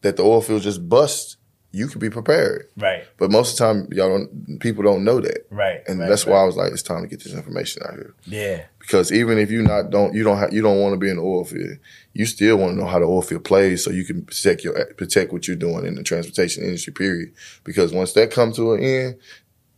that 0.02 0.16
the 0.16 0.24
oil 0.24 0.42
field 0.42 0.62
just 0.62 0.88
busts, 0.88 1.36
you 1.76 1.88
can 1.88 2.00
be 2.00 2.10
prepared. 2.10 2.68
right. 2.78 3.04
But 3.18 3.32
most 3.32 3.52
of 3.54 3.58
the 3.58 3.74
time, 3.84 3.88
y'all 3.92 4.10
don't. 4.18 4.60
People 4.60 4.84
don't 4.84 5.04
know 5.04 5.20
that, 5.20 5.48
Right. 5.50 5.82
and 5.88 6.00
right, 6.00 6.08
that's 6.08 6.26
right. 6.28 6.34
why 6.34 6.42
I 6.42 6.44
was 6.46 6.56
like, 6.56 6.72
it's 6.72 6.84
time 6.84 7.02
to 7.02 7.08
get 7.08 7.24
this 7.24 7.34
information 7.34 7.82
out 7.84 7.96
here. 7.96 8.14
Yeah. 8.26 8.62
Because 8.80 9.12
even 9.12 9.38
if 9.40 9.50
you 9.50 9.64
not 9.64 9.90
don't 9.90 10.14
you 10.14 10.24
don't 10.24 10.38
have, 10.38 10.54
you 10.54 10.62
don't 10.62 10.80
want 10.80 10.94
to 10.94 10.98
be 11.00 11.10
in 11.10 11.16
the 11.18 11.24
oil 11.24 11.44
field, 11.46 11.78
you 12.14 12.26
still 12.28 12.58
want 12.58 12.74
to 12.74 12.78
know 12.80 12.86
how 12.86 13.00
the 13.00 13.06
oil 13.06 13.24
field 13.24 13.44
plays 13.44 13.84
so 13.84 13.90
you 13.90 14.06
can 14.06 14.22
protect 14.24 14.64
your 14.64 14.86
protect 14.98 15.34
what 15.34 15.48
you're 15.48 15.58
doing 15.58 15.86
in 15.86 15.96
the 15.96 16.04
transportation 16.04 16.64
industry. 16.64 16.94
Period. 16.94 17.34
Because 17.64 17.92
once 17.92 18.14
that 18.14 18.30
comes 18.30 18.56
to 18.58 18.74
an 18.74 18.84
end, 18.84 19.16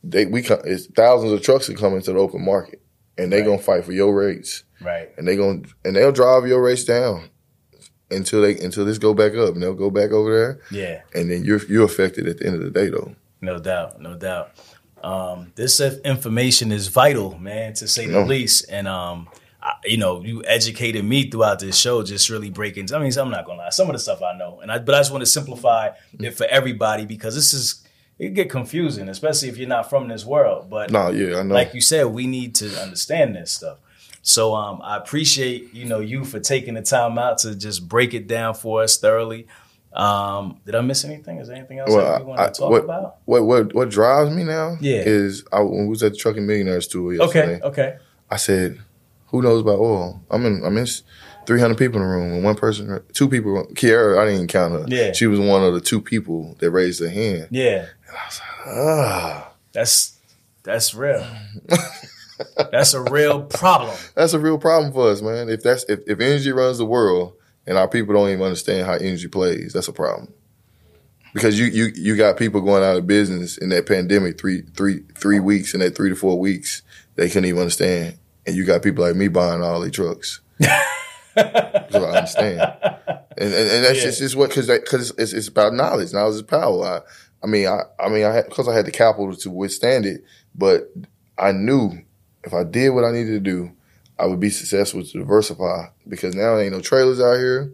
they 0.03 0.25
we 0.25 0.41
come, 0.41 0.59
it's 0.65 0.87
thousands 0.87 1.31
of 1.31 1.41
trucks 1.41 1.67
that 1.67 1.77
come 1.77 1.93
into 1.95 2.11
the 2.11 2.19
open 2.19 2.43
market, 2.43 2.81
and 3.17 3.31
they 3.31 3.37
Right. 3.37 3.45
gonna 3.45 3.57
fight 3.61 3.85
for 3.85 3.93
your 3.93 4.13
rates, 4.13 4.63
Right. 4.81 5.09
and 5.17 5.25
they 5.27 5.37
gonna 5.37 5.61
and 5.85 5.95
they'll 5.95 6.11
drive 6.11 6.45
your 6.45 6.61
rates 6.61 6.83
down 6.83 7.29
until 8.11 8.41
they 8.41 8.57
until 8.59 8.85
this 8.85 8.97
go 8.97 9.13
back 9.13 9.33
up, 9.35 9.53
and 9.53 9.63
they'll 9.63 9.73
go 9.73 9.89
back 9.89 10.11
over 10.11 10.31
there, 10.35 10.59
Yeah. 10.71 11.01
and 11.19 11.29
then 11.31 11.43
you're 11.43 11.63
you're 11.67 11.85
affected 11.85 12.27
at 12.27 12.37
the 12.39 12.45
end 12.47 12.55
of 12.55 12.61
the 12.61 12.71
day 12.71 12.89
though. 12.89 13.15
No 13.41 13.59
doubt, 13.59 14.01
no 14.01 14.15
doubt. 14.15 14.51
Um, 15.03 15.51
this 15.55 15.79
information 15.79 16.71
is 16.71 16.87
vital, 16.87 17.37
man, 17.37 17.73
to 17.75 17.87
say 17.87 18.07
the 18.07 18.25
least. 18.25 18.65
And 18.69 18.87
um, 18.87 19.27
I, 19.61 19.73
you 19.83 19.97
know, 19.97 20.23
you 20.23 20.43
educated 20.45 21.05
me 21.05 21.29
throughout 21.29 21.59
this 21.59 21.77
show, 21.77 22.01
just 22.01 22.29
really 22.29 22.49
breaking. 22.49 22.91
I 22.93 22.97
mean, 22.99 23.11
I'm 23.17 23.29
not 23.29 23.45
gonna 23.45 23.59
lie, 23.59 23.69
some 23.69 23.87
of 23.87 23.93
the 23.93 23.99
stuff 23.99 24.21
I 24.23 24.35
know, 24.37 24.59
and 24.61 24.71
I, 24.71 24.79
but 24.79 24.95
I 24.95 24.99
just 24.99 25.11
want 25.11 25.21
to 25.21 25.27
simplify 25.29 25.89
it 26.19 26.31
for 26.31 26.45
everybody 26.45 27.05
because 27.05 27.35
this 27.35 27.53
is 27.53 27.83
it 28.17 28.33
get 28.33 28.49
confusing, 28.49 29.09
especially 29.09 29.49
if 29.49 29.57
you're 29.57 29.67
not 29.67 29.89
from 29.89 30.07
this 30.07 30.25
world. 30.25 30.69
But 30.69 30.89
No, 30.89 31.09
yeah, 31.09 31.39
I 31.39 31.43
know. 31.43 31.53
like 31.53 31.73
you 31.73 31.81
said, 31.81 32.05
we 32.05 32.25
need 32.27 32.55
to 32.55 32.67
understand 32.81 33.35
this 33.35 33.51
stuff. 33.51 33.77
So 34.25 34.55
um, 34.55 34.81
I 34.83 34.97
appreciate 34.97 35.71
you 35.75 35.85
know 35.85 35.99
you 35.99 36.25
for 36.25 36.39
taking 36.39 36.73
the 36.73 36.81
time 36.81 37.19
out 37.19 37.37
to 37.39 37.55
just 37.55 37.87
break 37.87 38.15
it 38.15 38.25
down 38.25 38.55
for 38.55 38.81
us 38.81 38.97
thoroughly. 38.97 39.45
Um, 39.93 40.59
did 40.65 40.73
I 40.73 40.81
miss 40.81 41.05
anything? 41.05 41.37
Is 41.37 41.47
there 41.47 41.55
anything 41.55 41.77
else 41.77 41.93
that 41.93 42.21
you 42.21 42.25
want 42.25 42.39
to 42.39 42.59
talk 42.59 42.71
what, 42.71 42.83
about? 42.83 43.17
What 43.25 43.43
what 43.43 43.75
what 43.75 43.89
drives 43.89 44.35
me 44.35 44.43
now? 44.43 44.77
Yeah. 44.81 45.03
is 45.05 45.45
I 45.53 45.61
was 45.61 46.01
at 46.01 46.13
the 46.13 46.17
Trucking 46.17 46.45
Millionaires 46.45 46.87
tour 46.87 47.13
yesterday. 47.13 47.57
Okay, 47.57 47.61
okay. 47.67 47.97
I 48.31 48.37
said, 48.37 48.79
"Who 49.27 49.43
knows 49.43 49.61
about 49.61 49.77
oil?" 49.77 50.23
I'm 50.31 50.43
in. 50.47 50.63
I'm 50.65 50.75
in. 50.75 50.87
Three 51.45 51.59
hundred 51.59 51.77
people 51.77 51.97
in 51.97 52.01
the 52.01 52.11
room, 52.11 52.33
and 52.33 52.43
one 52.43 52.55
person, 52.55 53.03
two 53.13 53.29
people. 53.29 53.63
Kiara, 53.75 54.17
I 54.17 54.21
didn't 54.21 54.35
even 54.35 54.47
count 54.47 54.73
her. 54.73 54.85
Yeah. 54.87 55.11
she 55.11 55.27
was 55.27 55.39
one 55.39 55.63
of 55.63 55.75
the 55.75 55.81
two 55.81 56.01
people 56.01 56.55
that 56.57 56.71
raised 56.71 56.99
their 56.99 57.11
hand. 57.11 57.49
Yeah, 57.51 57.85
And 58.07 58.17
I 58.17 58.25
was 58.25 58.39
like, 58.39 58.75
Ah, 58.75 59.53
that's 59.71 60.17
that's 60.63 60.95
real. 60.95 61.23
that's 62.71 62.93
a 62.93 63.01
real 63.01 63.43
problem. 63.43 63.95
that's 64.15 64.33
a 64.33 64.39
real 64.39 64.57
problem 64.57 64.91
for 64.93 65.09
us, 65.09 65.21
man. 65.21 65.49
If 65.49 65.63
that's 65.63 65.83
if, 65.85 65.99
if 66.07 66.19
energy 66.19 66.51
runs 66.51 66.77
the 66.77 66.85
world 66.85 67.33
and 67.67 67.77
our 67.77 67.87
people 67.87 68.13
don't 68.13 68.29
even 68.29 68.43
understand 68.43 68.85
how 68.85 68.93
energy 68.93 69.27
plays, 69.27 69.73
that's 69.73 69.87
a 69.87 69.93
problem. 69.93 70.33
Because 71.33 71.59
you 71.59 71.65
you 71.65 71.91
you 71.95 72.15
got 72.15 72.37
people 72.37 72.61
going 72.61 72.83
out 72.83 72.95
of 72.97 73.07
business 73.07 73.57
in 73.57 73.69
that 73.69 73.85
pandemic 73.87 74.39
three 74.39 74.61
three 74.75 75.01
three 75.17 75.39
weeks 75.39 75.73
in 75.73 75.79
that 75.81 75.95
three 75.95 76.09
to 76.09 76.15
four 76.15 76.39
weeks 76.39 76.81
they 77.15 77.27
couldn't 77.27 77.45
even 77.45 77.61
understand, 77.61 78.17
and 78.45 78.55
you 78.55 78.65
got 78.65 78.81
people 78.83 79.05
like 79.05 79.15
me 79.15 79.27
buying 79.27 79.61
all 79.61 79.81
these 79.81 79.91
trucks. 79.93 80.41
so 80.61 80.69
I 82.05 82.17
understand, 82.17 82.61
and 83.37 83.53
and, 83.53 83.53
and 83.53 83.83
that's 83.83 83.97
Yeah. 83.97 84.03
just, 84.05 84.19
just 84.19 84.35
what 84.35 84.49
because 84.49 84.67
because 84.67 85.11
it's, 85.17 85.33
it's 85.33 85.47
about 85.49 85.73
knowledge. 85.73 86.13
Knowledge 86.13 86.35
is 86.35 86.41
power. 86.43 86.85
I, 86.85 86.99
I 87.43 87.47
mean, 87.47 87.67
I 87.67 87.81
I 87.99 88.09
mean, 88.09 88.23
I 88.23 88.41
because 88.43 88.67
I 88.69 88.73
had 88.75 88.85
the 88.85 88.91
capital 88.91 89.35
to 89.35 89.49
withstand 89.51 90.05
it, 90.05 90.23
but 90.53 90.91
I 91.37 91.51
knew 91.51 91.99
if 92.45 92.53
I 92.53 92.63
did 92.63 92.89
what 92.91 93.03
I 93.03 93.11
needed 93.11 93.31
to 93.31 93.39
do, 93.39 93.71
I 94.17 94.25
would 94.27 94.39
be 94.39 94.49
successful 94.49 95.03
to 95.03 95.17
diversify 95.19 95.87
because 96.07 96.35
now 96.35 96.55
there 96.55 96.63
ain't 96.63 96.73
no 96.73 96.81
trailers 96.81 97.19
out 97.19 97.35
here. 97.37 97.71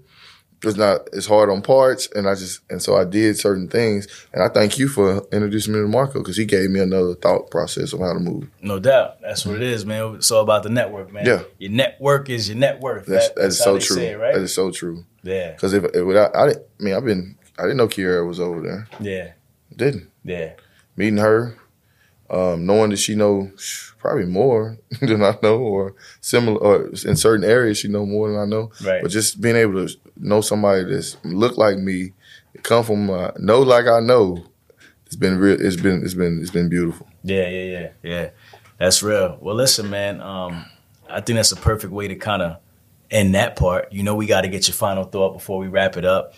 It's 0.64 0.78
not 0.78 1.10
it's 1.12 1.26
hard 1.26 1.50
on 1.50 1.64
parts, 1.64 2.08
and 2.16 2.28
I 2.30 2.36
just 2.36 2.62
and 2.70 2.80
so 2.80 2.96
I 2.96 3.04
did 3.04 3.36
certain 3.38 3.68
things, 3.68 4.08
and 4.32 4.44
I 4.44 4.48
thank 4.48 4.78
you 4.78 4.88
for 4.88 5.26
introducing 5.32 5.74
me 5.74 5.80
to 5.80 5.88
Marco 5.88 6.20
because 6.20 6.38
he 6.38 6.46
gave 6.46 6.70
me 6.70 6.80
another 6.80 7.16
thought 7.16 7.50
process 7.50 7.94
of 7.94 8.00
how 8.00 8.14
to 8.14 8.20
move. 8.20 8.48
No 8.62 8.78
doubt. 8.80 9.20
That's 9.22 9.44
what 9.44 9.56
it 9.56 9.64
is, 9.64 9.88
man. 9.88 10.14
It's 10.16 10.30
all 10.30 10.44
about 10.44 10.62
the 10.62 10.70
network, 10.70 11.12
man. 11.12 11.26
Yeah. 11.26 11.42
Your 11.58 11.72
network 11.72 12.30
is 12.30 12.48
your 12.48 12.60
net 12.60 12.80
worth. 12.80 13.08
That's 13.08 13.30
That- 13.30 13.36
that 13.38 13.46
is 13.48 13.58
how 13.58 13.80
so 13.80 13.80
true. 13.80 14.04
it, 14.04 14.20
right? 14.20 14.34
That 14.36 14.42
is 14.44 14.54
so 14.54 14.70
true. 14.70 15.04
yeah. 15.24 15.52
Because 15.54 15.74
if, 15.74 15.84
if 15.96 16.06
without 16.06 16.36
I, 16.36 16.50
didn't, 16.50 16.64
I 16.80 16.84
mean 16.84 16.94
I've 16.94 17.06
been 17.06 17.38
I 17.58 17.64
didn't 17.64 17.78
know 17.78 17.88
Kiara 17.88 18.28
was 18.28 18.40
over 18.40 18.62
there. 18.62 18.88
Yeah. 19.00 19.32
Didn't 19.76 20.10
Yeah. 20.24 20.52
meeting 20.96 21.18
her, 21.18 21.56
um, 22.32 22.66
knowing 22.66 22.90
that 22.92 22.98
she 22.98 23.14
know 23.16 23.52
probably 23.98 24.26
more 24.26 24.78
than 25.02 25.24
I 25.24 25.38
know, 25.44 25.58
or 25.60 25.94
similar, 26.22 26.58
or 26.58 26.86
in 27.06 27.16
certain 27.16 27.44
areas 27.44 27.78
she 27.78 27.88
know 27.88 28.06
more 28.06 28.32
than 28.32 28.40
I 28.40 28.46
know. 28.46 28.72
Right. 28.84 29.02
But 29.02 29.12
just 29.12 29.42
being 29.42 29.56
able 29.58 29.88
to 29.88 29.96
know 30.18 30.42
somebody 30.42 30.86
that's 30.86 31.18
look 31.24 31.58
like 31.58 31.78
me, 31.78 32.14
come 32.64 32.84
from 32.84 33.10
uh, 33.10 33.32
know 33.38 33.62
like 33.62 33.86
I 33.86 34.00
know, 34.00 34.44
it's 35.06 35.16
been 35.16 35.38
real. 35.38 35.60
It's 35.60 35.76
been 35.76 36.04
it's 36.04 36.14
been 36.14 36.40
it's 36.42 36.52
been 36.52 36.70
beautiful. 36.70 37.08
Yeah, 37.24 37.48
yeah, 37.50 37.64
yeah, 37.64 37.90
yeah. 38.02 38.30
That's 38.78 39.04
real. 39.04 39.38
Well, 39.42 39.56
listen, 39.56 39.90
man. 39.90 40.22
Um, 40.22 40.66
I 41.10 41.22
think 41.22 41.36
that's 41.36 41.52
a 41.52 41.58
perfect 41.58 41.92
way 41.92 42.08
to 42.08 42.16
kind 42.16 42.42
of 42.42 42.58
end 43.12 43.36
that 43.36 43.56
part. 43.58 43.92
You 43.92 44.04
know, 44.04 44.16
we 44.16 44.26
got 44.26 44.42
to 44.42 44.48
get 44.48 44.68
your 44.68 44.76
final 44.76 45.04
thought 45.04 45.34
before 45.34 45.60
we 45.60 45.68
wrap 45.68 45.98
it 45.98 46.06
up. 46.06 46.34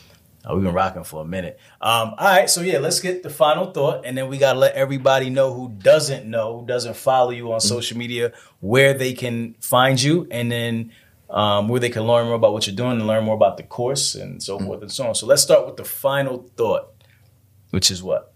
Uh, 0.45 0.53
we've 0.55 0.63
been 0.63 0.73
rocking 0.73 1.03
for 1.05 1.21
a 1.21 1.25
minute. 1.25 1.57
Um, 1.79 2.15
all 2.17 2.27
right, 2.27 2.49
so 2.49 2.61
yeah, 2.61 2.79
let's 2.79 2.99
get 2.99 3.23
the 3.23 3.29
final 3.29 3.71
thought, 3.71 4.05
and 4.05 4.17
then 4.17 4.27
we 4.27 4.37
got 4.37 4.53
to 4.53 4.59
let 4.59 4.75
everybody 4.75 5.29
know 5.29 5.53
who 5.53 5.69
doesn't 5.69 6.25
know, 6.25 6.59
who 6.59 6.65
doesn't 6.65 6.95
follow 6.97 7.29
you 7.29 7.53
on 7.53 7.61
social 7.61 7.97
media, 7.97 8.33
where 8.59 8.93
they 8.93 9.13
can 9.13 9.55
find 9.61 10.01
you, 10.01 10.27
and 10.31 10.51
then 10.51 10.91
um, 11.29 11.69
where 11.69 11.79
they 11.79 11.89
can 11.89 12.03
learn 12.03 12.25
more 12.25 12.35
about 12.35 12.51
what 12.51 12.67
you're 12.67 12.75
doing 12.75 12.91
and 12.91 13.07
learn 13.07 13.23
more 13.23 13.35
about 13.35 13.55
the 13.57 13.63
course 13.63 14.15
and 14.15 14.43
so 14.43 14.59
forth 14.59 14.81
and 14.81 14.91
so 14.91 15.07
on. 15.07 15.15
So 15.15 15.25
let's 15.27 15.41
start 15.41 15.65
with 15.65 15.77
the 15.77 15.85
final 15.85 16.49
thought, 16.57 16.91
which 17.71 17.89
is 17.89 18.03
what? 18.03 18.33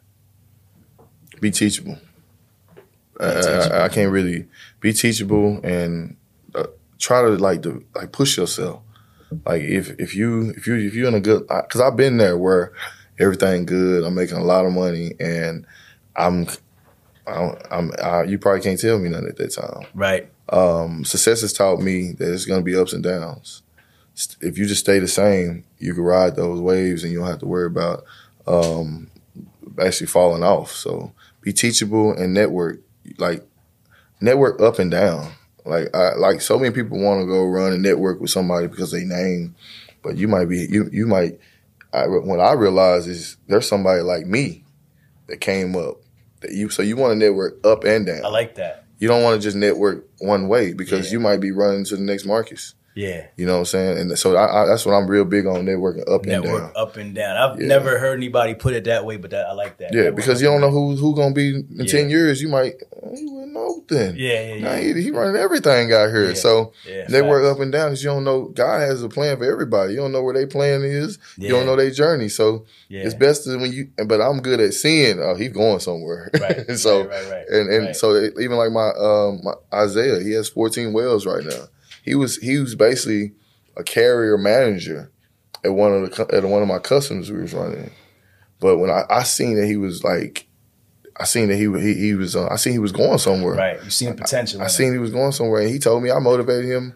Be 1.41 1.51
teachable. 1.51 1.97
I- 3.19 3.33
teachable. 3.33 3.75
I, 3.75 3.83
I 3.85 3.89
can't 3.89 4.11
really 4.11 4.47
be 4.79 4.93
teachable 4.93 5.59
and 5.63 6.15
uh, 6.55 6.67
try 6.99 7.21
to 7.21 7.29
like 7.37 7.63
to 7.63 7.83
like 7.95 8.11
push 8.13 8.37
yourself. 8.37 8.81
Like 9.45 9.61
if 9.61 9.99
if 9.99 10.15
you 10.15 10.53
if 10.55 10.67
you 10.67 10.75
if 10.75 10.93
you're 10.93 11.07
in 11.07 11.15
a 11.15 11.19
good 11.19 11.47
because 11.47 11.81
I've 11.81 11.97
been 11.97 12.17
there 12.17 12.37
where 12.37 12.73
everything 13.19 13.65
good, 13.65 14.03
I'm 14.03 14.15
making 14.15 14.37
a 14.37 14.43
lot 14.43 14.65
of 14.65 14.71
money, 14.71 15.13
and 15.19 15.65
I'm 16.15 16.47
I 17.27 17.35
don't, 17.35 17.61
I'm, 17.69 17.91
I, 18.01 18.23
you 18.23 18.39
probably 18.39 18.61
can't 18.61 18.79
tell 18.79 18.97
me 18.97 19.09
nothing 19.09 19.27
at 19.27 19.35
that 19.35 19.53
time. 19.53 19.85
Right. 19.93 20.29
Um, 20.49 21.03
success 21.03 21.41
has 21.41 21.51
taught 21.51 21.81
me 21.81 22.13
that 22.13 22.33
it's 22.33 22.45
going 22.45 22.61
to 22.61 22.65
be 22.65 22.75
ups 22.75 22.93
and 22.93 23.03
downs. 23.03 23.63
If 24.39 24.57
you 24.57 24.65
just 24.65 24.79
stay 24.79 24.99
the 24.99 25.09
same, 25.09 25.65
you 25.77 25.93
can 25.93 26.03
ride 26.03 26.37
those 26.37 26.61
waves 26.61 27.03
and 27.03 27.11
you 27.11 27.19
don't 27.19 27.27
have 27.27 27.39
to 27.39 27.45
worry 27.45 27.67
about 27.67 28.05
um, 28.47 29.11
actually 29.77 30.07
falling 30.07 30.41
off. 30.41 30.71
So 30.71 31.11
be 31.41 31.51
teachable 31.51 32.13
and 32.13 32.33
network, 32.33 32.79
like 33.17 33.45
network 34.21 34.61
up 34.61 34.79
and 34.79 34.89
down. 34.89 35.33
Like 35.67 35.95
I, 35.95 36.15
like 36.15 36.41
so 36.41 36.57
many 36.57 36.73
people 36.73 36.99
want 36.99 37.21
to 37.21 37.27
go 37.27 37.45
run 37.45 37.73
and 37.73 37.83
network 37.83 38.19
with 38.21 38.29
somebody 38.31 38.67
because 38.67 38.91
they 38.91 39.03
name, 39.03 39.55
but 40.01 40.17
you 40.17 40.27
might 40.27 40.45
be 40.45 40.65
you 40.69 40.89
you 40.91 41.05
might. 41.07 41.39
I, 41.93 42.05
what 42.07 42.39
I 42.39 42.53
realize 42.53 43.07
is 43.07 43.37
there's 43.47 43.67
somebody 43.67 44.01
like 44.01 44.25
me 44.25 44.63
that 45.27 45.41
came 45.41 45.75
up 45.75 45.97
that 46.41 46.51
you 46.51 46.69
so 46.69 46.81
you 46.83 46.95
want 46.95 47.11
to 47.11 47.15
network 47.17 47.65
up 47.65 47.83
and 47.83 48.05
down. 48.05 48.25
I 48.25 48.29
like 48.29 48.55
that. 48.55 48.85
You 48.99 49.07
don't 49.07 49.23
want 49.23 49.39
to 49.39 49.45
just 49.45 49.55
network 49.55 50.07
one 50.19 50.47
way 50.47 50.73
because 50.73 51.07
Yeah. 51.07 51.13
you 51.13 51.19
might 51.19 51.37
be 51.39 51.51
running 51.51 51.83
to 51.85 51.95
the 51.95 52.01
next 52.01 52.25
Marcus. 52.25 52.73
Yeah. 52.97 53.27
You 53.35 53.45
know 53.45 53.53
what 53.53 53.59
I'm 53.59 53.65
saying? 53.65 53.97
And 53.99 54.17
so 54.17 54.35
I, 54.35 54.63
I, 54.63 54.65
that's 54.65 54.83
what 54.85 54.93
I'm 54.93 55.07
real 55.07 55.23
big 55.23 55.45
on 55.45 55.65
networking 55.65 56.01
up 56.11 56.23
and 56.23 56.31
Network 56.31 56.63
down. 56.63 56.71
up 56.75 56.97
and 56.97 57.13
down. 57.13 57.37
I've 57.37 57.61
Yeah. 57.61 57.67
never 57.67 57.99
heard 57.99 58.17
anybody 58.17 58.55
put 58.55 58.73
it 58.73 58.85
that 58.85 59.05
way, 59.05 59.17
but 59.17 59.29
that, 59.31 59.45
I 59.45 59.53
like 59.53 59.77
that. 59.77 59.93
Yeah, 59.93 60.01
Network 60.03 60.15
because 60.15 60.41
you 60.41 60.47
don't 60.47 60.61
know 60.61 60.71
who 60.71 60.95
who 60.95 61.15
gonna 61.15 61.35
be 61.35 61.49
in 61.49 61.67
Yeah. 61.69 61.85
ten 61.85 62.09
years. 62.09 62.41
You 62.41 62.47
might 62.49 62.73
oh, 63.03 63.11
you 63.15 63.31
wouldn't 63.31 63.53
know 63.53 63.83
then. 63.87 64.15
Yeah, 64.17 64.53
yeah, 64.55 64.77
he, 64.79 65.01
he 65.01 65.11
running 65.11 65.35
everything 65.39 65.93
out 65.93 66.09
here. 66.09 66.33
So 66.33 66.73
Yeah, 66.89 67.05
they 67.07 67.21
work 67.21 67.43
facts. 67.43 67.55
up 67.55 67.61
and 67.61 67.71
down 67.71 67.89
because 67.89 68.03
you 68.03 68.09
don't 68.09 68.23
know. 68.23 68.45
God 68.45 68.79
has 68.81 69.03
a 69.03 69.09
plan 69.09 69.37
for 69.37 69.45
everybody. 69.45 69.93
You 69.93 69.99
don't 69.99 70.11
know 70.11 70.23
where 70.23 70.33
their 70.33 70.47
plan 70.47 70.81
is. 70.83 71.19
You 71.37 71.49
don't 71.49 71.67
know 71.67 71.75
their 71.75 71.91
journey. 71.91 72.29
So 72.29 72.65
Yeah. 72.89 73.01
it's 73.03 73.13
best 73.13 73.43
to 73.43 73.57
when 73.57 73.71
you. 73.71 73.89
But 74.07 74.21
I'm 74.21 74.39
good 74.41 74.59
at 74.59 74.73
seeing. 74.73 75.19
Oh, 75.21 75.35
he's 75.35 75.51
going 75.51 75.79
somewhere. 75.81 76.31
Right. 76.41 76.71
so 76.77 77.01
right, 77.01 77.09
right, 77.09 77.29
right. 77.31 77.45
and 77.49 77.69
and 77.69 77.95
so 77.95 78.15
even 78.39 78.57
like 78.57 78.71
my 78.71 78.89
um 78.97 79.41
my 79.43 79.53
Isaiah, 79.71 80.19
he 80.19 80.31
has 80.31 80.49
14 80.49 80.93
wells 80.93 81.25
right 81.27 81.43
now. 81.43 81.67
He 82.07 82.15
was 82.15 82.37
he 82.37 82.57
was 82.57 82.75
basically 82.75 83.33
a 83.75 83.83
carrier 83.83 84.37
manager 84.37 85.11
at 85.63 85.73
one 85.73 85.93
of 85.93 86.09
the 86.15 86.27
at 86.35 86.43
one 86.43 86.61
of 86.61 86.67
my 86.67 86.79
customers 86.79 87.31
we 87.31 87.41
was 87.41 87.53
running. 87.53 87.91
But 88.59 88.77
when 88.77 88.89
I, 88.89 89.03
I 89.09 89.23
seen 89.23 89.55
that 89.59 89.67
he 89.67 89.77
was 89.77 90.03
like, 90.03 90.47
I 91.19 91.25
seen 91.25 91.47
that 91.49 91.57
he 91.57 91.65
he, 91.79 91.93
he 91.93 92.13
was 92.15 92.35
uh, 92.35 92.47
I 92.47 92.55
seen 92.55 92.73
he 92.73 92.79
was 92.79 92.91
going 92.91 93.17
somewhere. 93.19 93.55
right. 93.55 93.83
You 93.83 93.89
seen 93.89 94.15
potential. 94.15 94.61
I 94.61 94.65
it. 94.65 94.69
seen 94.69 94.93
he 94.93 94.99
was 94.99 95.11
going 95.11 95.31
somewhere, 95.31 95.61
and 95.61 95.69
he 95.69 95.79
told 95.79 96.01
me 96.01 96.09
I 96.11 96.19
motivated 96.19 96.65
him 96.69 96.95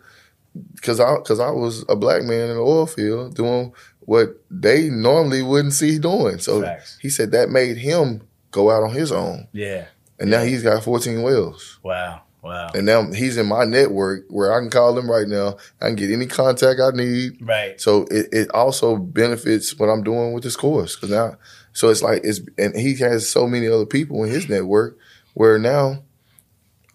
because 0.76 1.00
I 1.00 1.16
because 1.18 1.40
I 1.40 1.52
was 1.52 1.86
a 1.90 1.96
black 1.96 2.24
man 2.24 2.50
in 2.50 2.56
the 2.56 2.62
oil 2.62 2.88
field 2.88 3.36
doing 3.36 3.74
what 4.02 4.30
they 4.50 4.90
normally 4.90 5.42
wouldn't 5.44 5.74
see 5.74 6.00
doing. 6.00 6.40
So 6.40 6.62
Facts. 6.62 6.98
he 7.02 7.10
said 7.10 7.32
that 7.32 7.50
made 7.50 7.78
him 7.78 8.22
go 8.50 8.72
out 8.72 8.84
on 8.84 8.92
his 8.94 9.12
own, 9.12 9.48
Yeah. 9.54 9.86
and 10.20 10.30
now 10.32 10.44
he's 10.44 10.64
got 10.64 10.84
14 10.84 11.22
wells. 11.22 11.80
Wow. 11.84 12.24
Wow. 12.42 12.72
And 12.74 12.86
now 12.86 13.12
he's 13.12 13.38
in 13.38 13.46
my 13.46 13.66
network 13.66 14.26
where 14.30 14.52
I 14.52 14.60
can 14.60 14.72
call 14.72 14.98
him 14.98 15.10
right 15.10 15.28
now. 15.28 15.58
I 15.80 15.88
can 15.88 15.96
get 15.96 16.12
any 16.12 16.26
contact 16.26 16.80
I 16.80 16.90
need. 16.90 17.38
Right. 17.40 17.80
So 17.80 18.04
it, 18.10 18.30
it 18.32 18.52
also 18.52 18.98
benefits 18.98 19.78
what 19.78 19.90
I'm 19.90 20.04
doing 20.04 20.34
with 20.34 20.44
this 20.44 20.56
course 20.56 20.96
because 20.96 21.12
now, 21.12 21.38
so 21.74 21.90
it's 21.90 22.02
like 22.02 22.22
it's 22.24 22.42
and 22.58 22.76
he 22.76 22.96
has 22.98 23.30
so 23.30 23.48
many 23.48 23.68
other 23.68 23.86
people 23.86 24.24
in 24.24 24.32
his 24.32 24.50
network 24.50 24.98
where 25.36 25.60
now 25.60 26.04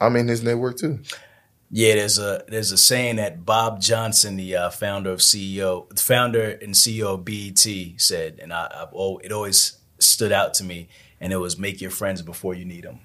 I'm 0.01 0.17
in 0.17 0.29
his 0.29 0.43
network 0.43 0.79
too. 0.79 1.01
Yeah, 1.71 1.95
there's 1.95 2.19
a 2.19 2.45
there's 2.49 2.73
a 2.73 2.77
saying 2.77 3.17
that 3.17 3.45
Bob 3.45 3.81
Johnson, 3.81 4.37
the 4.37 4.57
uh, 4.57 4.71
founder 4.71 5.11
of 5.11 5.21
CEO, 5.21 5.89
the 5.89 6.01
founder 6.01 6.51
and 6.63 6.75
CEO 6.75 7.15
of 7.15 7.25
BET, 7.25 8.01
said, 8.01 8.39
and 8.41 8.53
I, 8.53 8.71
I've 8.73 8.95
it 9.25 9.33
always 9.33 9.79
stood 9.99 10.33
out 10.33 10.55
to 10.55 10.65
me, 10.65 10.89
and 11.21 11.33
it 11.33 11.39
was 11.39 11.59
make 11.59 11.81
your 11.81 11.91
friends 11.91 12.23
before 12.23 12.55
you 12.55 12.65
need 12.65 12.85
them. 12.85 13.01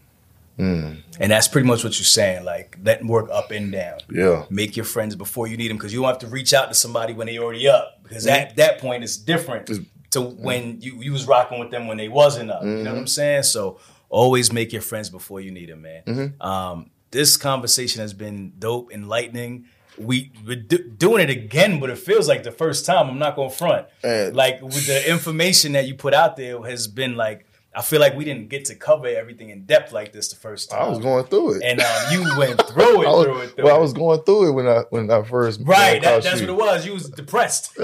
Mm, 0.60 0.98
And 1.20 1.32
that's 1.32 1.48
pretty 1.48 1.68
much 1.68 1.84
what 1.84 1.98
you're 1.98 2.06
saying, 2.06 2.44
like 2.46 2.78
letting 2.84 3.08
work 3.08 3.30
up 3.32 3.52
and 3.52 3.72
down. 3.72 4.00
yeah, 4.12 4.46
Make 4.50 4.76
your 4.76 4.86
friends 4.86 5.16
before 5.16 5.48
you 5.48 5.58
need 5.58 5.70
them, 5.70 5.78
because 5.78 5.94
you 5.94 6.02
don't 6.02 6.10
have 6.10 6.20
to 6.20 6.28
reach 6.28 6.54
out 6.54 6.68
to 6.70 6.76
somebody 6.76 7.14
when 7.14 7.28
they 7.28 7.38
already 7.40 7.68
up, 7.68 8.00
because 8.04 8.28
at 8.28 8.56
that 8.58 8.80
point 8.80 9.04
it's 9.04 9.18
different 9.18 9.70
It's- 9.70 9.86
to 10.12 10.22
when 10.22 10.82
you 10.82 11.02
you 11.02 11.12
was 11.14 11.26
rocking 11.26 11.58
with 11.60 11.72
them 11.72 11.88
when 11.88 11.98
they 11.98 12.10
wasn't 12.10 12.52
up. 12.52 12.64
You 12.64 12.70
know 12.84 12.92
what 12.92 13.00
I'm 13.00 13.08
saying? 13.08 13.44
So 13.44 13.80
always 14.10 14.52
make 14.52 14.74
your 14.74 14.82
friends 14.82 15.10
before 15.10 15.40
you 15.40 15.52
need 15.52 15.70
them, 15.70 15.82
man. 15.84 16.36
Um, 16.42 16.90
this 17.12 17.38
conversation 17.38 18.02
has 18.02 18.14
been 18.14 18.52
dope, 18.60 18.92
enlightening. 18.94 19.66
We, 19.98 20.32
we're 20.46 20.56
do- 20.58 20.84
doing 20.90 21.22
it 21.22 21.30
again, 21.30 21.80
but 21.80 21.90
it 21.90 21.98
feels 21.98 22.28
like 22.28 22.44
the 22.44 22.52
first 22.52 22.86
time. 22.86 23.10
I'm 23.10 23.20
not 23.20 23.36
going 23.38 23.50
to 23.52 23.56
front. 23.56 23.88
Man. 24.04 24.34
Like 24.34 24.62
with 24.62 24.86
the 24.88 25.10
information 25.10 25.74
that 25.74 25.86
you 25.88 25.96
put 25.96 26.14
out 26.14 26.36
there 26.38 26.62
has 26.64 26.88
been 26.88 27.16
like, 27.16 27.46
I 27.74 27.82
feel 27.82 28.02
like 28.02 28.16
we 28.16 28.26
didn't 28.26 28.50
get 28.50 28.66
to 28.66 28.76
cover 28.76 29.08
everything 29.08 29.50
in 29.50 29.64
depth 29.64 29.94
like 29.94 30.12
this 30.12 30.28
the 30.30 30.36
first 30.36 30.70
time. 30.70 30.82
I 30.82 30.90
was 30.90 31.00
going 31.00 31.24
through 31.26 31.56
it. 31.56 31.64
and 31.64 31.80
um, 31.80 32.12
you 32.12 32.38
went 32.38 32.62
through 32.68 33.04
it, 33.04 33.08
I 33.08 33.12
was, 33.12 33.26
through 33.26 33.42
it, 33.42 33.56
through 33.56 33.64
well, 33.64 33.76
I 33.76 33.80
was 33.80 33.94
going 33.94 34.22
through 34.24 34.50
it 34.50 34.52
when 34.52 34.68
I 34.68 34.80
when 34.90 35.10
I 35.10 35.24
first 35.24 35.62
right. 35.64 36.02
That, 36.02 36.24
that's 36.24 36.42
you. 36.42 36.48
what 36.48 36.54
it 36.54 36.66
was. 36.66 36.86
You 36.86 36.94
was 36.94 37.10
depressed. 37.10 37.72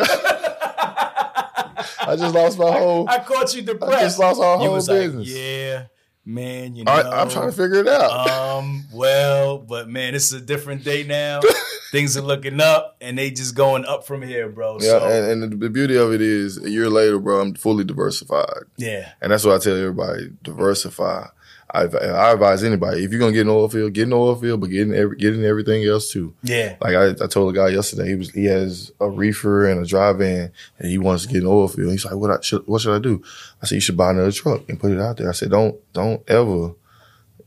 I 1.99 2.15
just 2.17 2.35
lost 2.35 2.57
my 2.57 2.71
whole. 2.71 3.07
I 3.09 3.19
caught 3.19 3.53
you 3.55 3.61
depressed. 3.61 3.93
I 3.93 4.01
just 4.01 4.19
lost 4.19 4.41
our 4.41 4.57
whole 4.57 4.75
business. 4.75 5.15
Like, 5.15 5.27
yeah, 5.27 5.85
man. 6.27 6.75
You 6.75 6.83
know, 6.83 6.91
I, 6.91 7.21
I'm 7.21 7.29
trying 7.29 7.49
to 7.49 7.55
figure 7.55 7.79
it 7.79 7.87
out. 7.87 8.29
Um, 8.29 8.85
well, 8.93 9.57
but 9.57 9.89
man, 9.89 10.13
it's 10.13 10.31
a 10.33 10.41
different 10.41 10.83
day 10.83 11.03
now. 11.03 11.39
Things 11.91 12.17
are 12.17 12.21
looking 12.21 12.59
up, 12.59 12.97
and 12.99 13.17
they 13.17 13.31
just 13.31 13.55
going 13.55 13.85
up 13.85 14.05
from 14.05 14.21
here, 14.21 14.49
bro. 14.49 14.73
yeah, 14.81 14.99
so, 14.99 15.07
and, 15.07 15.43
and 15.43 15.61
the 15.61 15.69
beauty 15.69 15.95
of 15.95 16.11
it 16.11 16.19
is, 16.21 16.61
a 16.61 16.69
year 16.69 16.89
later, 16.89 17.17
bro, 17.17 17.39
I'm 17.39 17.53
fully 17.53 17.85
diversified. 17.85 18.63
yeah, 18.75 19.13
And 19.21 19.31
that's 19.31 19.45
what 19.45 19.55
I 19.55 19.59
tell 19.63 19.77
everybody: 19.77 20.31
diversify. 20.43 21.27
I, 21.69 21.81
I 21.83 22.31
advise 22.31 22.63
anybody 22.63 23.03
if 23.03 23.11
you're 23.11 23.19
gonna 23.19 23.33
get 23.33 23.43
the 23.43 23.51
oil 23.51 23.67
field, 23.67 23.91
get 23.93 24.07
the 24.09 24.15
oil 24.15 24.35
field, 24.35 24.61
but 24.61 24.69
get 24.69 24.83
in 24.87 24.95
every, 24.95 25.17
get 25.17 25.33
in 25.33 25.43
everything 25.43 25.83
else 25.85 26.09
too. 26.11 26.33
yeah, 26.41 26.77
Like 26.79 26.95
I, 26.95 27.09
I 27.21 27.27
told 27.27 27.53
a 27.53 27.57
guy 27.57 27.67
yesterday, 27.69 28.07
he 28.07 28.15
was 28.15 28.31
he 28.31 28.45
has 28.45 28.91
a 29.01 29.09
reefer 29.09 29.69
and 29.69 29.83
a 29.83 29.85
dry 29.85 30.13
van, 30.13 30.51
and 30.79 30.89
he 30.89 30.97
wants 30.97 31.25
to 31.25 31.33
get 31.33 31.41
an 31.41 31.47
oil 31.47 31.67
field. 31.67 31.91
He's 31.91 32.05
like, 32.05 32.15
"What 32.15 32.31
I 32.31 32.37
should, 32.41 32.65
what 32.67 32.81
should 32.81 32.95
I 32.95 32.99
do?" 32.99 33.21
I 33.61 33.65
said, 33.65 33.75
"You 33.75 33.81
should 33.81 33.97
buy 33.97 34.11
another 34.11 34.31
truck 34.31 34.67
and 34.69 34.79
put 34.79 34.91
it 34.91 35.01
out 35.01 35.17
there." 35.17 35.29
I 35.29 35.33
said, 35.33 35.51
"Don't 35.51 35.75
don't 35.91 36.23
ever, 36.29 36.49
you 36.51 36.75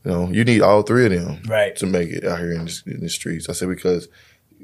know, 0.05 0.29
you 0.29 0.45
need 0.45 0.61
all 0.61 0.83
three 0.83 1.07
of 1.07 1.13
them 1.13 1.43
right, 1.49 1.75
to 1.77 1.87
make 1.87 2.11
it 2.11 2.25
out 2.25 2.41
here 2.41 2.53
in, 2.53 2.67
this, 2.67 2.83
in 2.87 3.01
the 3.01 3.09
streets." 3.09 3.49
I 3.49 3.53
said 3.53 3.69
because 3.71 4.09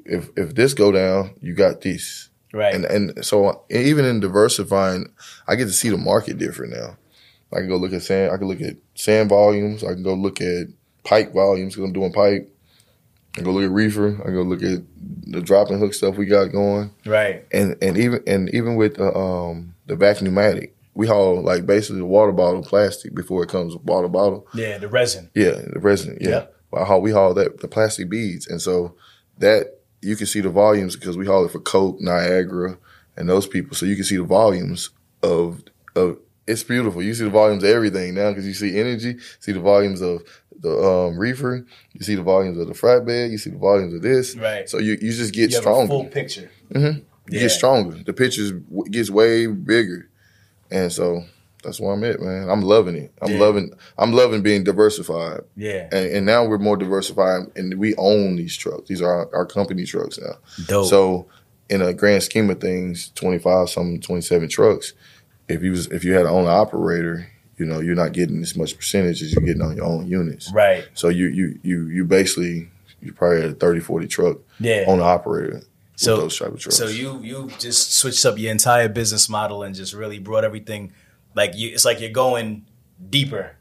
if 0.04 0.28
if 0.36 0.54
this 0.54 0.74
go 0.74 0.92
down, 0.92 1.30
you 1.40 1.54
got 1.54 1.80
this. 1.80 2.28
right, 2.52 2.74
And 2.74 2.84
and 2.84 3.24
so 3.24 3.62
even 3.70 4.04
in 4.04 4.20
diversifying, 4.20 5.12
I 5.48 5.56
get 5.56 5.64
to 5.64 5.72
see 5.72 5.88
the 5.88 5.96
market 5.96 6.36
different 6.36 6.74
now. 6.74 6.98
I 7.52 7.56
can 7.58 7.68
go 7.68 7.76
look 7.76 7.92
at 7.92 8.02
sand. 8.02 8.32
I 8.32 8.36
can 8.36 8.48
look 8.48 8.60
at 8.60 8.76
sand 8.94 9.28
volumes. 9.28 9.84
I 9.84 9.94
can 9.94 10.02
go 10.02 10.14
look 10.14 10.40
at 10.40 10.66
pipe 11.04 11.32
volumes 11.32 11.74
because 11.74 11.88
I'm 11.88 11.92
doing 11.92 12.12
pipe. 12.12 12.52
I 13.34 13.36
can 13.36 13.44
go 13.44 13.52
look 13.52 13.64
at 13.64 13.70
reefer. 13.70 14.16
I 14.20 14.24
can 14.24 14.34
go 14.34 14.42
look 14.42 14.62
at 14.62 14.80
the 15.26 15.40
drop 15.42 15.70
and 15.70 15.78
hook 15.78 15.94
stuff 15.94 16.16
we 16.16 16.26
got 16.26 16.46
going. 16.52 16.90
right, 17.04 17.44
And 17.52 17.76
and 17.82 17.96
even 17.96 18.22
and 18.26 18.48
even 18.54 18.76
with 18.76 18.96
the 18.96 19.14
um 19.16 19.74
the 19.86 19.94
vac 19.94 20.20
pneumatic, 20.22 20.74
we 20.94 21.06
haul 21.06 21.42
like 21.42 21.66
basically 21.66 21.98
the 22.00 22.06
water 22.06 22.32
bottle 22.32 22.62
plastic 22.62 23.14
before 23.14 23.42
it 23.44 23.48
comes 23.50 23.76
water 23.76 24.08
bottle. 24.08 24.46
yeah. 24.54 24.78
The 24.78 24.88
resin, 24.88 25.30
Yeah, 25.34 25.60
the 25.72 25.80
resin. 25.80 26.18
Yeah, 26.20 26.28
Yeah. 26.30 26.44
But 26.72 26.86
haul, 26.86 27.00
we 27.00 27.12
haul 27.12 27.32
that 27.34 27.60
the 27.60 27.68
plastic 27.68 28.08
beads, 28.10 28.46
and 28.48 28.60
so 28.60 28.94
that 29.38 29.78
you 30.02 30.16
can 30.16 30.26
see 30.26 30.40
the 30.40 30.50
volumes 30.50 30.96
because 30.96 31.16
we 31.16 31.26
haul 31.26 31.44
it 31.44 31.52
for 31.52 31.60
Coke, 31.60 32.00
Niagara, 32.00 32.76
and 33.16 33.28
those 33.28 33.46
people. 33.46 33.76
So 33.76 33.86
you 33.86 33.94
can 33.94 34.04
see 34.04 34.16
the 34.16 34.24
volumes 34.24 34.90
of 35.22 35.62
of. 35.94 36.18
It's 36.46 36.62
beautiful. 36.62 37.02
You 37.02 37.12
see 37.14 37.24
the 37.24 37.30
volumes 37.30 37.64
of 37.64 37.70
everything 37.70 38.14
now 38.14 38.30
because 38.30 38.46
you 38.46 38.54
see 38.54 38.78
energy, 38.78 39.16
see 39.40 39.52
the 39.52 39.60
volumes 39.60 40.00
of 40.00 40.22
the 40.60 40.70
um, 40.70 41.18
reefer, 41.18 41.66
you 41.92 42.00
see 42.02 42.14
the 42.14 42.22
volumes 42.22 42.56
of 42.58 42.66
the 42.68 42.72
flatbed, 42.74 43.30
you 43.30 43.38
see 43.38 43.50
the 43.50 43.58
volumes 43.58 43.92
of 43.94 44.02
this. 44.02 44.36
Right. 44.36 44.68
So 44.68 44.78
you, 44.78 44.92
you 45.00 45.12
just 45.12 45.34
get 45.34 45.50
you 45.50 45.56
stronger. 45.58 45.88
full 45.88 46.04
picture. 46.06 46.50
Mm 46.72 46.96
You 46.96 47.02
Yeah. 47.30 47.40
get 47.40 47.50
stronger. 47.50 47.96
The 48.04 48.12
picture 48.12 48.52
w- 48.52 48.90
gets 48.90 49.10
way 49.10 49.46
bigger, 49.46 50.08
and 50.70 50.92
so 50.92 51.24
that's 51.64 51.80
where 51.80 51.92
I'm 51.92 52.04
at, 52.04 52.20
man. 52.20 52.48
I'm 52.48 52.62
loving 52.62 52.94
it. 52.94 53.12
I'm 53.20 53.32
Yeah. 53.32 53.40
loving. 53.40 53.72
I'm 53.98 54.12
loving 54.12 54.42
being 54.42 54.62
diversified, 54.62 55.40
Yeah, 55.56 55.88
and, 55.90 56.06
and 56.16 56.26
now 56.26 56.44
we're 56.44 56.58
more 56.58 56.76
diversified, 56.76 57.46
and 57.56 57.74
we 57.74 57.94
own 57.96 58.36
these 58.36 58.56
trucks. 58.56 58.88
These 58.88 59.02
are 59.02 59.10
our, 59.12 59.34
our 59.34 59.46
company 59.46 59.84
trucks 59.84 60.18
now. 60.20 60.36
dope. 60.66 60.88
So, 60.88 61.26
in 61.68 61.82
a 61.82 61.92
grand 61.92 62.22
scheme 62.22 62.48
of 62.50 62.60
things, 62.60 63.10
25 63.16 63.68
some 63.68 63.98
27 64.00 64.48
trucks. 64.48 64.92
If 65.48 65.62
you 65.62 65.70
was 65.70 65.86
if 65.88 66.04
you 66.04 66.12
had 66.14 66.22
an 66.26 66.32
owner 66.32 66.50
operator, 66.50 67.28
you 67.56 67.66
know 67.66 67.80
you're 67.80 67.94
not 67.94 68.12
getting 68.12 68.42
as 68.42 68.56
much 68.56 68.76
percentage 68.76 69.22
as 69.22 69.32
you're 69.32 69.44
getting 69.44 69.62
on 69.62 69.76
your 69.76 69.86
own 69.86 70.06
units. 70.06 70.52
right, 70.52 70.84
So 70.94 71.08
you 71.08 71.26
you 71.26 71.58
you 71.62 71.86
you 71.88 72.04
basically 72.04 72.68
you 73.00 73.12
probably 73.12 73.42
had 73.42 73.50
a 73.50 73.54
30 73.54 73.80
40 73.80 74.06
truck 74.08 74.38
yeah. 74.58 74.84
owner 74.88 75.02
operator 75.04 75.62
So- 75.94 76.14
with 76.14 76.24
those 76.24 76.38
type 76.38 76.48
of 76.52 76.58
trucks. 76.60 76.76
So 76.76 76.88
you 76.88 77.20
you 77.22 77.50
just 77.58 77.94
switched 77.94 78.24
up 78.26 78.38
your 78.38 78.50
entire 78.50 78.88
business 78.88 79.28
model 79.28 79.62
and 79.62 79.74
just 79.74 79.92
really 79.94 80.18
brought 80.18 80.44
everything 80.44 80.92
like 81.34 81.52
you. 81.54 81.68
It's 81.70 81.84
like 81.84 82.00
you're 82.00 82.10
going 82.10 82.66
deeper 83.10 83.52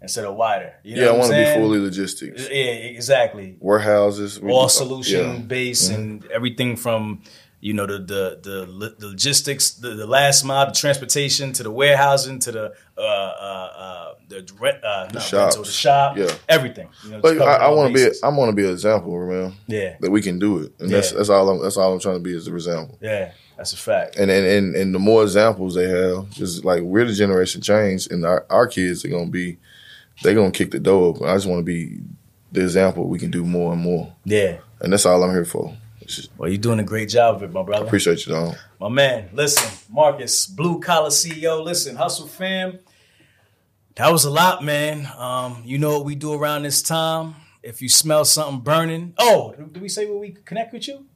instead 0.00 0.24
of 0.24 0.34
wider. 0.36 0.74
You 0.82 0.96
know 0.96 1.02
yeah, 1.02 1.08
I 1.10 1.12
want 1.18 1.30
to 1.32 1.36
be 1.36 1.60
fully 1.60 1.78
logistics. 1.80 2.42
Yeah, 2.48 2.72
exactly. 2.98 3.56
Warehouses, 3.60 4.40
we- 4.40 4.50
All 4.52 4.68
solution 4.68 5.20
yeah. 5.48 5.56
Mm-hmm. 5.56 5.94
and 5.94 6.26
everything 6.26 6.76
from 6.76 7.22
you 7.66 7.72
know 7.72 7.86
the 7.86 7.98
the 7.98 8.22
the, 8.42 8.94
the 8.98 9.06
logistics, 9.06 9.70
the, 9.82 9.90
the 9.94 10.06
last 10.06 10.44
mile, 10.44 10.66
the 10.66 10.72
transportation 10.72 11.52
to 11.54 11.62
the 11.62 11.70
warehousing 11.70 12.38
to 12.40 12.52
the 12.52 12.64
uh, 12.98 13.00
uh, 13.00 13.70
uh, 13.84 14.14
the 14.28 14.46
rent, 14.60 14.84
uh, 14.84 15.06
the 15.06 15.18
shop. 15.20 15.40
rental, 15.48 15.62
the 15.64 15.70
shop, 15.70 16.16
Yeah. 16.18 16.30
everything. 16.48 16.88
You 17.04 17.10
know, 17.12 17.20
But 17.20 17.40
I, 17.40 17.54
I 17.66 17.68
want 17.70 17.94
to 17.94 18.10
be. 18.10 18.16
I 18.22 18.28
want 18.28 18.50
to 18.50 18.54
be 18.56 18.64
an 18.66 18.72
example, 18.72 19.10
man. 19.26 19.54
Yeah. 19.66 19.96
That 20.00 20.10
we 20.10 20.20
can 20.20 20.38
do 20.38 20.58
it, 20.58 20.72
and 20.78 20.90
that's 20.90 21.12
that's 21.12 21.30
all. 21.30 21.48
I'm, 21.48 21.62
that's 21.62 21.78
all 21.78 21.92
I'm 21.94 22.00
trying 22.00 22.16
to 22.16 22.20
be 22.28 22.34
is 22.36 22.46
an 22.46 22.54
example. 22.54 22.98
yeah, 23.00 23.32
that's 23.56 23.72
a 23.72 23.78
fact. 23.78 24.16
And 24.16 24.30
and, 24.30 24.44
and 24.46 24.76
and 24.76 24.94
the 24.94 24.98
more 24.98 25.22
examples 25.22 25.74
they 25.74 25.88
have, 25.88 26.28
just 26.30 26.66
like 26.66 26.82
we're 26.82 27.06
the 27.06 27.14
generation 27.14 27.62
change, 27.62 28.08
and 28.10 28.26
our, 28.26 28.44
our 28.50 28.66
kids 28.66 29.06
are 29.06 29.08
gonna 29.08 29.30
be, 29.30 29.56
they're 30.22 30.34
gonna 30.34 30.50
kick 30.50 30.70
the 30.70 30.80
door 30.80 31.02
open. 31.06 31.26
I 31.28 31.34
just 31.34 31.46
want 31.46 31.60
to 31.60 31.64
be 31.64 32.00
the 32.52 32.60
example. 32.60 33.08
We 33.08 33.18
can 33.18 33.30
do 33.30 33.42
more 33.42 33.72
and 33.72 33.80
more, 33.80 34.12
Yeah. 34.26 34.58
and 34.80 34.92
that's 34.92 35.06
all 35.06 35.22
I'm 35.24 35.30
here 35.30 35.46
for. 35.46 35.74
Well, 36.36 36.48
you're 36.48 36.58
doing 36.58 36.80
a 36.80 36.84
great 36.84 37.08
job 37.08 37.36
of 37.36 37.42
it, 37.42 37.52
my 37.52 37.62
brother. 37.62 37.86
appreciate 37.86 38.26
you, 38.26 38.32
dog. 38.32 38.56
My 38.80 38.88
man, 38.88 39.30
listen, 39.32 39.70
Marcus, 39.92 40.46
blue 40.46 40.80
collar 40.80 41.08
CEO. 41.10 41.62
Listen, 41.64 41.96
hustle 41.96 42.26
fam. 42.26 42.78
That 43.96 44.10
was 44.10 44.24
a 44.24 44.30
lot, 44.30 44.64
man. 44.64 45.08
Um, 45.16 45.62
you 45.64 45.78
know 45.78 45.96
what 45.96 46.04
we 46.04 46.14
do 46.16 46.32
around 46.34 46.64
this 46.64 46.82
time. 46.82 47.36
If 47.62 47.80
you 47.80 47.88
smell 47.88 48.24
something 48.24 48.60
burning, 48.60 49.14
oh, 49.18 49.54
do 49.72 49.80
we 49.80 49.88
say 49.88 50.04
where 50.06 50.18
we 50.18 50.32
connect 50.44 50.72
with 50.72 50.88
you? 50.88 51.06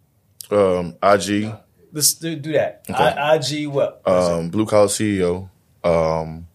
Um, 0.50 0.96
IG, 1.02 1.52
Let's 1.92 2.14
do, 2.14 2.36
do 2.36 2.52
that. 2.52 2.84
Okay. 2.88 3.02
I, 3.02 3.34
IG 3.36 3.66
what? 3.68 4.00
What 4.04 4.18
is 4.22 4.28
it? 4.28 4.32
um, 4.32 4.48
blue 4.50 4.64
collar 4.66 4.86
CEO. 4.86 5.50
Um, 5.84 6.46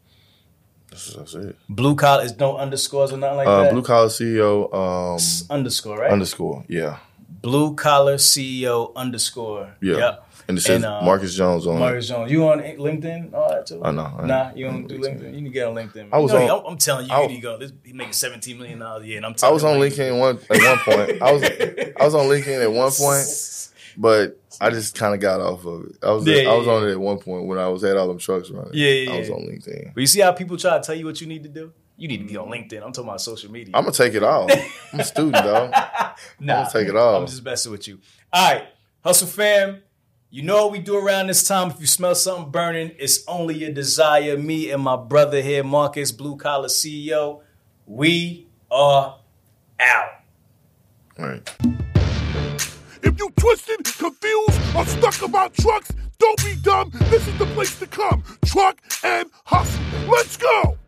that's, 0.90 1.14
that's 1.14 1.34
it. 1.36 1.56
blue 1.70 1.96
collar 1.96 2.24
is 2.24 2.38
no 2.40 2.58
underscores 2.58 3.12
or 3.12 3.18
nothing 3.18 3.38
like 3.38 3.48
Uh, 3.48 3.64
that. 3.64 3.72
blue 3.72 3.82
collar 3.84 4.08
CEO. 4.10 4.74
Um, 4.74 5.20
underscore, 5.56 5.98
right? 6.00 6.12
underscore. 6.12 6.64
Yeah, 6.68 6.98
blue 7.44 7.76
collar 7.76 8.15
CEO 8.15 8.95
underscore. 8.95 9.76
yeah. 9.82 9.98
Yep. 9.98 10.30
And 10.45 10.57
it 10.57 10.61
says 10.61 10.76
And, 10.84 10.86
um, 10.86 11.06
Marcus 11.06 11.36
Jones 11.36 11.65
on. 11.68 11.80
Marcus 11.80 12.10
Jones. 12.10 12.30
You 12.30 12.49
on 12.49 12.60
LinkedIn? 12.60 13.34
All 13.34 13.48
that 13.49 13.65
too? 13.65 13.82
I 13.82 13.91
know, 13.91 14.14
I. 14.20 14.26
Nah, 14.26 14.52
you 14.53 14.65
don't 14.65 14.86
do. 14.88 14.99
LinkedIn. 14.99 15.34
You 15.36 15.41
need 15.41 15.44
to 15.45 15.49
get 15.53 15.68
on 15.70 15.76
LinkedIn. 15.76 16.10
I 16.11 16.18
was 16.18 16.34
You 16.34 16.40
know, 16.40 16.57
on- 16.60 16.74
I'm, 16.74 16.78
telling 16.78 17.07
you, 17.07 17.14
I- 17.14 17.28
you 17.28 17.41
go. 17.41 17.57
This, 17.57 17.72
he 17.86 17.94
making 17.94 18.11
17 18.11 18.57
million 18.57 18.80
dollars 18.80 19.03
a 19.03 19.07
year, 19.07 19.18
and 19.18 19.26
I'm 19.26 19.36
I 19.41 19.49
was 19.52 19.64
on 19.64 19.78
you, 19.80 19.86
LinkedIn 19.86 20.20
one 20.20 20.38
at 20.49 20.61
one 20.61 20.80
point. 20.80 21.22
I 21.22 21.32
was 21.32 21.44
I 21.44 22.03
was 22.06 22.14
on 22.15 22.26
LinkedIn 22.26 22.61
at 22.61 22.72
one 22.74 22.91
point, 22.91 23.70
but 23.95 24.38
I 24.60 24.70
just 24.70 24.95
kind 24.95 25.14
of 25.14 25.22
got 25.22 25.40
off 25.40 25.65
of 25.65 25.86
it. 25.86 25.95
I 26.03 26.11
was 26.11 26.28
Yeah, 26.28 26.49
I 26.49 26.56
was 26.57 26.68
yeah, 26.68 26.74
on 26.74 26.88
it 26.90 26.91
at 26.91 26.99
one 26.99 27.20
point 27.20 27.45
when 27.45 27.57
I 27.57 27.70
was 27.70 27.82
had 27.82 27.95
all 27.95 28.10
them 28.10 28.18
trucks 28.20 28.49
running. 28.49 28.72
Yeah, 28.74 28.90
yeah, 28.90 29.11
I 29.14 29.20
was 29.20 29.30
yeah. 29.30 29.36
on 29.36 29.41
LinkedIn. 29.44 29.94
But 29.94 30.02
you 30.02 30.07
see 30.07 30.20
how 30.20 30.34
people 30.34 30.57
try 30.57 30.78
to 30.78 30.84
tell 30.84 30.95
you 30.95 31.06
what 31.06 31.22
you 31.22 31.28
need 31.28 31.44
to 31.44 31.49
do? 31.49 31.72
You 31.95 32.07
need 32.07 32.18
to 32.18 32.26
be 32.26 32.38
on 32.38 32.48
LinkedIn. 32.48 32.84
I'm 32.84 32.91
talking 32.91 33.10
about 33.10 33.22
social 33.22 33.52
media. 33.52 33.76
I'm 33.76 33.84
gonna 33.84 33.94
take 33.94 34.14
it 34.15 34.24
all. 34.24 34.49
I'm 34.91 34.99
a 34.99 35.03
student, 35.03 35.36
dog. 35.36 35.72
nah, 36.40 36.64
gonna 36.64 36.70
take 36.72 36.88
it 36.88 36.95
all. 36.95 37.22
I'm 37.22 37.28
just 37.28 37.44
messing 37.44 37.72
with 37.72 37.88
you. 37.88 37.99
All 38.32 38.53
right, 38.53 38.68
hustle 39.03 39.28
fam. 39.28 39.82
You 40.32 40.41
know 40.41 40.64
what 40.64 40.72
we 40.72 40.80
do 40.80 40.98
around 40.98 41.28
this 41.28 41.48
time. 41.48 41.70
If 41.70 41.80
you 41.80 41.86
smell 41.86 42.15
something 42.15 42.52
burning, 42.52 42.94
it's 42.98 43.24
only 43.28 43.56
your 43.56 43.72
desire. 43.72 44.36
Me 44.36 44.72
and 44.72 44.82
my 44.82 44.95
brother 44.95 45.41
here, 45.41 45.64
Marcus, 45.64 46.11
blue 46.11 46.38
collar 46.38 46.70
CEO. 46.70 47.41
We 47.86 48.48
are 48.72 49.20
out. 49.80 50.10
All 51.20 51.26
right. 51.28 51.56
If 53.03 53.20
you 53.20 53.30
twisted, 53.38 53.84
confused, 53.84 54.76
or 54.76 54.86
stuck 54.88 55.22
about 55.22 55.53
trucks, 55.53 55.91
don't 56.18 56.44
be 56.44 56.56
dumb. 56.64 56.90
This 57.11 57.28
is 57.28 57.38
the 57.38 57.45
place 57.48 57.78
to 57.78 57.86
come. 57.86 58.24
Truck 58.45 58.80
and 59.03 59.30
hustle. 59.45 59.84
Let's 60.10 60.36
go. 60.38 60.80